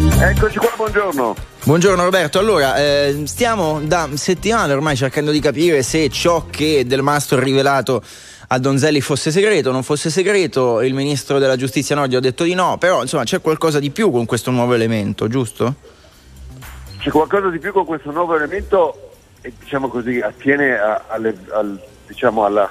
Eccoci 0.00 0.58
qua, 0.58 0.72
buongiorno. 0.76 1.34
Buongiorno 1.64 2.04
Roberto, 2.04 2.38
allora 2.38 2.76
eh, 2.78 3.22
stiamo 3.26 3.80
da 3.82 4.08
settimane 4.14 4.72
ormai 4.72 4.94
cercando 4.94 5.32
di 5.32 5.40
capire 5.40 5.82
se 5.82 6.08
ciò 6.08 6.46
che 6.48 6.84
Del 6.86 7.02
Mastro 7.02 7.38
ha 7.38 7.42
rivelato 7.42 8.00
a 8.50 8.58
Donzelli 8.60 9.00
fosse 9.00 9.32
segreto 9.32 9.70
o 9.70 9.72
non 9.72 9.82
fosse 9.82 10.08
segreto, 10.08 10.82
il 10.82 10.94
ministro 10.94 11.40
della 11.40 11.56
giustizia 11.56 11.96
Nordi 11.96 12.14
ha 12.14 12.20
detto 12.20 12.44
di 12.44 12.54
no, 12.54 12.78
però 12.78 13.02
insomma 13.02 13.24
c'è 13.24 13.40
qualcosa 13.40 13.80
di 13.80 13.90
più 13.90 14.12
con 14.12 14.24
questo 14.24 14.52
nuovo 14.52 14.72
elemento, 14.72 15.26
giusto? 15.26 15.74
C'è 17.00 17.10
qualcosa 17.10 17.48
di 17.48 17.58
più 17.58 17.72
con 17.72 17.84
questo 17.84 18.12
nuovo 18.12 18.36
elemento 18.36 19.10
e 19.40 19.52
diciamo 19.58 19.88
così 19.88 20.20
attiene 20.20 20.78
a- 20.78 21.04
alle- 21.08 21.36
al- 21.50 21.78
diciamo 22.06 22.44
alla 22.44 22.70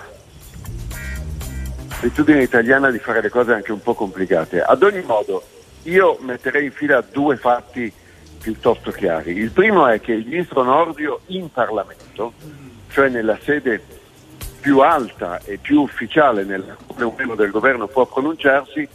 abitudine 1.99 2.41
italiana 2.41 2.89
di 2.89 2.99
fare 2.99 3.21
le 3.21 3.29
cose 3.29 3.51
anche 3.51 3.73
un 3.73 3.81
po' 3.81 3.93
complicate. 3.95 4.61
Ad 4.61 4.81
ogni 4.81 5.01
modo, 5.05 5.43
io 5.88 6.18
metterei 6.22 6.65
in 6.65 6.72
fila 6.72 7.01
due 7.01 7.38
fatti 7.38 7.91
piuttosto 8.41 8.91
chiari. 8.91 9.35
Il 9.35 9.51
primo 9.51 9.88
è 9.88 9.99
che 9.99 10.14
il 10.14 10.26
ministro 10.26 10.64
Nordio 10.64 11.22
in 11.27 11.51
Parlamento, 11.51 12.34
cioè 12.89 13.09
nella 13.09 13.38
sede 13.41 13.81
più 14.59 14.80
alta 14.80 15.39
e 15.43 15.57
più 15.57 15.81
ufficiale 15.81 16.43
nella 16.43 16.76
quale 16.85 17.05
un 17.05 17.14
membro 17.18 17.35
del 17.35 17.51
governo 17.51 17.88
può 17.88 18.05
pronunciarsi, 18.05 18.88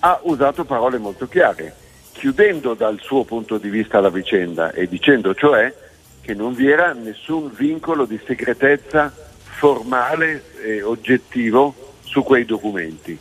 ha 0.00 0.18
usato 0.22 0.64
parole 0.64 0.98
molto 0.98 1.28
chiare, 1.28 1.74
chiudendo 2.12 2.74
dal 2.74 2.98
suo 3.00 3.24
punto 3.24 3.58
di 3.58 3.68
vista 3.68 4.00
la 4.00 4.10
vicenda 4.10 4.72
e 4.72 4.88
dicendo 4.88 5.34
cioè 5.34 5.72
che 6.20 6.34
non 6.34 6.54
vi 6.54 6.70
era 6.70 6.92
nessun 6.92 7.50
vincolo 7.54 8.04
di 8.04 8.18
segretezza 8.26 9.12
formale 9.42 10.44
e 10.62 10.82
oggettivo 10.82 11.94
su 12.02 12.22
quei 12.22 12.44
documenti. 12.44 13.18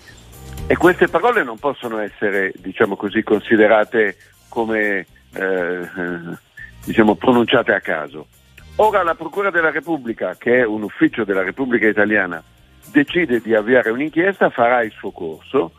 E 0.72 0.78
queste 0.78 1.08
parole 1.08 1.44
non 1.44 1.58
possono 1.58 1.98
essere, 1.98 2.54
diciamo 2.58 2.96
così, 2.96 3.24
considerate 3.24 4.18
come 4.50 5.08
eh, 5.34 5.42
eh, 5.42 6.38
diciamo, 6.86 7.16
pronunciate 7.16 7.74
a 7.74 7.80
caso. 7.80 8.28
Ora 8.76 9.02
la 9.02 9.16
Procura 9.16 9.50
della 9.50 9.72
Repubblica, 9.72 10.36
che 10.38 10.60
è 10.60 10.64
un 10.64 10.84
ufficio 10.84 11.24
della 11.24 11.42
Repubblica 11.42 11.88
Italiana, 11.88 12.44
decide 12.92 13.42
di 13.42 13.56
avviare 13.56 13.90
un'inchiesta, 13.90 14.52
farà 14.52 14.84
il 14.84 14.92
suo 14.92 15.10
corso. 15.10 15.72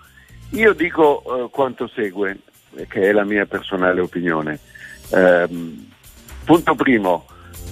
Io 0.55 0.73
dico 0.73 1.23
eh, 1.23 1.51
quanto 1.51 1.87
segue, 1.87 2.39
eh, 2.75 2.89
che 2.89 3.03
è 3.03 3.13
la 3.13 3.25
mia 3.25 3.47
personale 3.47 4.01
opinione. 4.01 4.59
Ehm, 5.11 5.89
punto 6.45 6.75
primo, 6.75 7.27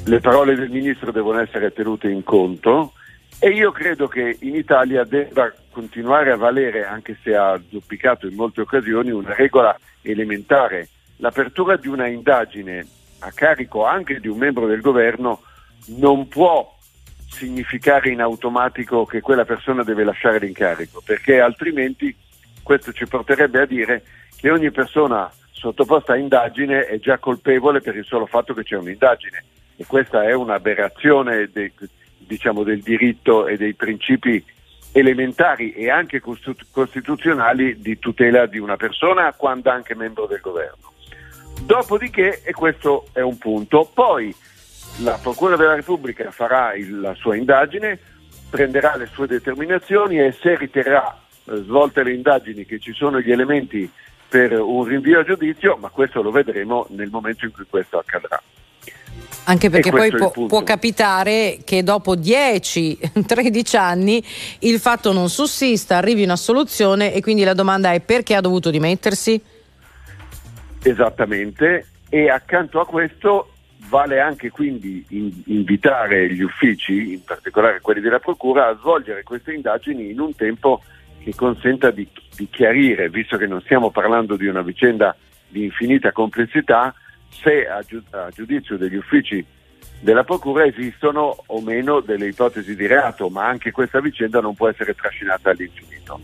le 0.05 0.20
parole 0.20 0.55
del 0.55 0.70
Ministro 0.70 1.11
devono 1.11 1.40
essere 1.40 1.73
tenute 1.73 2.09
in 2.09 2.23
conto 2.23 2.93
e 3.40 3.51
io 3.51 3.70
credo 3.70 4.09
che 4.09 4.36
in 4.40 4.56
Italia 4.56 5.05
debba 5.05 5.52
continuare 5.70 6.32
a 6.32 6.36
valere, 6.36 6.85
anche 6.85 7.16
se 7.23 7.36
ha 7.36 7.60
zoppicato 7.70 8.27
in 8.27 8.35
molte 8.35 8.62
occasioni, 8.62 9.10
una 9.10 9.35
regola 9.35 9.78
elementare. 10.02 10.89
L'apertura 11.16 11.77
di 11.77 11.89
una 11.89 12.06
indagine 12.06 12.86
a 13.20 13.31
carico 13.32 13.85
anche 13.85 14.20
di 14.20 14.28
un 14.28 14.39
membro 14.39 14.66
del 14.66 14.81
governo 14.81 15.43
non 15.97 16.27
può 16.28 16.77
significare 17.31 18.10
in 18.10 18.20
automatico 18.20 19.05
che 19.05 19.20
quella 19.20 19.44
persona 19.44 19.85
deve 19.85 20.05
lasciare 20.05 20.39
l'incarico, 20.40 21.01
perché 21.05 21.40
altrimenti 21.40 22.15
questo 22.62 22.93
ci 22.93 23.06
porterebbe 23.06 23.60
a 23.60 23.66
dire 23.66 24.02
che 24.36 24.51
ogni 24.51 24.70
persona 24.70 25.31
sottoposta 25.52 26.12
a 26.12 26.16
indagine 26.16 26.86
è 26.86 26.98
già 26.98 27.19
colpevole 27.19 27.81
per 27.81 27.97
il 27.97 28.05
solo 28.05 28.27
fatto 28.27 28.55
che 28.55 28.65
c'è 28.65 28.77
un'indagine 28.77 29.44
e 29.77 29.85
questa 29.86 30.24
è 30.24 30.32
un'aberrazione 30.32 31.51
de- 31.52 31.73
diciamo, 32.29 32.63
del 32.63 32.83
diritto 32.83 33.49
e 33.49 33.57
dei 33.57 33.75
principi 33.75 34.45
elementari 34.93 35.73
e 35.73 35.91
anche 35.91 36.21
costituzionali 36.21 37.81
di 37.81 37.99
tutela 37.99 38.47
di 38.47 38.59
una 38.59 38.77
persona 38.77 39.33
quando 39.33 39.71
anche 39.71 39.95
membro 39.95 40.27
del 40.27 40.41
governo. 40.41 40.93
Dopodiché, 41.63 42.43
e 42.45 42.53
questo 42.53 43.09
è 43.13 43.21
un 43.21 43.37
punto, 43.39 43.91
poi 43.93 44.33
la 45.03 45.19
Procura 45.21 45.57
della 45.57 45.75
Repubblica 45.75 46.31
farà 46.31 46.75
il- 46.75 47.01
la 47.01 47.15
sua 47.15 47.37
indagine, 47.37 47.99
prenderà 48.51 48.97
le 48.97 49.07
sue 49.07 49.27
determinazioni 49.27 50.21
e 50.21 50.33
se 50.33 50.57
riterrà 50.57 51.21
eh, 51.45 51.57
svolte 51.63 52.03
le 52.03 52.13
indagini 52.13 52.65
che 52.65 52.79
ci 52.79 52.93
sono 52.93 53.21
gli 53.21 53.33
elementi 53.33 53.91
per 54.29 54.53
un 54.59 54.85
rinvio 54.85 55.21
a 55.21 55.25
giudizio, 55.25 55.77
ma 55.77 55.89
questo 55.89 56.23
lo 56.23 56.31
vedremo 56.31 56.87
nel 56.91 57.09
momento 57.11 57.47
in 57.47 57.53
cui 57.53 57.65
questo 57.69 57.99
accadrà. 57.99 58.41
Anche 59.45 59.70
perché 59.70 59.90
poi 59.90 60.11
può, 60.11 60.31
può 60.47 60.62
capitare 60.62 61.61
che 61.65 61.82
dopo 61.82 62.15
10-13 62.15 63.77
anni 63.78 64.23
il 64.61 64.78
fatto 64.78 65.12
non 65.12 65.31
sussista, 65.31 65.97
arrivi 65.97 66.23
una 66.23 66.36
soluzione 66.36 67.15
e 67.15 67.23
quindi 67.23 67.45
la 67.45 67.55
domanda 67.55 67.93
è 67.93 68.01
perché 68.01 68.35
ha 68.35 68.43
dovuto 68.43 68.70
dimettersi? 68.70 69.40
Esattamente, 70.82 71.86
e 72.11 72.28
accanto 72.28 72.78
a 72.78 72.86
questo 72.86 73.53
vale 73.89 74.20
anche 74.20 74.51
quindi 74.51 75.05
in- 75.11 75.43
invitare 75.47 76.32
gli 76.32 76.43
uffici, 76.43 77.12
in 77.12 77.24
particolare 77.24 77.81
quelli 77.81 78.01
della 78.01 78.19
Procura, 78.19 78.69
a 78.69 78.77
svolgere 78.77 79.23
queste 79.23 79.53
indagini 79.53 80.11
in 80.11 80.20
un 80.20 80.35
tempo 80.35 80.82
che 81.23 81.35
consenta 81.35 81.90
di, 81.90 82.07
di 82.36 82.49
chiarire, 82.51 83.09
visto 83.09 83.36
che 83.36 83.47
non 83.47 83.61
stiamo 83.62 83.90
parlando 83.90 84.36
di 84.36 84.47
una 84.47 84.62
vicenda 84.62 85.16
di 85.49 85.65
infinita 85.65 86.12
complessità, 86.12 86.95
se 87.31 87.67
a, 87.67 87.83
giu- 87.83 88.03
a 88.11 88.29
giudizio 88.31 88.77
degli 88.77 88.97
uffici 88.97 89.45
della 90.01 90.25
Procura 90.25 90.65
esistono 90.65 91.37
o 91.47 91.61
meno 91.61 92.01
delle 92.01 92.29
ipotesi 92.29 92.77
di 92.77 92.87
reato, 92.87 93.29
ma 93.29 93.47
anche 93.47 93.71
questa 93.71 94.01
vicenda 94.01 94.41
non 94.41 94.55
può 94.55 94.69
essere 94.69 94.95
trascinata 94.95 95.51
all'infinito. 95.51 96.21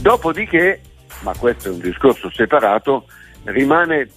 Dopodiché, 0.00 0.80
ma 1.22 1.34
questo 1.36 1.68
è 1.68 1.72
un 1.72 1.80
discorso 1.80 2.30
separato, 2.30 3.06
rimane 3.44 4.08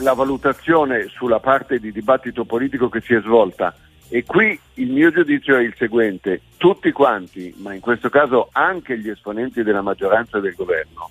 la 0.00 0.12
valutazione 0.12 1.06
sulla 1.08 1.40
parte 1.40 1.78
di 1.78 1.92
dibattito 1.92 2.44
politico 2.44 2.88
che 2.88 3.00
si 3.00 3.14
è 3.14 3.20
svolta 3.20 3.74
e 4.10 4.24
qui 4.24 4.58
il 4.74 4.90
mio 4.90 5.10
giudizio 5.10 5.56
è 5.56 5.62
il 5.62 5.74
seguente, 5.76 6.40
tutti 6.56 6.90
quanti, 6.92 7.54
ma 7.58 7.74
in 7.74 7.80
questo 7.80 8.08
caso 8.08 8.48
anche 8.52 8.98
gli 8.98 9.10
esponenti 9.10 9.62
della 9.62 9.82
maggioranza 9.82 10.40
del 10.40 10.54
governo, 10.54 11.10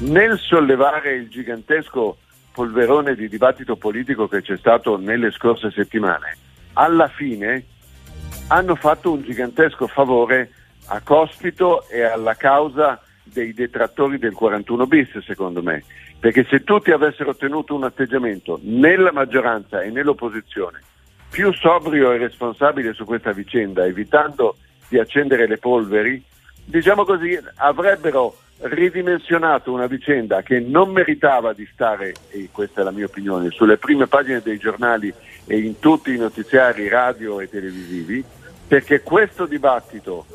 nel 0.00 0.38
sollevare 0.38 1.14
il 1.14 1.28
gigantesco 1.28 2.18
polverone 2.58 3.14
di 3.14 3.28
dibattito 3.28 3.76
politico 3.76 4.26
che 4.26 4.42
c'è 4.42 4.56
stato 4.56 4.96
nelle 4.96 5.30
scorse 5.30 5.70
settimane, 5.70 6.36
alla 6.72 7.06
fine 7.06 7.64
hanno 8.48 8.74
fatto 8.74 9.12
un 9.12 9.22
gigantesco 9.22 9.86
favore 9.86 10.50
a 10.86 11.00
Cospito 11.00 11.86
e 11.88 12.02
alla 12.02 12.34
causa 12.34 13.00
dei 13.22 13.54
detrattori 13.54 14.18
del 14.18 14.32
41 14.32 14.88
bis, 14.88 15.18
secondo 15.18 15.62
me, 15.62 15.84
perché 16.18 16.44
se 16.50 16.64
tutti 16.64 16.90
avessero 16.90 17.36
tenuto 17.36 17.76
un 17.76 17.84
atteggiamento 17.84 18.58
nella 18.64 19.12
maggioranza 19.12 19.82
e 19.82 19.90
nell'opposizione 19.90 20.80
più 21.30 21.52
sobrio 21.52 22.10
e 22.10 22.18
responsabile 22.18 22.92
su 22.92 23.04
questa 23.04 23.30
vicenda, 23.30 23.86
evitando 23.86 24.56
di 24.88 24.98
accendere 24.98 25.46
le 25.46 25.58
polveri, 25.58 26.20
diciamo 26.64 27.04
così, 27.04 27.38
avrebbero 27.58 28.34
ridimensionato 28.60 29.72
una 29.72 29.86
vicenda 29.86 30.42
che 30.42 30.60
non 30.60 30.90
meritava 30.90 31.52
di 31.52 31.68
stare, 31.72 32.14
e 32.30 32.48
questa 32.50 32.80
è 32.80 32.84
la 32.84 32.90
mia 32.90 33.06
opinione, 33.06 33.50
sulle 33.50 33.76
prime 33.76 34.06
pagine 34.06 34.40
dei 34.40 34.58
giornali 34.58 35.12
e 35.46 35.58
in 35.58 35.78
tutti 35.78 36.12
i 36.12 36.18
notiziari 36.18 36.88
radio 36.88 37.40
e 37.40 37.48
televisivi, 37.48 38.24
perché 38.66 39.02
questo 39.02 39.46
dibattito 39.46 40.26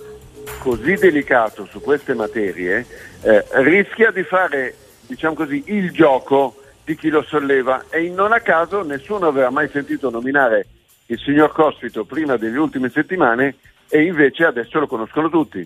così 0.59 0.95
delicato 0.95 1.65
su 1.65 1.81
queste 1.81 2.13
materie 2.13 2.85
eh, 3.21 3.45
rischia 3.61 4.11
di 4.11 4.23
fare, 4.23 4.75
diciamo 5.07 5.35
così, 5.35 5.63
il 5.67 5.91
gioco 5.91 6.55
di 6.83 6.95
chi 6.95 7.09
lo 7.09 7.21
solleva 7.23 7.85
e 7.89 8.09
non 8.09 8.33
a 8.33 8.39
caso 8.39 8.83
nessuno 8.83 9.27
aveva 9.27 9.49
mai 9.49 9.69
sentito 9.69 10.09
nominare 10.09 10.65
il 11.07 11.19
signor 11.19 11.51
Cospito 11.51 12.05
prima 12.05 12.37
delle 12.37 12.57
ultime 12.57 12.89
settimane 12.89 13.55
e 13.89 14.03
invece 14.03 14.45
adesso 14.45 14.79
lo 14.79 14.87
conoscono 14.87 15.29
tutti. 15.29 15.65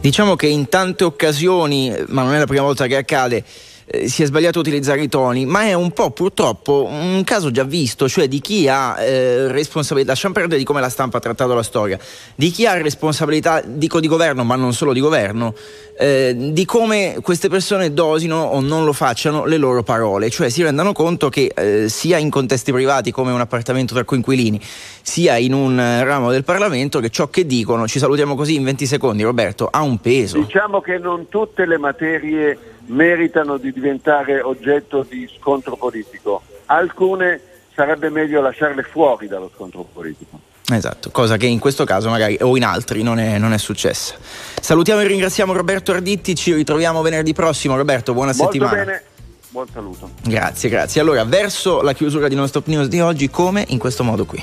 Diciamo 0.00 0.36
che 0.36 0.46
in 0.46 0.68
tante 0.68 1.02
occasioni, 1.02 1.92
ma 2.06 2.22
non 2.22 2.32
è 2.32 2.38
la 2.38 2.46
prima 2.46 2.62
volta 2.62 2.86
che 2.86 2.96
accade, 2.96 3.44
eh, 3.90 4.08
si 4.08 4.22
è 4.22 4.26
sbagliato 4.26 4.58
utilizzare 4.58 5.00
i 5.00 5.08
toni, 5.08 5.46
ma 5.46 5.62
è 5.62 5.72
un 5.72 5.92
po' 5.92 6.10
purtroppo 6.10 6.86
un 6.90 7.22
caso 7.24 7.50
già 7.50 7.64
visto, 7.64 8.06
cioè 8.06 8.28
di 8.28 8.40
chi 8.40 8.68
ha 8.68 9.00
eh, 9.00 9.48
responsabilità, 9.48 10.10
lasciamo 10.10 10.34
perdere 10.34 10.58
di 10.58 10.64
come 10.64 10.80
la 10.80 10.90
stampa 10.90 11.16
ha 11.16 11.20
trattato 11.20 11.54
la 11.54 11.62
storia, 11.62 11.98
di 12.34 12.50
chi 12.50 12.66
ha 12.66 12.80
responsabilità, 12.80 13.62
dico 13.64 13.98
di 13.98 14.06
governo, 14.06 14.44
ma 14.44 14.56
non 14.56 14.74
solo 14.74 14.92
di 14.92 15.00
governo, 15.00 15.54
eh, 15.98 16.34
di 16.52 16.64
come 16.66 17.18
queste 17.22 17.48
persone 17.48 17.94
dosino 17.94 18.36
o 18.36 18.60
non 18.60 18.84
lo 18.84 18.92
facciano 18.92 19.46
le 19.46 19.56
loro 19.56 19.82
parole, 19.82 20.28
cioè 20.28 20.50
si 20.50 20.62
rendano 20.62 20.92
conto 20.92 21.30
che 21.30 21.50
eh, 21.54 21.88
sia 21.88 22.18
in 22.18 22.28
contesti 22.28 22.72
privati 22.72 23.10
come 23.10 23.32
un 23.32 23.40
appartamento 23.40 23.94
tra 23.94 24.04
coinquilini, 24.04 24.60
sia 25.00 25.38
in 25.38 25.54
un 25.54 25.80
eh, 25.80 26.04
ramo 26.04 26.30
del 26.30 26.44
Parlamento 26.44 27.00
che 27.00 27.08
ciò 27.08 27.28
che 27.28 27.46
dicono, 27.46 27.88
ci 27.88 27.98
salutiamo 27.98 28.34
così 28.34 28.54
in 28.54 28.64
20 28.64 28.84
secondi 28.84 29.22
Roberto, 29.22 29.66
ha 29.70 29.80
un 29.80 29.98
peso. 29.98 30.38
Diciamo 30.38 30.82
che 30.82 30.98
non 30.98 31.28
tutte 31.28 31.64
le 31.64 31.78
materie 31.78 32.76
meritano 32.88 33.56
di 33.56 33.72
diventare 33.72 34.40
oggetto 34.40 35.06
di 35.08 35.28
scontro 35.38 35.76
politico, 35.76 36.42
alcune 36.66 37.40
sarebbe 37.74 38.10
meglio 38.10 38.40
lasciarle 38.40 38.82
fuori 38.82 39.28
dallo 39.28 39.50
scontro 39.54 39.86
politico. 39.90 40.40
Esatto, 40.70 41.10
cosa 41.10 41.38
che 41.38 41.46
in 41.46 41.58
questo 41.58 41.84
caso 41.84 42.10
magari 42.10 42.36
o 42.40 42.54
in 42.56 42.64
altri 42.64 43.02
non 43.02 43.18
è, 43.18 43.38
non 43.38 43.54
è 43.54 43.58
successa. 43.58 44.14
Salutiamo 44.60 45.00
e 45.00 45.06
ringraziamo 45.06 45.52
Roberto 45.54 45.92
Arditti, 45.92 46.34
ci 46.34 46.52
ritroviamo 46.52 47.00
venerdì 47.00 47.32
prossimo. 47.32 47.76
Roberto, 47.76 48.12
buona 48.12 48.32
Molto 48.36 48.52
settimana. 48.52 48.84
bene, 48.84 49.02
buon 49.48 49.66
saluto. 49.72 50.10
Grazie, 50.24 50.68
grazie. 50.68 51.00
Allora, 51.00 51.24
verso 51.24 51.80
la 51.80 51.94
chiusura 51.94 52.28
di 52.28 52.34
Non 52.34 52.48
Stop 52.48 52.66
News 52.66 52.88
di 52.88 53.00
oggi, 53.00 53.30
come? 53.30 53.64
In 53.68 53.78
questo 53.78 54.04
modo 54.04 54.26
qui. 54.26 54.42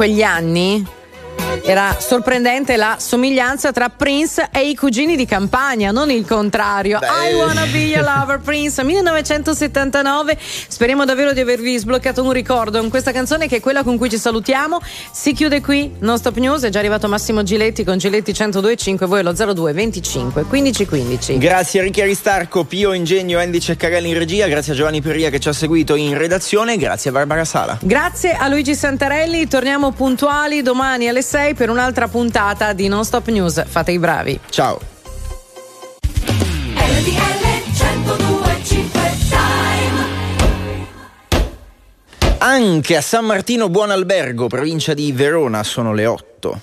Quegli 0.00 0.22
anni 0.22 0.82
era 1.62 1.96
sorprendente 2.00 2.76
la 2.76 2.96
somiglianza 2.98 3.70
tra 3.70 3.90
Prince 3.90 4.48
e 4.50 4.68
i 4.68 4.74
cugini 4.74 5.14
di 5.14 5.26
campagna, 5.26 5.90
non 5.90 6.10
il 6.10 6.26
contrario. 6.26 6.98
I 7.02 7.34
wanna 7.34 7.66
be 7.66 7.80
your 7.80 8.02
lover, 8.02 8.40
Prince, 8.40 8.82
1979. 8.82 10.38
Speriamo 10.40 11.04
davvero 11.04 11.32
di 11.32 11.40
avervi 11.40 11.76
sbloccato 11.76 12.22
un 12.22 12.32
ricordo 12.32 12.80
con 12.80 12.88
questa 12.88 13.12
canzone 13.12 13.46
che 13.46 13.56
è 13.56 13.60
quella 13.60 13.82
con 13.82 13.98
cui 13.98 14.08
ci 14.08 14.16
salutiamo. 14.16 14.80
Si 15.20 15.34
chiude 15.34 15.60
qui 15.60 15.96
Non 15.98 16.16
Stop 16.16 16.38
News, 16.38 16.62
è 16.62 16.70
già 16.70 16.78
arrivato 16.78 17.06
Massimo 17.06 17.42
Giletti 17.42 17.84
con 17.84 17.98
Giletti 17.98 18.32
102.5, 18.32 19.04
voi 19.04 19.20
allo 19.20 19.34
02 19.34 19.74
25 19.74 20.44
15 20.44 20.86
15. 20.86 21.36
Grazie 21.36 21.80
a 21.80 21.82
Ricchi 21.82 22.00
Aristarco, 22.00 22.64
Pio 22.64 22.94
Ingegno, 22.94 23.38
Andy 23.38 23.60
Ceccarelli 23.60 24.08
in 24.08 24.16
regia, 24.16 24.46
grazie 24.46 24.72
a 24.72 24.76
Giovanni 24.76 25.02
Perria 25.02 25.28
che 25.28 25.38
ci 25.38 25.50
ha 25.50 25.52
seguito 25.52 25.94
in 25.94 26.16
redazione, 26.16 26.78
grazie 26.78 27.10
a 27.10 27.12
Barbara 27.12 27.44
Sala. 27.44 27.78
Grazie 27.82 28.32
a 28.32 28.48
Luigi 28.48 28.74
Santarelli, 28.74 29.46
torniamo 29.46 29.92
puntuali 29.92 30.62
domani 30.62 31.06
alle 31.06 31.20
6 31.20 31.52
per 31.52 31.68
un'altra 31.68 32.08
puntata 32.08 32.72
di 32.72 32.88
Non 32.88 33.04
Stop 33.04 33.28
News. 33.28 33.62
Fate 33.66 33.92
i 33.92 33.98
bravi. 33.98 34.40
Ciao. 34.48 34.89
Anche 42.42 42.96
a 42.96 43.02
San 43.02 43.26
Martino 43.26 43.68
Buon 43.68 43.90
Albergo, 43.90 44.46
provincia 44.46 44.94
di 44.94 45.12
Verona, 45.12 45.62
sono 45.62 45.92
le 45.92 46.06
8. 46.06 46.60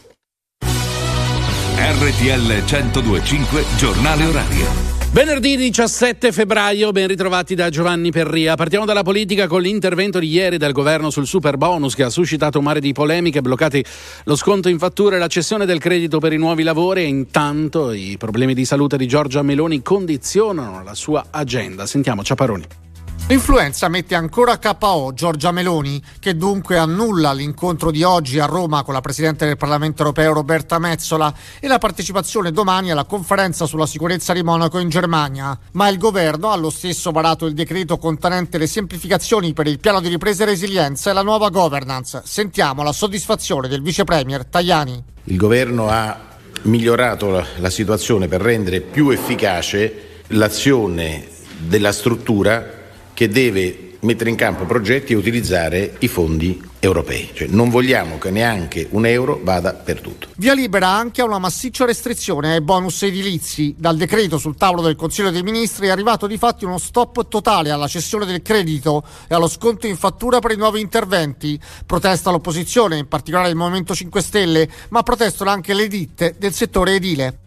RTL 1.76 2.64
1025 2.66 3.64
Giornale 3.78 4.26
Orario. 4.26 4.95
Venerdì 5.12 5.56
17 5.56 6.32
febbraio, 6.32 6.91
ben 6.91 7.08
ritrovati 7.08 7.54
da 7.54 7.70
Giovanni 7.70 8.10
Perria. 8.10 8.56
Partiamo 8.56 8.86
dalla 8.86 9.04
politica 9.04 9.45
con 9.45 9.62
l'intervento 9.62 10.18
di 10.18 10.28
ieri 10.28 10.58
del 10.58 10.72
governo 10.72 11.12
sul 11.12 11.28
super 11.28 11.58
bonus 11.58 11.94
che 11.94 12.02
ha 12.02 12.10
suscitato 12.10 12.58
un 12.58 12.64
mare 12.64 12.80
di 12.80 12.91
polemiche, 12.91 13.41
bloccati 13.41 13.86
lo 14.24 14.36
sconto 14.36 14.70
in 14.70 14.80
fattura 14.80 15.18
e 15.18 15.20
la 15.20 15.28
cessione 15.28 15.68
del 15.68 15.78
credito 15.78 16.18
per 16.18 16.34
i 16.34 16.38
nuovi 16.38 16.64
lavori 16.64 17.02
e 17.02 17.06
intanto 17.06 17.91
i 17.91 18.16
problemi 18.18 18.56
di 18.56 18.66
salute 18.66 18.98
di 18.98 19.08
Giorgia 19.08 19.44
Meloni 19.44 19.84
condizionano 19.84 20.82
la 20.82 20.95
sua 20.95 21.28
agenda. 21.30 21.86
Sentiamo 21.86 22.24
Ciaparoni. 22.24 22.86
L'influenza 23.30 23.90
mette 23.90 24.16
ancora 24.16 24.58
KO 24.58 25.12
Giorgia 25.14 25.52
Meloni, 25.52 26.02
che 26.18 26.38
dunque 26.38 26.78
annulla 26.78 27.34
l'incontro 27.34 27.91
di 27.91 28.02
oggi 28.02 28.40
a 28.40 28.45
Roma 28.45 28.84
con 28.84 28.94
la 28.94 29.02
Presidente 29.02 29.45
del 29.45 29.58
Parlamento 29.58 30.02
europeo 30.02 30.32
Roberta 30.32 30.80
Mezzola 30.80 31.34
e 31.60 31.68
la 31.68 31.78
partecipazione 31.78 32.54
domani 32.54 32.90
alla 32.90 33.04
conferenza 33.04 33.66
sulla 33.66 33.86
sicurezza 33.86 34.32
di 34.32 34.44
Monaco 34.44 34.80
in 34.80 34.88
Germania. 34.88 35.60
Ma 35.74 35.90
il 35.90 35.98
governo 35.98 36.52
ha 36.52 36.56
lo 36.56 36.70
stesso 36.70 37.12
varato 37.12 37.45
il 37.48 37.54
decreto 37.54 37.98
contenente 37.98 38.58
le 38.58 38.66
semplificazioni 38.66 39.52
per 39.52 39.68
il 39.68 39.80
piano 39.80 39.99
di 39.99 40.08
ripresa 40.08 40.44
e 40.44 40.45
resilienza 40.45 41.10
e 41.10 41.14
la 41.14 41.22
nuova 41.22 41.49
governance. 41.49 42.22
Sentiamo 42.24 42.82
la 42.82 42.94
soddisfazione 42.94 43.68
del 43.68 43.82
Vice 43.82 44.06
Premier 44.06 44.45
Tajani. 44.45 45.04
Il 45.26 45.36
governo 45.36 45.90
ha 45.90 46.18
migliorato 46.62 47.30
la, 47.30 47.45
la 47.58 47.70
situazione 47.70 48.30
per 48.30 48.40
rendere 48.40 48.80
più 48.80 49.10
efficace 49.10 50.22
l'azione 50.28 51.28
della 51.58 51.91
struttura 51.91 52.77
che 53.18 53.27
deve 53.27 53.98
mettere 54.02 54.30
in 54.30 54.35
campo 54.35 54.65
progetti 54.65 55.14
e 55.14 55.15
utilizzare 55.15 55.95
i 56.02 56.07
fondi 56.07 56.61
europei. 56.77 57.31
Cioè, 57.34 57.48
non 57.48 57.72
vogliamo 57.72 58.19
che 58.19 58.30
neanche 58.30 58.85
un 58.91 59.07
euro 59.07 59.39
vada 59.41 59.73
perduto. 59.73 60.27
Via 60.35 60.53
libera 60.53 60.89
anche 60.89 61.22
a 61.22 61.26
una 61.26 61.39
massiccia 61.39 61.84
restrizione 61.84 62.53
ai 62.53 62.61
bonus 62.61 63.02
edilizi. 63.02 63.73
Dal 63.76 63.98
decreto 63.98 64.38
sul 64.38 64.56
tavolo 64.56 64.84
del 64.84 64.95
Consiglio 64.95 65.31
dei 65.31 65.41
Ministri 65.41 65.88
è 65.88 65.89
arrivato 65.89 66.27
di 66.27 66.38
fatti 66.38 66.64
uno 66.64 66.77
stop 66.77 67.27
totale 67.27 67.72
alla 67.72 67.88
cessione 67.88 68.27
del 68.27 68.44
credito 68.44 69.03
e 69.27 69.34
allo 69.34 69.48
sconto 69.48 69.88
in 69.88 69.98
fattura 69.98 70.38
per 70.38 70.52
i 70.52 70.56
nuovi 70.56 70.80
interventi. 70.80 71.60
Protesta 71.88 72.30
l'opposizione, 72.30 72.99
in 72.99 73.07
particolare 73.07 73.49
il 73.49 73.56
Movimento 73.56 73.95
5 73.95 74.22
Stelle, 74.22 74.69
ma 74.89 75.02
protestano 75.02 75.49
anche 75.49 75.73
le 75.73 75.88
ditte 75.88 76.35
del 76.38 76.53
settore 76.53 76.94
edile. 76.94 77.39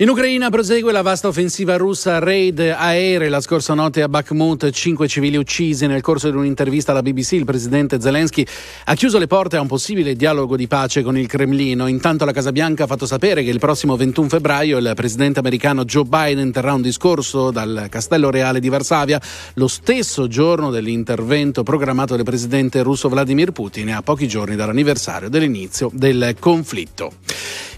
In 0.00 0.08
Ucraina 0.08 0.48
prosegue 0.48 0.92
la 0.92 1.02
vasta 1.02 1.26
offensiva 1.26 1.76
russa 1.76 2.20
raid 2.20 2.60
aeree. 2.60 3.28
La 3.28 3.40
scorsa 3.40 3.74
notte 3.74 4.00
a 4.00 4.08
Bakhmut 4.08 4.70
cinque 4.70 5.08
civili 5.08 5.36
uccisi. 5.36 5.88
Nel 5.88 6.02
corso 6.02 6.30
di 6.30 6.36
un'intervista 6.36 6.92
alla 6.92 7.02
BBC 7.02 7.32
il 7.32 7.44
presidente 7.44 8.00
Zelensky 8.00 8.46
ha 8.84 8.94
chiuso 8.94 9.18
le 9.18 9.26
porte 9.26 9.56
a 9.56 9.60
un 9.60 9.66
possibile 9.66 10.14
dialogo 10.14 10.54
di 10.54 10.68
pace 10.68 11.02
con 11.02 11.18
il 11.18 11.26
Cremlino. 11.26 11.88
Intanto 11.88 12.24
la 12.24 12.30
Casa 12.30 12.52
Bianca 12.52 12.84
ha 12.84 12.86
fatto 12.86 13.06
sapere 13.06 13.42
che 13.42 13.50
il 13.50 13.58
prossimo 13.58 13.96
21 13.96 14.28
febbraio 14.28 14.78
il 14.78 14.92
presidente 14.94 15.40
americano 15.40 15.84
Joe 15.84 16.04
Biden 16.04 16.52
terrà 16.52 16.74
un 16.74 16.82
discorso 16.82 17.50
dal 17.50 17.88
Castello 17.90 18.30
Reale 18.30 18.60
di 18.60 18.68
Varsavia, 18.68 19.20
lo 19.54 19.66
stesso 19.66 20.28
giorno 20.28 20.70
dell'intervento 20.70 21.64
programmato 21.64 22.14
del 22.14 22.24
presidente 22.24 22.82
russo 22.82 23.08
Vladimir 23.08 23.50
Putin 23.50 23.94
a 23.94 24.02
pochi 24.02 24.28
giorni 24.28 24.54
dall'anniversario 24.54 25.28
dell'inizio 25.28 25.90
del 25.92 26.36
conflitto. 26.38 27.14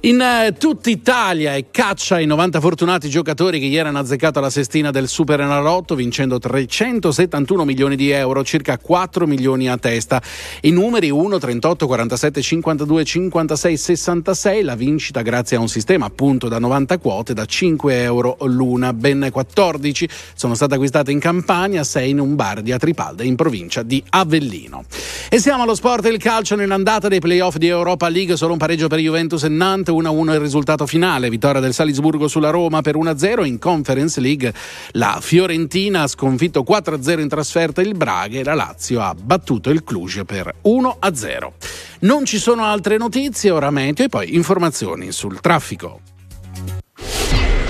In 0.03 0.19
eh, 0.23 0.55
tutta 0.59 0.89
Italia 0.89 1.55
è 1.55 1.67
caccia 1.71 2.10
ai 2.15 2.27
90 2.27 2.61
fortunati 2.61 3.09
giocatori 3.09 3.61
che 3.61 3.66
ieri 3.66 3.89
hanno 3.89 3.99
azzeccato 3.99 4.41
la 4.41 4.51
sestina 4.51 4.91
del 4.91 5.09
Super 5.09 5.41
Enalotto 5.41 5.95
vincendo 5.95 6.39
371 6.39 7.65
milioni 7.65 7.97
di 7.97 8.11
euro, 8.11 8.43
circa 8.43 8.78
4 8.78 9.27
milioni 9.27 9.69
a 9.69 9.77
testa. 9.77 10.20
I 10.62 10.70
numeri 10.70 11.11
1, 11.11 11.39
38, 11.39 11.87
47, 11.87 12.43
52, 12.43 13.05
56, 13.05 13.77
66, 13.77 14.62
la 14.62 14.74
vincita 14.74 15.23
grazie 15.23 15.57
a 15.57 15.61
un 15.61 15.69
sistema 15.69 16.07
appunto 16.07 16.49
da 16.49 16.59
90 16.59 16.99
quote 16.99 17.32
da 17.32 17.45
5 17.45 18.03
euro 18.03 18.37
l'una, 18.43 18.93
ben 18.93 19.28
14 19.31 20.09
sono 20.35 20.55
state 20.55 20.74
acquistate 20.74 21.12
in 21.12 21.20
Campania, 21.20 21.85
6 21.85 22.11
in 22.11 22.19
un 22.19 22.35
bar 22.35 22.62
di 22.62 22.73
Atripalda 22.73 23.23
in 23.23 23.37
provincia 23.37 23.82
di 23.82 24.03
Avellino. 24.11 24.85
E 25.28 25.39
siamo 25.39 25.62
allo 25.62 25.74
sport 25.74 26.07
e 26.07 26.09
il 26.09 26.19
calcio 26.19 26.57
nell'andata 26.57 27.09
dei 27.09 27.20
playoff 27.20 27.57
di 27.57 27.69
Europa 27.69 28.09
League, 28.09 28.37
solo 28.37 28.53
un 28.53 28.59
pareggio 28.59 28.89
per 28.89 28.99
Juventus 28.99 29.45
e 29.45 29.49
Nantes, 29.49 29.95
1-1 29.95 30.32
il 30.32 30.41
risultato 30.41 30.87
finale, 30.87 31.31
vittoria 31.31 31.61
del 31.61 31.73
Salisburgo 31.73 31.99
sulla 32.29 32.51
Roma 32.51 32.81
per 32.81 32.97
1-0 32.97 33.45
in 33.45 33.59
Conference 33.59 34.21
League, 34.21 34.53
la 34.93 35.19
Fiorentina 35.21 36.03
ha 36.03 36.07
sconfitto 36.07 36.65
4-0 36.69 37.21
in 37.21 37.29
trasferta 37.29 37.81
il 37.81 37.95
Braga 37.95 38.39
e 38.39 38.45
la 38.45 38.55
Lazio 38.55 39.01
ha 39.01 39.15
battuto 39.15 39.71
il 39.71 39.85
Cluj 39.85 40.23
per 40.25 40.55
1-0. 40.65 41.53
Non 42.01 42.25
ci 42.25 42.39
sono 42.39 42.65
altre 42.65 42.97
notizie, 42.97 43.51
ora 43.51 43.71
meteo 43.71 44.07
e 44.07 44.09
poi 44.09 44.35
informazioni 44.35 45.13
sul 45.13 45.41
traffico. 45.41 46.01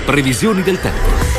Previsioni 0.05 0.61
del 0.61 0.79
tempo. 0.79 1.30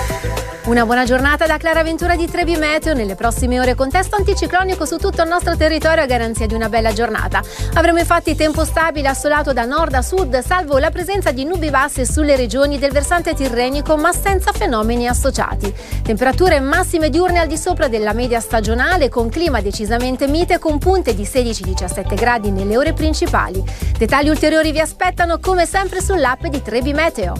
Una 0.64 0.86
buona 0.86 1.04
giornata 1.04 1.44
da 1.44 1.56
Clara 1.56 1.82
Ventura 1.82 2.14
di 2.14 2.28
Trebi 2.28 2.54
Meteo. 2.54 2.94
Nelle 2.94 3.16
prossime 3.16 3.58
ore 3.58 3.74
contesto 3.74 4.14
anticiclonico 4.14 4.86
su 4.86 4.96
tutto 4.96 5.22
il 5.22 5.28
nostro 5.28 5.56
territorio 5.56 6.04
a 6.04 6.06
garanzia 6.06 6.46
di 6.46 6.54
una 6.54 6.68
bella 6.68 6.92
giornata. 6.92 7.42
Avremo 7.74 7.98
infatti 7.98 8.36
tempo 8.36 8.64
stabile 8.64 9.08
assolato 9.08 9.52
da 9.52 9.64
nord 9.64 9.92
a 9.94 10.02
sud, 10.02 10.38
salvo 10.38 10.78
la 10.78 10.92
presenza 10.92 11.32
di 11.32 11.44
nubi 11.44 11.68
basse 11.68 12.06
sulle 12.06 12.36
regioni 12.36 12.78
del 12.78 12.92
versante 12.92 13.34
tirrenico, 13.34 13.96
ma 13.96 14.12
senza 14.12 14.52
fenomeni 14.52 15.08
associati. 15.08 15.74
Temperature 16.00 16.60
massime 16.60 17.10
diurne 17.10 17.40
al 17.40 17.48
di 17.48 17.58
sopra 17.58 17.88
della 17.88 18.12
media 18.12 18.38
stagionale, 18.38 19.08
con 19.08 19.30
clima 19.30 19.60
decisamente 19.60 20.28
mite, 20.28 20.60
con 20.60 20.78
punte 20.78 21.12
di 21.12 21.24
16-17 21.24 22.14
gradi 22.14 22.52
nelle 22.52 22.76
ore 22.76 22.92
principali. 22.92 23.60
Dettagli 23.98 24.28
ulteriori 24.28 24.70
vi 24.70 24.80
aspettano 24.80 25.40
come 25.40 25.66
sempre 25.66 26.00
sull'app 26.00 26.46
di 26.46 26.62
Trebi 26.62 26.92
Meteo. 26.92 27.34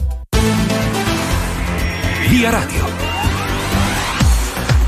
Via 2.27 2.49
Radio. 2.49 3.12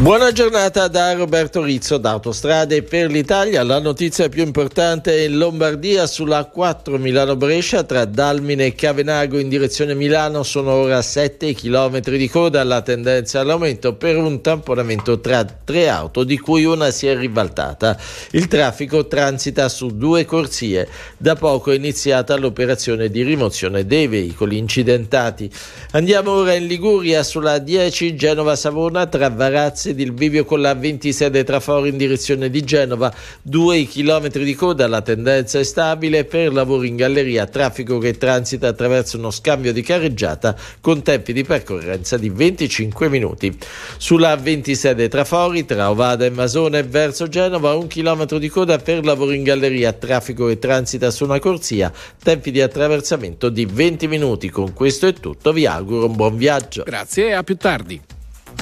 Buona 0.06 0.32
giornata 0.32 0.88
da 0.88 1.14
Roberto 1.14 1.64
Rizzo 1.64 1.98
da 1.98 2.12
Autostrade 2.12 2.84
per 2.84 3.10
l'Italia. 3.10 3.64
La 3.64 3.80
notizia 3.80 4.30
più 4.30 4.44
importante 4.44 5.12
è 5.12 5.22
in 5.22 5.36
Lombardia 5.40 6.06
sulla 6.06 6.46
4 6.46 7.00
Milano-Brescia 7.00 7.82
tra 7.82 8.06
Dalmine 8.06 8.68
e 8.68 8.76
Cavenago 8.76 9.40
in 9.40 9.50
direzione 9.50 9.96
Milano 9.96 10.44
sono 10.44 10.74
ora 10.74 11.02
7 11.02 11.56
km 11.56 12.02
di 12.02 12.30
coda. 12.30 12.64
La 12.64 12.84
tendenza 12.84 13.40
all'aumento 13.40 13.96
per 13.96 14.18
un 14.18 14.42
tamponamento 14.42 15.20
tra 15.20 15.44
tre 15.44 15.90
auto 15.90 16.24
di 16.24 16.38
cui 16.38 16.66
una 16.66 16.92
si 16.92 17.08
è 17.08 17.18
ribaltata. 17.18 17.98
Il 18.34 18.48
traffico 18.48 19.08
transita 19.08 19.68
su 19.70 19.88
due 19.88 20.24
corsie. 20.24 20.88
Da 21.18 21.34
poco 21.34 21.72
è 21.72 21.76
iniziata 21.76 22.38
l'operazione 22.38 23.10
di 23.10 23.24
rimozione 23.24 23.88
dei 23.88 24.06
veicoli 24.06 24.60
incidentati. 24.60 25.52
Andiamo 25.94 26.30
ora 26.30 26.54
in 26.54 26.68
Liguria 26.68 27.24
sulla 27.24 27.58
10 27.58 28.16
Genova-Savona 28.16 29.08
tra 29.08 29.32
Varazzi 29.32 29.94
ed 29.96 30.02
il 30.02 30.12
bivio 30.12 30.44
con 30.44 30.60
la 30.62 30.76
26 30.76 31.44
traforo 31.46 31.86
in 31.86 31.96
direzione 31.96 32.50
di 32.50 32.64
Genova, 32.64 33.14
2 33.42 33.88
km 33.88 34.28
di 34.28 34.54
coda, 34.54 34.88
la 34.88 35.02
tendenza 35.02 35.58
è 35.58 35.64
stabile 35.64 36.26
per 36.26 36.52
lavori 36.52 36.90
in 36.90 36.98
galleria, 36.98 37.46
traffico 37.46 37.98
che 37.98 38.18
transita 38.18 38.68
attraverso 38.68 39.18
uno 39.18 39.32
scambio 39.32 39.72
di 39.72 39.82
carreggiata 39.82 40.56
con 40.82 41.02
tempi 41.02 41.32
di 41.32 41.44
percorrenza 41.44 42.18
di 42.18 42.30
25 42.30 43.10
minuti. 43.10 43.58
Sulla 43.98 44.36
26 44.36 45.08
trafori 45.08 45.66
tra 45.66 45.90
Ovada 45.90 46.26
e 46.26 46.30
Masone 46.30 46.84
verso 46.84 47.28
Genova, 47.28 47.74
1 47.74 47.88
km 47.88 48.38
di 48.38 48.50
coda 48.50 48.78
per 48.78 49.06
lavori 49.06 49.38
in 49.38 49.44
galleria, 49.44 49.94
traffico 49.94 50.48
che 50.48 50.60
transita 50.60 51.10
su 51.10 51.24
una 51.24 51.40
corsia, 51.40 51.92
tempi 52.22 52.52
di 52.52 52.62
attraversamento 52.62 53.50
di 53.50 53.66
20 53.66 54.08
minuti. 54.08 54.50
Con 54.50 54.74
questo 54.74 55.08
è 55.08 55.14
tutto, 55.14 55.54
vi 55.54 55.66
auguro 55.66 56.08
un 56.08 56.16
buon 56.16 56.36
viaggio. 56.36 56.84
Grazie 56.84 57.28
e 57.28 57.32
a 57.32 57.44
più 57.44 57.56
tardi. 57.56 58.02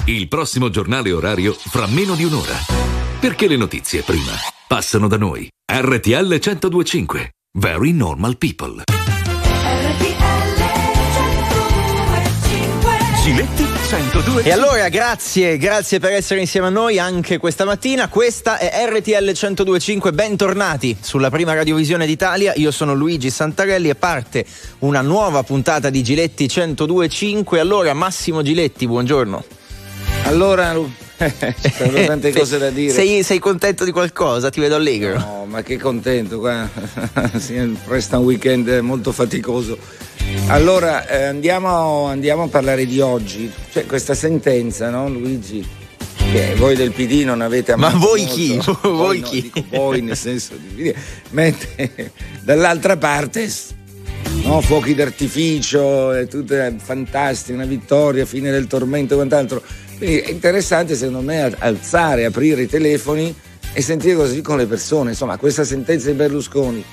Il 0.06 0.28
prossimo 0.28 0.68
giornale 0.68 1.12
orario 1.12 1.54
fra 1.54 1.86
meno 1.86 2.14
di 2.14 2.24
un'ora. 2.24 2.58
Perché 3.18 3.48
le 3.48 3.56
notizie 3.56 4.02
prima 4.02 4.32
passano 4.68 5.08
da 5.08 5.16
noi. 5.16 5.48
RTL 5.64 6.28
1025. 6.28 7.30
Very 7.58 7.92
normal 7.92 8.36
people. 8.36 8.82
Giletti 13.22 13.64
102. 13.88 14.42
E 14.42 14.52
allora 14.52 14.90
grazie, 14.90 15.56
grazie 15.56 15.98
per 15.98 16.12
essere 16.12 16.40
insieme 16.40 16.66
a 16.66 16.70
noi 16.70 16.98
anche 16.98 17.38
questa 17.38 17.64
mattina. 17.64 18.10
Questa 18.10 18.58
è 18.58 18.86
RTL 18.86 19.24
1025, 19.24 20.12
bentornati 20.12 20.94
sulla 21.00 21.30
prima 21.30 21.54
radiovisione 21.54 22.04
d'Italia. 22.04 22.52
Io 22.56 22.70
sono 22.70 22.92
Luigi 22.92 23.30
Santarelli 23.30 23.88
e 23.88 23.94
parte 23.94 24.44
una 24.80 25.00
nuova 25.00 25.42
puntata 25.44 25.88
di 25.88 26.02
Giletti 26.02 26.46
1025. 26.54 27.58
Allora 27.58 27.94
Massimo 27.94 28.42
Giletti, 28.42 28.86
buongiorno. 28.86 29.53
Allora, 30.24 30.74
ci 30.74 31.72
sono 31.76 32.04
tante 32.06 32.32
cose 32.32 32.58
da 32.58 32.70
dire. 32.70 32.92
Sei, 32.92 33.22
sei 33.22 33.38
contento 33.38 33.84
di 33.84 33.90
qualcosa? 33.92 34.50
Ti 34.50 34.60
vedo 34.60 34.76
allegro. 34.76 35.18
No, 35.18 35.46
ma 35.48 35.62
che 35.62 35.78
contento, 35.78 36.38
qua. 36.38 36.68
Resta 37.86 38.18
un 38.18 38.24
weekend 38.24 38.68
molto 38.80 39.12
faticoso. 39.12 39.78
Allora, 40.46 41.06
eh, 41.06 41.24
andiamo, 41.24 42.06
andiamo 42.06 42.44
a 42.44 42.48
parlare 42.48 42.86
di 42.86 43.00
oggi. 43.00 43.50
Cioè, 43.72 43.86
questa 43.86 44.14
sentenza, 44.14 44.90
no, 44.90 45.08
Luigi? 45.08 45.66
Che 46.32 46.54
voi 46.56 46.74
del 46.74 46.90
PD 46.92 47.22
non 47.24 47.40
avete 47.42 47.76
Ma 47.76 47.88
amato 47.88 48.06
voi 48.06 48.20
molto. 48.22 48.34
chi? 48.34 48.60
Voi 48.82 48.90
Voi 48.96 49.20
no, 49.20 49.28
chi? 49.28 49.40
dico 49.42 49.64
voi 49.70 50.00
nel 50.00 50.16
senso 50.16 50.54
di. 50.56 50.92
Mentre 51.30 52.12
dall'altra 52.40 52.96
parte 52.96 53.48
no, 54.42 54.60
fuochi 54.60 54.94
d'artificio, 54.94 56.12
è 56.12 56.26
tutto 56.26 56.54
è 56.54 56.72
fantastico, 56.76 57.56
una 57.56 57.66
vittoria, 57.66 58.24
fine 58.26 58.50
del 58.50 58.66
tormento 58.66 59.12
e 59.12 59.16
quant'altro. 59.16 59.62
Quindi 60.04 60.20
è 60.20 60.30
interessante 60.32 60.96
secondo 60.96 61.22
me 61.22 61.40
al- 61.40 61.56
alzare, 61.60 62.26
aprire 62.26 62.60
i 62.60 62.68
telefoni 62.68 63.34
e 63.72 63.80
sentire 63.80 64.14
cosa 64.14 64.34
dicono 64.34 64.58
le 64.58 64.66
persone. 64.66 65.12
Insomma, 65.12 65.38
questa 65.38 65.64
sentenza 65.64 66.10
di 66.10 66.12
Berlusconi 66.14 66.84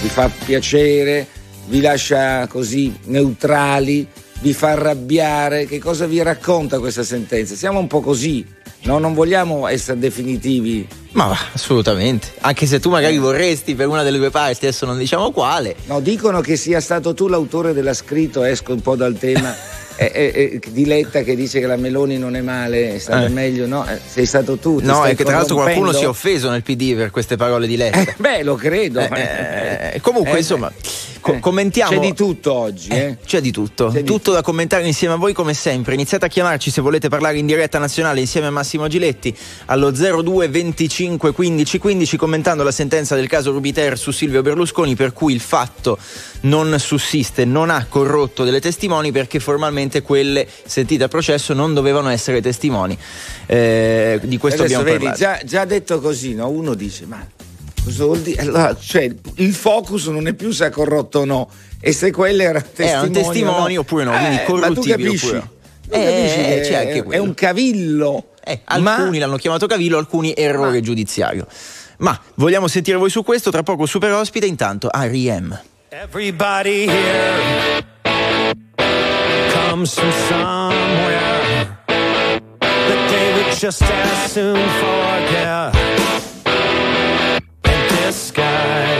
vi 0.00 0.08
fa 0.08 0.30
piacere, 0.44 1.26
vi 1.66 1.80
lascia 1.80 2.46
così 2.46 2.96
neutrali, 3.06 4.06
vi 4.42 4.52
fa 4.52 4.68
arrabbiare, 4.68 5.66
che 5.66 5.80
cosa 5.80 6.06
vi 6.06 6.22
racconta 6.22 6.78
questa 6.78 7.02
sentenza? 7.02 7.56
Siamo 7.56 7.80
un 7.80 7.88
po' 7.88 8.02
così, 8.02 8.46
no? 8.82 8.98
non 8.98 9.14
vogliamo 9.14 9.66
essere 9.66 9.98
definitivi. 9.98 10.86
Ma 11.10 11.26
va, 11.26 11.38
assolutamente. 11.52 12.28
Anche 12.42 12.66
se 12.66 12.78
tu 12.78 12.88
magari 12.88 13.18
vorresti 13.18 13.74
per 13.74 13.88
una 13.88 14.04
delle 14.04 14.18
due 14.18 14.30
parti, 14.30 14.66
adesso 14.66 14.86
non 14.86 14.96
diciamo 14.96 15.32
quale. 15.32 15.74
No, 15.86 15.98
dicono 15.98 16.40
che 16.40 16.54
sia 16.54 16.80
stato 16.80 17.14
tu 17.14 17.26
l'autore 17.26 17.72
della 17.72 17.94
scritto, 17.94 18.44
esco 18.44 18.72
un 18.72 18.80
po' 18.80 18.94
dal 18.94 19.18
tema. 19.18 19.52
eh, 19.96 20.10
eh, 20.14 20.32
eh, 20.34 20.60
di 20.70 20.86
Letta 20.86 21.22
che 21.22 21.34
dice 21.36 21.60
che 21.60 21.66
la 21.66 21.76
Meloni 21.76 22.16
non 22.18 22.36
è 22.36 22.40
male, 22.40 22.94
è 22.94 22.98
stata 22.98 23.26
Eh. 23.26 23.28
meglio, 23.28 23.66
no? 23.66 23.86
Eh, 23.86 23.98
sei 24.06 24.26
stato 24.26 24.56
tu. 24.56 24.80
No, 24.82 25.04
è 25.04 25.14
che 25.14 25.24
tra 25.24 25.36
l'altro 25.36 25.56
qualcuno 25.56 25.92
si 25.92 26.04
è 26.04 26.08
offeso 26.08 26.50
nel 26.50 26.62
PD 26.62 26.94
per 26.94 27.10
queste 27.10 27.36
parole 27.36 27.66
di 27.66 27.76
Letta. 27.76 28.14
Beh, 28.16 28.42
lo 28.42 28.54
credo. 28.54 29.00
Eh, 29.00 29.90
eh, 29.94 30.00
comunque, 30.00 30.34
Eh, 30.34 30.38
insomma, 30.38 30.72
Co- 31.20 31.38
commentiamo. 31.38 31.90
C'è 31.92 31.98
di 31.98 32.14
tutto 32.14 32.52
oggi, 32.52 32.88
eh? 32.88 33.16
C'è 33.24 33.40
di 33.40 33.50
tutto, 33.50 33.92
tutto 34.04 34.32
da 34.32 34.42
commentare 34.42 34.86
insieme 34.86 35.14
a 35.14 35.16
voi 35.16 35.32
come 35.32 35.54
sempre. 35.54 35.94
Iniziate 35.94 36.24
a 36.26 36.28
chiamarci 36.28 36.70
se 36.70 36.80
volete 36.80 37.08
parlare 37.08 37.38
in 37.38 37.46
diretta 37.46 37.78
nazionale 37.78 38.20
insieme 38.20 38.46
a 38.46 38.50
Massimo 38.50 38.88
Giletti 38.88 39.36
allo 39.66 39.90
02 39.90 40.48
25 40.48 41.32
15 41.32 41.78
15 41.78 42.16
commentando 42.16 42.62
la 42.62 42.72
sentenza 42.72 43.14
del 43.14 43.28
caso 43.28 43.52
Rubiter 43.52 43.98
su 43.98 44.10
Silvio 44.10 44.42
Berlusconi 44.42 44.94
per 44.96 45.12
cui 45.12 45.34
il 45.34 45.40
fatto 45.40 45.98
non 46.42 46.78
sussiste, 46.78 47.44
non 47.44 47.70
ha 47.70 47.86
corrotto 47.88 48.44
delle 48.44 48.60
testimoni 48.60 49.12
perché 49.12 49.40
formalmente 49.40 50.02
quelle 50.02 50.46
sentite 50.64 51.04
a 51.04 51.08
processo 51.08 51.52
non 51.52 51.74
dovevano 51.74 52.08
essere 52.08 52.40
testimoni. 52.40 52.96
Eh, 53.46 54.20
di 54.22 54.38
questo 54.38 54.62
Adesso 54.62 54.80
abbiamo 54.80 54.98
vedi, 54.98 55.10
parlato. 55.10 55.44
già, 55.44 55.46
già 55.46 55.64
detto 55.64 56.00
così, 56.00 56.34
no? 56.34 56.48
uno 56.48 56.74
dice, 56.74 57.06
ma 57.06 57.24
cosa 57.84 58.04
vuol 58.04 58.20
dire? 58.20 58.40
Allora, 58.42 58.76
cioè, 58.78 59.12
il 59.36 59.54
focus 59.54 60.06
non 60.06 60.26
è 60.26 60.32
più 60.34 60.50
se 60.50 60.64
ha 60.66 60.70
corrotto 60.70 61.20
o 61.20 61.24
no, 61.24 61.48
e 61.80 61.92
se 61.92 62.10
quelle 62.10 62.44
erano 62.44 62.60
testimoni, 62.64 62.90
Erano 62.90 63.10
testimoni 63.10 63.72
o 63.72 63.74
no. 63.74 63.80
oppure 63.80 64.04
no, 64.04 64.10
quindi 64.12 64.26
Eh, 64.26 64.38
ma 64.38 64.44
tu 64.44 64.52
corruttibili 64.52 65.04
capisci? 65.04 65.24
oppure 65.26 65.38
no. 65.40 65.50
Capisci 65.90 66.38
Eh, 66.40 66.44
che 66.44 66.60
c'è 66.68 66.74
anche 66.74 66.92
è, 66.98 67.02
quello. 67.02 67.22
un 67.22 67.34
cavillo. 67.34 68.24
Alcuni 68.64 69.18
l'hanno 69.18 69.36
chiamato 69.36 69.66
cavillo, 69.66 69.98
alcuni 69.98 70.32
errore 70.36 70.80
giudiziario. 70.80 71.46
Ma 71.98 72.18
vogliamo 72.36 72.66
sentire 72.68 72.96
voi 72.96 73.10
su 73.10 73.22
questo? 73.22 73.50
Tra 73.50 73.62
poco 73.62 73.86
super 73.86 74.10
ospite, 74.12 74.46
intanto 74.46 74.88
R.E.M. 74.92 75.58
Everybody 75.90 76.86
here 76.88 77.84
comes 79.52 79.92
from 79.94 80.10
somewhere 80.28 81.78
that 82.60 83.08
they 83.08 83.32
would 83.34 83.52
just 83.58 83.82
as 83.82 84.32
soon 84.32 84.56
forget 84.80 85.74
sky. 88.30 88.99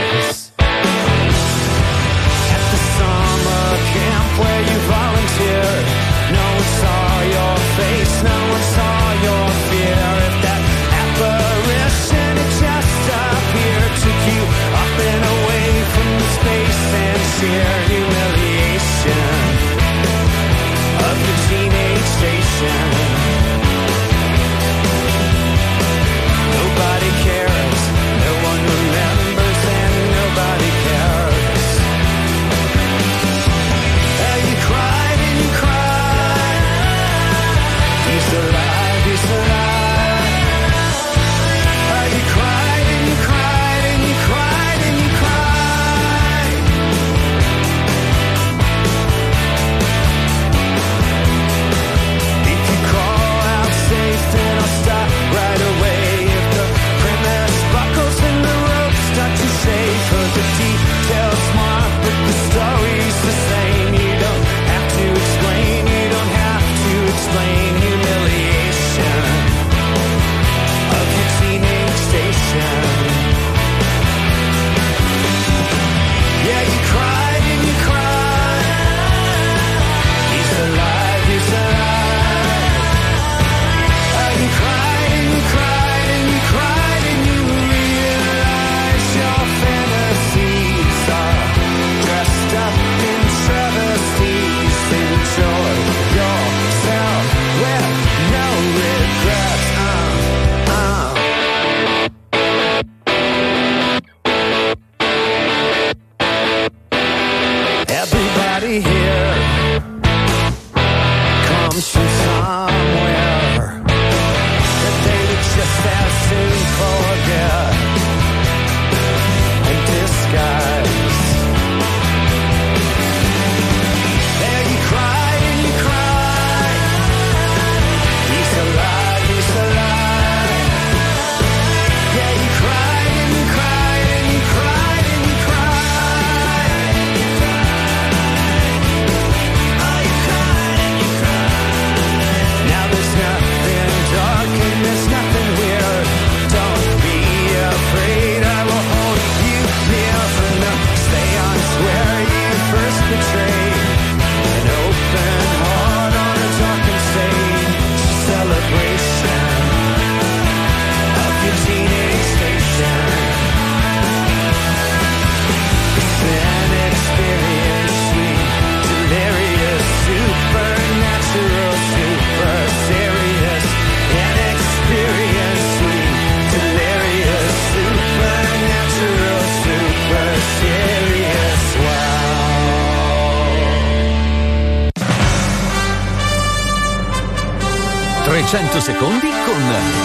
300 188.51 188.81
secondi 188.81 189.27
con 189.45 189.61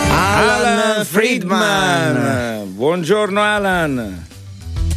Alan 0.08 1.04
Friedman. 1.04 2.74
Buongiorno 2.76 3.42
Alan. 3.42 4.24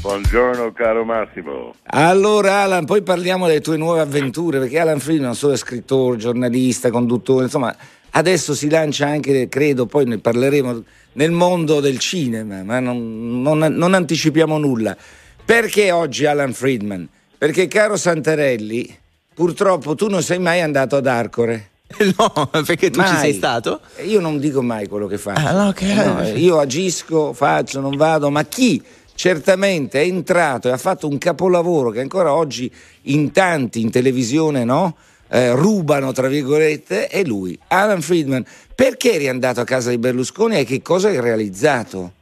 Buongiorno 0.02 0.72
caro 0.72 1.04
Massimo. 1.04 1.74
Allora 1.86 2.60
Alan, 2.62 2.86
poi 2.86 3.02
parliamo 3.02 3.48
delle 3.48 3.62
tue 3.62 3.76
nuove 3.76 4.02
avventure, 4.02 4.60
perché 4.60 4.78
Alan 4.78 5.00
Friedman 5.00 5.26
non 5.26 5.36
solo 5.36 5.54
è 5.54 5.58
scrittore, 5.58 6.18
giornalista, 6.18 6.92
conduttore, 6.92 7.46
insomma, 7.46 7.76
adesso 8.12 8.54
si 8.54 8.70
lancia 8.70 9.08
anche, 9.08 9.50
credo, 9.50 9.88
poi 9.88 10.06
ne 10.06 10.20
parleremo, 10.20 10.84
nel 11.14 11.32
mondo 11.32 11.80
del 11.80 11.98
cinema, 11.98 12.62
ma 12.62 12.80
non, 12.80 13.42
non- 13.42 13.74
non 13.74 13.96
anticipiamo 13.96 14.60
nulla. 14.60 14.96
Perché 15.44 15.90
oggi 15.92 16.28
Alan 16.28 16.54
Friedman? 16.54 17.10
Perché 17.36 17.68
caro 17.68 17.98
Santarelli, 17.98 18.96
purtroppo 19.34 19.96
tu 19.96 20.08
non 20.08 20.22
sei 20.22 20.38
mai 20.38 20.62
andato 20.62 20.98
ad 20.98 21.08
Arcore. 21.08 21.70
No, 22.18 22.48
perché 22.66 22.90
tu 22.90 23.02
ci 23.02 23.12
Mai. 23.12 23.20
sei 23.20 23.34
stato? 23.34 23.82
Io 24.06 24.20
non 24.20 24.40
dico 24.40 24.62
mai 24.62 24.88
quello 24.88 25.08
che 25.08 25.18
faccio. 25.18 25.46
Ah, 25.48 25.52
no, 25.66 25.72
che- 25.72 25.94
No, 25.94 26.22
io 26.28 26.60
agisco, 26.60 27.34
faccio, 27.34 27.80
non 27.82 27.96
vado, 27.98 28.30
ma 28.30 28.44
chi 28.46 28.82
certamente 29.16 30.02
è 30.02 30.06
entrato 30.06 30.70
e 30.70 30.72
ha 30.72 30.78
fatto 30.78 31.08
un 31.08 31.18
capolavoro 31.18 31.90
che 31.90 32.00
ancora 32.00 32.34
oggi 32.34 32.72
in 33.04 33.32
tanti 33.32 33.82
in 33.82 33.92
televisione 33.92 34.64
no? 34.64 34.96
Eh, 35.32 35.52
rubano, 35.54 36.12
tra 36.12 36.28
virgolette, 36.28 37.08
è 37.08 37.24
lui, 37.24 37.58
Alan 37.68 38.02
Friedman. 38.02 38.44
Perché 38.74 39.14
eri 39.14 39.28
andato 39.28 39.60
a 39.60 39.64
casa 39.66 39.90
di 39.90 39.98
Berlusconi 39.98 40.58
e 40.58 40.64
che 40.66 40.82
cosa 40.82 41.10
hai 41.10 41.20
realizzato? 41.20 42.14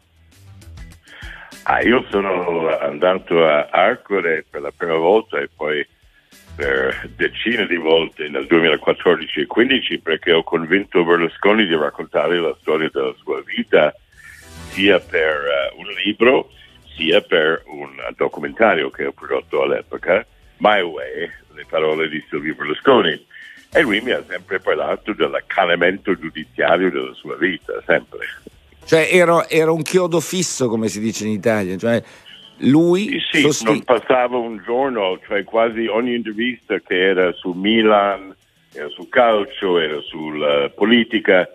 Ah, 1.63 1.81
io 1.81 2.05
sono 2.09 2.67
andato 2.79 3.45
a 3.45 3.67
Arcore 3.69 4.45
per 4.49 4.61
la 4.61 4.71
prima 4.75 4.95
volta 4.95 5.37
e 5.37 5.49
poi 5.55 5.85
per 6.57 7.07
decine 7.15 7.67
di 7.67 7.77
volte 7.77 8.27
nel 8.29 8.47
2014 8.47 9.41
e 9.41 9.45
2015 9.45 9.99
perché 9.99 10.31
ho 10.33 10.41
convinto 10.41 11.05
Berlusconi 11.05 11.67
di 11.67 11.75
raccontare 11.75 12.39
la 12.39 12.55
storia 12.59 12.89
della 12.91 13.13
sua 13.21 13.43
vita 13.45 13.95
sia 14.71 14.99
per 14.99 15.35
eh, 15.35 15.75
un 15.77 15.85
libro 16.03 16.49
sia 16.95 17.21
per 17.21 17.61
un 17.67 17.91
documentario 18.15 18.89
che 18.89 19.05
ho 19.05 19.11
prodotto 19.11 19.61
all'epoca, 19.61 20.25
My 20.57 20.81
Way, 20.81 21.29
le 21.53 21.65
parole 21.69 22.09
di 22.09 22.23
Silvio 22.27 22.55
Berlusconi. 22.55 23.25
E 23.71 23.81
lui 23.81 24.01
mi 24.01 24.11
ha 24.11 24.23
sempre 24.27 24.59
parlato 24.59 25.13
dell'accanimento 25.13 26.17
giudiziario 26.17 26.89
della 26.89 27.13
sua 27.13 27.35
vita, 27.35 27.73
sempre. 27.85 28.25
Cioè 28.83 29.09
era 29.11 29.71
un 29.71 29.81
chiodo 29.83 30.19
fisso, 30.19 30.67
come 30.69 30.87
si 30.87 30.99
dice 30.99 31.25
in 31.25 31.31
Italia. 31.31 31.77
Cioè, 31.77 32.01
lui 32.59 33.19
Sì, 33.31 33.41
sosti- 33.41 33.65
non 33.65 33.83
passava 33.83 34.37
un 34.37 34.61
giorno, 34.65 35.19
cioè 35.27 35.43
quasi 35.43 35.85
ogni 35.85 36.15
intervista 36.15 36.79
che 36.79 36.99
era 36.99 37.31
su 37.33 37.51
Milan, 37.51 38.35
era 38.73 38.89
sul 38.89 39.09
calcio, 39.09 39.79
era 39.79 39.99
sulla 40.01 40.69
politica, 40.69 41.47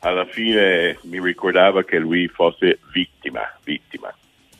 alla 0.00 0.24
fine 0.26 0.98
mi 1.02 1.20
ricordava 1.20 1.84
che 1.84 1.98
lui 1.98 2.28
fosse 2.28 2.78
vittima, 2.92 3.40
vittima. 3.64 4.14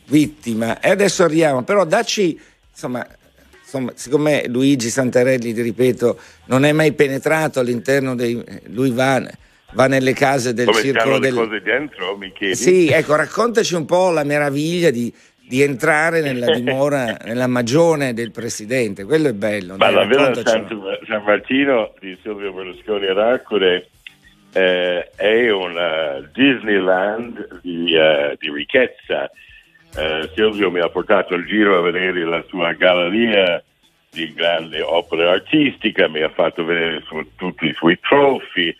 vittima. 0.06 0.80
E 0.80 0.90
adesso 0.90 1.24
arriviamo, 1.24 1.62
però 1.62 1.84
dacci, 1.84 2.38
insomma, 2.70 3.06
insomma, 3.62 3.92
siccome 3.94 4.46
Luigi 4.48 4.88
Santarelli, 4.88 5.52
ti 5.52 5.62
ripeto, 5.62 6.18
non 6.46 6.64
è 6.64 6.72
mai 6.72 6.92
penetrato 6.92 7.60
all'interno 7.60 8.14
dei... 8.14 8.42
lui 8.66 8.90
va, 8.90 9.22
va 9.72 9.86
nelle 9.86 10.12
case 10.12 10.54
del 10.54 10.66
Come 10.66 10.80
circolo 10.80 11.18
le 11.18 11.20
del... 11.20 11.34
cose 11.34 11.60
dentro, 11.60 12.16
mi 12.16 12.32
chiedi? 12.32 12.56
Sì, 12.56 12.88
ecco, 12.88 13.14
raccontaci 13.14 13.74
un 13.74 13.84
po' 13.84 14.10
la 14.10 14.24
meraviglia 14.24 14.90
di, 14.90 15.12
di 15.48 15.62
entrare 15.62 16.20
nella 16.20 16.54
dimora, 16.54 17.16
nella 17.24 17.46
magione 17.46 18.12
del 18.12 18.30
presidente, 18.30 19.04
quello 19.04 19.28
è 19.28 19.32
bello. 19.32 19.76
Ma 19.76 19.90
dai, 19.90 19.94
la 19.94 20.04
Villa. 20.04 20.34
San, 20.34 20.66
San 21.06 21.22
Martino 21.24 21.94
di 22.00 22.16
Silvio 22.22 22.52
Berlusconi 22.52 23.06
ad 23.06 23.18
Arcore 23.18 23.88
eh, 24.52 25.10
è 25.16 25.50
un 25.50 25.76
eh, 25.76 26.28
Disneyland 26.32 27.60
di, 27.62 27.94
eh, 27.94 28.36
di 28.38 28.50
ricchezza. 28.50 29.30
Eh, 29.96 30.30
Silvio 30.34 30.70
mi 30.70 30.80
ha 30.80 30.88
portato 30.88 31.34
in 31.34 31.46
giro 31.46 31.78
a 31.78 31.80
vedere 31.80 32.24
la 32.24 32.44
sua 32.48 32.72
galleria 32.72 33.62
di 34.10 34.32
grande 34.34 34.82
opera 34.82 35.32
artistica, 35.32 36.08
mi 36.08 36.22
ha 36.22 36.28
fatto 36.28 36.64
vedere 36.64 37.02
su- 37.06 37.26
tutti 37.36 37.66
i 37.66 37.74
suoi 37.74 37.98
trofei, 38.00 38.76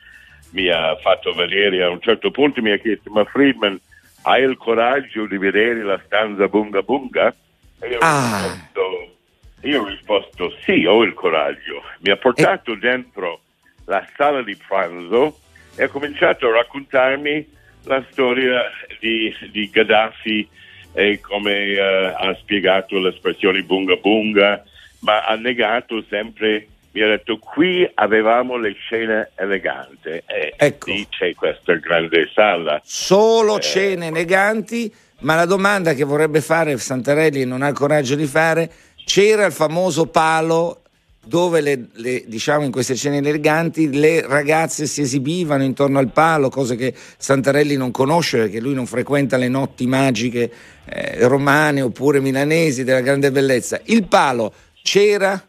mi 0.53 0.69
ha 0.69 0.97
fatto 0.97 1.33
vedere 1.33 1.83
a 1.83 1.91
un 1.91 2.01
certo 2.01 2.31
punto 2.31 2.63
mi 2.63 2.71
ha 2.71 2.79
chiesto 2.79 3.11
ma 3.11 3.25
Friedman 3.25 3.79
hai 4.23 4.43
il 4.43 4.57
coraggio 4.57 5.27
di 5.27 5.39
vedere 5.39 5.83
la 5.83 6.01
stanza 6.05 6.49
Bunga 6.49 6.83
Bunga? 6.83 7.35
E 7.81 7.89
io 7.89 7.99
ho 7.99 8.01
risposto 8.01 9.17
io 9.63 9.83
ho 9.83 9.87
risposto 9.87 10.55
sì, 10.65 10.85
ho 10.85 11.03
il 11.03 11.15
coraggio. 11.15 11.83
Mi 12.01 12.11
ha 12.11 12.17
portato 12.17 12.75
dentro 12.75 13.41
la 13.87 14.07
sala 14.17 14.43
di 14.43 14.57
pranzo 14.57 15.39
e 15.75 15.85
ha 15.85 15.89
cominciato 15.89 16.49
a 16.49 16.53
raccontarmi 16.53 17.57
la 17.85 18.05
storia 18.11 18.63
di, 19.01 19.35
di 19.51 19.69
Gaddafi 19.71 20.49
e 20.93 21.21
come 21.21 21.53
eh, 21.53 21.81
ha 21.81 22.35
spiegato 22.37 22.99
l'espressione 22.99 23.63
bunga 23.63 23.97
bunga, 23.97 24.63
ma 25.01 25.25
ha 25.25 25.35
negato 25.35 26.05
sempre, 26.09 26.67
mi 26.93 27.03
ha 27.03 27.07
detto 27.07 27.39
qui 27.39 27.89
avevamo 27.95 28.57
le 28.57 28.73
scene 28.73 29.31
eleganti 29.37 30.09
e 30.09 30.77
lì 30.85 31.07
c'è 31.09 31.35
questa 31.35 31.75
grande 31.75 32.29
sala. 32.35 32.81
Solo 32.85 33.59
cene 33.59 34.07
eleganti, 34.07 34.93
ma 35.21 35.35
la 35.35 35.45
domanda 35.45 35.95
che 35.95 36.05
vorrebbe 36.05 36.41
fare 36.41 36.77
Santarelli 36.79 37.43
e 37.43 37.45
non 37.45 37.63
ha 37.63 37.69
il 37.69 37.75
coraggio 37.75 38.15
di 38.15 38.27
fare, 38.27 38.71
c'era 39.05 39.47
il 39.47 39.53
famoso 39.53 40.07
palo 40.07 40.83
dove 41.29 41.61
le, 41.61 41.89
le- 41.93 42.25
diciamo 42.27 42.65
in 42.65 42.71
queste 42.71 42.95
cene 42.95 43.19
eleganti 43.19 43.93
le 43.93 44.27
ragazze 44.27 44.87
si 44.87 45.03
esibivano 45.03 45.63
intorno 45.63 45.99
al 45.99 46.11
palo, 46.11 46.49
cose 46.49 46.75
che 46.75 46.95
Santarelli 46.95 47.77
non 47.77 47.91
conosce 47.91 48.39
perché 48.39 48.61
lui 48.61 48.73
non 48.73 48.87
frequenta 48.87 49.37
le 49.37 49.49
notti 49.49 49.87
magiche 49.87 50.51
eh, 50.87 51.27
romane 51.29 51.83
oppure 51.83 52.21
milanesi 52.21 52.83
della 52.83 53.03
grande 53.03 53.31
bellezza. 53.31 53.79
Il 53.85 54.09
palo 54.09 54.53
c'era? 54.83 55.48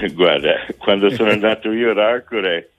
Guarda, 0.14 0.66
quando 0.78 1.10
sono 1.10 1.30
andato 1.32 1.72
io 1.72 1.90
ad 1.90 1.98
Arcore 1.98 2.70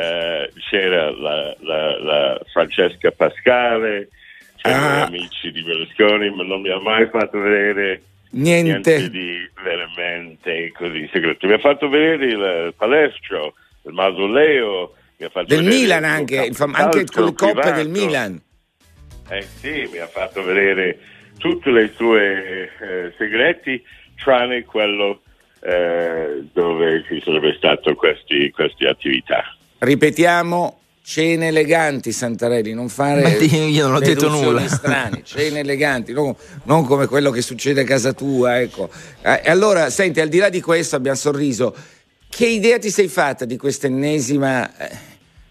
eh, 0.00 0.50
c'era 0.70 1.10
la, 1.10 1.54
la- 1.60 1.98
la 1.98 2.40
Francesca 2.52 3.10
Pascale, 3.10 4.08
c'erano 4.56 4.86
Ah. 4.86 5.08
gli 5.10 5.16
amici 5.16 5.50
di 5.52 5.62
Berlusconi, 5.62 6.30
ma 6.30 6.42
non 6.44 6.60
mi 6.60 6.70
ha 6.70 6.78
mai 6.80 7.06
fatto 7.08 7.38
vedere 7.40 8.02
Niente. 8.30 9.08
di 9.10 9.48
veramente 9.62 10.72
così 10.72 11.08
segreto. 11.12 11.46
Mi 11.46 11.54
ha 11.54 11.58
fatto 11.58 11.88
vedere 11.88 12.26
il 12.26 12.74
palestro, 12.76 13.54
il 13.84 13.92
mausoleo, 13.92 14.94
mi 15.18 15.26
ha 15.26 15.28
fatto 15.30 15.46
Del 15.54 15.64
Milan 15.64 16.04
anche, 16.04 16.44
il 16.46 16.54
fam- 16.54 16.74
anche 16.74 17.04
con 17.06 17.24
le 17.26 17.32
coppe 17.34 17.52
privato. 17.60 17.74
del 17.76 17.88
Milan. 17.88 18.40
Eh 19.28 19.42
sì, 19.42 19.88
mi 19.90 19.98
ha 19.98 20.06
fatto 20.06 20.42
vedere 20.42 20.98
tutti 21.38 21.68
i 21.70 21.90
suoi 21.94 22.20
eh, 22.22 22.68
segreti, 23.18 23.82
tranne 24.22 24.64
quello 24.64 25.22
eh, 25.66 26.44
dove 26.52 27.04
ci 27.08 27.20
sarebbe 27.24 27.54
stato 27.56 27.94
questi, 27.96 28.50
queste 28.52 28.86
attività. 28.86 29.42
Ripetiamo, 29.78 30.78
cene 31.02 31.48
eleganti 31.48 32.12
Santarelli, 32.12 32.72
non 32.72 32.88
fare 32.88 33.22
Ma 33.22 33.28
io 33.30 33.86
non 33.86 33.96
ho 33.96 33.98
detto 33.98 34.28
nulla. 34.28 34.66
strane, 34.68 35.22
cene 35.26 35.60
eleganti, 35.60 36.12
non, 36.12 36.34
non 36.64 36.84
come 36.84 37.06
quello 37.06 37.30
che 37.30 37.42
succede 37.42 37.80
a 37.80 37.84
casa 37.84 38.12
tua, 38.12 38.60
ecco. 38.60 38.88
Eh, 39.22 39.40
E 39.44 39.50
allora, 39.50 39.90
senti, 39.90 40.20
al 40.20 40.28
di 40.28 40.38
là 40.38 40.50
di 40.50 40.60
questo 40.60 40.94
abbiamo 40.94 41.16
sorriso. 41.16 41.74
Che 42.28 42.46
idea 42.46 42.78
ti 42.78 42.90
sei 42.90 43.08
fatta 43.08 43.44
di 43.44 43.56
questa 43.56 43.86
ennesima 43.88 44.70
eh, 44.76 44.96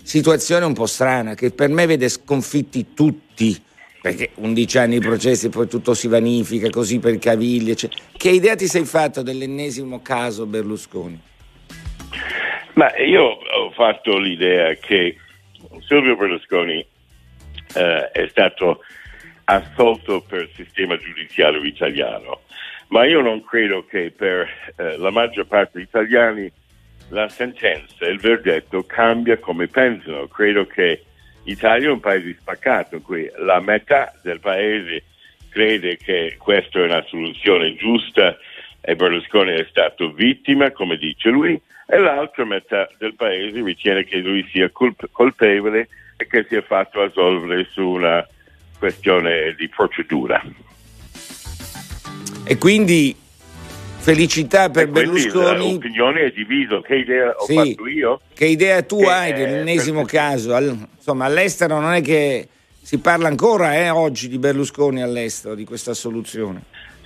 situazione 0.01 0.65
un 0.65 0.73
po' 0.73 0.85
strana 0.85 1.33
che 1.33 1.51
per 1.51 1.69
me 1.69 1.85
vede 1.85 2.07
sconfitti 2.07 2.93
tutti? 2.93 3.61
Perché 4.05 4.29
11 4.35 4.77
anni 4.77 4.99
di 4.99 5.03
processi 5.03 5.49
poi 5.49 5.67
tutto 5.67 5.95
si 5.95 6.07
vanifica 6.07 6.69
così 6.69 6.99
per 6.99 7.17
caviglie. 7.17 7.71
eccetera. 7.71 8.03
Che 8.15 8.29
idea 8.29 8.53
ti 8.53 8.67
sei 8.67 8.85
fatta 8.85 9.23
dell'ennesimo 9.23 9.99
caso 10.03 10.45
Berlusconi? 10.45 11.19
Ma 12.73 12.95
io 12.99 13.23
ho 13.23 13.71
fatto 13.71 14.19
l'idea 14.19 14.75
che 14.75 15.17
Silvio 15.87 16.15
Berlusconi 16.15 16.85
eh, 17.73 18.11
è 18.11 18.27
stato 18.27 18.81
assolto 19.45 20.21
per 20.21 20.41
il 20.41 20.51
sistema 20.53 20.95
giudiziario 20.97 21.63
italiano, 21.63 22.41
ma 22.89 23.07
io 23.07 23.21
non 23.21 23.43
credo 23.43 23.85
che 23.85 24.13
per 24.15 24.47
eh, 24.75 24.97
la 24.97 25.09
maggior 25.09 25.47
parte 25.47 25.79
degli 25.79 25.87
italiani 25.87 26.51
la 27.09 27.27
sentenza, 27.27 28.05
il 28.05 28.19
verdetto 28.19 28.83
cambia 28.83 29.39
come 29.39 29.65
pensano. 29.67 30.27
Credo 30.27 30.67
che 30.67 31.05
l'Italia 31.45 31.87
è 31.87 31.91
un 31.91 31.99
paese 31.99 32.35
spaccato 32.39 32.99
cui 33.01 33.29
la 33.37 33.59
metà 33.59 34.13
del 34.21 34.39
paese 34.39 35.03
crede 35.49 35.97
che 35.97 36.35
questa 36.37 36.79
è 36.79 36.83
una 36.83 37.03
soluzione 37.07 37.75
giusta 37.75 38.37
e 38.81 38.95
Berlusconi 38.95 39.53
è 39.53 39.65
stato 39.69 40.11
vittima, 40.11 40.71
come 40.71 40.97
dice 40.97 41.29
lui, 41.29 41.59
e 41.87 41.97
l'altra 41.97 42.45
metà 42.45 42.87
del 42.97 43.15
paese 43.15 43.63
ritiene 43.63 44.03
che 44.03 44.17
lui 44.17 44.47
sia 44.51 44.69
colp- 44.69 45.09
colpevole 45.11 45.87
e 46.17 46.27
che 46.27 46.45
sia 46.47 46.61
fatto 46.61 47.01
assolvere 47.01 47.67
su 47.71 47.87
una 47.87 48.27
questione 48.77 49.55
di 49.57 49.67
procedura. 49.69 50.43
E 52.47 52.57
quindi 52.57 53.15
felicità 54.05 54.69
per 54.69 54.87
Berlusconi. 54.87 55.71
l'opinione 55.73 56.21
è 56.25 56.31
divisa. 56.31 56.79
Che 56.81 56.95
idea 56.95 57.31
ho 57.35 57.45
Sì. 57.45 57.55
fatto 57.55 57.87
io? 57.87 58.19
Che 58.35 58.45
idea 58.45 58.83
tu 58.83 58.99
Che, 58.99 59.07
hai 59.09 59.33
dell'ennesimo 59.33 60.05
caso? 60.05 60.53
Al- 60.53 60.77
insomma, 60.95 61.25
all'estero 61.25 61.79
non 61.79 61.91
è 61.93 62.01
che 62.01 62.47
si 62.83 62.99
parla 62.99 63.27
ancora 63.27 63.73
eh, 63.75 63.89
oggi 63.89 64.27
di 64.29 64.37
Berlusconi 64.37 65.01
all'estero, 65.01 65.55
di 65.55 65.65
questa 65.65 65.93
soluzione. 65.95 66.61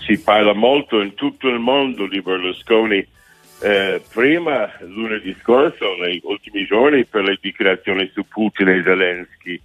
si 0.06 0.18
parla 0.20 0.54
molto 0.54 1.02
in 1.02 1.14
tutto 1.14 1.48
il 1.50 1.60
mondo 1.60 2.08
di 2.08 2.22
Berlusconi. 2.22 3.06
Eh, 3.62 4.02
prima, 4.14 4.72
lunedì 4.88 5.36
scorso, 5.42 5.96
negli 6.02 6.20
ultimi 6.24 6.66
giorni, 6.66 7.06
per 7.06 7.24
le 7.24 7.38
dichiarazioni 7.40 8.10
su 8.14 8.26
Putin 8.28 8.70
e 8.70 8.82
Zelensky. 8.84 9.62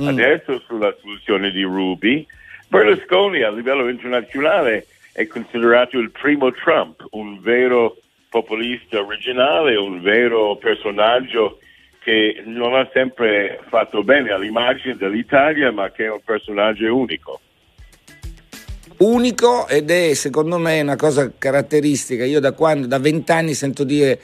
Adesso 0.00 0.62
sulla 0.66 0.94
soluzione 1.00 1.50
di 1.50 1.62
Ruby. 1.62 2.24
Berlusconi 2.68 3.42
a 3.42 3.50
livello 3.50 3.88
internazionale 3.88 4.86
è 5.18 5.26
considerato 5.26 5.98
il 5.98 6.12
primo 6.12 6.52
Trump, 6.52 7.04
un 7.10 7.40
vero 7.40 7.96
populista 8.28 9.00
originale, 9.00 9.74
un 9.74 10.00
vero 10.00 10.54
personaggio 10.54 11.58
che 12.04 12.40
non 12.46 12.76
ha 12.76 12.88
sempre 12.92 13.58
fatto 13.68 14.04
bene 14.04 14.30
all'immagine 14.30 14.94
dell'Italia, 14.94 15.72
ma 15.72 15.90
che 15.90 16.04
è 16.04 16.10
un 16.12 16.20
personaggio 16.24 16.96
unico. 16.96 17.40
Unico 18.98 19.66
ed 19.66 19.90
è 19.90 20.14
secondo 20.14 20.56
me 20.56 20.80
una 20.82 20.94
cosa 20.94 21.32
caratteristica. 21.36 22.24
Io 22.24 22.38
da 22.38 22.52
quando, 22.52 22.86
da 22.86 23.00
vent'anni 23.00 23.54
sento 23.54 23.82
dire 23.82 24.20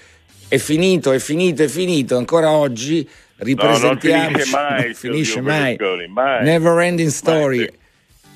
è 0.47 0.59
finito, 0.59 1.11
è 1.11 1.19
finito, 1.19 1.65
è 1.65 1.69
finito, 1.69 2.17
ancora 2.17 2.53
oggi 2.53 3.09
ripresentiamo. 3.39 4.29
finisce 4.29 4.51
mai, 4.53 4.85
non 4.85 4.95
finisce 4.95 5.41
mai. 5.41 5.77
Mai. 6.09 6.45
Never 6.45 6.79
ending 6.79 7.09
story. 7.09 7.69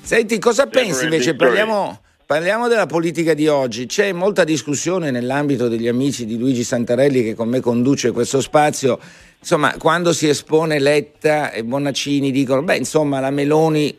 Senti, 0.01 0.37
cosa 0.39 0.65
Never 0.65 0.83
pensi 0.83 1.03
invece? 1.05 1.33
story. 1.33 1.37
Parliamo, 1.37 2.01
parliamo 2.29 2.67
della 2.67 2.85
politica 2.85 3.33
di 3.33 3.47
oggi. 3.47 3.87
C'è 3.87 4.11
molta 4.11 4.43
discussione 4.43 5.09
nell'ambito 5.09 5.67
degli 5.67 5.87
amici 5.87 6.27
di 6.27 6.37
Luigi 6.37 6.63
Santarelli 6.63 7.23
che 7.23 7.33
con 7.33 7.49
me 7.49 7.59
conduce 7.59 8.11
questo 8.11 8.39
spazio. 8.39 8.99
Insomma, 9.39 9.75
quando 9.79 10.13
si 10.13 10.29
espone 10.29 10.77
Letta 10.77 11.49
e 11.51 11.63
Bonaccini 11.63 12.29
dicono, 12.29 12.61
beh, 12.61 12.77
insomma, 12.77 13.19
la 13.19 13.31
Meloni 13.31 13.97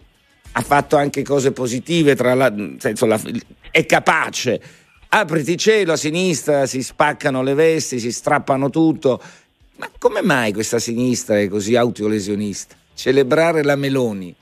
ha 0.53 0.61
fatto 0.61 0.97
anche 0.97 1.25
cose 1.25 1.51
positive, 1.51 2.15
tra 2.15 2.35
la, 2.35 2.55
senso, 2.79 3.07
la- 3.07 3.21
è 3.73 3.85
capace. 3.85 4.63
Apriti 5.09 5.59
cielo 5.59 5.95
a 5.95 5.97
sinistra, 5.97 6.67
si 6.67 6.85
spaccano 6.85 7.43
le 7.43 7.55
vesti, 7.55 7.99
si 7.99 8.13
strappano 8.13 8.71
tutto. 8.71 9.21
Ma 9.79 9.91
come 9.99 10.23
mai 10.23 10.53
questa 10.53 10.79
sinistra 10.79 11.37
è 11.41 11.49
così 11.49 11.75
autolesionista? 11.75 12.77
Celebrare 12.95 13.65
la 13.65 13.75
Meloni. 13.75 14.33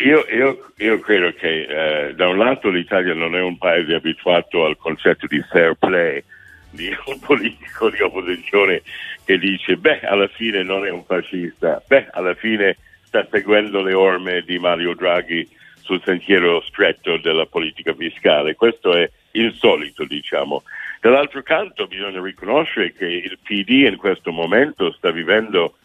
Io, 0.00 0.24
io- 0.30 0.72
io 0.78 0.98
credo 1.00 1.32
che 1.34 2.08
eh, 2.08 2.14
da 2.14 2.28
un 2.28 2.38
lato 2.38 2.70
l'Italia 2.70 3.14
non 3.14 3.36
è 3.36 3.40
un 3.40 3.58
paese 3.58 3.94
abituato 3.94 4.64
al 4.64 4.76
concetto 4.76 5.26
di 5.26 5.42
fair 5.50 5.74
play 5.74 6.22
di 6.70 6.88
un 7.06 7.20
politico 7.20 7.90
di 7.90 8.00
opposizione 8.00 8.82
che 9.24 9.38
dice 9.38 9.76
beh 9.76 10.00
alla 10.00 10.28
fine 10.28 10.62
non 10.62 10.86
è 10.86 10.90
un 10.90 11.04
fascista, 11.04 11.82
beh 11.86 12.08
alla 12.10 12.34
fine 12.34 12.76
sta 13.02 13.26
seguendo 13.30 13.82
le 13.82 13.92
orme 13.92 14.42
di 14.42 14.58
Mario 14.58 14.94
Draghi 14.94 15.46
sul 15.82 16.00
sentiero 16.04 16.62
stretto 16.62 17.18
della 17.18 17.44
politica 17.44 17.92
fiscale. 17.94 18.54
Questo 18.54 18.96
è 18.96 19.08
insolito, 19.32 20.04
diciamo. 20.04 20.62
Dall'altro 21.00 21.42
canto 21.42 21.86
bisogna 21.86 22.22
riconoscere 22.22 22.92
che 22.94 23.06
il 23.06 23.38
PD 23.42 23.86
in 23.86 23.96
questo 23.96 24.32
momento 24.32 24.92
sta 24.92 25.10
vivendo, 25.10 25.76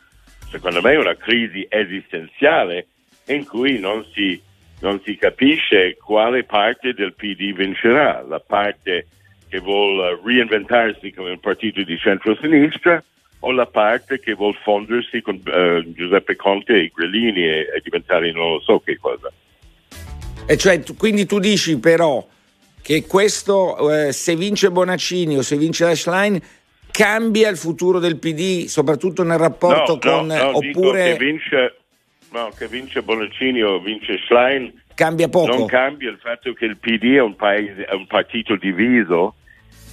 secondo 0.49 0.81
me, 0.81 0.95
una 0.95 1.15
crisi 1.15 1.65
esistenziale 1.67 2.87
in 3.33 3.45
cui 3.45 3.79
non 3.79 4.05
si, 4.13 4.41
non 4.81 5.01
si 5.03 5.15
capisce 5.15 5.97
quale 5.97 6.43
parte 6.43 6.93
del 6.93 7.13
PD 7.13 7.53
vincerà, 7.53 8.23
la 8.27 8.39
parte 8.39 9.07
che 9.49 9.59
vuole 9.59 10.19
reinventarsi 10.23 11.11
come 11.13 11.31
un 11.31 11.39
partito 11.39 11.81
di 11.83 11.97
centro-sinistra 11.97 13.03
o 13.39 13.51
la 13.51 13.65
parte 13.65 14.19
che 14.19 14.33
vuole 14.33 14.57
fondersi 14.63 15.21
con 15.21 15.41
eh, 15.45 15.83
Giuseppe 15.93 16.35
Conte 16.35 16.73
e 16.73 16.83
i 16.83 16.91
Grillini 16.93 17.43
e, 17.43 17.59
e 17.75 17.81
diventare 17.83 18.31
non 18.31 18.53
lo 18.53 18.59
so 18.61 18.79
che 18.79 18.97
cosa. 18.97 19.31
E 20.45 20.57
cioè, 20.57 20.81
tu- 20.81 20.95
quindi 20.95 21.25
tu 21.25 21.39
dici 21.39 21.77
però 21.79 22.25
che 22.81 23.05
questo, 23.05 23.91
eh, 23.91 24.11
se 24.13 24.35
vince 24.35 24.71
Bonaccini 24.71 25.37
o 25.37 25.41
se 25.41 25.57
vince 25.57 25.85
Ashline, 25.85 26.41
cambia 26.89 27.49
il 27.49 27.57
futuro 27.57 27.99
del 27.99 28.17
PD, 28.17 28.65
soprattutto 28.65 29.23
nel 29.23 29.37
rapporto 29.37 29.93
no, 29.93 29.99
con... 29.99 30.25
no, 30.27 30.51
no, 30.51 30.59
dico 30.59 30.79
oppure 30.79 31.15
che 31.17 31.17
vince, 31.17 31.75
no, 32.31 32.51
che 32.57 32.67
vince 32.67 33.01
Bonaccini 33.01 33.61
o 33.61 33.79
vince 33.79 34.17
Schlein 34.25 34.71
cambia 34.93 35.27
poco? 35.27 35.55
non 35.55 35.67
cambia 35.67 36.09
il 36.09 36.17
fatto 36.17 36.53
che 36.53 36.65
il 36.65 36.77
PD 36.77 37.15
è 37.15 37.21
un, 37.21 37.35
paese, 37.35 37.85
è 37.85 37.93
un 37.93 38.07
partito 38.07 38.55
diviso 38.55 39.35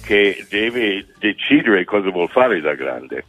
che 0.03 0.45
deve 0.49 1.05
decidere 1.17 1.83
cosa 1.83 2.09
vuol 2.09 2.29
fare 2.29 2.61
da 2.61 2.73
grande. 2.75 3.25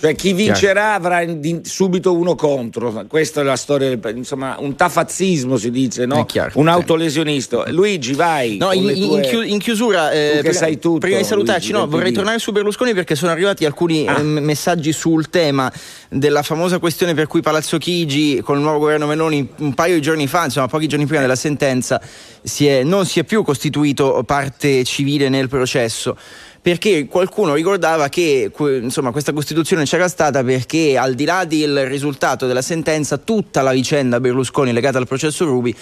Cioè 0.00 0.14
chi 0.14 0.32
vincerà 0.32 0.94
avrà 0.94 1.22
subito 1.62 2.14
uno 2.14 2.34
contro, 2.34 3.04
questa 3.06 3.42
è 3.42 3.44
la 3.44 3.56
storia, 3.56 3.94
del- 3.94 4.16
insomma 4.16 4.56
un 4.58 4.74
tafazzismo 4.74 5.58
si 5.58 5.70
dice, 5.70 6.06
no? 6.06 6.16
un 6.54 6.68
autolesionista. 6.68 7.70
Luigi 7.70 8.14
vai. 8.14 8.56
No, 8.56 8.72
in, 8.72 8.82
tue- 8.84 8.92
in 8.94 9.20
chiu- 9.20 9.44
in 9.46 9.58
chiusura, 9.58 10.10
eh, 10.10 10.38
prima, 10.38 10.54
sai 10.54 10.78
tutto, 10.78 10.98
prima 11.00 11.18
di 11.18 11.24
salutarci, 11.24 11.70
Luigi, 11.72 11.84
no, 11.84 11.86
vorrei 11.90 12.12
tornare 12.12 12.38
su 12.38 12.50
Berlusconi 12.50 12.94
perché 12.94 13.14
sono 13.14 13.30
arrivati 13.30 13.66
alcuni 13.66 14.06
Ah. 14.08 14.18
eh, 14.18 14.22
messaggi 14.22 14.92
sul 14.92 15.28
tema 15.28 15.70
della 16.08 16.42
famosa 16.42 16.78
questione 16.78 17.12
per 17.12 17.26
cui 17.26 17.42
Palazzo 17.42 17.76
Chigi 17.76 18.40
con 18.42 18.56
il 18.56 18.62
nuovo 18.62 18.78
governo 18.78 19.06
Meloni 19.06 19.46
un 19.58 19.74
paio 19.74 19.94
di 19.96 20.00
giorni 20.00 20.26
fa, 20.26 20.44
insomma 20.44 20.66
pochi 20.68 20.86
giorni 20.86 21.04
prima 21.04 21.20
della 21.20 21.36
sentenza, 21.36 22.00
si 22.42 22.66
è- 22.66 22.82
non 22.84 23.04
si 23.04 23.20
è 23.20 23.24
più 23.24 23.42
costituito 23.42 24.22
parte 24.24 24.82
civile 24.84 25.28
nel 25.28 25.48
processo. 25.50 26.16
Perché 26.62 27.06
qualcuno 27.06 27.54
ricordava 27.54 28.08
che 28.08 28.52
insomma, 28.58 29.12
questa 29.12 29.32
Costituzione 29.32 29.84
c'era 29.84 30.08
stata 30.08 30.44
perché 30.44 30.98
al 30.98 31.14
di 31.14 31.24
là 31.24 31.46
del 31.46 31.86
risultato 31.86 32.46
della 32.46 32.60
sentenza, 32.60 33.16
tutta 33.16 33.62
la 33.62 33.72
vicenda 33.72 34.20
Berlusconi 34.20 34.72
legata 34.72 34.98
al 34.98 35.06
processo 35.06 35.46
Rubi 35.46 35.74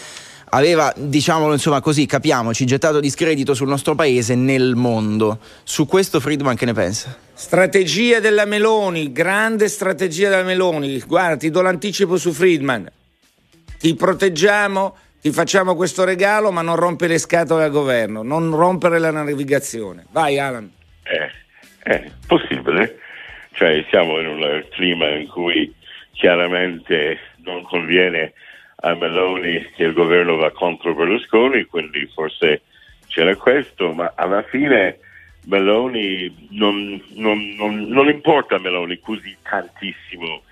aveva, 0.51 0.93
diciamolo 0.97 1.53
insomma 1.53 1.81
così, 1.81 2.07
capiamoci, 2.07 2.65
gettato 2.65 3.01
discredito 3.01 3.55
sul 3.55 3.69
nostro 3.69 3.95
paese 3.95 4.35
nel 4.35 4.77
mondo. 4.77 5.41
Su 5.65 5.87
questo 5.87 6.21
Friedman 6.21 6.55
che 6.55 6.65
ne 6.65 6.73
pensa? 6.73 7.17
Strategia 7.35 8.21
della 8.21 8.45
Meloni, 8.45 9.13
grande 9.13 9.69
strategia 9.69 10.29
della 10.29 10.43
Meloni. 10.43 11.01
Guarda, 11.01 11.37
ti 11.37 11.51
do 11.51 11.61
l'anticipo 11.61 12.17
su 12.17 12.33
Friedman. 12.33 12.89
Ti 13.79 13.95
proteggiamo, 13.95 14.97
ti 15.29 15.35
facciamo 15.35 15.75
questo 15.77 16.05
regalo, 16.05 16.51
ma 16.51 16.63
non 16.63 16.77
rompe 16.77 17.07
le 17.07 17.19
scatole 17.19 17.65
al 17.65 17.71
governo, 17.71 18.23
non 18.23 18.51
rompere 18.55 18.99
la 18.99 19.11
navigazione. 19.11 20.07
Vai 20.11 20.39
Alan. 20.39 20.73
È, 21.03 21.31
è 21.83 22.11
possibile, 22.27 22.99
cioè 23.53 23.85
siamo 23.91 24.19
in 24.21 24.27
un 24.27 24.65
clima 24.71 25.09
in 25.11 25.29
cui 25.29 25.71
chiaramente 26.13 27.19
non 27.45 27.63
conviene 27.65 28.33
a 28.77 28.95
Meloni 28.95 29.71
che 29.77 29.83
il 29.85 29.93
governo 29.93 30.37
va 30.37 30.51
contro 30.51 30.95
Berlusconi, 30.95 31.65
quindi 31.65 32.11
forse 32.15 32.63
c'era 33.09 33.37
questo, 33.37 33.93
ma 33.93 34.13
alla 34.15 34.43
fine 34.45 34.99
Meloni 35.45 36.49
non, 36.53 37.03
non- 37.17 37.55
non- 37.59 37.85
non 37.89 38.09
importa 38.09 38.59
Meloni 38.59 38.99
così 39.01 39.37
tantissimo 39.43 40.43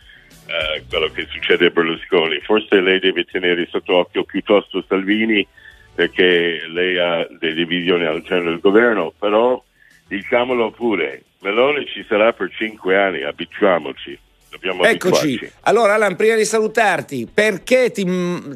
eh, 0.46 0.84
quello 0.88 1.10
che 1.10 1.26
succede 1.30 1.66
a 1.66 1.70
Berlusconi, 1.70 2.40
forse 2.40 2.80
lei 2.80 3.00
deve 3.00 3.24
tenere 3.24 3.66
sotto 3.70 3.96
occhio 3.96 4.24
piuttosto 4.24 4.84
Salvini 4.86 5.46
perché 5.94 6.60
lei 6.68 6.98
ha 6.98 7.26
delle 7.38 7.54
divisioni 7.54 8.04
all'interno 8.04 8.50
del 8.50 8.60
governo, 8.60 9.12
però 9.18 9.60
diciamolo 10.06 10.70
pure, 10.70 11.22
Meloni 11.40 11.86
ci 11.86 12.04
sarà 12.06 12.32
per 12.32 12.50
cinque 12.54 12.96
anni, 12.96 13.22
abituiamoci, 13.22 14.18
dobbiamo 14.50 14.84
Eccoci. 14.84 15.22
abituarci. 15.22 15.56
Allora 15.62 15.94
Alan, 15.94 16.14
prima 16.14 16.34
di 16.34 16.44
salutarti, 16.44 17.28
perché 17.32 17.90
ti, 17.90 18.04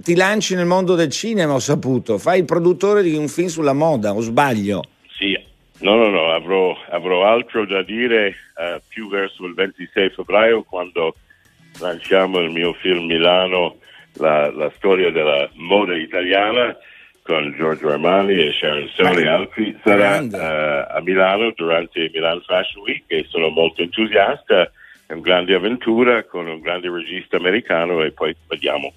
ti 0.02 0.14
lanci 0.14 0.54
nel 0.54 0.66
mondo 0.66 0.94
del 0.94 1.10
cinema, 1.10 1.54
ho 1.54 1.58
saputo? 1.58 2.18
Fai 2.18 2.40
il 2.40 2.44
produttore 2.44 3.02
di 3.02 3.16
un 3.16 3.26
film 3.26 3.48
sulla 3.48 3.72
moda, 3.72 4.12
o 4.12 4.20
sbaglio? 4.20 4.82
Sì, 5.16 5.32
no, 5.78 5.94
no, 5.94 6.10
no, 6.10 6.32
avrò, 6.32 6.76
avrò 6.90 7.24
altro 7.24 7.64
da 7.64 7.82
dire 7.82 8.26
eh, 8.28 8.82
più 8.86 9.08
verso 9.08 9.46
il 9.46 9.54
26 9.54 10.10
febbraio 10.10 10.62
quando 10.62 11.14
lanciamo 11.80 12.38
il 12.40 12.50
mio 12.50 12.72
film 12.74 13.06
Milano, 13.06 13.76
la, 14.14 14.50
la 14.52 14.70
storia 14.76 15.10
della 15.10 15.48
moda 15.54 15.96
italiana 15.96 16.76
con 17.22 17.54
Giorgio 17.56 17.90
Armani 17.90 18.34
e 18.34 18.52
Sharon 18.52 18.88
Stone 18.92 19.22
e 19.22 19.28
altri. 19.28 19.78
Sarà 19.84 20.20
eh, 20.20 20.96
a 20.96 21.00
Milano 21.02 21.52
durante 21.54 22.10
Milan 22.12 22.40
Fashion 22.42 22.82
Week 22.82 23.04
e 23.06 23.26
sono 23.28 23.48
molto 23.48 23.82
entusiasta. 23.82 24.70
È 25.06 25.12
una 25.12 25.22
grande 25.22 25.54
avventura 25.54 26.24
con 26.24 26.46
un 26.46 26.60
grande 26.60 26.90
regista 26.90 27.36
americano 27.36 28.02
e 28.02 28.12
poi 28.12 28.34
vediamo. 28.48 28.92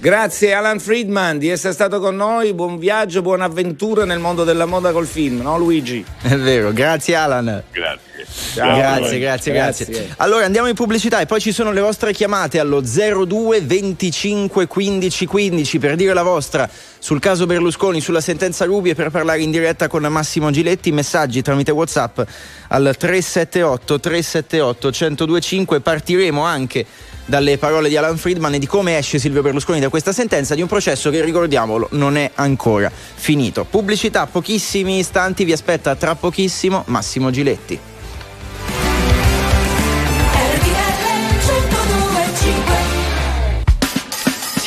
Grazie 0.00 0.54
Alan 0.54 0.80
Friedman 0.80 1.36
di 1.36 1.50
essere 1.50 1.74
stato 1.74 2.00
con 2.00 2.16
noi, 2.16 2.54
buon 2.54 2.78
viaggio, 2.78 3.20
buona 3.20 3.44
avventura 3.44 4.06
nel 4.06 4.18
mondo 4.18 4.44
della 4.44 4.64
moda 4.64 4.92
col 4.92 5.06
film, 5.06 5.42
no 5.42 5.58
Luigi? 5.58 6.02
È 6.22 6.36
vero, 6.36 6.72
grazie 6.72 7.16
Alan. 7.16 7.62
Grazie. 7.70 8.08
Ciao. 8.54 8.76
grazie, 8.76 9.18
grazie, 9.18 9.52
grazie, 9.52 9.84
Grazie. 9.84 10.14
Allora 10.16 10.46
andiamo 10.46 10.68
in 10.68 10.74
pubblicità 10.74 11.20
e 11.20 11.26
poi 11.26 11.38
ci 11.38 11.52
sono 11.52 11.70
le 11.70 11.82
vostre 11.82 12.14
chiamate 12.14 12.58
allo 12.58 12.80
02 12.80 13.60
25 13.60 14.66
15 14.66 15.26
15 15.26 15.78
per 15.78 15.96
dire 15.96 16.14
la 16.14 16.22
vostra 16.22 16.66
sul 16.98 17.20
caso 17.20 17.44
Berlusconi, 17.44 18.00
sulla 18.00 18.22
sentenza 18.22 18.64
Rubi 18.64 18.90
e 18.90 18.94
per 18.94 19.10
parlare 19.10 19.42
in 19.42 19.50
diretta 19.50 19.86
con 19.86 20.02
Massimo 20.04 20.50
Giletti. 20.50 20.92
Messaggi 20.92 21.42
tramite 21.42 21.72
WhatsApp 21.72 22.20
al 22.68 22.94
378 22.96 24.00
378 24.00 24.88
1025. 24.88 25.80
Partiremo 25.80 26.42
anche 26.42 26.86
dalle 27.30 27.56
parole 27.56 27.88
di 27.88 27.96
Alan 27.96 28.18
Friedman 28.18 28.54
e 28.54 28.58
di 28.58 28.66
come 28.66 28.98
esce 28.98 29.18
Silvio 29.18 29.40
Berlusconi 29.40 29.80
da 29.80 29.88
questa 29.88 30.12
sentenza 30.12 30.54
di 30.54 30.60
un 30.60 30.68
processo 30.68 31.08
che, 31.10 31.24
ricordiamolo, 31.24 31.88
non 31.92 32.16
è 32.16 32.32
ancora 32.34 32.90
finito. 32.90 33.64
Pubblicità, 33.64 34.26
pochissimi 34.26 34.98
istanti, 34.98 35.44
vi 35.44 35.52
aspetta 35.52 35.94
tra 35.94 36.16
pochissimo 36.16 36.82
Massimo 36.88 37.30
Giletti. 37.30 37.89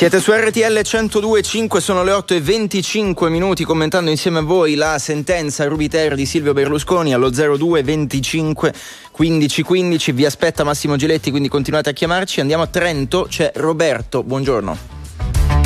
Siete 0.03 0.19
su 0.19 0.33
RTL 0.33 0.79
102.5, 0.79 1.77
sono 1.77 2.03
le 2.03 2.11
8 2.11 2.33
e 2.33 2.41
25 2.41 3.29
minuti 3.29 3.63
commentando 3.63 4.09
insieme 4.09 4.39
a 4.39 4.41
voi 4.41 4.75
la 4.75 4.99
sentenza 4.99 5.63
Rubiter 5.63 6.13
di 6.15 6.25
Silvio 6.25 6.51
Berlusconi 6.51 7.13
allo 7.13 7.29
02 7.29 7.83
25 7.83 8.73
15 9.11 9.63
15. 9.63 10.11
Vi 10.11 10.25
aspetta 10.25 10.65
Massimo 10.65 10.97
Giletti, 10.97 11.29
quindi 11.29 11.47
continuate 11.47 11.91
a 11.91 11.93
chiamarci. 11.93 12.41
Andiamo 12.41 12.63
a 12.63 12.67
Trento, 12.67 13.27
c'è 13.29 13.53
Roberto, 13.55 14.23
buongiorno. 14.23 14.77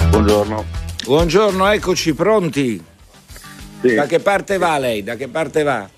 Buongiorno. 0.09 0.65
Buongiorno, 1.03 1.72
eccoci 1.72 2.14
pronti. 2.14 2.84
Da 3.81 4.05
che 4.05 4.19
parte 4.19 4.59
va 4.59 4.77
lei? 4.77 5.01
Da 5.01 5.15
che 5.15 5.30
parte 5.30 5.64
va? 5.64 5.89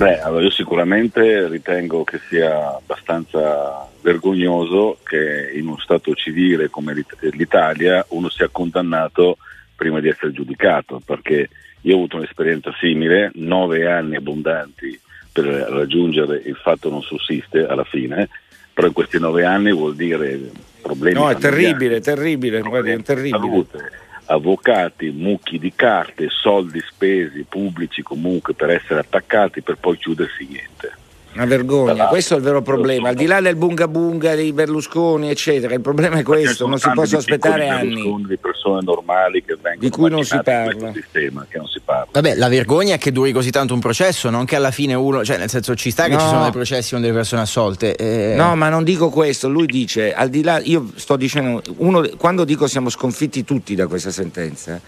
Beh, 0.00 0.18
allora 0.20 0.44
io 0.44 0.50
sicuramente 0.50 1.46
ritengo 1.48 2.04
che 2.04 2.18
sia 2.26 2.74
abbastanza 2.74 3.86
vergognoso 4.00 4.96
che 5.04 5.50
in 5.54 5.66
uno 5.66 5.78
Stato 5.78 6.14
civile 6.14 6.70
come 6.70 6.94
l'It- 6.94 7.28
l'Italia 7.32 8.02
uno 8.08 8.30
sia 8.30 8.48
condannato 8.50 9.36
prima 9.76 10.00
di 10.00 10.08
essere 10.08 10.32
giudicato, 10.32 11.02
perché 11.04 11.50
io 11.82 11.92
ho 11.92 11.96
avuto 11.98 12.16
un'esperienza 12.16 12.72
simile, 12.80 13.30
nove 13.34 13.86
anni 13.90 14.16
abbondanti 14.16 14.98
per 15.32 15.44
raggiungere 15.44 16.40
il 16.46 16.56
fatto 16.56 16.88
non 16.88 17.02
sussiste 17.02 17.66
alla 17.66 17.84
fine, 17.84 18.30
però 18.72 18.86
in 18.86 18.94
questi 18.94 19.18
nove 19.18 19.44
anni 19.44 19.70
vuol 19.70 19.96
dire 19.96 20.40
problemi 20.80 21.18
No, 21.18 21.28
è 21.28 21.36
terribile, 21.36 22.00
terribile, 22.00 22.62
guardi, 22.62 22.92
è 22.92 23.02
terribile. 23.02 23.38
salute, 23.38 23.92
avvocati, 24.30 25.10
mucchi 25.10 25.58
di 25.58 25.72
carte, 25.74 26.28
soldi 26.28 26.80
spesi 26.80 27.44
pubblici 27.48 28.02
comunque 28.02 28.54
per 28.54 28.70
essere 28.70 29.00
attaccati 29.00 29.60
per 29.60 29.76
poi 29.76 29.98
chiudersi 29.98 30.46
niente. 30.46 30.99
Una 31.40 31.48
vergogna, 31.48 32.06
questo 32.08 32.34
è 32.34 32.36
il 32.36 32.42
vero 32.42 32.60
problema. 32.60 33.08
Al 33.08 33.14
di 33.14 33.24
là 33.24 33.40
del 33.40 33.56
bunga 33.56 33.88
bunga 33.88 34.34
dei 34.34 34.52
Berlusconi, 34.52 35.30
eccetera, 35.30 35.72
il 35.74 35.80
problema 35.80 36.18
è 36.18 36.22
questo, 36.22 36.66
non 36.66 36.78
si 36.78 36.90
possono 36.94 37.18
aspettare 37.20 37.66
anni. 37.68 38.24
di 38.26 38.36
persone 38.36 38.82
normali 38.82 39.42
che 39.42 39.54
vengono 39.54 39.78
Di 39.80 39.88
cui 39.88 40.10
non 40.10 40.22
si 40.22 40.38
parla. 40.44 40.92
sistema 40.92 41.46
che 41.48 41.56
non 41.56 41.66
si 41.66 41.80
parla. 41.82 42.08
Vabbè, 42.12 42.34
la 42.34 42.48
vergogna 42.48 42.94
è 42.94 42.98
che 42.98 43.10
duri 43.10 43.32
così 43.32 43.50
tanto 43.50 43.72
un 43.72 43.80
processo, 43.80 44.28
non 44.28 44.44
che 44.44 44.56
alla 44.56 44.70
fine 44.70 44.92
uno, 44.92 45.24
cioè 45.24 45.38
nel 45.38 45.48
senso 45.48 45.74
ci 45.74 45.90
sta 45.90 46.04
che 46.04 46.12
No. 46.12 46.18
ci 46.20 46.26
sono 46.26 46.42
dei 46.42 46.52
processi 46.52 46.90
con 46.92 47.00
delle 47.00 47.14
persone 47.14 47.40
assolte. 47.40 47.96
eh. 47.96 48.34
No, 48.36 48.54
ma 48.54 48.68
non 48.68 48.84
dico 48.84 49.08
questo, 49.08 49.48
lui 49.48 49.64
dice, 49.64 50.12
al 50.12 50.28
di 50.28 50.42
là, 50.42 50.60
io 50.62 50.90
sto 50.96 51.16
dicendo, 51.16 51.62
uno, 51.78 52.06
quando 52.18 52.44
dico 52.44 52.66
siamo 52.66 52.90
sconfitti 52.90 53.44
tutti 53.44 53.74
da 53.74 53.86
questa 53.86 54.10
sentenza, 54.10 54.78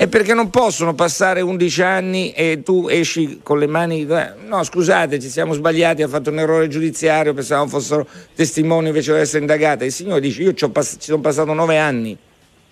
è 0.00 0.08
perché 0.08 0.32
non 0.32 0.48
possono 0.48 0.94
passare 0.94 1.42
11 1.42 1.82
anni 1.82 2.32
e 2.32 2.62
tu 2.64 2.88
esci 2.88 3.40
con 3.42 3.58
le 3.58 3.66
mani, 3.66 4.06
eh, 4.06 4.32
no 4.46 4.62
scusate 4.62 5.18
ci 5.20 5.28
siamo 5.28 5.52
sbagliati, 5.52 6.00
ha 6.00 6.08
fatto 6.08 6.30
un 6.30 6.38
errore 6.38 6.68
giudiziario, 6.68 7.34
pensavamo 7.34 7.68
fossero 7.68 8.06
testimoni 8.34 8.86
invece 8.88 9.12
di 9.12 9.18
essere 9.18 9.40
indagate. 9.40 9.84
Il 9.84 9.92
signore 9.92 10.20
dice 10.22 10.40
io 10.42 10.54
ci, 10.54 10.64
ho 10.64 10.70
pass- 10.70 10.94
ci 10.94 11.10
sono 11.10 11.20
passato 11.20 11.52
9 11.52 11.76
anni, 11.76 12.16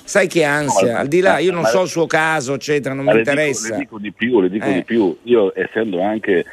sai 0.03 0.27
che 0.27 0.43
ansia, 0.45 0.93
No, 0.93 0.99
al 1.01 1.09
di 1.09 1.21
là, 1.21 1.37
io 1.37 1.53
non 1.53 1.67
so 1.67 1.83
il 1.83 1.89
suo 1.89 2.07
caso, 2.07 2.55
eccetera, 2.55 2.95
non 2.95 3.05
mi 3.05 3.13
le 3.13 3.19
dico- 3.19 3.31
interessa. 3.31 3.69
le 3.73 3.77
dico 3.77 3.99
di 3.99 4.13
più, 4.13 4.41
le 4.41 4.49
dico 4.49 4.65
Eh. 4.65 4.73
di 4.73 4.85
più. 4.85 5.15
Io 5.25 5.53
essendo 5.55 6.01
anche 6.01 6.47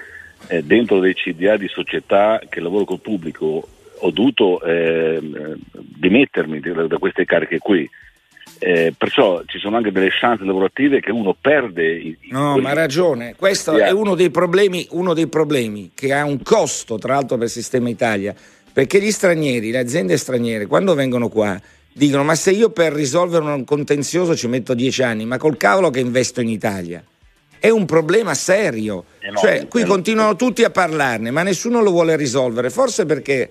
eh, 0.48 0.62
dentro 0.62 1.00
dei 1.00 1.14
CDA 1.14 1.56
di 1.56 1.70
società 1.70 2.42
che 2.50 2.60
lavoro 2.60 2.84
col 2.84 3.00
pubblico, 3.00 3.66
ho 4.00 4.12
dovuto 4.12 4.62
ehm, 4.62 5.56
dimettermi 5.72 6.60
da, 6.60 6.86
da 6.86 6.98
queste 6.98 7.24
cariche 7.24 7.60
qui. 7.60 7.90
Eh, 8.60 8.94
perciò 8.98 9.44
ci 9.46 9.60
sono 9.60 9.78
anche 9.78 9.92
delle 9.92 10.10
chance 10.10 10.44
lavorative 10.44 11.02
che 11.02 11.12
uno 11.12 11.36
perde. 11.40 12.18
No, 12.30 12.58
ma 12.58 12.70
ha 12.70 12.74
ragione. 12.74 13.36
Questo 13.36 13.76
Sì, 13.76 13.82
è 13.82 13.92
uno 13.92 14.16
dei, 14.16 14.30
problemi, 14.30 14.88
uno 14.92 15.14
dei 15.14 15.28
problemi 15.28 15.92
che 15.94 16.14
ha 16.14 16.24
un 16.24 16.42
costo, 16.42 16.98
tra 16.98 17.16
l'altro, 17.16 17.38
per 17.38 17.48
il 17.48 17.52
sistema 17.52 17.90
Italia. 17.90 18.34
Perché 18.72 19.00
gli 19.02 19.12
stranieri, 19.12 19.72
le 19.72 19.80
aziende 19.80 20.18
straniere, 20.18 20.66
quando 20.66 20.94
vengono 20.94 21.30
qua, 21.30 21.60
dicono: 21.94 22.24
Ma 22.24 22.36
se 22.36 22.52
io 22.52 22.70
per 22.70 22.94
risolvere 22.94 23.46
un 23.46 23.64
contenzioso 23.64 24.36
ci 24.36 24.48
metto 24.48 24.74
dieci 24.74 25.04
anni, 25.04 25.26
ma 25.26 25.38
col 25.38 25.58
cavolo 25.58 25.90
che 25.90 26.00
investo 26.00 26.42
in 26.42 26.50
Italia. 26.50 27.04
È 27.58 27.70
un 27.70 27.86
problema 27.86 28.34
serio. 28.36 29.06
no, 29.32 29.38
cioè, 29.38 29.68
qui 29.68 29.82
eh, 29.82 29.86
continuano 29.86 30.36
tutti 30.36 30.64
a 30.64 30.70
parlarne, 30.70 31.32
ma 31.32 31.42
nessuno 31.42 31.82
lo 31.82 31.90
vuole 31.90 32.16
risolvere. 32.16 32.70
Forse 32.70 33.06
perché 33.06 33.50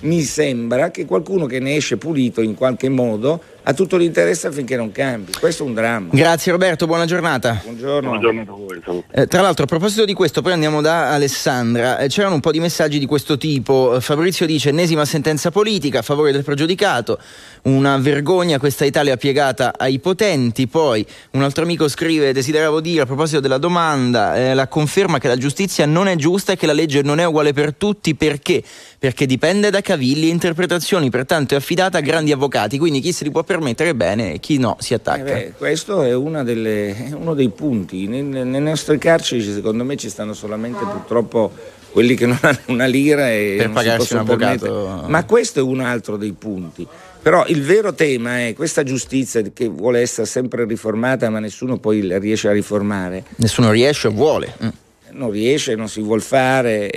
mi 0.00 0.22
sembra 0.22 0.90
che 0.90 1.04
qualcuno 1.04 1.46
che 1.46 1.58
ne 1.58 1.76
esce 1.76 1.96
pulito 1.96 2.40
in 2.40 2.54
qualche 2.54 2.88
modo 2.88 3.42
ha 3.62 3.72
tutto 3.74 3.96
l'interesse 3.96 4.46
affinché 4.46 4.76
non 4.76 4.92
cambi. 4.92 5.32
Questo 5.38 5.64
è 5.64 5.66
un 5.66 5.74
dramma. 5.74 6.08
Grazie 6.12 6.52
Roberto, 6.52 6.86
buona 6.86 7.04
giornata. 7.04 7.60
Buongiorno. 7.62 8.08
Buongiorno 8.08 8.40
a 8.40 8.44
voi. 8.44 9.04
Eh, 9.12 9.26
tra 9.26 9.42
l'altro, 9.42 9.64
a 9.64 9.66
proposito 9.66 10.04
di 10.04 10.14
questo, 10.14 10.42
poi 10.42 10.52
andiamo 10.52 10.80
da 10.80 11.10
Alessandra. 11.10 11.98
Eh, 11.98 12.08
c'erano 12.08 12.34
un 12.34 12.40
po' 12.40 12.50
di 12.50 12.60
messaggi 12.60 12.98
di 12.98 13.06
questo 13.06 13.36
tipo. 13.36 13.96
Eh, 13.96 14.00
Fabrizio 14.00 14.46
dice: 14.46 14.70
ennesima 14.70 15.04
sentenza 15.04 15.50
politica 15.50 15.98
a 15.98 16.02
favore 16.02 16.32
del 16.32 16.44
pregiudicato. 16.44 17.18
Una 17.62 17.98
vergogna 17.98 18.58
questa 18.58 18.84
Italia 18.84 19.16
piegata 19.16 19.74
ai 19.76 19.98
potenti. 19.98 20.66
Poi 20.66 21.04
un 21.32 21.42
altro 21.42 21.64
amico 21.64 21.88
scrive: 21.88 22.32
Desideravo 22.32 22.80
dire 22.80 23.02
a 23.02 23.06
proposito 23.06 23.40
della 23.40 23.58
domanda, 23.58 24.36
eh, 24.36 24.54
la 24.54 24.68
conferma 24.68 25.18
che 25.18 25.28
la 25.28 25.36
giustizia 25.36 25.84
non 25.86 26.08
è 26.08 26.16
giusta 26.16 26.52
e 26.52 26.56
che 26.56 26.66
la 26.66 26.72
legge 26.72 27.02
non 27.02 27.20
è 27.20 27.24
uguale 27.24 27.52
per 27.52 27.74
tutti. 27.74 28.14
Perché? 28.14 28.62
Perché 28.98 29.26
dipende 29.26 29.70
da 29.70 29.80
cavilli 29.80 30.28
e 30.28 30.30
interpretazioni, 30.30 31.10
pertanto 31.10 31.54
è 31.54 31.56
affidata 31.58 31.98
a 31.98 32.00
grandi 32.00 32.32
avvocati. 32.32 32.78
Quindi 32.78 33.00
chi 33.00 33.12
se 33.12 33.24
li 33.24 33.30
può 33.30 33.40
permettere 33.50 33.96
bene 33.96 34.34
e 34.34 34.38
chi 34.38 34.58
no 34.58 34.76
si 34.78 34.94
attacca. 34.94 35.22
Eh 35.22 35.24
beh, 35.24 35.52
questo 35.58 36.02
è, 36.02 36.44
delle- 36.44 36.96
è 37.08 37.12
uno 37.12 37.34
dei 37.34 37.48
punti. 37.48 38.06
Nel- 38.06 38.22
nelle 38.24 38.60
nostre 38.60 38.96
carceri, 38.96 39.42
secondo 39.42 39.82
me, 39.82 39.96
ci 39.96 40.08
stanno 40.08 40.34
solamente 40.34 40.84
purtroppo 40.84 41.50
quelli 41.90 42.14
che 42.14 42.26
non 42.26 42.38
hanno 42.42 42.58
una 42.66 42.84
lira 42.86 43.28
e 43.28 43.56
Per 43.58 43.70
pagarsi 43.70 44.12
un 44.12 44.20
avvocato. 44.20 44.58
permettere. 44.72 45.08
Ma 45.10 45.24
questo 45.24 45.58
è 45.58 45.62
un 45.62 45.80
altro 45.80 46.16
dei 46.16 46.30
punti. 46.30 46.86
Però 47.22 47.44
il 47.48 47.62
vero 47.62 47.92
tema 47.92 48.46
è 48.46 48.54
questa 48.54 48.84
giustizia 48.84 49.42
che 49.52 49.66
vuole 49.66 49.98
essere 50.00 50.28
sempre 50.28 50.64
riformata, 50.64 51.28
ma 51.28 51.40
nessuno 51.40 51.78
poi 51.78 52.06
la 52.06 52.20
riesce 52.20 52.46
a 52.46 52.52
riformare. 52.52 53.24
Nessuno 53.36 53.72
riesce 53.72 54.06
o 54.06 54.12
vuole. 54.12 54.54
Mm. 54.64 54.68
Non 55.12 55.30
riesce, 55.32 55.74
non 55.74 55.88
si 55.88 56.00
vuol 56.00 56.22
fare. 56.22 56.88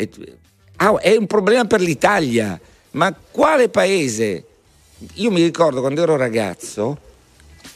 Ah, 0.76 0.96
è 1.00 1.16
un 1.16 1.26
problema 1.26 1.66
per 1.66 1.82
l'Italia. 1.82 2.60
Ma 2.92 3.12
quale 3.32 3.70
paese? 3.70 4.44
Io 5.16 5.32
mi 5.32 5.44
ricordo 5.44 5.82
quando 5.82 6.02
ero 6.02 6.16
ragazzo, 6.16 6.98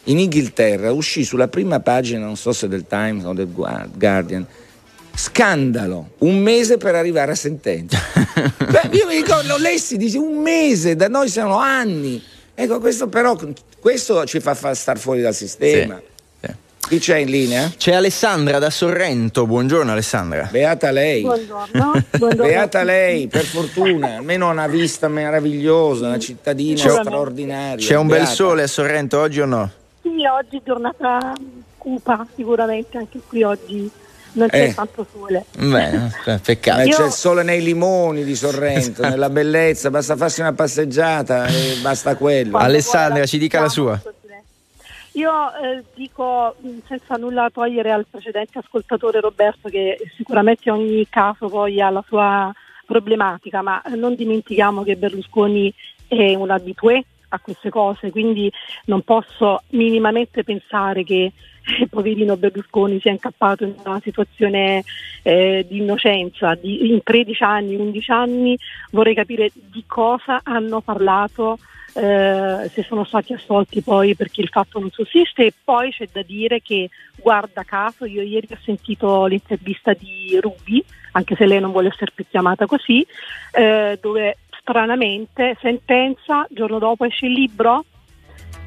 in 0.06 0.20
Inghilterra 0.20 0.92
uscì 0.92 1.24
sulla 1.24 1.48
prima 1.48 1.80
pagina, 1.80 2.26
non 2.26 2.38
so 2.38 2.54
se 2.54 2.68
del 2.68 2.86
Times 2.88 3.26
o 3.26 3.34
del 3.34 3.52
Gua- 3.52 3.88
Guardian, 3.94 4.46
scandalo, 5.14 6.12
un 6.20 6.40
mese 6.40 6.78
per 6.78 6.96
arrivare 6.96 7.32
a 7.32 7.36
sentenza. 7.36 7.98
Beh, 8.58 8.96
io 8.96 9.08
mi 9.08 9.16
ricordo, 9.16 9.50
lo 9.50 9.58
lessi, 9.58 9.98
dice 9.98 10.18
un 10.18 10.42
mese, 10.42 10.96
da 10.96 11.08
noi 11.08 11.30
sono 11.30 11.58
anni. 11.58 12.24
Ecco, 12.54 12.80
questo 12.80 13.08
però, 13.08 13.38
questo 13.80 14.26
ci 14.26 14.40
fa, 14.40 14.54
fa 14.54 14.74
star 14.74 14.98
fuori 14.98 15.22
dal 15.22 15.36
sistema. 15.36 16.02
Chi 16.88 17.00
c'è 17.00 17.18
in 17.18 17.30
linea? 17.30 17.70
C'è 17.76 17.94
Alessandra 17.94 18.60
da 18.60 18.70
Sorrento. 18.70 19.46
Buongiorno 19.46 19.92
Alessandra. 19.92 20.48
Beata 20.50 20.90
lei. 20.92 21.22
Buongiorno. 21.22 21.92
Buongiorno. 22.18 22.44
Beata 22.44 22.84
lei, 22.84 23.28
per 23.28 23.44
fortuna, 23.44 24.16
almeno 24.16 24.50
una 24.50 24.68
vista 24.68 25.10
meravigliosa, 25.10 26.08
una 26.08 26.20
cittadina 26.20 26.82
C'è- 26.82 26.90
straordinaria. 26.90 27.86
C'è 27.86 27.96
un 27.98 28.08
bel 28.08 28.20
Beata. 28.20 28.32
sole 28.34 28.64
a 28.64 28.68
Sorrento 28.68 29.20
oggi 29.20 29.42
o 29.42 29.46
no? 29.46 29.70
Sì, 30.02 30.10
oggi 30.26 30.62
giornata 30.64 31.34
cupa, 31.78 32.26
sicuramente 32.36 32.98
anche 32.98 33.20
qui 33.28 33.44
oggi 33.44 33.90
non 34.34 34.48
c'è 34.48 34.64
Eh. 34.70 34.74
tanto 34.74 35.06
sole. 35.12 35.44
Beh, 35.58 35.90
eh, 36.26 36.40
peccato. 36.42 36.88
Ma 36.88 36.96
c'è 36.96 37.06
il 37.06 37.12
sole 37.12 37.44
nei 37.44 37.62
limoni 37.62 38.24
di 38.24 38.36
Sorrento, 38.36 39.02
nella 39.02 39.30
bellezza, 39.30 39.90
basta 39.90 40.16
farsi 40.16 40.40
una 40.40 40.54
passeggiata 40.54 41.48
e 41.48 41.80
basta 41.82 42.16
quello. 42.16 42.56
Alessandra, 42.58 43.26
ci 43.26 43.38
dica 43.38 43.60
la 43.60 43.70
sua. 43.70 44.02
Io 45.18 45.32
eh, 45.56 45.84
dico 45.96 46.56
mh, 46.60 46.78
senza 46.86 47.16
nulla 47.16 47.50
togliere 47.52 47.92
al 47.92 48.06
precedente 48.08 48.60
ascoltatore 48.60 49.20
Roberto 49.20 49.68
che 49.68 49.98
sicuramente 50.16 50.70
ogni 50.70 51.08
caso 51.10 51.50
poi 51.50 51.82
ha 51.82 51.90
la 51.90 52.04
sua 52.08 52.54
problematica, 52.86 53.64
ma 53.64 53.82
non 53.96 54.14
dimentichiamo 54.14 54.84
che 54.84 54.96
Berlusconi 54.96 55.74
è 56.08 56.36
un 56.36 56.52
abitué 56.52 57.04
a 57.30 57.40
queste 57.40 57.72
cose, 57.72 58.12
quindi 58.12 58.50
non 58.86 59.02
posso 59.02 59.64
minimamente 59.70 60.44
pensare 60.44 61.04
che 61.04 61.32
eh, 61.80 61.88
poverino 61.90 62.38
Berlusconi 62.38 63.00
sia 63.00 63.12
incappato 63.12 63.64
in 63.64 63.74
una 63.84 64.00
situazione 64.04 64.84
eh, 65.24 65.66
di 65.68 65.78
innocenza. 65.78 66.56
In 66.62 67.02
13 67.04 67.44
anni, 67.44 67.76
11 67.76 68.12
anni 68.12 68.58
vorrei 68.92 69.16
capire 69.16 69.50
di 69.52 69.84
cosa 69.88 70.42
hanno 70.44 70.80
parlato 70.80 71.58
eh, 71.98 72.70
se 72.72 72.84
sono 72.84 73.04
stati 73.04 73.34
assolti 73.34 73.82
poi 73.82 74.16
perché 74.16 74.42
il 74.42 74.50
fatto 74.50 74.80
non 74.80 74.92
sussiste. 74.92 75.48
E 75.48 75.54
poi 75.64 75.92
c'è 75.92 76.08
da 76.12 76.22
dire 76.22 76.62
che 76.62 76.90
guarda 77.16 77.64
caso 77.64 78.06
io 78.06 78.22
ieri 78.22 78.48
ho 78.52 78.58
sentito 78.64 79.26
l'intervista 79.26 79.94
di 79.94 80.38
Rubi 80.40 80.84
anche 81.14 81.36
se 81.36 81.48
lei 81.48 81.60
non 81.60 81.72
vuole 81.72 81.88
essere 81.88 82.12
più 82.14 82.26
chiamata 82.30 82.68
così 82.68 83.06
eh, 83.52 83.98
dove 84.00 84.38
stranamente 84.60 85.58
sentenza 85.60 86.46
giorno 86.50 86.78
dopo 86.78 87.06
esce 87.06 87.26
il 87.26 87.34
libro. 87.34 87.86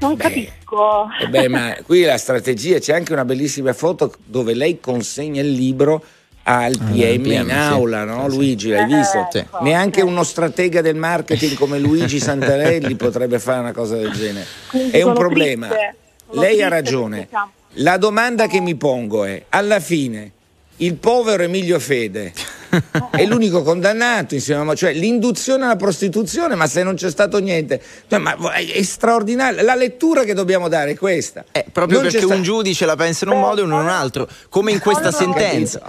Non 0.00 0.16
capisco. 0.16 1.08
Eh 1.20 1.28
Beh, 1.28 1.48
ma 1.48 1.76
qui 1.84 2.02
la 2.02 2.16
strategia, 2.18 2.78
c'è 2.78 2.94
anche 2.94 3.12
una 3.12 3.24
bellissima 3.24 3.72
foto 3.72 4.14
dove 4.24 4.54
lei 4.54 4.80
consegna 4.80 5.42
il 5.42 5.52
libro 5.52 6.02
al 6.42 6.76
PM, 6.76 7.22
PM, 7.22 7.42
in 7.42 7.50
aula, 7.52 8.04
no? 8.04 8.26
Luigi, 8.28 8.70
l'hai 8.70 8.82
Eh, 8.90 8.96
visto? 8.96 9.28
Sì. 9.30 9.44
Neanche 9.62 10.00
uno 10.02 10.22
stratega 10.24 10.80
del 10.80 10.96
marketing 10.96 11.54
come 11.54 11.78
Luigi 11.78 12.18
Santarelli 12.20 12.94
potrebbe 12.96 13.38
fare 13.38 13.60
una 13.60 13.72
cosa 13.72 13.96
del 13.96 14.10
genere. 14.12 14.46
Quindi 14.68 14.90
È 14.98 15.02
un 15.02 15.14
problema. 15.14 15.68
Lei 16.32 16.62
ha 16.62 16.68
ragione. 16.68 17.26
siamo- 17.28 17.50
La 17.74 17.96
domanda 17.98 18.46
che 18.46 18.60
mi 18.60 18.74
pongo 18.74 19.24
è, 19.24 19.44
alla 19.50 19.78
fine, 19.80 20.32
il 20.78 20.94
povero 20.94 21.42
Emilio 21.42 21.78
Fede 21.78 22.32
è 23.10 23.24
l'unico 23.26 23.62
condannato 23.62 24.34
insieme 24.34 24.62
a 24.62 24.64
me, 24.64 24.74
cioè 24.76 24.92
l'induzione 24.92 25.64
alla 25.64 25.76
prostituzione, 25.76 26.54
ma 26.54 26.66
se 26.66 26.82
non 26.82 26.94
c'è 26.94 27.10
stato 27.10 27.38
niente, 27.38 27.80
cioè, 28.08 28.18
ma 28.18 28.34
è 28.54 28.82
straordinario. 28.82 29.62
La 29.62 29.74
lettura 29.74 30.24
che 30.24 30.32
dobbiamo 30.34 30.68
dare 30.68 30.92
è 30.92 30.96
questa. 30.96 31.44
Proprio 31.70 32.00
Non 32.00 32.10
perché 32.10 32.24
sta- 32.26 32.34
un 32.34 32.42
giudice 32.42 32.86
la 32.86 32.96
pensa 32.96 33.24
in 33.26 33.32
un 33.32 33.40
modo 33.40 33.60
e 33.60 33.64
uno 33.64 33.76
in 33.76 33.82
un 33.82 33.88
altro, 33.88 34.26
come 34.48 34.72
in 34.72 34.78
questa 34.80 35.12
sentenza. 35.12 35.82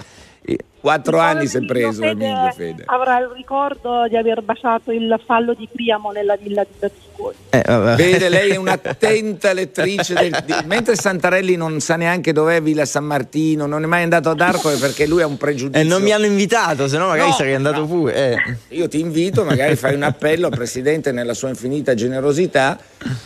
Quattro 0.82 1.16
Il 1.16 1.22
anni 1.22 1.46
si 1.46 1.56
è 1.58 1.64
preso 1.64 2.02
Emilio 2.02 2.26
Emilio 2.34 2.50
Fede. 2.52 2.82
Avrà 2.86 3.20
il 3.20 3.30
ricordo 3.36 4.06
di 4.08 4.16
aver 4.16 4.42
baciato 4.42 4.90
il 4.90 5.18
fallo 5.24 5.54
di 5.54 5.68
Priamo 5.72 6.10
nella 6.10 6.36
villa 6.36 6.64
di 6.64 6.70
Berlusconi. 6.76 7.36
Eh. 7.50 7.94
Vede, 7.96 8.28
lei 8.28 8.50
è 8.50 8.56
un'attenta 8.58 9.52
lettrice 9.52 10.14
del, 10.14 10.42
di- 10.44 10.54
mentre 10.64 10.96
Santarelli 10.96 11.54
non 11.54 11.78
sa 11.78 11.94
neanche 11.94 12.32
dov'è 12.32 12.60
Villa 12.60 12.84
San 12.84 13.04
Martino, 13.04 13.66
non 13.66 13.84
è 13.84 13.86
mai 13.86 14.02
andato 14.02 14.30
ad 14.30 14.40
Arcore 14.40 14.74
perché 14.76 15.06
lui 15.06 15.22
ha 15.22 15.26
un 15.26 15.36
pregiudizio. 15.36 15.80
E 15.80 15.84
non 15.84 16.02
mi 16.02 16.10
hanno 16.10 16.26
invitato, 16.26 16.88
se 16.88 16.98
no 16.98 17.06
magari 17.06 17.28
No, 17.28 17.34
sarei 17.36 17.54
andato 17.54 17.86
pure. 17.86 18.14
eh. 18.14 18.56
Io 18.76 18.88
ti 18.88 18.98
invito, 18.98 19.44
magari 19.44 19.76
fai 19.76 19.94
un 19.94 20.02
appello 20.02 20.46
al 20.48 20.52
Presidente 20.52 21.12
nella 21.12 21.34
sua 21.34 21.48
infinita 21.50 21.94
generosità, 21.94 22.76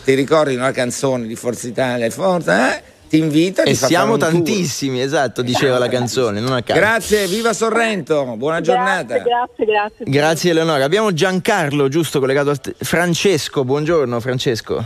ti 0.05 0.13
ricordi 0.13 0.55
una 0.55 0.73
canzone 0.73 1.27
di 1.27 1.35
Forza 1.37 1.67
Italia, 1.67 2.11
Forza, 2.11 2.77
eh? 2.77 2.83
Ti 3.09 3.19
invita 3.19 3.63
E 3.63 3.75
siamo 3.75 4.17
tour. 4.17 4.31
tantissimi, 4.31 5.01
esatto, 5.01 5.43
diceva 5.43 5.79
la 5.79 5.89
canzone, 5.89 6.41
non 6.41 6.53
a 6.53 6.63
caso. 6.63 6.79
Grazie, 6.79 7.27
viva 7.27 7.53
Sorrento, 7.53 8.25
buona 8.37 8.61
giornata. 8.61 9.19
Grazie, 9.19 9.65
grazie. 9.65 10.05
Grazie 10.07 10.51
Eleonora. 10.51 10.85
Abbiamo 10.85 11.13
Giancarlo, 11.13 11.89
giusto, 11.89 12.19
collegato 12.21 12.51
a 12.51 12.57
te- 12.57 12.75
Francesco. 12.79 13.65
Buongiorno 13.65 14.19
Francesco. 14.21 14.85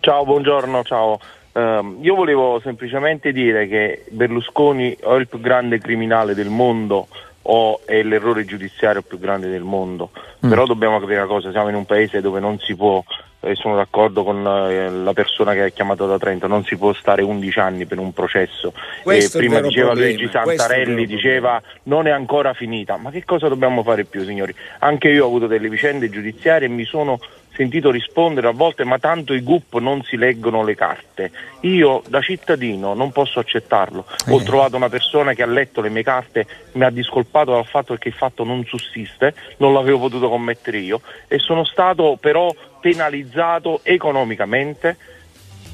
Ciao, 0.00 0.24
buongiorno, 0.24 0.82
ciao. 0.82 1.18
Ehm, 1.52 1.98
io 2.00 2.14
volevo 2.14 2.60
semplicemente 2.62 3.32
dire 3.32 3.68
che 3.68 4.04
Berlusconi 4.10 4.96
o 5.02 5.16
è 5.16 5.20
il 5.20 5.28
più 5.28 5.40
grande 5.40 5.78
criminale 5.78 6.34
del 6.34 6.48
mondo 6.48 7.06
o 7.46 7.80
è 7.84 8.02
l'errore 8.02 8.44
giudiziario 8.44 9.02
più 9.02 9.18
grande 9.18 9.48
del 9.48 9.62
mondo. 9.62 10.10
Però 10.40 10.66
dobbiamo 10.66 10.98
capire 10.98 11.18
una 11.18 11.26
cosa, 11.28 11.50
siamo 11.50 11.68
in 11.68 11.74
un 11.74 11.84
paese 11.86 12.20
dove 12.20 12.40
non 12.40 12.58
si 12.58 12.74
può, 12.74 13.02
e 13.44 13.54
sono 13.54 13.76
d'accordo 13.76 14.24
con 14.24 14.46
eh, 14.46 14.90
la 14.90 15.12
persona 15.12 15.52
che 15.52 15.62
ha 15.62 15.68
chiamato 15.68 16.06
da 16.06 16.18
Trento, 16.18 16.46
non 16.46 16.64
si 16.64 16.76
può 16.76 16.92
stare 16.92 17.22
11 17.22 17.58
anni 17.58 17.86
per 17.86 17.98
un 17.98 18.12
processo. 18.12 18.72
Questo 19.02 19.38
prima 19.38 19.60
diceva 19.60 19.88
problema, 19.88 20.10
Luigi 20.10 20.30
Santarelli, 20.30 21.06
diceva 21.06 21.62
non 21.84 22.06
è 22.06 22.10
ancora 22.10 22.52
finita. 22.54 22.96
Ma 22.96 23.10
che 23.10 23.24
cosa 23.24 23.48
dobbiamo 23.48 23.82
fare 23.82 24.04
più, 24.04 24.24
signori? 24.24 24.54
Anche 24.80 25.08
io 25.08 25.24
ho 25.24 25.26
avuto 25.26 25.46
delle 25.46 25.68
vicende 25.68 26.10
giudiziarie 26.10 26.66
e 26.66 26.70
mi 26.70 26.84
sono 26.84 27.18
sentito 27.54 27.90
rispondere 27.90 28.48
a 28.48 28.52
volte 28.52 28.84
ma 28.84 28.98
tanto 28.98 29.32
i 29.32 29.42
GUP 29.42 29.78
non 29.78 30.02
si 30.02 30.16
leggono 30.16 30.62
le 30.64 30.74
carte. 30.74 31.30
Io 31.60 32.02
da 32.08 32.20
cittadino 32.20 32.94
non 32.94 33.12
posso 33.12 33.38
accettarlo. 33.38 34.04
Ho 34.28 34.42
trovato 34.42 34.76
una 34.76 34.88
persona 34.88 35.32
che 35.32 35.42
ha 35.42 35.46
letto 35.46 35.80
le 35.80 35.88
mie 35.88 36.02
carte, 36.02 36.46
mi 36.72 36.84
ha 36.84 36.90
discolpato 36.90 37.52
dal 37.52 37.66
fatto 37.66 37.94
che 37.96 38.08
il 38.08 38.14
fatto 38.14 38.44
non 38.44 38.64
sussiste, 38.64 39.34
non 39.58 39.72
l'avevo 39.72 40.00
potuto 40.00 40.28
commettere 40.28 40.78
io 40.78 41.00
e 41.28 41.38
sono 41.38 41.64
stato 41.64 42.18
però 42.20 42.54
penalizzato 42.80 43.80
economicamente 43.82 44.96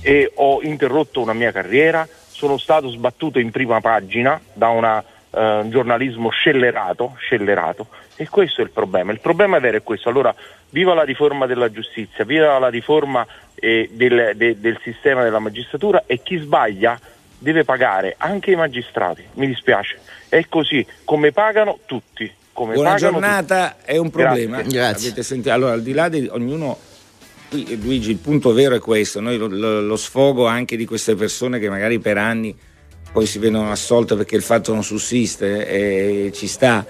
e 0.02 0.30
ho 0.34 0.60
interrotto 0.62 1.20
una 1.20 1.32
mia 1.32 1.52
carriera, 1.52 2.06
sono 2.28 2.56
stato 2.56 2.88
sbattuto 2.88 3.38
in 3.38 3.50
prima 3.50 3.80
pagina 3.80 4.40
da 4.52 4.68
una, 4.68 5.02
eh, 5.02 5.58
un 5.60 5.70
giornalismo 5.70 6.30
scellerato, 6.30 7.16
scellerato 7.18 7.88
e 8.16 8.28
questo 8.28 8.60
è 8.60 8.64
il 8.64 8.70
problema. 8.70 9.12
Il 9.12 9.20
problema 9.20 9.58
vero 9.58 9.78
è 9.78 9.82
questo. 9.82 10.10
Allora, 10.10 10.34
viva 10.70 10.94
la 10.94 11.02
riforma 11.02 11.46
della 11.46 11.70
giustizia, 11.70 12.24
viva 12.24 12.58
la 12.58 12.68
riforma 12.68 13.26
eh, 13.54 13.88
del, 13.92 14.32
de- 14.36 14.58
del 14.60 14.78
sistema 14.82 15.22
della 15.22 15.38
magistratura 15.38 16.04
e 16.06 16.22
chi 16.22 16.38
sbaglia 16.38 16.98
deve 17.38 17.64
pagare 17.64 18.14
anche 18.18 18.50
i 18.52 18.56
magistrati. 18.56 19.22
Mi 19.34 19.46
dispiace. 19.46 19.98
È 20.28 20.44
così, 20.48 20.86
come 21.04 21.32
pagano 21.32 21.78
tutti. 21.86 22.30
Come 22.52 22.74
Buona 22.74 22.90
pagano 22.92 23.12
giornata, 23.12 23.76
tutti. 23.78 23.90
è 23.92 23.96
un 23.96 24.10
problema. 24.10 24.62
Grazie. 24.62 25.06
Avete 25.08 25.22
sentito? 25.22 25.52
Allora, 25.52 25.72
al 25.72 25.82
di 25.82 25.92
là 25.92 26.08
di 26.08 26.28
ognuno, 26.30 26.76
qui, 27.48 27.80
Luigi, 27.80 28.10
il 28.10 28.18
punto 28.18 28.52
vero 28.52 28.74
è 28.74 28.80
questo: 28.80 29.20
noi 29.20 29.38
lo, 29.38 29.46
lo- 29.46 29.80
lo 29.80 29.96
sfogo 29.96 30.46
anche 30.46 30.76
di 30.76 30.84
queste 30.84 31.14
persone 31.14 31.58
che 31.58 31.70
magari 31.70 31.98
per 32.00 32.18
anni 32.18 32.54
poi 33.12 33.26
si 33.26 33.38
vedono 33.38 33.70
assolte 33.70 34.14
perché 34.14 34.36
il 34.36 34.42
fatto 34.42 34.72
non 34.72 34.84
sussiste 34.84 35.66
e 35.66 36.32
ci 36.34 36.46
sta. 36.46 36.84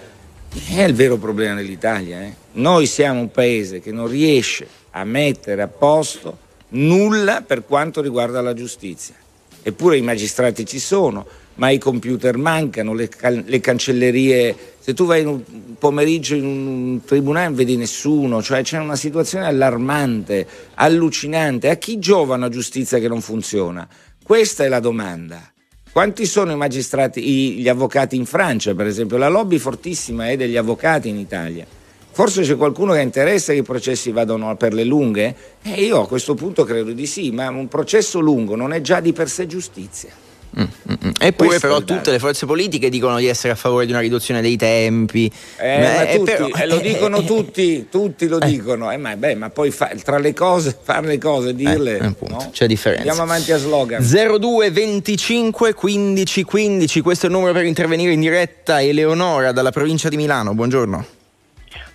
È 0.74 0.82
il 0.82 0.94
vero 0.94 1.16
problema 1.16 1.54
dell'Italia. 1.54 2.20
eh. 2.22 2.34
Noi 2.52 2.86
siamo 2.86 3.20
un 3.20 3.30
paese 3.30 3.80
che 3.80 3.92
non 3.92 4.08
riesce 4.08 4.66
a 4.90 5.04
mettere 5.04 5.62
a 5.62 5.68
posto 5.68 6.48
nulla 6.70 7.42
per 7.42 7.64
quanto 7.64 8.00
riguarda 8.00 8.40
la 8.40 8.54
giustizia. 8.54 9.14
Eppure 9.62 9.98
i 9.98 10.02
magistrati 10.02 10.66
ci 10.66 10.78
sono, 10.78 11.26
ma 11.56 11.70
i 11.70 11.78
computer 11.78 12.36
mancano, 12.36 12.94
le, 12.94 13.08
cal- 13.08 13.44
le 13.46 13.60
cancellerie. 13.60 14.56
Se 14.80 14.94
tu 14.94 15.04
vai 15.04 15.24
un 15.24 15.42
pomeriggio 15.78 16.34
in 16.34 16.44
un 16.44 17.00
tribunale 17.04 17.46
non 17.46 17.54
vedi 17.54 17.76
nessuno, 17.76 18.42
cioè 18.42 18.62
c'è 18.62 18.78
una 18.78 18.96
situazione 18.96 19.44
allarmante, 19.44 20.46
allucinante. 20.74 21.68
A 21.68 21.76
chi 21.76 21.98
giova 21.98 22.34
una 22.34 22.48
giustizia 22.48 22.98
che 22.98 23.08
non 23.08 23.20
funziona? 23.20 23.86
Questa 24.22 24.64
è 24.64 24.68
la 24.68 24.80
domanda. 24.80 25.52
Quanti 25.92 26.24
sono 26.24 26.52
i 26.52 26.56
magistrati, 26.56 27.20
gli 27.58 27.68
avvocati 27.68 28.16
in 28.16 28.24
Francia, 28.24 28.74
per 28.74 28.86
esempio? 28.86 29.18
La 29.18 29.28
lobby 29.28 29.58
fortissima 29.58 30.30
è 30.30 30.36
degli 30.36 30.56
avvocati 30.56 31.08
in 31.08 31.18
Italia. 31.18 31.66
Forse 32.12 32.42
c'è 32.42 32.56
qualcuno 32.56 32.92
che 32.92 33.00
interessa 33.00 33.52
che 33.52 33.58
i 33.58 33.62
processi 33.62 34.10
vadano 34.10 34.54
per 34.56 34.74
le 34.74 34.84
lunghe? 34.84 35.34
E 35.62 35.82
io 35.84 36.02
a 36.02 36.06
questo 36.06 36.34
punto 36.34 36.64
credo 36.64 36.90
di 36.92 37.06
sì, 37.06 37.30
ma 37.30 37.48
un 37.48 37.68
processo 37.68 38.18
lungo 38.20 38.56
non 38.56 38.72
è 38.72 38.80
già 38.80 39.00
di 39.00 39.12
per 39.12 39.28
sé 39.28 39.46
giustizia. 39.46 40.10
Eppure 40.52 41.32
Questo 41.46 41.54
è 41.54 41.60
però 41.60 41.76
il 41.78 41.84
dato. 41.84 41.94
tutte 41.94 42.10
le 42.10 42.18
forze 42.18 42.44
politiche 42.44 42.88
dicono 42.88 43.18
di 43.18 43.26
essere 43.28 43.52
a 43.52 43.56
favore 43.56 43.86
di 43.86 43.92
una 43.92 44.00
riduzione 44.00 44.40
dei 44.42 44.56
tempi. 44.56 45.30
Eh, 45.56 45.78
Ma 45.78 46.06
è 46.08 46.16
tutti, 46.16 46.30
però- 46.32 46.48
eh, 46.48 46.66
lo 46.66 46.78
dicono 46.78 47.22
tutti, 47.24 47.86
tutti 47.88 48.26
lo 48.26 48.38
dicono. 48.40 48.90
Eh, 48.90 48.96
ma, 48.96 49.14
beh, 49.16 49.36
ma 49.36 49.50
poi 49.50 49.70
fa- 49.70 49.92
tra 50.02 50.18
le 50.18 50.34
cose, 50.34 50.76
fare 50.82 51.06
le 51.06 51.18
cose, 51.18 51.54
dirle. 51.54 51.98
Eh, 51.98 52.04
appunto, 52.04 52.34
no? 52.34 52.50
C'è 52.52 52.66
differenza. 52.66 53.08
Andiamo 53.08 53.30
avanti 53.30 53.52
a 53.52 53.58
slogan. 53.58 54.02
02 54.02 54.70
25 54.72 55.72
15 55.72 56.42
15, 56.42 57.00
questo 57.00 57.26
è 57.26 57.28
il 57.28 57.34
numero 57.36 57.52
per 57.52 57.64
intervenire 57.64 58.12
in 58.12 58.20
diretta. 58.20 58.82
Eleonora 58.82 59.52
dalla 59.52 59.70
provincia 59.70 60.08
di 60.08 60.16
Milano, 60.16 60.52
buongiorno. 60.52 61.06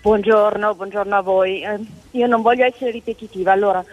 Buongiorno, 0.06 0.76
buongiorno 0.76 1.16
a 1.16 1.22
voi. 1.22 1.64
Eh, 1.64 1.80
io 2.12 2.28
non 2.28 2.44
voglio 2.44 2.64
essere 2.64 2.92
ripetitiva, 2.92 3.52
allora 3.54 3.84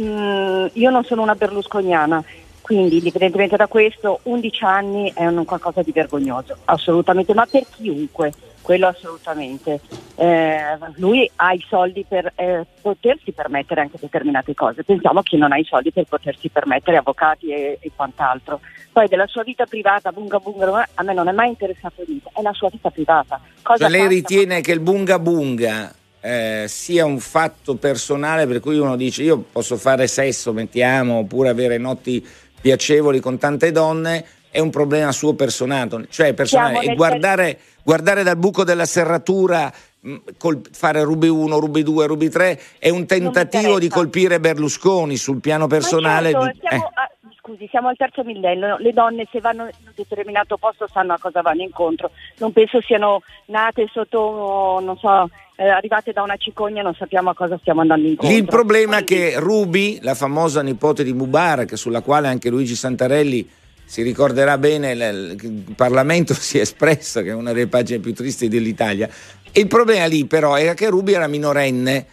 mm, 0.00 0.66
io 0.74 0.90
non 0.90 1.02
sono 1.02 1.22
una 1.22 1.34
berlusconiana, 1.34 2.22
quindi 2.66 2.96
indipendentemente 2.96 3.54
da 3.54 3.68
questo 3.68 4.18
11 4.24 4.64
anni 4.64 5.12
è 5.14 5.24
un 5.24 5.44
qualcosa 5.44 5.82
di 5.82 5.92
vergognoso, 5.92 6.56
assolutamente, 6.64 7.32
ma 7.32 7.46
per 7.48 7.64
chiunque, 7.70 8.32
quello 8.60 8.88
assolutamente. 8.88 9.78
Eh, 10.16 10.76
lui 10.96 11.30
ha 11.36 11.52
i 11.52 11.64
soldi 11.68 12.04
per 12.08 12.32
eh, 12.34 12.66
potersi 12.80 13.30
permettere 13.30 13.82
anche 13.82 13.98
determinate 14.00 14.52
cose, 14.54 14.82
pensiamo 14.82 15.22
che 15.22 15.36
non 15.36 15.52
ha 15.52 15.58
i 15.58 15.62
soldi 15.62 15.92
per 15.92 16.06
potersi 16.06 16.48
permettere 16.48 16.96
avvocati 16.96 17.52
e, 17.52 17.78
e 17.80 17.92
quant'altro. 17.94 18.58
Poi 18.90 19.06
della 19.06 19.28
sua 19.28 19.44
vita 19.44 19.64
privata, 19.66 20.10
bunga 20.10 20.40
bunga, 20.40 20.88
a 20.92 21.02
me 21.04 21.14
non 21.14 21.28
è 21.28 21.32
mai 21.32 21.50
interessato 21.50 22.02
niente, 22.04 22.30
è 22.34 22.42
la 22.42 22.52
sua 22.52 22.68
vita 22.68 22.90
privata. 22.90 23.40
Cosa 23.62 23.88
Cioè, 23.88 23.96
lei 23.96 24.08
ritiene 24.08 24.60
che 24.60 24.72
il 24.72 24.80
bunga 24.80 25.20
bunga 25.20 25.94
eh, 26.20 26.64
sia 26.66 27.04
un 27.04 27.20
fatto 27.20 27.76
personale 27.76 28.48
per 28.48 28.58
cui 28.58 28.76
uno 28.76 28.96
dice 28.96 29.22
io 29.22 29.38
posso 29.38 29.76
fare 29.76 30.08
sesso, 30.08 30.52
mettiamo, 30.52 31.18
oppure 31.18 31.50
avere 31.50 31.78
notti 31.78 32.26
piacevoli 32.66 33.20
con 33.20 33.38
tante 33.38 33.70
donne, 33.70 34.24
è 34.50 34.58
un 34.58 34.70
problema 34.70 35.12
suo 35.12 35.34
personale, 35.34 36.06
cioè 36.10 36.34
personale. 36.34 36.80
E 36.80 36.94
guardare, 36.96 37.58
guardare 37.84 38.24
dal 38.24 38.36
buco 38.36 38.64
della 38.64 38.86
serratura, 38.86 39.72
mh, 40.00 40.16
col- 40.36 40.62
fare 40.72 41.04
Rubi 41.04 41.28
1, 41.28 41.60
Rubi 41.60 41.84
2, 41.84 42.06
Rubi 42.06 42.28
3 42.28 42.60
è 42.80 42.88
un 42.88 43.06
tentativo 43.06 43.78
di 43.78 43.88
colpire 43.88 44.40
Berlusconi 44.40 45.16
sul 45.16 45.38
piano 45.40 45.68
personale. 45.68 46.32
Ma 46.32 46.38
di- 46.50 46.58
certo, 46.60 46.68
siamo, 46.68 46.84
eh. 46.86 47.15
Scusi, 47.46 47.68
siamo 47.70 47.88
al 47.88 47.96
terzo 47.96 48.24
millennio, 48.24 48.76
le 48.78 48.92
donne 48.92 49.28
se 49.30 49.40
vanno 49.40 49.62
in 49.62 49.86
un 49.86 49.92
determinato 49.94 50.56
posto 50.56 50.88
sanno 50.92 51.12
a 51.12 51.18
cosa 51.20 51.42
vanno 51.42 51.62
incontro, 51.62 52.10
non 52.38 52.52
penso 52.52 52.80
siano 52.80 53.22
nate 53.46 53.88
sotto, 53.92 54.80
non 54.82 54.98
so, 54.98 55.30
eh, 55.54 55.68
arrivate 55.68 56.12
da 56.12 56.22
una 56.22 56.36
cicogna 56.36 56.82
non 56.82 56.94
sappiamo 56.94 57.30
a 57.30 57.34
cosa 57.34 57.56
stiamo 57.60 57.82
andando 57.82 58.08
incontro. 58.08 58.36
Il 58.36 58.44
problema 58.46 58.98
è 58.98 59.04
che 59.04 59.34
Ruby, 59.38 60.00
la 60.02 60.14
famosa 60.14 60.60
nipote 60.62 61.04
di 61.04 61.12
Mubarak, 61.12 61.78
sulla 61.78 62.00
quale 62.00 62.26
anche 62.26 62.50
Luigi 62.50 62.74
Santarelli 62.74 63.48
si 63.84 64.02
ricorderà 64.02 64.58
bene, 64.58 64.90
il 64.90 65.74
Parlamento 65.76 66.34
si 66.34 66.58
è 66.58 66.62
espresso, 66.62 67.22
che 67.22 67.30
è 67.30 67.34
una 67.34 67.52
delle 67.52 67.68
pagine 67.68 68.00
più 68.00 68.12
tristi 68.12 68.48
dell'Italia. 68.48 69.08
Il 69.52 69.68
problema 69.68 70.06
lì 70.06 70.26
però 70.26 70.54
è 70.54 70.74
che 70.74 70.88
Ruby 70.88 71.12
era 71.14 71.28
minorenne 71.28 72.06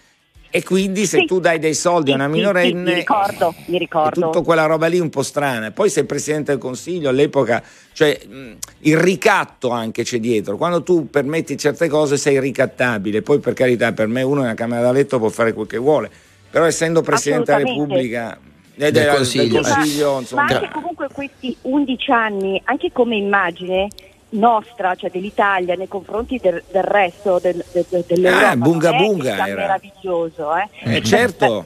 e 0.55 0.61
quindi 0.63 1.07
se 1.07 1.17
Sì. 1.17 1.25
tu 1.25 1.39
dai 1.39 1.57
dei 1.57 1.73
soldi 1.73 2.11
a 2.11 2.13
una 2.13 2.25
Sì, 2.27 2.31
sì, 2.33 2.37
minorenne... 2.37 2.81
mi 2.83 2.93
ricordo, 2.93 3.55
mi 3.65 3.75
è 3.75 3.79
ricordo. 3.79 4.21
tutta 4.29 4.41
quella 4.41 4.65
roba 4.67 4.85
lì 4.85 4.99
un 4.99 5.09
po' 5.09 5.23
strana. 5.23 5.71
Poi 5.71 5.89
sei 5.89 6.03
presidente 6.03 6.51
del 6.51 6.61
consiglio 6.61 7.09
all'epoca, 7.09 7.63
cioè 7.91 8.19
mh, 8.23 8.51
il 8.81 8.97
ricatto 8.97 9.69
anche 9.71 10.03
c'è 10.03 10.19
dietro. 10.19 10.55
Quando 10.55 10.83
tu 10.83 11.09
permetti 11.09 11.57
certe 11.57 11.87
cose 11.87 12.17
sei 12.17 12.39
ricattabile. 12.39 13.23
Poi 13.23 13.39
per 13.39 13.53
carità, 13.53 13.93
per 13.93 14.05
me 14.05 14.21
uno 14.21 14.41
nella 14.41 14.53
Camera 14.53 14.83
da 14.83 14.91
letto 14.91 15.17
può 15.17 15.29
fare 15.29 15.53
quel 15.53 15.65
che 15.65 15.77
vuole. 15.79 16.11
Però 16.51 16.65
essendo 16.65 17.01
presidente 17.01 17.51
della. 17.51 17.67
Repubblica 17.67 18.37
eh, 18.37 18.39
Del 18.75 18.91
del, 18.91 19.07
Consiglio, 19.15 19.59
del 19.59 19.71
Consiglio, 19.73 20.19
insomma, 20.19 20.43
Ma 20.43 20.53
anche 20.53 20.69
comunque 20.71 21.07
questi 21.11 21.57
11 21.61 22.11
anni, 22.11 22.61
anche 22.65 22.91
come 22.91 23.15
immagine 23.15 23.87
nostra, 24.33 24.95
cioè 24.95 25.09
dell'Italia 25.09 25.75
nei 25.75 25.87
confronti 25.87 26.37
del, 26.41 26.63
del 26.71 26.83
resto 26.83 27.39
del, 27.39 27.63
del- 27.71 27.85
del- 27.89 28.03
dell'Europa, 28.07 28.49
Ah, 28.49 28.55
bunga 28.55 28.91
è 28.91 28.97
bunga 28.97 29.47
era. 29.47 29.55
meraviglioso, 29.55 30.55
eh. 30.55 30.95
Eh, 30.97 31.01
certo. 31.03 31.65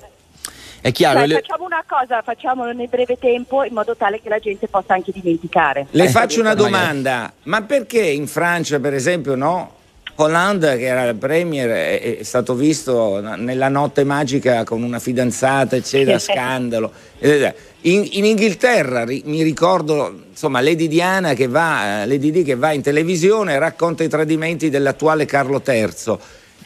È 0.80 0.92
chiaro. 0.92 1.20
Dai, 1.20 1.28
le- 1.28 1.36
facciamo 1.42 1.66
una 1.66 1.84
cosa, 1.88 2.22
facciamolo 2.22 2.72
nel 2.72 2.88
breve 2.88 3.18
tempo 3.18 3.64
in 3.64 3.74
modo 3.74 3.96
tale 3.96 4.22
che 4.22 4.30
la 4.30 4.40
gente 4.40 4.68
possa 4.68 4.94
anche 4.94 5.12
dimenticare. 5.12 5.88
Le 5.92 6.06
Eh, 6.06 6.10
faccio 6.10 6.40
una 6.40 6.50
magari. 6.54 6.72
domanda, 6.72 7.34
ma 7.44 7.62
perché 7.64 8.02
in 8.02 8.28
Francia, 8.28 8.80
per 8.80 8.94
esempio, 8.94 9.36
no? 9.36 9.72
Hollande, 10.20 10.78
che 10.78 10.86
era 10.86 11.08
il 11.08 11.16
premier, 11.16 11.70
è, 11.70 12.18
è 12.20 12.24
stato 12.24 12.56
visto 12.56 13.20
nella 13.20 13.70
notte 13.70 14.04
magica 14.04 14.64
con 14.64 14.82
una 14.84 15.00
fidanzata, 15.00 15.76
eccetera, 15.76 16.18
scandalo. 16.20 16.92
Eh, 17.20 17.54
In, 17.82 18.08
in 18.12 18.26
Inghilterra 18.26 19.06
ri- 19.06 19.22
mi 19.26 19.44
ricordo, 19.44 20.24
insomma, 20.30 20.60
Lady 20.62 20.88
Diana 20.88 21.34
che 21.34 21.48
va, 21.48 22.02
eh, 22.02 22.08
Lady 22.08 22.32
Di 22.32 22.44
che 22.44 22.56
va 22.56 22.72
in 22.72 22.82
televisione 22.82 23.54
e 23.54 23.60
racconta 23.60 24.04
i 24.04 24.10
tradimenti 24.10 24.70
dell'attuale 24.70 25.26
Carlo 25.26 25.62
III. 25.66 26.18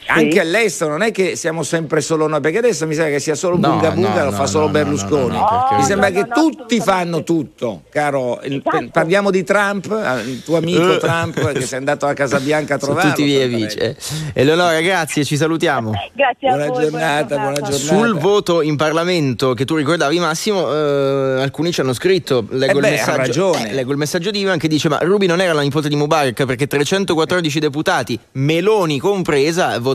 Anche 0.06 0.40
all'estero 0.40 0.90
non 0.90 1.02
è 1.02 1.10
che 1.10 1.36
siamo 1.36 1.62
sempre 1.62 2.00
solo 2.00 2.26
noi, 2.26 2.40
perché 2.40 2.58
adesso 2.58 2.86
mi 2.86 2.94
sembra 2.94 3.12
che 3.14 3.20
sia 3.20 3.34
solo 3.34 3.56
No, 3.56 3.70
Bunga 3.70 3.90
Bunga, 3.92 4.08
no, 4.18 4.24
lo 4.24 4.30
no, 4.30 4.36
fa 4.36 4.46
solo 4.46 4.68
Berlusconi. 4.68 5.28
no, 5.36 5.40
no, 5.40 5.46
perché- 5.68 5.74
mi 5.76 5.84
sembra 5.84 6.08
No, 6.10 6.14
che 6.14 6.28
tutti 6.28 6.80
fanno 6.80 7.22
tutto, 7.22 7.82
caro. 7.90 8.40
il- 8.44 8.62
parliamo 8.92 9.30
di 9.30 9.42
Trump, 9.44 9.90
eh, 9.90 10.28
il 10.28 10.42
tuo 10.42 10.56
amico 10.58 10.94
Eh. 10.94 10.98
Trump 10.98 11.52
che 11.52 11.60
sei 11.62 11.78
andato 11.78 12.06
a 12.06 12.12
Casa 12.12 12.40
Bianca 12.40 12.74
a 12.74 12.78
Sono 12.80 12.92
trovarlo. 12.92 13.10
tutti 13.14 13.24
via 13.24 13.46
vici. 13.46 13.78
eh. 13.78 13.96
Eleonora, 14.34 14.80
grazie, 14.80 15.24
ci 15.24 15.36
salutiamo. 15.36 15.92
Grazie 16.12 16.48
a 16.48 16.52
Buona 16.56 16.66
voi. 16.70 16.82
giornata, 16.82 17.36
buona 17.36 17.52
giornata. 17.54 17.72
Sul 17.76 18.18
voto 18.18 18.60
in 18.60 18.76
Parlamento 18.76 19.54
che 19.54 19.64
tu 19.64 19.76
ricordavi 19.76 20.18
Massimo, 20.18 20.70
eh, 20.72 21.40
alcuni 21.40 21.72
ci 21.72 21.80
hanno 21.80 21.92
scritto, 21.94 22.44
leggo, 22.50 22.78
Eh 22.78 22.80
beh, 22.80 22.88
il 22.88 22.94
ha 22.94 22.96
messaggio, 22.98 23.52
ragione. 23.52 23.70
eh, 23.70 23.74
leggo 23.74 23.92
il 23.92 23.98
messaggio 23.98 24.30
di 24.30 24.40
Ivan 24.40 24.58
che 24.58 24.68
dice 24.68 24.88
ma 24.88 24.98
Rubi 24.98 25.26
non 25.26 25.40
era 25.40 25.52
la 25.54 25.62
nipote 25.62 25.88
di 25.88 25.96
Mubarak 25.96 26.44
perché 26.44 26.66
314 26.66 27.58
deputati, 27.60 28.18
Meloni 28.32 28.98
compresa, 28.98 29.68
votarono 29.78 29.91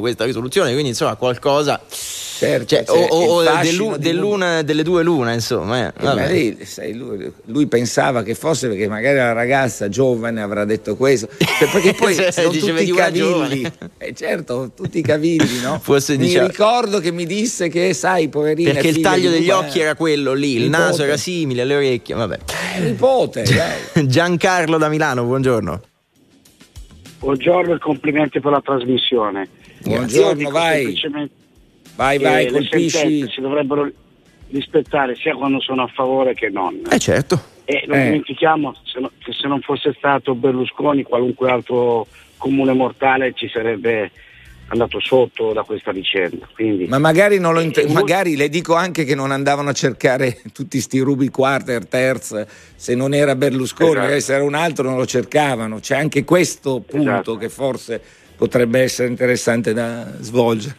questa 0.00 0.24
risoluzione, 0.24 0.72
quindi 0.72 0.90
insomma 0.90 1.14
qualcosa... 1.16 1.80
Certo, 2.36 2.66
Cioè, 2.66 2.82
c'è 2.82 2.90
o, 2.90 3.14
o- 3.16 3.42
il 3.44 3.58
dell'u- 3.62 3.96
dell'una, 3.96 4.62
delle 4.62 4.82
due 4.82 5.04
l'una, 5.04 5.32
insomma. 5.32 5.86
eh, 5.86 5.92
Eh, 6.04 6.14
lei, 6.14 6.58
sai, 6.64 6.92
lui, 6.92 7.32
lui 7.44 7.66
pensava 7.68 8.24
che 8.24 8.34
fosse 8.34 8.66
perché 8.66 8.88
magari 8.88 9.16
la 9.18 9.32
ragazza 9.32 9.88
giovane 9.88 10.42
avrà 10.42 10.64
detto 10.64 10.96
questo, 10.96 11.28
Cioè, 11.38 11.70
perché 11.70 11.94
poi 11.94 12.12
Cioè, 12.16 12.32
sono 12.32 12.50
tutti 12.50 12.70
"Vedi 12.72 12.90
una 12.90 13.02
cavilli. 13.04 13.24
giovane". 13.62 13.72
Eh, 13.98 14.14
certo, 14.14 14.72
tutti 14.74 15.00
cavilli, 15.00 15.60
no? 15.62 15.78
Forse 15.82 16.16
Mi 16.16 16.26
diceva- 16.26 16.48
ricordo 16.48 16.98
che 16.98 17.12
mi 17.12 17.24
disse 17.24 17.68
che, 17.68 17.94
sai, 17.94 18.28
poverina. 18.28 18.72
Perché 18.72 18.88
il 18.88 19.00
taglio 19.00 19.30
degli 19.30 19.42
Mubarak- 19.46 19.68
occhi 19.68 19.78
era 19.80 19.94
quello 19.94 20.32
lì, 20.34 20.54
il 20.56 20.62
Nipote. 20.64 20.82
naso 20.82 21.02
era 21.04 21.16
simile, 21.16 21.64
le 21.64 21.76
orecchie, 21.76 22.16
vabbè. 22.16 22.38
Nipote, 22.80 23.44
dai. 23.44 24.06
Giancarlo 24.10 24.76
da 24.76 24.88
Milano, 24.88 25.22
buongiorno. 25.22 25.80
Buongiorno 27.28 27.74
e 27.74 27.78
complimenti 27.78 28.38
per 28.38 28.52
la 28.52 28.60
trasmissione. 28.60 29.48
Buongiorno, 29.82 30.50
vai. 30.50 30.94
Vai, 31.96 32.18
vai, 32.18 32.50
colpisci. 32.50 33.26
si 33.30 33.40
dovrebbero 33.40 33.90
rispettare 34.50 35.14
sia 35.16 35.34
quando 35.34 35.58
sono 35.58 35.84
a 35.84 35.86
favore 35.86 36.34
che 36.34 36.50
non. 36.50 36.82
Eh 36.90 36.98
certo. 36.98 37.40
E 37.64 37.84
non 37.86 37.98
Eh. 37.98 38.04
dimentichiamo 38.04 38.76
se 38.84 39.00
no- 39.00 39.10
che 39.16 39.32
se 39.32 39.48
non 39.48 39.62
fosse 39.62 39.94
stato 39.96 40.34
Berlusconi 40.34 41.02
qualunque 41.02 41.50
altro 41.50 42.06
comune 42.36 42.74
mortale 42.74 43.32
ci 43.32 43.48
sarebbe 43.48 44.10
andato 44.74 45.00
sotto 45.00 45.52
da 45.52 45.62
questa 45.62 45.90
vicenda. 45.92 46.46
Quindi 46.54 46.86
Ma 46.86 46.98
magari, 46.98 47.38
non 47.38 47.54
lo 47.54 47.60
Eh, 47.60 47.64
inte- 47.64 47.80
molti- 47.82 47.94
magari 47.94 48.36
le 48.36 48.48
dico 48.48 48.74
anche 48.74 49.04
che 49.04 49.14
non 49.14 49.30
andavano 49.30 49.70
a 49.70 49.72
cercare 49.72 50.40
tutti 50.52 50.80
sti 50.80 50.98
rubi 51.00 51.28
quarter, 51.30 51.86
terz, 51.86 52.46
se 52.76 52.94
non 52.94 53.14
era 53.14 53.34
Berlusconi, 53.34 53.88
Esatto. 53.90 54.02
magari 54.04 54.20
se 54.20 54.34
era 54.34 54.44
un 54.44 54.54
altro 54.54 54.88
non 54.88 54.96
lo 54.98 55.06
cercavano. 55.06 55.80
C'è 55.80 55.96
anche 55.96 56.24
questo 56.24 56.80
punto 56.80 57.10
Esatto. 57.10 57.36
che 57.36 57.48
forse 57.48 58.00
potrebbe 58.36 58.80
essere 58.80 59.08
interessante 59.08 59.72
da 59.72 60.10
svolgere. 60.20 60.76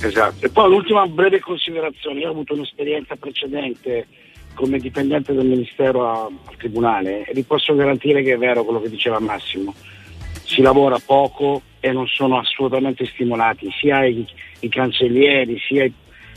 Esatto. 0.00 0.44
E 0.44 0.48
poi 0.50 0.68
l'ultima 0.68 1.06
breve 1.06 1.40
considerazione, 1.40 2.20
io 2.20 2.28
ho 2.28 2.32
avuto 2.32 2.54
un'esperienza 2.54 3.16
precedente 3.16 4.06
come 4.54 4.78
dipendente 4.78 5.32
del 5.32 5.46
Ministero 5.46 6.08
a- 6.08 6.24
al 6.26 6.56
Tribunale 6.56 7.24
e 7.24 7.32
vi 7.32 7.42
posso 7.42 7.74
garantire 7.74 8.22
che 8.22 8.34
è 8.34 8.36
vero 8.38 8.64
quello 8.64 8.80
che 8.80 8.88
diceva 8.90 9.18
Massimo. 9.18 9.74
Si 10.44 10.60
lavora 10.62 10.98
poco 11.04 11.62
e 11.84 11.92
non 11.92 12.06
sono 12.06 12.38
assolutamente 12.38 13.04
stimolati, 13.12 13.68
sia 13.78 14.06
i, 14.06 14.24
i 14.60 14.68
cancellieri, 14.70 15.58
sia 15.68 15.84
i- 15.84 15.92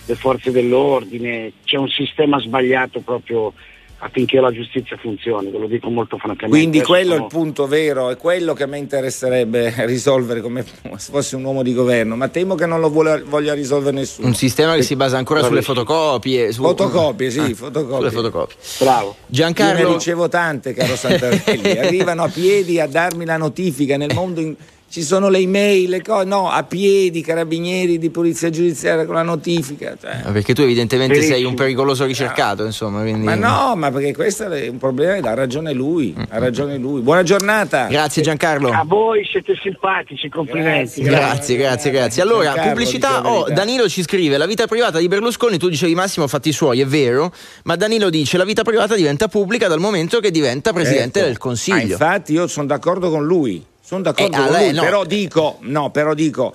le 0.05 0.15
forze 0.15 0.51
dell'ordine, 0.51 1.53
c'è 1.63 1.77
un 1.77 1.87
sistema 1.87 2.37
sbagliato 2.39 2.99
proprio 2.99 3.53
affinché 3.99 4.39
la 4.39 4.51
giustizia 4.51 4.95
funzioni, 4.97 5.49
ve 5.49 5.57
lo 5.57 5.67
dico 5.67 5.89
molto 5.89 6.17
francamente. 6.17 6.49
Quindi 6.57 6.77
Adesso 6.79 6.91
quello 6.91 7.11
è 7.11 7.15
sono- 7.15 7.25
il 7.27 7.31
punto 7.33 7.65
vero, 7.67 8.09
è 8.09 8.17
quello 8.17 8.53
che 8.53 8.63
a 8.63 8.67
me 8.67 8.77
interesserebbe 8.77 9.73
risolvere 9.87 10.41
come 10.41 10.63
se 10.97 11.11
fosse 11.11 11.35
un 11.37 11.43
uomo 11.45 11.63
di 11.63 11.73
governo, 11.73 12.15
ma 12.17 12.27
temo 12.27 12.55
che 12.55 12.65
non 12.65 12.79
lo 12.81 12.89
vuole- 12.89 13.21
voglia 13.25 13.53
risolvere 13.53 13.95
nessuno. 13.95 14.27
Un 14.27 14.35
sistema 14.35 14.75
che 14.75 14.81
si 14.83 14.95
basa 14.97 15.17
ancora 15.17 15.41
sulle 15.43 15.61
fotocopie. 15.61 16.51
Su... 16.51 16.61
Fotocopie, 16.61 17.31
sì, 17.31 17.39
Ah, 17.39 17.55
fotocopie. 17.55 17.97
Sulle 17.97 18.11
fotocopie. 18.11 18.55
Bravo. 18.79 19.07
Io 19.07 19.15
Giancarlo, 19.27 19.87
ne 19.87 19.93
ricevo 19.95 20.27
tante, 20.27 20.73
caro 20.73 20.95
Santarelli. 20.97 21.71
Arrivano 21.79 22.23
a 22.23 22.27
piedi 22.29 22.79
a 22.81 22.87
darmi 22.87 23.23
la 23.25 23.37
notifica 23.37 23.95
nel 23.97 24.11
mondo. 24.13 24.41
in- 24.41 24.55
Ci 24.89 25.01
sono 25.03 25.27
le 25.29 25.39
email, 25.39 25.89
le 25.89 26.01
cose. 26.01 26.25
No, 26.25 26.49
a 26.49 26.63
piedi, 26.63 27.21
carabinieri 27.21 27.97
di 27.99 28.09
polizia 28.09 28.49
giudiziaria 28.49 29.05
con 29.05 29.15
la 29.15 29.21
notifica. 29.21 29.95
cioè. 29.99 30.21
Ah, 30.23 30.31
perché 30.31 30.53
tu 30.53 30.61
evidentemente 30.61 31.15
sei 31.15 31.23
Benissimo. 31.27 31.49
un 31.49 31.55
pericoloso 31.55 32.05
ricercato, 32.05 32.63
insomma. 32.63 33.01
Quindi... 33.01 33.25
Ma 33.25 33.35
no, 33.35 33.75
ma 33.75 33.91
perché 33.91 34.13
questo 34.15 34.49
è 34.49 34.67
un 34.69 34.77
problema, 34.77 35.29
ha 35.31 35.33
ragione 35.33 35.73
lui. 35.73 36.15
Ha 36.29 36.39
ragione 36.39 36.77
lui. 36.77 37.01
Buona 37.01 37.23
giornata. 37.23 37.87
Grazie 37.87 38.21
Giancarlo. 38.23 38.69
A 38.71 38.83
voi 38.87 39.25
siete 39.29 39.55
simpatici, 39.61 40.29
complimenti. 40.29 41.01
Grazie, 41.01 41.57
grazie, 41.57 41.91
grazie. 41.91 42.21
Allora, 42.21 42.45
Giancarlo, 42.45 42.69
pubblicità. 42.71 43.29
Oh. 43.29 43.49
Danilo 43.51 43.89
ci 43.89 44.01
scrive: 44.03 44.37
La 44.37 44.45
vita 44.45 44.67
privata 44.67 44.99
di 44.99 45.07
Berlusconi, 45.09 45.57
tu 45.57 45.67
dicevi 45.67 45.93
Massimo, 45.95 46.27
fatti 46.27 46.53
suoi, 46.53 46.79
è 46.79 46.85
vero. 46.85 47.33
Ma 47.65 47.75
Danilo 47.75 48.09
dice: 48.09 48.37
La 48.37 48.45
vita 48.45 48.63
privata 48.63 48.95
diventa 48.95 49.27
pubblica 49.27 49.67
dal 49.67 49.79
momento 49.79 50.19
che 50.21 50.31
diventa 50.31 50.71
presidente 50.71 51.19
Ecco. 51.19 51.27
del 51.27 51.35
Ah, 51.35 51.39
Consiglio. 51.39 51.91
infatti, 51.91 52.31
io 52.31 52.47
sono 52.47 52.67
d'accordo 52.67 53.09
con 53.09 53.25
lui. 53.25 53.63
Sono 53.87 54.01
d'accordo 54.01 54.35
Eh, 54.35 54.39
con 54.39 54.47
a 54.47 54.51
lei 54.51 54.65
lui. 54.71 54.75
no. 54.75 54.81
Però 54.81 55.05
dico, 55.05 55.57
no, 55.61 55.89
però 55.91 56.13
dico. 56.13 56.53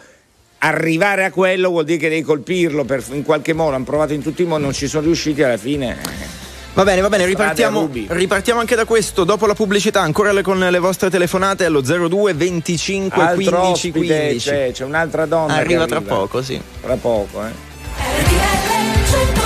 Arrivare 0.59 1.25
a 1.25 1.31
quello 1.31 1.71
vuol 1.71 1.85
dire 1.85 1.99
che 1.99 2.09
devi 2.11 2.21
colpirlo 2.23 2.85
per- 2.85 3.03
in 3.13 3.23
qualche 3.25 3.53
modo. 3.55 3.75
Hanno 3.75 3.85
provato 3.85 4.13
in 4.13 4.21
tutti 4.23 4.43
i 4.43 4.45
modi, 4.45 4.63
non 4.63 4.73
ci 4.75 4.87
sono 4.87 5.05
riusciti 5.07 5.43
alla 5.43 5.57
fine. 5.57 5.97
Va 6.75 6.85
bene, 6.85 7.01
va 7.01 7.09
bene, 7.09 7.25
ripartiamo, 7.27 7.89
ripartiamo 8.09 8.61
anche 8.61 8.75
da 8.77 8.85
questo. 8.85 9.25
Dopo 9.25 9.47
la 9.47 9.55
pubblicità, 9.55 10.01
ancora 10.03 10.39
con 10.43 10.59
le 10.59 10.79
vostre 10.79 11.09
telefonate 11.11 11.65
allo 11.65 11.81
02 11.81 12.35
25 12.35 13.21
Altro 13.21 13.35
15 13.35 13.57
ospite, 13.89 13.99
15. 13.99 14.49
c'è, 14.51 14.71
c'è 14.73 14.85
un'altra 14.85 15.25
donna. 15.27 15.55
che 15.55 15.61
Arriva 15.61 15.87
tra 15.87 16.01
poco, 16.03 16.43
sì. 16.43 16.61
Tra 16.81 16.97
poco, 16.97 17.43
eh. 17.45 19.42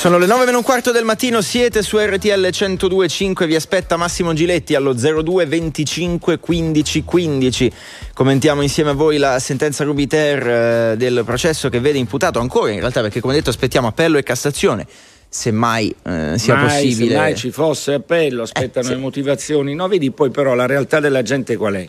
Sono 0.00 0.16
le 0.16 0.24
9 0.24 0.46
meno 0.46 0.56
un 0.56 0.64
quarto 0.64 0.92
del 0.92 1.04
mattino, 1.04 1.42
siete 1.42 1.82
su 1.82 1.98
RTL 1.98 2.40
1025, 2.40 3.46
vi 3.46 3.54
aspetta 3.54 3.98
Massimo 3.98 4.32
Giletti 4.32 4.74
allo 4.74 4.94
02 4.94 5.44
25 5.44 6.38
15 6.38 7.04
15. 7.04 7.72
Commentiamo 8.14 8.62
insieme 8.62 8.90
a 8.90 8.92
voi 8.94 9.18
la 9.18 9.38
sentenza 9.38 9.84
Rubiter 9.84 10.92
eh, 10.92 10.96
del 10.96 11.22
processo 11.26 11.68
che 11.68 11.80
vede 11.80 11.98
imputato 11.98 12.38
ancora, 12.38 12.70
in 12.70 12.80
realtà 12.80 13.02
perché 13.02 13.20
come 13.20 13.34
detto 13.34 13.50
aspettiamo 13.50 13.88
appello 13.88 14.16
e 14.16 14.22
Cassazione, 14.22 14.86
semmai 15.28 15.94
eh, 16.04 16.38
sia 16.38 16.54
Mai, 16.54 16.64
possibile. 16.64 17.10
Se 17.10 17.16
mai 17.16 17.36
ci 17.36 17.50
fosse 17.50 17.92
appello, 17.92 18.40
aspettano 18.44 18.86
Eh, 18.86 18.88
sì. 18.88 18.94
le 18.94 19.00
motivazioni. 19.02 19.74
No, 19.74 19.86
vedi 19.86 20.10
poi 20.12 20.30
però 20.30 20.54
la 20.54 20.64
realtà 20.64 20.98
della 21.00 21.20
gente 21.20 21.58
qual 21.58 21.74
è? 21.74 21.86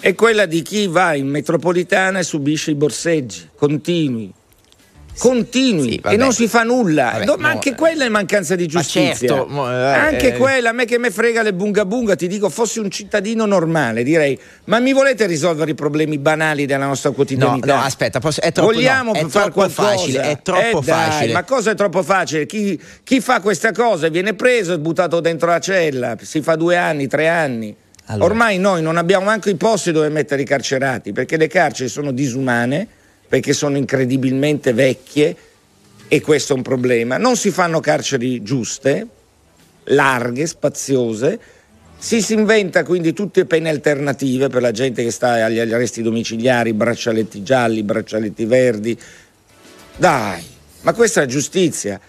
È 0.00 0.14
quella 0.14 0.46
di 0.46 0.62
chi 0.62 0.86
va 0.86 1.14
in 1.14 1.28
metropolitana 1.28 2.20
e 2.20 2.22
subisce 2.22 2.70
i 2.70 2.74
borseggi 2.74 3.50
continui. 3.54 4.32
Continui 5.18 5.90
sì, 5.92 6.00
e 6.04 6.16
non 6.16 6.32
si 6.32 6.46
fa 6.48 6.62
nulla, 6.62 7.10
Vabbè, 7.12 7.24
No, 7.24 7.34
ma 7.36 7.48
no, 7.48 7.54
anche 7.54 7.70
eh. 7.70 7.74
quella 7.74 8.04
è 8.04 8.08
mancanza 8.08 8.54
di 8.54 8.66
giustizia. 8.66 9.28
certo, 9.28 9.46
mo- 9.48 9.68
eh, 9.70 9.74
anche 9.74 10.34
eh. 10.34 10.36
quella, 10.36 10.70
a 10.70 10.72
me 10.72 10.84
che 10.84 10.98
me 10.98 11.10
frega 11.10 11.42
le 11.42 11.52
bunga 11.52 11.84
bunga, 11.84 12.14
ti 12.14 12.28
dico, 12.28 12.48
fossi 12.48 12.78
un 12.78 12.90
cittadino 12.90 13.44
normale, 13.44 14.02
direi, 14.02 14.38
ma 14.64 14.78
mi 14.78 14.92
volete 14.92 15.26
risolvere 15.26 15.72
i 15.72 15.74
problemi 15.74 16.18
banali 16.18 16.66
della 16.66 16.86
nostra 16.86 17.10
No, 17.10 17.14
quotidianità? 17.16 17.74
no, 17.76 17.82
aspetta, 17.82 18.20
posso- 18.20 18.40
è 18.40 18.52
troppo, 18.52 18.72
Vogliamo 18.72 19.12
no, 19.12 19.18
è 19.18 19.20
fare 19.26 19.50
troppo 19.50 19.50
qualcosa? 19.52 19.82
facile, 19.96 20.22
è 20.22 20.38
troppo 20.42 20.80
Eh 20.80 20.84
dai, 20.84 21.10
facile. 21.10 21.32
Ma 21.32 21.42
cosa 21.44 21.70
è 21.72 21.74
troppo 21.74 22.02
facile? 22.02 22.46
Chi, 22.46 22.80
chi 23.02 23.20
fa 23.20 23.40
questa 23.40 23.72
cosa 23.72 24.08
viene 24.08 24.34
preso 24.34 24.72
e 24.72 24.78
buttato 24.78 25.20
dentro 25.20 25.48
la 25.48 25.58
cella, 25.60 26.16
si 26.20 26.40
fa 26.42 26.54
due 26.56 26.76
anni, 26.76 27.06
tre 27.08 27.28
anni. 27.28 27.74
Allora. 28.06 28.24
Ormai 28.24 28.58
noi 28.58 28.80
non 28.80 28.96
abbiamo 28.96 29.26
neanche 29.26 29.50
i 29.50 29.56
posti 29.56 29.92
dove 29.92 30.08
mettere 30.08 30.40
i 30.42 30.44
carcerati, 30.46 31.12
perché 31.12 31.36
le 31.36 31.46
carceri 31.46 31.90
sono 31.90 32.10
disumane, 32.12 32.86
perché 33.28 33.52
sono 33.52 33.76
incredibilmente 33.76 34.72
vecchie 34.72 35.36
e 36.08 36.20
questo 36.20 36.54
è 36.54 36.56
un 36.56 36.62
problema. 36.62 37.18
Non 37.18 37.36
si 37.36 37.50
fanno 37.50 37.80
carceri 37.80 38.42
giuste, 38.42 39.06
larghe, 39.84 40.46
spaziose. 40.46 41.38
Si, 41.98 42.22
si 42.22 42.32
inventa 42.32 42.84
quindi 42.84 43.12
tutte 43.12 43.44
pene 43.44 43.68
alternative 43.68 44.48
per 44.48 44.62
la 44.62 44.70
gente 44.70 45.02
che 45.02 45.10
sta 45.10 45.44
agli 45.44 45.58
arresti 45.58 46.00
domiciliari, 46.00 46.72
braccialetti 46.72 47.42
gialli, 47.42 47.82
braccialetti 47.82 48.44
verdi. 48.46 48.98
Dai, 49.96 50.42
ma 50.82 50.92
questa 50.94 51.22
è 51.22 51.26
giustizia. 51.26 52.00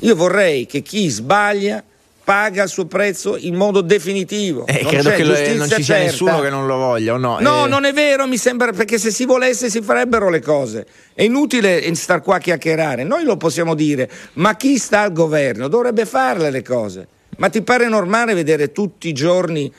Io 0.00 0.14
vorrei 0.14 0.66
che 0.66 0.82
chi 0.82 1.08
sbaglia 1.08 1.82
paga 2.28 2.62
il 2.64 2.68
suo 2.68 2.84
prezzo 2.84 3.38
in 3.38 3.54
modo 3.54 3.80
definitivo. 3.80 4.66
Eh, 4.66 4.82
non 4.82 4.90
credo 4.92 5.08
c'è 5.08 5.16
che 5.16 5.24
lo- 5.24 5.56
non 5.56 5.66
ci 5.66 5.82
sia 5.82 5.94
certa. 5.94 6.02
nessuno 6.04 6.40
che 6.40 6.50
non 6.50 6.66
lo 6.66 6.76
voglia, 6.76 7.14
o 7.14 7.16
no? 7.16 7.38
No, 7.40 7.64
Eh, 7.64 7.68
non 7.70 7.86
è 7.86 7.94
vero, 7.94 8.26
mi 8.26 8.36
sembra 8.36 8.70
perché 8.72 8.98
se 8.98 9.10
si 9.10 9.24
volesse 9.24 9.70
si 9.70 9.80
farebbero 9.80 10.28
le 10.28 10.42
cose. 10.42 10.86
È 11.14 11.22
inutile 11.22 11.94
star 11.94 12.20
qua 12.20 12.36
a 12.36 12.38
chiacchierare, 12.38 13.02
noi 13.02 13.24
lo 13.24 13.38
possiamo 13.38 13.74
dire, 13.74 14.10
ma 14.34 14.56
chi 14.56 14.76
sta 14.76 15.00
al 15.00 15.12
governo 15.14 15.68
dovrebbe 15.68 16.04
farle 16.04 16.50
le 16.50 16.60
cose. 16.60 17.08
Ma 17.38 17.48
ti 17.48 17.62
pare 17.62 17.88
normale 17.88 18.34
vedere 18.34 18.72
tutti 18.72 19.08
i 19.08 19.14
giorni 19.14 19.72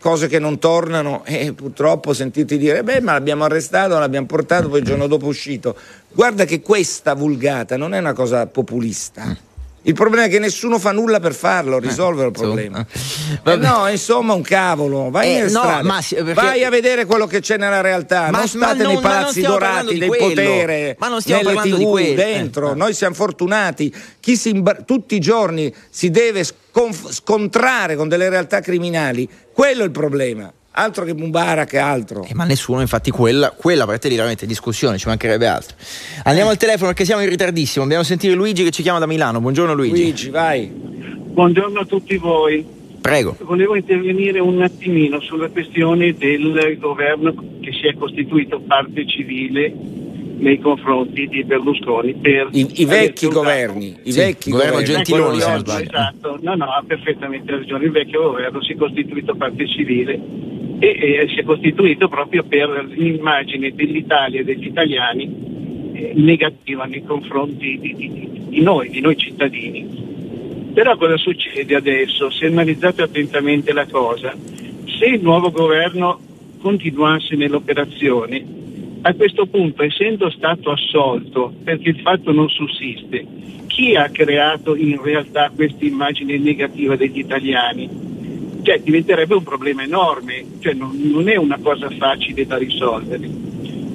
cose 0.00 0.28
che 0.28 0.38
non 0.38 0.58
tornano 0.58 1.24
e 1.26 1.52
purtroppo 1.52 2.14
sentirti 2.14 2.56
dire 2.56 2.82
beh 2.82 3.02
ma 3.02 3.12
l'abbiamo 3.12 3.44
arrestato, 3.44 3.98
l'abbiamo 3.98 4.24
portato, 4.26 4.70
poi 4.70 4.78
il 4.78 4.86
giorno 4.86 5.06
dopo 5.06 5.26
è 5.26 5.28
uscito. 5.28 5.76
Guarda 6.10 6.46
che 6.46 6.62
questa 6.62 7.12
vulgata 7.12 7.76
non 7.76 7.92
è 7.92 7.98
una 7.98 8.14
cosa 8.14 8.46
populista. 8.46 9.48
Il 9.82 9.94
problema 9.94 10.24
è 10.26 10.28
che 10.28 10.38
nessuno 10.38 10.78
fa 10.78 10.92
nulla 10.92 11.20
per 11.20 11.34
farlo, 11.34 11.78
risolvere 11.78 12.26
il 12.26 12.32
problema. 12.32 12.84
Eh 13.44 13.56
no, 13.56 13.88
insomma, 13.88 14.34
un 14.34 14.42
cavolo. 14.42 15.08
Vai 15.10 15.36
Eh, 15.36 15.48
no, 15.50 15.62
ma 15.82 16.00
perché- 16.06 16.32
Vai 16.34 16.64
a 16.64 16.70
vedere 16.70 17.06
quello 17.06 17.26
che 17.26 17.40
c'è 17.40 17.56
nella 17.56 17.80
realtà. 17.80 18.30
Ma- 18.30 18.38
non 18.38 18.46
state 18.48 18.84
nei 18.86 18.98
palazzi 19.00 19.40
dorati 19.40 19.98
del 19.98 20.08
potere, 20.34 20.96
Ma 20.98 21.08
non 21.08 21.20
stiamo 21.22 21.50
nelle 21.50 21.60
TV, 22.10 22.14
dentro. 22.14 22.72
Eh. 22.72 22.74
Noi 22.74 22.92
siamo 22.92 23.14
fortunati. 23.14 23.94
Chi 24.20 24.38
imbar- 24.44 24.84
tutti 24.84 25.14
i 25.14 25.18
giorni 25.20 25.72
si 25.88 26.10
deve 26.10 26.44
sconf- 26.44 27.10
scontrare 27.10 27.96
con 27.96 28.08
delle 28.08 28.28
realtà 28.28 28.60
criminali. 28.60 29.26
Quello 29.52 29.80
è 29.82 29.84
il 29.86 29.90
problema. 29.92 30.52
Altro 30.72 31.04
che 31.04 31.14
Mubarak 31.14 31.72
e 31.72 31.78
altro. 31.78 32.24
Eh, 32.24 32.34
ma 32.34 32.44
nessuno, 32.44 32.80
infatti, 32.80 33.10
quella, 33.10 33.50
quella 33.50 33.86
per 33.86 33.98
te 33.98 34.08
lì 34.08 34.14
veramente 34.14 34.46
discussione, 34.46 34.98
ci 34.98 35.08
mancherebbe 35.08 35.46
altro. 35.46 35.76
Andiamo 36.22 36.50
al 36.50 36.56
telefono 36.56 36.88
perché 36.88 37.04
siamo 37.04 37.22
in 37.22 37.28
ritardissimo. 37.28 37.82
Dobbiamo 37.82 38.04
sentire 38.04 38.34
Luigi 38.34 38.62
che 38.62 38.70
ci 38.70 38.82
chiama 38.82 39.00
da 39.00 39.06
Milano. 39.06 39.40
Buongiorno 39.40 39.74
Luigi. 39.74 40.02
Luigi, 40.02 40.30
vai. 40.30 40.68
Buongiorno 40.68 41.80
a 41.80 41.84
tutti 41.84 42.16
voi. 42.18 42.64
Prego. 43.00 43.36
Volevo 43.40 43.74
intervenire 43.74 44.38
un 44.38 44.62
attimino 44.62 45.20
sulla 45.20 45.48
questione 45.48 46.14
del 46.14 46.76
governo 46.78 47.34
che 47.60 47.72
si 47.72 47.86
è 47.86 47.94
costituito 47.94 48.60
parte 48.60 49.06
civile 49.06 49.72
nei 50.40 50.58
confronti 50.58 51.26
di 51.26 51.44
Berlusconi 51.44 52.14
per 52.14 52.48
I, 52.52 52.80
i 52.80 52.84
vecchi 52.84 53.26
governi, 53.28 53.98
i 54.04 54.12
Sì, 54.12 54.18
vecchi 54.18 54.50
governo 54.50 54.80
governi. 54.80 54.94
Gentiloni, 54.94 55.40
se 55.40 55.50
non 55.50 55.58
sbaglio. 55.58 55.88
Esatto, 55.88 56.38
no, 56.40 56.54
no, 56.54 56.64
ha 56.64 56.82
perfettamente 56.86 57.50
ragione. 57.50 57.84
Il 57.84 57.90
vecchio 57.90 58.22
governo 58.22 58.62
si 58.62 58.72
è 58.72 58.76
costituito 58.76 59.34
parte 59.34 59.66
civile 59.66 60.58
e, 60.80 60.88
e 60.88 61.28
si 61.28 61.40
è 61.40 61.44
costituito 61.44 62.08
proprio 62.08 62.42
per 62.42 62.88
l'immagine 62.90 63.72
dell'Italia 63.72 64.40
e 64.40 64.44
degli 64.44 64.66
italiani 64.66 65.92
eh, 65.92 66.12
negativa 66.14 66.86
nei 66.86 67.04
confronti 67.04 67.78
di, 67.78 67.94
di- 67.94 68.30
di 68.48 68.60
noi, 68.62 68.88
di 68.88 69.00
noi 69.00 69.16
cittadini. 69.16 70.08
Però 70.72 70.96
cosa 70.96 71.16
succede 71.16 71.74
adesso? 71.76 72.30
Se 72.30 72.46
analizzate 72.46 73.02
attentamente 73.02 73.72
la 73.72 73.86
cosa, 73.86 74.34
se 74.98 75.04
il 75.04 75.22
nuovo 75.22 75.50
governo 75.50 76.18
continuasse 76.60 77.36
nell'operazione, 77.36 78.44
a 79.02 79.14
questo 79.14 79.46
punto, 79.46 79.82
essendo 79.82 80.30
stato 80.30 80.70
assolto 80.70 81.52
perché 81.62 81.90
il 81.90 82.00
fatto 82.00 82.32
non 82.32 82.48
sussiste, 82.48 83.26
chi 83.66 83.94
ha 83.96 84.08
creato 84.10 84.74
in 84.74 85.00
realtà 85.02 85.50
questa 85.54 85.84
immagine 85.84 86.38
negativa 86.38 86.96
degli 86.96 87.18
italiani? 87.18 88.09
Cioè 88.70 88.82
diventerebbe 88.82 89.34
un 89.34 89.42
problema 89.42 89.82
enorme, 89.82 90.44
cioè 90.60 90.74
non, 90.74 90.96
non 90.96 91.28
è 91.28 91.34
una 91.34 91.58
cosa 91.60 91.90
facile 91.90 92.46
da 92.46 92.56
risolvere. 92.56 93.28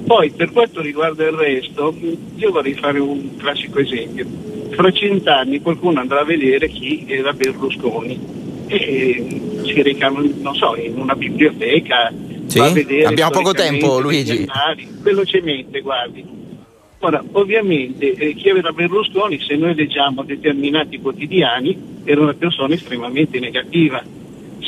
Poi 0.04 0.30
per 0.32 0.52
quanto 0.52 0.82
riguarda 0.82 1.24
il 1.24 1.32
resto, 1.32 1.96
io 2.34 2.50
vorrei 2.50 2.74
fare 2.74 2.98
un 2.98 3.36
classico 3.38 3.78
esempio. 3.78 4.26
Fra 4.72 4.92
cent'anni 4.92 5.62
qualcuno 5.62 6.00
andrà 6.00 6.20
a 6.20 6.24
vedere 6.24 6.68
chi 6.68 7.06
era 7.08 7.32
Berlusconi 7.32 8.20
e 8.66 9.26
mh, 9.26 9.64
si 9.64 9.80
reca, 9.80 10.10
non 10.10 10.54
so, 10.54 10.76
in 10.76 10.98
una 10.98 11.14
biblioteca, 11.14 12.12
Sì? 12.44 12.58
va 12.58 12.66
a 12.66 12.70
vedere 12.72 13.04
Abbiamo 13.06 13.30
poco 13.30 13.52
tempo, 13.52 13.98
Luigi. 13.98 14.44
giornali, 14.44 14.86
velocemente, 15.00 15.80
guardi. 15.80 16.22
Ora, 16.98 17.24
ovviamente 17.32 18.12
eh, 18.12 18.34
chi 18.34 18.50
aveva 18.50 18.72
Berlusconi, 18.72 19.40
se 19.40 19.56
noi 19.56 19.74
leggiamo 19.74 20.22
determinati 20.22 21.00
quotidiani, 21.00 22.02
era 22.04 22.20
una 22.20 22.34
persona 22.34 22.74
estremamente 22.74 23.38
negativa. 23.38 24.02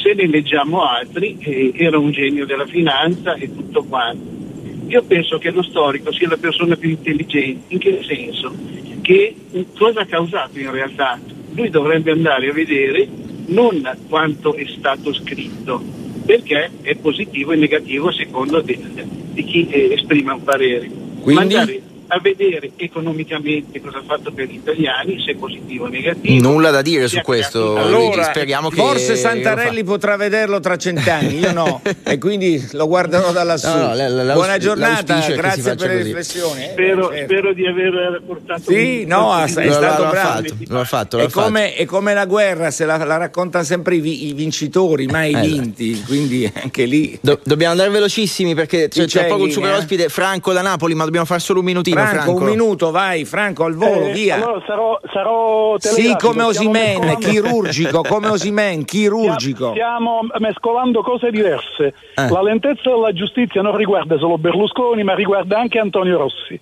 Se 0.02 0.14
ne 0.14 0.26
leggiamo 0.26 0.82
altri, 0.84 1.36
eh, 1.40 1.72
era 1.74 1.98
un 1.98 2.10
genio 2.10 2.46
della 2.46 2.66
finanza 2.66 3.34
e 3.34 3.52
tutto 3.54 3.84
quanto. 3.84 4.36
Io 4.86 5.02
penso 5.02 5.38
che 5.38 5.50
lo 5.50 5.62
storico 5.62 6.12
sia 6.12 6.28
la 6.28 6.36
persona 6.36 6.76
più 6.76 6.90
intelligente, 6.90 7.74
in 7.74 7.78
che 7.78 8.00
senso? 8.06 8.54
Che 9.02 9.34
cosa 9.76 10.00
ha 10.00 10.06
causato 10.06 10.58
in 10.58 10.70
realtà? 10.70 11.18
Lui 11.54 11.68
dovrebbe 11.68 12.10
andare 12.10 12.48
a 12.48 12.52
vedere 12.52 13.06
non 13.48 13.82
quanto 14.08 14.54
è 14.54 14.64
stato 14.66 15.12
scritto, 15.12 15.82
perché 16.24 16.70
è 16.82 16.94
positivo 16.96 17.52
e 17.52 17.56
negativo 17.56 18.08
a 18.08 18.12
seconda 18.12 18.60
de- 18.60 18.78
di 19.32 19.44
chi 19.44 19.68
eh, 19.68 19.92
esprime 19.92 20.32
un 20.32 20.42
parere. 20.42 20.90
Quindi? 21.20 21.87
A 22.10 22.20
vedere 22.20 22.70
economicamente 22.76 23.80
cosa 23.82 23.98
ha 23.98 24.02
fatto 24.06 24.32
per 24.32 24.46
gli 24.48 24.54
italiani, 24.54 25.22
se 25.22 25.32
è 25.32 25.34
positivo 25.34 25.84
o 25.84 25.88
negativo. 25.88 26.48
Nulla 26.48 26.70
da 26.70 26.80
dire 26.80 27.06
su 27.06 27.20
questo, 27.20 27.72
Luigi. 27.74 27.78
Allora, 27.86 28.22
Speriamo 28.24 28.70
che. 28.70 28.76
forse 28.76 29.14
Santarelli 29.16 29.84
potrà 29.84 30.16
vederlo 30.16 30.58
tra 30.60 30.76
cent'anni, 30.76 31.38
io 31.38 31.52
no, 31.52 31.82
e 32.04 32.16
quindi 32.18 32.66
lo 32.72 32.86
guarderò 32.86 33.30
da 33.32 33.42
lassù. 33.42 33.68
No, 33.68 33.88
no, 33.88 33.94
l- 33.94 34.26
l- 34.26 34.32
Buona 34.32 34.56
giornata, 34.58 35.18
grazie 35.28 35.74
per 35.74 35.88
le 35.88 36.02
riflessioni. 36.02 36.64
eh, 36.64 36.68
Spero, 36.72 37.08
certo. 37.10 37.24
spero 37.24 37.52
di 37.52 37.66
aver 37.66 38.22
portato 38.26 38.62
Sì, 38.70 39.00
un- 39.02 39.08
no, 39.08 39.42
è 39.42 39.48
stato 39.48 40.02
lo 40.04 40.08
bravo. 40.08 40.12
fatto, 40.14 40.54
lo 40.68 40.80
ha 40.80 40.84
fatto, 40.84 41.16
lo 41.18 41.22
È 41.24 41.30
come, 41.30 41.74
è 41.74 41.84
come 41.84 42.14
la 42.14 42.24
guerra, 42.24 42.70
se 42.70 42.86
la, 42.86 42.96
la 43.04 43.16
raccontano 43.18 43.64
sempre 43.64 43.96
i, 43.96 44.28
i 44.28 44.32
vincitori, 44.32 45.06
mai 45.06 45.34
Eh, 45.34 45.44
i 45.44 45.48
vinti, 45.48 46.02
quindi 46.06 46.50
anche 46.62 46.84
lì. 46.86 47.18
Do- 47.20 47.40
dobbiamo 47.44 47.72
andare 47.72 47.90
velocissimi 47.90 48.54
perché 48.54 48.88
c'è, 48.88 49.04
c'è 49.04 49.26
poco 49.26 49.44
il 49.44 49.52
super 49.52 49.68
linea? 49.68 49.82
ospite 49.82 50.08
Franco 50.08 50.52
da 50.54 50.62
Napoli, 50.62 50.94
ma 50.94 51.04
dobbiamo 51.04 51.26
fare 51.26 51.40
solo 51.40 51.58
un 51.60 51.66
minutino. 51.66 51.96
Franco, 52.06 52.22
Franco, 52.22 52.40
un 52.40 52.48
minuto, 52.48 52.90
vai, 52.90 53.24
Franco, 53.24 53.64
al 53.64 53.74
volo, 53.74 54.06
Eh, 54.08 54.12
via. 54.12 54.36
Allora 54.36 54.62
sarò, 54.66 55.00
sarò 55.12 55.76
Sì, 55.78 56.14
come 56.18 56.42
Osimen, 56.42 57.16
chirurgico, 57.18 58.02
come 58.02 58.28
Osimen, 58.28 58.84
chirurgico. 58.86 59.70
Stiamo 59.70 60.20
mescolando 60.38 61.02
cose 61.02 61.30
diverse. 61.30 61.94
Eh. 62.14 62.28
La 62.28 62.42
lentezza 62.42 62.90
della 62.90 63.12
giustizia 63.12 63.62
non 63.62 63.76
riguarda 63.76 64.16
solo 64.18 64.38
Berlusconi, 64.38 65.02
ma 65.02 65.14
riguarda 65.14 65.58
anche 65.58 65.78
Antonio 65.78 66.18
Rossi. 66.18 66.60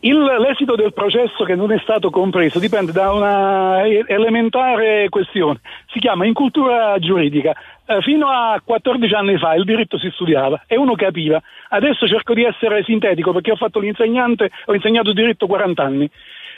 Il- 0.00 0.36
l'esito 0.38 0.76
del 0.76 0.92
processo 0.92 1.42
che 1.42 1.56
non 1.56 1.72
è 1.72 1.78
stato 1.80 2.10
compreso 2.10 2.60
dipende 2.60 2.92
da 2.92 3.12
una 3.12 3.84
elementare 3.84 5.08
questione. 5.08 5.58
Si 5.88 5.98
chiama 5.98 6.24
incultura 6.24 6.96
giuridica. 7.00 7.52
Eh, 7.84 8.00
fino 8.02 8.28
a 8.28 8.60
14 8.64 9.12
anni 9.14 9.38
fa 9.38 9.54
il 9.54 9.64
diritto 9.64 9.98
si 9.98 10.08
studiava 10.10 10.62
e 10.68 10.76
uno 10.76 10.94
capiva. 10.94 11.42
Adesso 11.70 12.06
cerco 12.06 12.32
di 12.32 12.44
essere 12.44 12.84
sintetico 12.84 13.32
perché 13.32 13.50
ho 13.50 13.56
fatto 13.56 13.80
l'insegnante, 13.80 14.50
ho 14.66 14.74
insegnato 14.74 15.12
diritto 15.12 15.48
40 15.48 15.82
anni. 15.82 16.08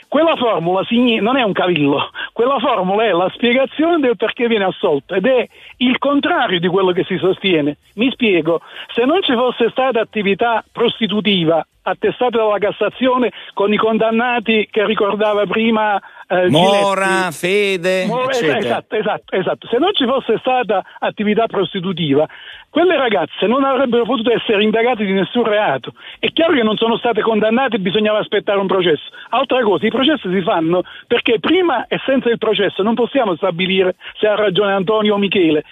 Quella 0.07 0.35
formula 0.35 0.85
non 1.21 1.37
è 1.37 1.41
un 1.41 1.53
cavillo, 1.53 2.09
quella 2.33 2.59
formula 2.59 3.05
è 3.05 3.11
la 3.11 3.31
spiegazione 3.33 3.97
del 3.99 4.17
perché 4.17 4.47
viene 4.47 4.65
assolto 4.65 5.15
ed 5.15 5.25
è 5.25 5.47
il 5.77 5.97
contrario 5.99 6.59
di 6.59 6.67
quello 6.67 6.91
che 6.91 7.05
si 7.05 7.17
sostiene. 7.17 7.77
Mi 7.95 8.11
spiego, 8.11 8.59
se 8.93 9.05
non 9.05 9.23
ci 9.23 9.33
fosse 9.33 9.69
stata 9.69 10.01
attività 10.01 10.63
prostitutiva 10.69 11.65
attestata 11.83 12.37
dalla 12.37 12.57
Cassazione 12.57 13.31
con 13.53 13.71
i 13.73 13.77
condannati 13.77 14.67
che 14.71 14.85
ricordava 14.85 15.45
prima 15.45 15.99
eh, 16.27 16.49
Mora, 16.49 17.05
Giletti. 17.05 17.33
Fede, 17.37 18.05
Mo- 18.05 18.29
es- 18.29 18.37
eccetera. 18.41 18.57
esatto, 18.59 18.95
esatto, 18.95 19.35
esatto. 19.35 19.67
Se 19.67 19.77
non 19.77 19.93
ci 19.93 20.05
fosse 20.05 20.37
stata 20.39 20.83
attività 20.99 21.47
prostitutiva, 21.47 22.25
quelle 22.69 22.95
ragazze 22.95 23.47
non 23.47 23.65
avrebbero 23.65 24.05
potuto 24.05 24.31
essere 24.31 24.63
indagate 24.63 25.03
di 25.03 25.11
nessun 25.11 25.43
reato. 25.43 25.93
È 26.19 26.31
chiaro 26.31 26.53
che 26.53 26.63
non 26.63 26.77
sono 26.77 26.97
state 26.97 27.21
condannate 27.21 27.75
e 27.75 27.79
bisognava 27.79 28.19
aspettare 28.19 28.59
un 28.59 28.67
processo. 28.67 29.03
Altra 29.29 29.61
cosa, 29.61 29.85
i 29.85 29.89
processi 29.89 30.29
si 30.31 30.41
fanno 30.41 30.83
perché 31.07 31.39
prima 31.39 31.87
e 31.87 31.99
senza 32.05 32.29
il 32.29 32.37
processo 32.37 32.81
non 32.81 32.93
possiamo 32.93 33.35
stabilire 33.35 33.95
se 34.17 34.27
ha 34.27 34.35
ragione 34.35 34.71
Antonio 34.73 35.15
o 35.15 35.17
Michele. 35.17 35.63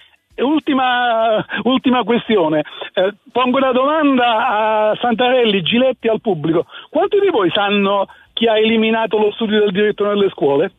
Ultima, 0.41 1.43
ultima 1.63 2.03
questione, 2.03 2.63
Eh, 2.93 3.13
pongo 3.31 3.57
una 3.57 3.71
domanda 3.71 4.47
a 4.91 4.97
Santarelli, 4.99 5.61
Giletti 5.61 6.07
al 6.07 6.21
pubblico. 6.21 6.65
Quanti 6.89 7.19
di 7.19 7.29
voi 7.29 7.49
sanno 7.51 8.07
chi 8.33 8.47
ha 8.47 8.57
eliminato 8.57 9.17
lo 9.17 9.31
studio 9.31 9.59
del 9.59 9.71
diritto 9.71 10.05
nelle 10.05 10.29
scuole? 10.29 10.71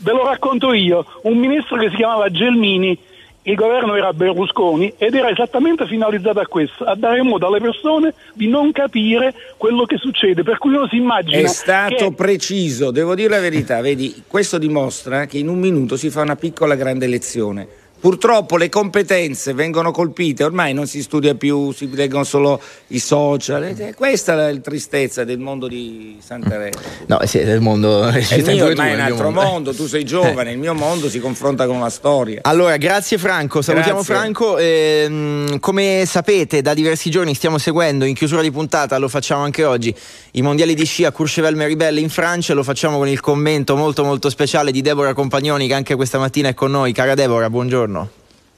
Ve 0.00 0.12
lo 0.12 0.24
racconto 0.24 0.72
io, 0.72 1.04
un 1.22 1.36
ministro 1.38 1.76
che 1.76 1.90
si 1.90 1.96
chiamava 1.96 2.28
Gelmini, 2.30 2.96
il 3.42 3.54
governo 3.54 3.94
era 3.94 4.12
Berlusconi 4.12 4.92
ed 4.98 5.14
era 5.14 5.30
esattamente 5.30 5.86
finalizzato 5.86 6.40
a 6.40 6.46
questo, 6.46 6.84
a 6.84 6.94
dare 6.94 7.22
modo 7.22 7.46
alle 7.46 7.60
persone 7.60 8.12
di 8.34 8.46
non 8.46 8.72
capire 8.72 9.34
quello 9.56 9.86
che 9.86 9.96
succede, 9.96 10.42
per 10.42 10.58
cui 10.58 10.74
uno 10.74 10.86
si 10.86 10.96
immagina 10.96 11.38
È 11.38 11.46
stato 11.46 12.10
che 12.10 12.12
preciso, 12.14 12.90
devo 12.90 13.14
dire 13.14 13.30
la 13.30 13.40
verità, 13.40 13.80
vedi, 13.80 14.22
questo 14.28 14.58
dimostra 14.58 15.24
che 15.26 15.38
in 15.38 15.48
un 15.48 15.58
minuto 15.58 15.96
si 15.96 16.10
fa 16.10 16.20
una 16.20 16.36
piccola 16.36 16.74
grande 16.74 17.06
lezione. 17.06 17.66
Purtroppo 18.00 18.56
le 18.56 18.68
competenze 18.68 19.54
vengono 19.54 19.90
colpite, 19.90 20.44
ormai 20.44 20.72
non 20.72 20.86
si 20.86 21.02
studia 21.02 21.34
più, 21.34 21.72
si 21.72 21.90
leggono 21.92 22.22
solo 22.22 22.60
i 22.88 23.00
social. 23.00 23.74
è 23.76 23.92
questa 23.94 24.34
è 24.34 24.52
la 24.52 24.60
tristezza 24.60 25.24
del 25.24 25.40
mondo 25.40 25.66
di 25.66 26.16
Santarelli. 26.24 26.76
No, 27.06 27.18
sì, 27.24 27.42
del 27.42 27.60
mondo. 27.60 28.06
Il 28.08 28.44
mio 28.46 28.66
ormai 28.66 28.92
è 28.92 28.94
un 28.94 29.00
altro 29.00 29.30
mondo. 29.30 29.50
mondo, 29.50 29.74
tu 29.74 29.88
sei 29.88 30.04
giovane, 30.04 30.52
il 30.52 30.58
mio 30.58 30.74
mondo 30.74 31.08
si 31.08 31.18
confronta 31.18 31.66
con 31.66 31.74
una 31.74 31.90
storia. 31.90 32.40
Allora, 32.42 32.76
grazie 32.76 33.18
Franco, 33.18 33.62
salutiamo 33.62 34.02
Grazie. 34.02 34.14
Franco. 34.14 34.58
Ehm, 34.58 35.58
come 35.58 36.04
sapete, 36.06 36.62
da 36.62 36.74
diversi 36.74 37.10
giorni 37.10 37.34
stiamo 37.34 37.58
seguendo 37.58 38.04
in 38.04 38.14
chiusura 38.14 38.42
di 38.42 38.52
puntata, 38.52 38.96
lo 38.98 39.08
facciamo 39.08 39.42
anche 39.42 39.64
oggi, 39.64 39.92
i 40.32 40.42
mondiali 40.42 40.74
di 40.74 40.84
sci 40.84 41.04
a 41.04 41.10
Courchevel-Meribel 41.10 41.98
in 41.98 42.10
Francia. 42.10 42.54
Lo 42.54 42.62
facciamo 42.62 42.98
con 42.98 43.08
il 43.08 43.18
commento 43.18 43.74
molto 43.74 44.04
molto 44.04 44.30
speciale 44.30 44.70
di 44.70 44.82
Deborah 44.82 45.14
Compagnoni, 45.14 45.66
che 45.66 45.74
anche 45.74 45.96
questa 45.96 46.18
mattina 46.18 46.50
è 46.50 46.54
con 46.54 46.70
noi. 46.70 46.92
Cara 46.92 47.14
Deborah, 47.14 47.50
buongiorno. 47.50 47.87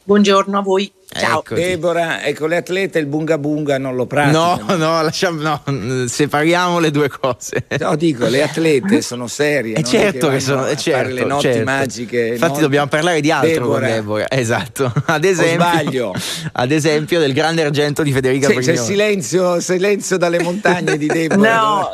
Buongiorno 0.02 0.58
a 0.58 0.62
voi. 0.62 0.90
Ciao. 1.12 1.40
Eccoti. 1.40 1.60
Deborah, 1.60 2.22
ecco, 2.24 2.46
le 2.46 2.56
atlete 2.56 3.00
il 3.00 3.06
bunga 3.06 3.36
bunga 3.36 3.78
non 3.78 3.96
lo 3.96 4.02
No, 4.02 4.06
praticano. 4.06 4.76
no, 4.76 5.02
lasciamo, 5.02 5.40
no, 5.40 6.06
separiamo 6.06 6.78
le 6.78 6.90
due 6.90 7.08
cose. 7.08 7.66
No, 7.78 7.96
dico, 7.96 8.26
le 8.26 8.42
atlete 8.42 9.02
sono 9.02 9.26
serie. 9.26 9.74
E 9.74 9.80
è 9.80 9.82
certo 9.82 10.26
vanno 10.26 10.38
che 10.38 10.40
sono, 10.40 10.60
a 10.62 10.70
eh, 10.70 10.76
fare 10.76 10.80
certo, 10.80 11.14
le 11.14 11.24
notti 11.24 11.42
certo. 11.42 11.64
magiche. 11.64 12.26
Infatti 12.28 12.54
no? 12.54 12.60
dobbiamo 12.60 12.86
parlare 12.86 13.20
di 13.20 13.30
altro 13.30 13.50
Deborah. 13.50 13.86
con 13.86 13.94
Deborah. 13.96 14.30
Esatto. 14.40 14.92
Ad 15.06 15.24
esempio, 15.24 15.54
sbaglio? 15.54 16.14
ad 16.52 16.70
esempio 16.70 17.18
del 17.18 17.32
grande 17.32 17.62
argento 17.64 18.02
di 18.02 18.12
Federica 18.12 18.48
Sì, 18.48 18.56
c'è 18.58 18.76
silenzio, 18.76 19.60
silenzio 19.60 20.16
dalle 20.16 20.40
montagne 20.40 20.96
di 20.96 21.06
Deborah. 21.06 21.60
No, 21.60 21.92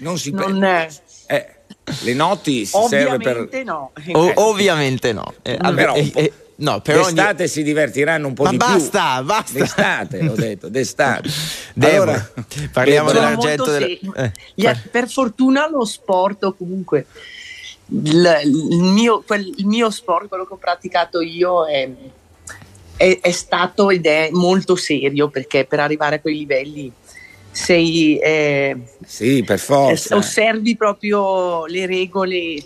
non 0.00 0.18
si 0.18 0.30
non 0.32 0.62
è. 0.64 0.88
Eh, 1.26 1.46
le 2.00 2.14
notti 2.14 2.66
si 2.66 2.76
serve 2.88 3.18
per 3.18 3.36
Ovviamente 3.38 3.62
no. 3.62 3.92
O- 4.12 4.32
ovviamente 4.34 5.12
no. 5.12 5.32
Eh, 5.42 5.56
vabbè, 5.56 5.74
però 5.74 5.94
eh, 5.94 6.12
eh, 6.14 6.32
no, 6.58 6.80
però 6.80 7.02
ogni- 7.04 7.14
d'estate 7.14 7.48
si 7.48 7.62
divertiranno 7.62 8.26
un 8.28 8.34
po' 8.34 8.44
Ma 8.44 8.50
di 8.50 8.56
basta, 8.56 9.16
più. 9.18 9.24
basta. 9.26 9.58
D'estate, 9.58 10.28
ho 10.28 10.34
detto, 10.34 10.68
d'estate. 10.68 11.28
Allora, 11.80 12.32
parliamo 12.72 13.10
dell'argento 13.12 13.64
della- 13.70 13.86
serio. 13.86 14.14
eh, 14.14 14.76
per 14.90 15.08
fortuna 15.08 15.68
lo 15.68 15.84
sport 15.84 16.44
o 16.44 16.54
comunque 16.54 17.06
il, 17.90 18.40
il 18.44 18.78
mio, 18.82 19.22
quel- 19.26 19.52
il 19.56 19.66
mio 19.66 19.90
sport, 19.90 20.28
quello 20.28 20.44
che 20.46 20.52
ho 20.52 20.56
praticato 20.58 21.20
io 21.20 21.66
è, 21.66 21.88
è- 22.96 23.18
è 23.22 23.30
stato 23.30 23.90
ed 23.90 24.06
è 24.06 24.28
molto 24.32 24.76
serio 24.76 25.28
perché 25.28 25.64
per 25.64 25.80
arrivare 25.80 26.16
a 26.16 26.20
quei 26.20 26.36
livelli 26.38 26.92
sei, 27.50 28.18
eh, 28.18 28.76
Sì, 29.06 29.42
per 29.42 29.58
forza. 29.58 30.16
osservi 30.16 30.76
proprio 30.76 31.64
le 31.66 31.86
regole. 31.86 32.56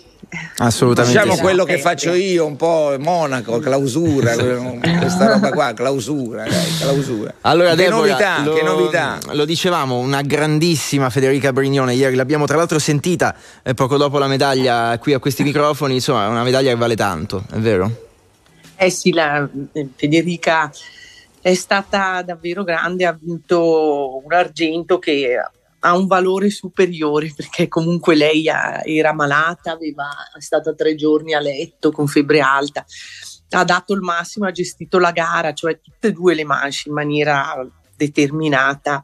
Assolutamente. 0.57 1.17
Diciamo 1.17 1.35
sì. 1.35 1.41
quello 1.41 1.63
che 1.63 1.77
faccio 1.79 2.13
io, 2.13 2.45
un 2.45 2.55
po' 2.55 2.95
Monaco, 2.99 3.59
clausura, 3.59 4.35
questa 4.35 5.33
roba 5.33 5.49
qua, 5.51 5.73
clausura, 5.73 6.43
dai, 6.43 6.77
clausura. 6.79 7.33
Allora, 7.41 7.71
che 7.71 7.75
Deborah, 7.75 7.97
novità, 7.97 8.43
lo, 8.43 8.53
che 8.53 8.61
novità. 8.63 9.19
Lo 9.31 9.45
dicevamo, 9.45 9.97
una 9.97 10.21
grandissima 10.21 11.09
Federica 11.09 11.51
Brignone. 11.51 11.93
Ieri 11.93 12.15
l'abbiamo 12.15 12.45
tra 12.45 12.57
l'altro 12.57 12.79
sentita 12.79 13.35
eh, 13.61 13.73
poco 13.73 13.97
dopo 13.97 14.17
la 14.17 14.27
medaglia 14.27 14.97
qui 14.99 15.13
a 15.13 15.19
questi 15.19 15.43
microfoni. 15.43 15.95
Insomma, 15.95 16.25
è 16.25 16.29
una 16.29 16.43
medaglia 16.43 16.69
che 16.69 16.77
vale 16.77 16.95
tanto, 16.95 17.43
è 17.51 17.57
vero? 17.57 17.91
Eh 18.75 18.89
sì, 18.89 19.11
la, 19.13 19.47
eh, 19.71 19.87
Federica 19.95 20.71
è 21.41 21.53
stata 21.53 22.21
davvero 22.21 22.63
grande, 22.63 23.05
ha 23.05 23.17
vinto 23.19 24.21
un 24.23 24.33
argento 24.33 24.97
che 24.97 25.35
ha 25.85 25.95
un 25.97 26.07
valore 26.07 26.49
superiore 26.49 27.33
perché 27.35 27.67
comunque 27.67 28.15
lei 28.15 28.47
ha- 28.49 28.81
era 28.83 29.13
malata, 29.13 29.71
aveva, 29.71 30.09
è 30.35 30.41
stata 30.41 30.73
tre 30.73 30.95
giorni 30.95 31.33
a 31.33 31.39
letto 31.39 31.91
con 31.91 32.07
febbre 32.07 32.39
alta, 32.39 32.85
ha 33.49 33.63
dato 33.63 33.93
il 33.93 33.99
massimo, 33.99 34.45
ha 34.45 34.51
gestito 34.51 34.97
la 34.97 35.11
gara, 35.11 35.53
cioè 35.53 35.79
tutte 35.81 36.07
e 36.07 36.11
due 36.11 36.35
le 36.35 36.45
manche 36.45 36.83
in 36.87 36.93
maniera 36.93 37.67
determinata 37.95 39.03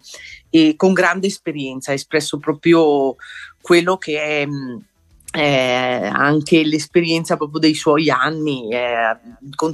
e 0.50 0.76
con 0.76 0.94
grande 0.94 1.28
esperienza, 1.28 1.92
ha 1.92 1.96
espresso 1.96 2.40
proprio 2.40 3.16
quello 3.62 3.98
che 3.98 4.22
è 4.22 4.46
mh, 4.46 4.86
eh, 5.32 6.10
anche 6.12 6.64
l'esperienza 6.64 7.38
proprio 7.38 7.60
dei 7.60 7.76
suoi 7.76 8.10
anni. 8.10 8.74
eh, 8.74 9.16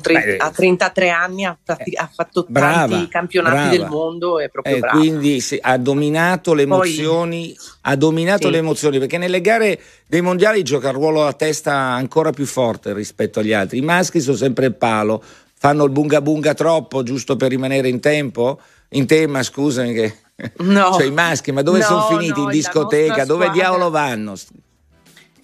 tre- 0.01 0.35
a 0.37 0.51
33 0.51 1.09
anni 1.09 1.45
ha, 1.45 1.57
prati- 1.63 1.95
ha 1.95 2.09
fatto 2.13 2.45
brava, 2.47 2.87
tanti 2.95 3.07
campionati 3.09 3.55
brava. 3.55 3.69
del 3.69 3.87
mondo, 3.87 4.39
è 4.39 4.49
proprio 4.49 4.75
Eh, 4.75 4.79
brava. 4.79 4.97
quindi 4.97 5.39
sì, 5.39 5.57
ha 5.61 5.77
dominato 5.77 6.53
le 6.53 6.65
Poi- 6.67 6.75
emozioni, 6.89 7.55
ha 7.81 7.95
dominato 7.95 8.47
Sì. 8.47 8.51
le 8.51 8.57
emozioni 8.57 8.99
perché 8.99 9.17
nelle 9.17 9.39
gare 9.41 9.79
dei 10.07 10.21
mondiali 10.21 10.61
gioca 10.63 10.89
il 10.89 10.95
ruolo 10.95 11.25
a 11.25 11.33
testa 11.33 11.73
ancora 11.73 12.31
più 12.31 12.45
forte 12.45 12.93
rispetto 12.93 13.39
agli 13.39 13.53
altri. 13.53 13.77
I 13.77 13.81
maschi 13.81 14.19
sono 14.19 14.35
sempre 14.37 14.65
il 14.65 14.75
palo, 14.75 15.23
fanno 15.57 15.85
il 15.85 15.91
bunga 15.91 16.21
bunga 16.21 16.53
troppo 16.53 17.01
giusto 17.03 17.37
per 17.37 17.49
rimanere 17.49 17.87
in 17.87 17.99
tempo, 18.01 18.59
in 18.89 19.05
tema, 19.07 19.41
scusami 19.41 19.93
che 19.93 20.15
No. 20.57 20.91
cioè 20.99 21.05
i 21.05 21.11
maschi, 21.11 21.53
ma 21.53 21.61
dove 21.61 21.79
No, 21.79 21.85
sono 21.85 22.01
finiti 22.07 22.39
no, 22.41 22.45
in 22.45 22.49
discoteca? 22.49 23.23
Dove 23.23 23.45
squadra- 23.45 23.51
diavolo 23.53 23.89
vanno? 23.89 24.33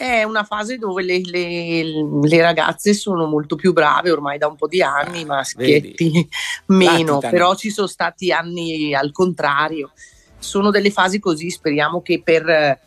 È 0.01 0.23
una 0.23 0.43
fase 0.43 0.77
dove 0.77 1.03
le, 1.03 1.21
le- 1.23 1.83
le 2.23 2.41
ragazze 2.41 2.93
sono 2.95 3.27
molto 3.27 3.55
più 3.55 3.71
brave 3.71 4.09
ormai 4.09 4.39
da 4.39 4.47
un 4.47 4.55
po' 4.55 4.67
di 4.67 4.81
anni, 4.81 5.19
i 5.21 5.25
maschietti 5.25 6.27
meno, 6.67 6.89
Latitano. 7.15 7.19
però 7.19 7.55
ci 7.55 7.69
sono 7.69 7.85
stati 7.85 8.31
anni 8.31 8.95
al 8.95 9.11
contrario. 9.11 9.91
Sono 10.39 10.71
delle 10.71 10.89
fasi 10.89 11.19
così, 11.19 11.51
speriamo 11.51 12.01
che 12.01 12.19
per, 12.23 12.79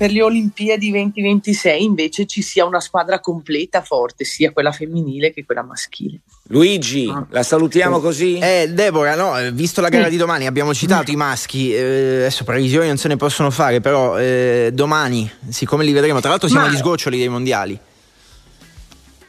per 0.00 0.12
le 0.12 0.22
Olimpiadi 0.22 0.90
2026 0.92 1.84
invece 1.84 2.24
ci 2.24 2.40
sia 2.40 2.64
una 2.64 2.80
squadra 2.80 3.20
completa 3.20 3.82
forte, 3.82 4.24
sia 4.24 4.50
quella 4.50 4.72
femminile 4.72 5.30
che 5.30 5.44
quella 5.44 5.62
maschile. 5.62 6.20
Luigi, 6.44 7.12
la 7.28 7.42
salutiamo 7.42 8.00
così? 8.00 8.38
Eh, 8.38 8.70
Deborah, 8.72 9.14
no, 9.14 9.38
eh, 9.38 9.52
visto 9.52 9.82
la 9.82 9.90
gara 9.90 10.08
di 10.08 10.16
domani, 10.16 10.46
abbiamo 10.46 10.72
citato 10.72 11.10
i 11.10 11.16
maschi, 11.16 11.74
eh, 11.74 12.16
adesso 12.16 12.44
previsioni 12.44 12.86
non 12.86 12.96
se 12.96 13.08
ne 13.08 13.16
possono 13.18 13.50
fare, 13.50 13.82
però 13.82 14.18
eh, 14.18 14.70
domani, 14.72 15.30
siccome 15.50 15.84
li 15.84 15.92
vedremo, 15.92 16.20
tra 16.20 16.30
l'altro 16.30 16.48
siamo 16.48 16.64
Ma- 16.64 16.70
agli 16.70 16.78
sgoccioli 16.78 17.18
dei 17.18 17.28
mondiali. 17.28 17.78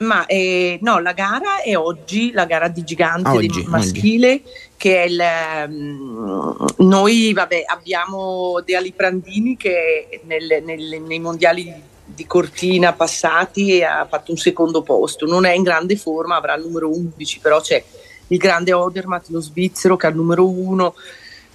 Ma 0.02 0.26
eh, 0.26 0.80
no, 0.82 1.00
la 1.00 1.14
gara 1.14 1.62
è 1.62 1.76
oggi, 1.78 2.32
la 2.32 2.46
gara 2.46 2.68
di 2.68 2.84
gigante 2.84 3.30
Ah, 3.30 3.34
oggi, 3.34 3.64
maschile, 3.68 4.42
che 4.76 5.04
è 5.04 5.06
il... 5.06 5.22
mm, 5.68 6.52
noi 6.78 7.34
vabbè, 7.34 7.64
abbiamo 7.68 8.62
De 8.66 8.76
Ali 8.76 8.94
Prandini 8.94 9.56
che 9.58 10.22
nel- 10.24 10.64
nel- 10.64 11.02
nei 11.06 11.20
mondiali 11.20 11.72
di 12.04 12.26
Cortina 12.26 12.94
passati 12.94 13.84
ha 13.84 14.06
fatto 14.10 14.32
un 14.32 14.38
secondo 14.38 14.82
posto, 14.82 15.26
non 15.28 15.46
è 15.46 15.54
in 15.54 15.64
grande 15.64 15.96
forma, 15.96 16.36
avrà 16.36 16.56
il 16.56 16.64
numero 16.64 16.90
11, 16.90 17.40
però 17.40 17.62
c'è 17.62 17.84
il 18.28 18.38
grande 18.38 18.74
Odermatt, 18.74 19.28
lo 19.30 19.40
svizzero 19.40 19.96
che 19.98 20.08
ha 20.08 20.10
il 20.10 20.16
numero 20.16 20.48
1 20.48 20.94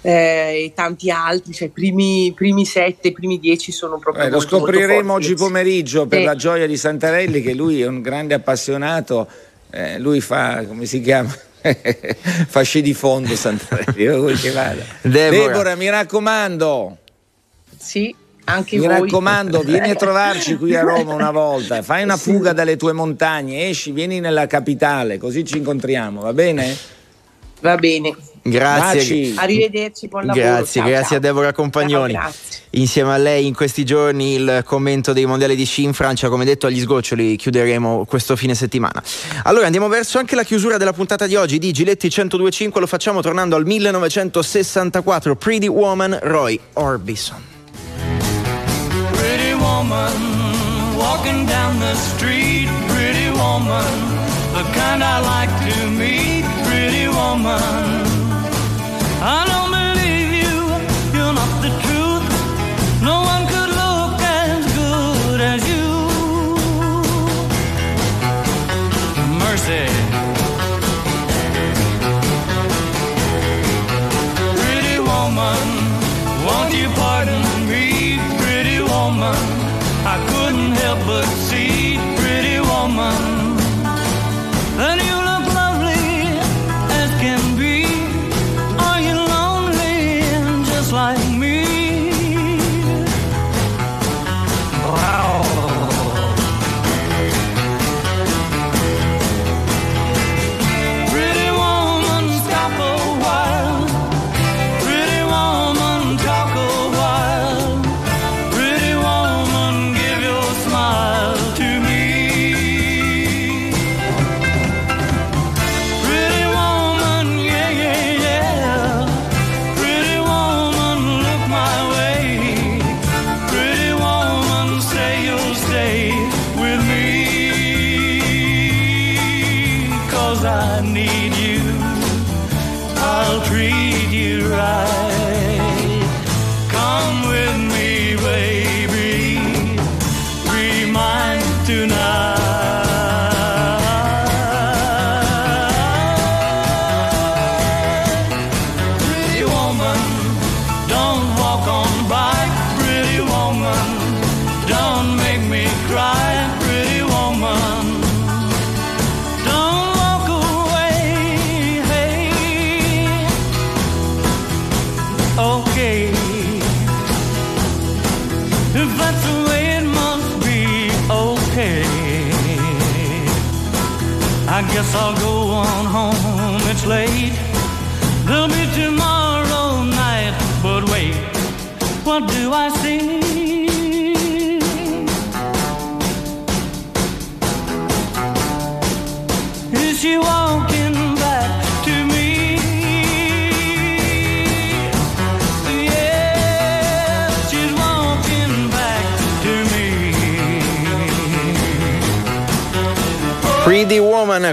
e 0.09 0.73
tanti 0.75 1.10
altri, 1.10 1.52
cioè 1.52 1.67
i 1.67 1.70
primi, 1.70 2.33
primi 2.35 2.65
sette, 2.65 3.09
i 3.09 3.12
primi 3.12 3.41
dieci 3.41 3.73
sono 3.73 3.99
proprio... 3.99 4.25
Eh, 4.25 4.28
lo 4.31 4.36
molto, 4.36 4.59
molto 4.59 4.73
scopriremo 4.73 5.10
forti. 5.12 5.26
oggi 5.26 5.35
pomeriggio 5.35 6.07
per 6.07 6.20
Sì. 6.20 6.25
la 6.25 6.36
gioia 6.36 6.67
di 6.68 6.76
Santarelli 6.76 7.43
che 7.43 7.55
lui 7.55 7.83
è 7.83 7.86
un 7.86 8.02
grande 8.02 8.35
appassionato, 8.35 9.26
eh, 9.70 9.99
lui 9.99 10.20
fa, 10.20 10.65
come 10.65 10.86
si 10.86 11.01
chiama? 11.01 11.35
fa 12.47 12.62
sci 12.62 12.83
di 12.83 12.94
fondo 12.94 13.35
Santarelli, 13.35 14.02
io 14.02 14.18
vuoi 14.20 14.35
che 14.36 14.51
vada. 14.52 14.85
Deborah. 15.02 15.75
mi 15.75 15.89
raccomando. 15.91 16.99
Sì, 17.76 18.15
anche 18.44 18.76
Mi 18.78 18.86
voi. 18.86 19.01
raccomando, 19.01 19.60
vieni 19.62 19.91
a 19.91 19.94
trovarci 19.97 20.57
qui 20.57 20.76
a 20.76 20.83
Roma 20.83 21.15
una 21.15 21.33
volta, 21.33 21.83
fai 21.83 22.05
una 22.05 22.17
fuga 22.17 22.52
dalle 22.52 22.76
tue 22.76 22.93
montagne, 22.93 23.68
esci, 23.68 23.91
vieni 23.91 24.20
nella 24.20 24.47
capitale, 24.47 25.18
così 25.18 25.44
ci 25.44 25.57
incontriamo, 25.59 26.20
va 26.20 26.33
bene? 26.33 26.76
Va 27.60 27.75
bene. 27.75 28.15
Grazie. 28.49 28.99
Baci. 28.99 29.34
Arrivederci, 29.36 30.08
buon 30.08 30.26
lavoro. 30.26 30.44
Grazie, 30.44 30.81
ciao, 30.81 30.91
grazie 30.91 31.08
ciao. 31.08 31.16
a 31.16 31.20
Deborah 31.20 31.52
Compagnoni. 31.52 32.12
Ciao, 32.12 32.23
grazie. 32.23 32.60
Insieme 32.70 33.12
a 33.12 33.16
lei 33.16 33.47
in 33.47 33.55
questi 33.55 33.84
giorni 33.84 34.34
il 34.34 34.62
commento 34.65 35.12
dei 35.12 35.25
mondiali 35.25 35.57
di 35.57 35.65
sci 35.65 35.83
in 35.83 35.92
Francia, 35.92 36.28
come 36.28 36.44
detto 36.44 36.66
agli 36.66 36.81
sgoccioli 36.81 37.36
chiuderemo 37.36 38.05
questo 38.05 38.36
fine 38.36 38.55
settimana. 38.55 39.02
Allora 39.44 39.66
andiamo 39.66 39.89
verso 39.89 40.18
anche 40.18 40.34
la 40.34 40.44
chiusura 40.44 40.76
della 40.76 40.92
puntata 40.92 41.26
di 41.26 41.36
oggi 41.36 41.58
di 41.58 41.73
Giletti 41.73 42.12
1025, 42.15 42.81
lo 42.81 42.86
facciamo 42.86 43.23
tornando 43.23 43.57
al 43.57 43.65
1964, 43.65 45.36
Pretty 45.36 45.68
Woman 45.68 46.18
Roy 46.23 46.58
Orbison. 46.75 47.42
Pretty 49.12 49.55
woman 49.55 50.12
walking 50.97 51.47
down 51.47 51.78
the 51.78 51.94
street, 51.94 52.68
pretty 52.89 53.31
woman, 53.31 53.84
the 54.52 54.62
kind 54.73 55.02
I 55.02 55.20
like 55.20 55.50
to 55.70 55.91
meet, 55.91 56.44
pretty 56.65 57.08
woman. 57.08 58.06
I 59.28 59.56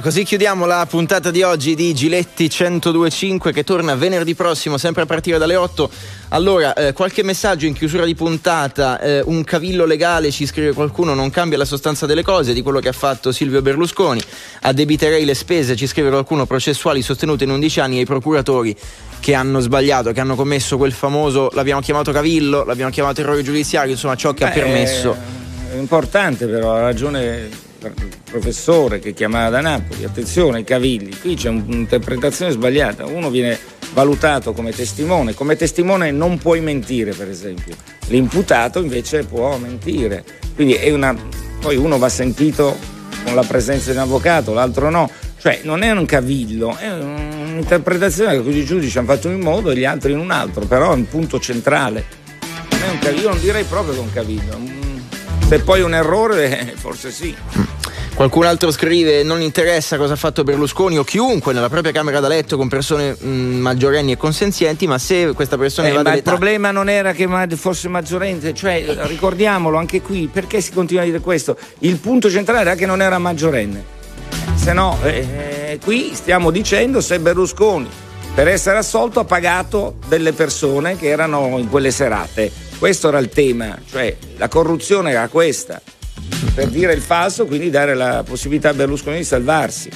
Così 0.02 0.24
chiudiamo 0.24 0.66
la 0.66 0.86
puntata 0.90 1.30
di 1.30 1.44
oggi 1.44 1.76
di 1.76 1.94
Giletti 1.94 2.50
1025 2.50 3.52
che 3.52 3.64
torna 3.64 3.96
venerdì 3.96 4.34
prossimo 4.34 4.78
sempre 4.78 5.04
a 5.04 5.06
partire 5.06 5.38
dalle 5.38 5.56
8. 5.56 5.90
Allora, 6.30 6.74
eh, 6.74 6.94
qualche 6.94 7.22
messaggio 7.22 7.66
in 7.66 7.74
chiusura 7.74 8.06
di 8.06 8.16
puntata, 8.16 9.00
eh, 9.00 9.22
un 9.26 9.44
cavillo 9.44 9.86
legale 9.86 10.32
ci 10.32 10.46
scrive 10.46 10.74
qualcuno, 10.74 11.14
non 11.14 11.30
cambia 11.30 11.58
la 11.58 11.66
sostanza 11.66 12.06
delle 12.06 12.24
cose 12.24 12.54
di 12.54 12.62
quello 12.62 12.80
che 12.80 12.88
ha 12.88 12.94
fatto 12.94 13.32
Silvio 13.32 13.62
Berlusconi, 13.62 14.22
addebiterei 14.62 15.26
le 15.26 15.36
spese, 15.36 15.76
ci 15.76 15.86
scrive 15.86 16.10
qualcuno, 16.10 16.46
processuali 16.46 17.02
sostenute 17.02 17.44
in 17.44 17.52
11 17.52 17.80
anni 17.80 17.98
ai 18.00 18.06
procuratori 18.06 18.76
che 19.20 19.34
hanno 19.34 19.60
sbagliato, 19.60 20.12
che 20.12 20.20
hanno 20.20 20.36
commesso 20.36 20.78
quel 20.78 20.92
famoso, 20.92 21.50
l'abbiamo 21.54 21.82
chiamato 21.82 22.12
cavillo, 22.12 22.64
l'abbiamo 22.64 22.92
chiamato 22.92 23.22
errore 23.22 23.44
giudiziario, 23.44 23.92
insomma 23.92 24.16
ciò 24.16 24.34
che 24.34 24.44
ha 24.46 24.48
Beh, 24.48 24.54
permesso. 24.54 25.16
È 25.72 25.76
importante 25.76 26.48
però, 26.48 26.74
ha 26.74 26.80
ragione 26.80 27.72
professore 28.24 29.00
che 29.00 29.14
chiamava 29.14 29.50
da 29.50 29.62
Napoli, 29.62 30.04
attenzione 30.04 30.58
ai 30.58 30.64
cavilli, 30.64 31.18
qui 31.20 31.36
c'è 31.36 31.50
un'interpretazione 31.50 32.52
sbagliata, 32.52 33.06
uno 33.06 33.30
viene 33.30 33.58
valutato 33.94 34.54
come 34.54 34.72
testimone, 34.72 35.34
come 35.34 35.56
testimone 35.56 36.12
non 36.12 36.38
puoi 36.38 36.62
mentire 36.62 37.14
per 37.14 37.30
esempio, 37.30 37.76
l'imputato 38.08 38.80
invece 38.80 39.24
può 39.24 39.58
mentire, 39.58 40.24
quindi 40.56 40.74
è 40.74 40.92
una, 40.92 41.16
poi 41.60 41.76
uno 41.76 41.98
va 41.98 42.10
sentito 42.10 42.76
con 43.24 43.36
la 43.36 43.44
presenza 43.44 43.92
di 43.92 43.98
un 43.98 44.04
avvocato, 44.04 44.54
l'altro 44.54 44.90
no, 44.90 45.10
cioè 45.44 45.60
non 45.64 45.82
è 45.82 45.92
un 45.92 46.06
cavillo, 46.06 46.76
è 46.78 46.90
un'interpretazione 46.90 48.42
che 48.42 48.50
i 48.50 48.66
giudici 48.66 48.98
hanno 48.98 49.08
fatto 49.08 49.28
in 49.28 49.36
un 49.36 49.42
modo 49.42 49.72
e 49.72 49.78
gli 49.78 49.86
altri 49.86 50.14
in 50.14 50.20
un 50.20 50.32
altro, 50.32 50.66
però 50.66 50.92
è 50.92 50.96
un 50.96 51.08
punto 51.08 51.40
centrale. 51.40 52.06
Non 52.70 52.82
è 52.82 53.10
un 53.10 53.20
io 53.20 53.30
non 53.30 53.40
direi 53.40 53.64
proprio 53.66 53.94
che 53.94 54.00
è 54.00 54.04
un 54.04 54.14
cavillo. 54.14 54.83
Mm, 55.54 55.58
Se 55.58 55.64
poi 55.64 55.82
un 55.82 55.94
errore, 55.94 56.60
eh, 56.60 56.74
forse 56.78 57.12
sì. 57.12 57.36
Qualcun 58.14 58.46
altro 58.46 58.72
scrive: 58.72 59.24
Non 59.24 59.42
interessa 59.42 59.98
cosa 59.98 60.14
ha 60.14 60.16
fatto 60.16 60.44
Berlusconi 60.44 60.98
o 60.98 61.04
chiunque 61.04 61.54
nella 61.54 61.70
propria 61.70 61.92
camera 61.92 62.20
da 62.20 62.28
letto 62.28 62.58
con 62.58 62.68
persone 62.68 63.16
mh, 63.20 63.28
maggiorenni 63.28 64.12
e 64.12 64.18
consenzienti, 64.18 64.86
ma 64.88 64.98
se 64.98 65.32
questa 65.34 65.58
persona 65.58 65.88
Eh, 65.88 66.02
ma 66.02 66.14
il 66.14 66.24
problema 66.24 66.72
non 66.72 66.90
era 66.90 67.14
che 67.14 67.28
fosse 67.56 67.88
maggiorente, 67.88 68.54
cioè 68.54 68.86
ricordiamolo 69.04 69.78
anche 69.78 70.02
qui, 70.02 70.30
perché 70.32 70.62
si 70.62 70.72
continua 70.72 71.02
a 71.04 71.06
dire 71.06 71.20
questo? 71.20 71.58
Il 71.80 71.98
punto 71.98 72.30
centrale 72.30 72.62
era 72.62 72.76
che 72.76 72.86
non 72.86 73.02
era 73.02 73.18
maggiorenne. 73.18 74.02
Se 74.56 74.74
no, 74.74 74.98
eh, 75.04 75.80
qui 75.84 76.12
stiamo 76.14 76.52
dicendo 76.52 77.02
se 77.02 77.20
Berlusconi 77.20 77.90
per 78.34 78.48
essere 78.48 78.78
assolto 78.78 79.20
ha 79.20 79.26
pagato 79.26 79.96
delle 80.08 80.34
persone 80.34 80.98
che 80.98 81.08
erano 81.08 81.58
in 81.58 81.70
quelle 81.70 81.92
serate. 81.92 82.52
Questo 82.84 83.08
era 83.08 83.20
il 83.20 83.30
tema, 83.30 83.80
cioè 83.90 84.14
la 84.36 84.50
corruzione 84.50 85.12
era 85.12 85.30
questa. 85.30 85.82
Per 86.54 86.68
dire 86.68 86.92
il 86.92 87.00
falso, 87.00 87.46
quindi 87.46 87.70
dare 87.70 87.94
la 87.94 88.24
possibilità 88.28 88.72
a 88.72 88.74
Berlusconi 88.74 89.20
di 89.20 89.24
salvarsi. 89.24 89.90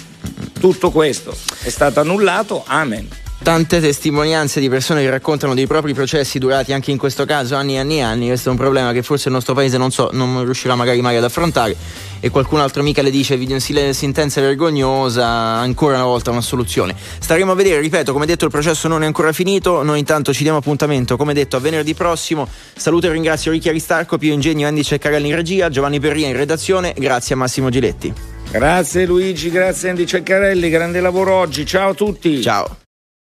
Tutto 0.57 0.90
questo 0.90 1.35
è 1.64 1.69
stato 1.69 1.99
annullato, 1.99 2.64
amen. 2.66 3.09
Tante 3.43 3.80
testimonianze 3.80 4.59
di 4.59 4.67
persone 4.67 5.03
che 5.03 5.09
raccontano 5.09 5.53
dei 5.53 5.67
propri 5.67 5.93
processi 5.93 6.38
durati 6.38 6.74
anche 6.74 6.91
in 6.91 6.98
questo 6.98 7.24
caso 7.24 7.56
anni 7.56 7.75
e 7.75 7.80
anni 7.80 7.98
e 7.98 8.01
anni. 8.01 8.27
Questo 8.27 8.49
è 8.49 8.51
un 8.51 8.57
problema 8.57 8.91
che 8.91 9.03
forse 9.03 9.30
il 9.30 9.35
nostro 9.35 9.53
paese 9.53 9.77
non 9.77 9.91
so, 9.91 10.09
non 10.11 10.43
riuscirà 10.43 10.75
magari 10.75 10.99
mai 11.01 11.16
ad 11.16 11.24
affrontare. 11.24 11.75
E 12.19 12.30
qualcun 12.30 12.59
altro 12.59 12.83
mica 12.83 13.01
le 13.01 13.11
dice 13.11 13.38
video- 13.38 13.59
sentenza 13.59 14.41
vergognosa, 14.41 15.25
ancora 15.25 15.95
una 15.95 16.06
volta 16.06 16.32
una 16.32 16.41
soluzione. 16.41 16.95
Staremo 17.19 17.51
a 17.51 17.56
vedere, 17.56 17.80
ripeto, 17.80 18.11
come 18.11 18.25
detto 18.25 18.45
il 18.45 18.51
processo 18.51 18.88
non 18.88 19.03
è 19.03 19.06
ancora 19.06 19.32
finito, 19.32 19.82
noi 19.83 19.99
intanto 19.99 20.33
ci 20.33 20.43
diamo 20.43 20.57
appuntamento, 20.57 21.16
come 21.16 21.33
detto, 21.33 21.56
a 21.56 21.59
venerdì 21.59 21.93
prossimo. 21.93 22.49
Saluto 22.75 23.07
e 23.07 23.11
ringrazio 23.11 23.51
Ricchi 23.51 23.69
Aristarco, 23.69 24.17
Pio 24.17 24.33
Ingegno, 24.33 24.67
Andy 24.67 24.83
Ceccarelli 24.83 25.30
in 25.30 25.35
regia, 25.35 25.69
Giovanni 25.69 25.99
Perria 25.99 26.27
in 26.27 26.35
redazione, 26.35 26.93
grazie 26.98 27.35
a 27.35 27.38
Massimo 27.38 27.69
Giletti. 27.69 28.11
Grazie 28.51 29.06
Luigi, 29.06 29.49
grazie 29.51 29.90
Andy 29.90 30.06
Ceccarelli, 30.06 30.69
grande 30.69 30.99
lavoro 30.99 31.33
oggi. 31.33 31.66
Ciao 31.66 31.91
a 31.91 31.93
tutti. 31.93 32.41
Ciao. 32.41 32.77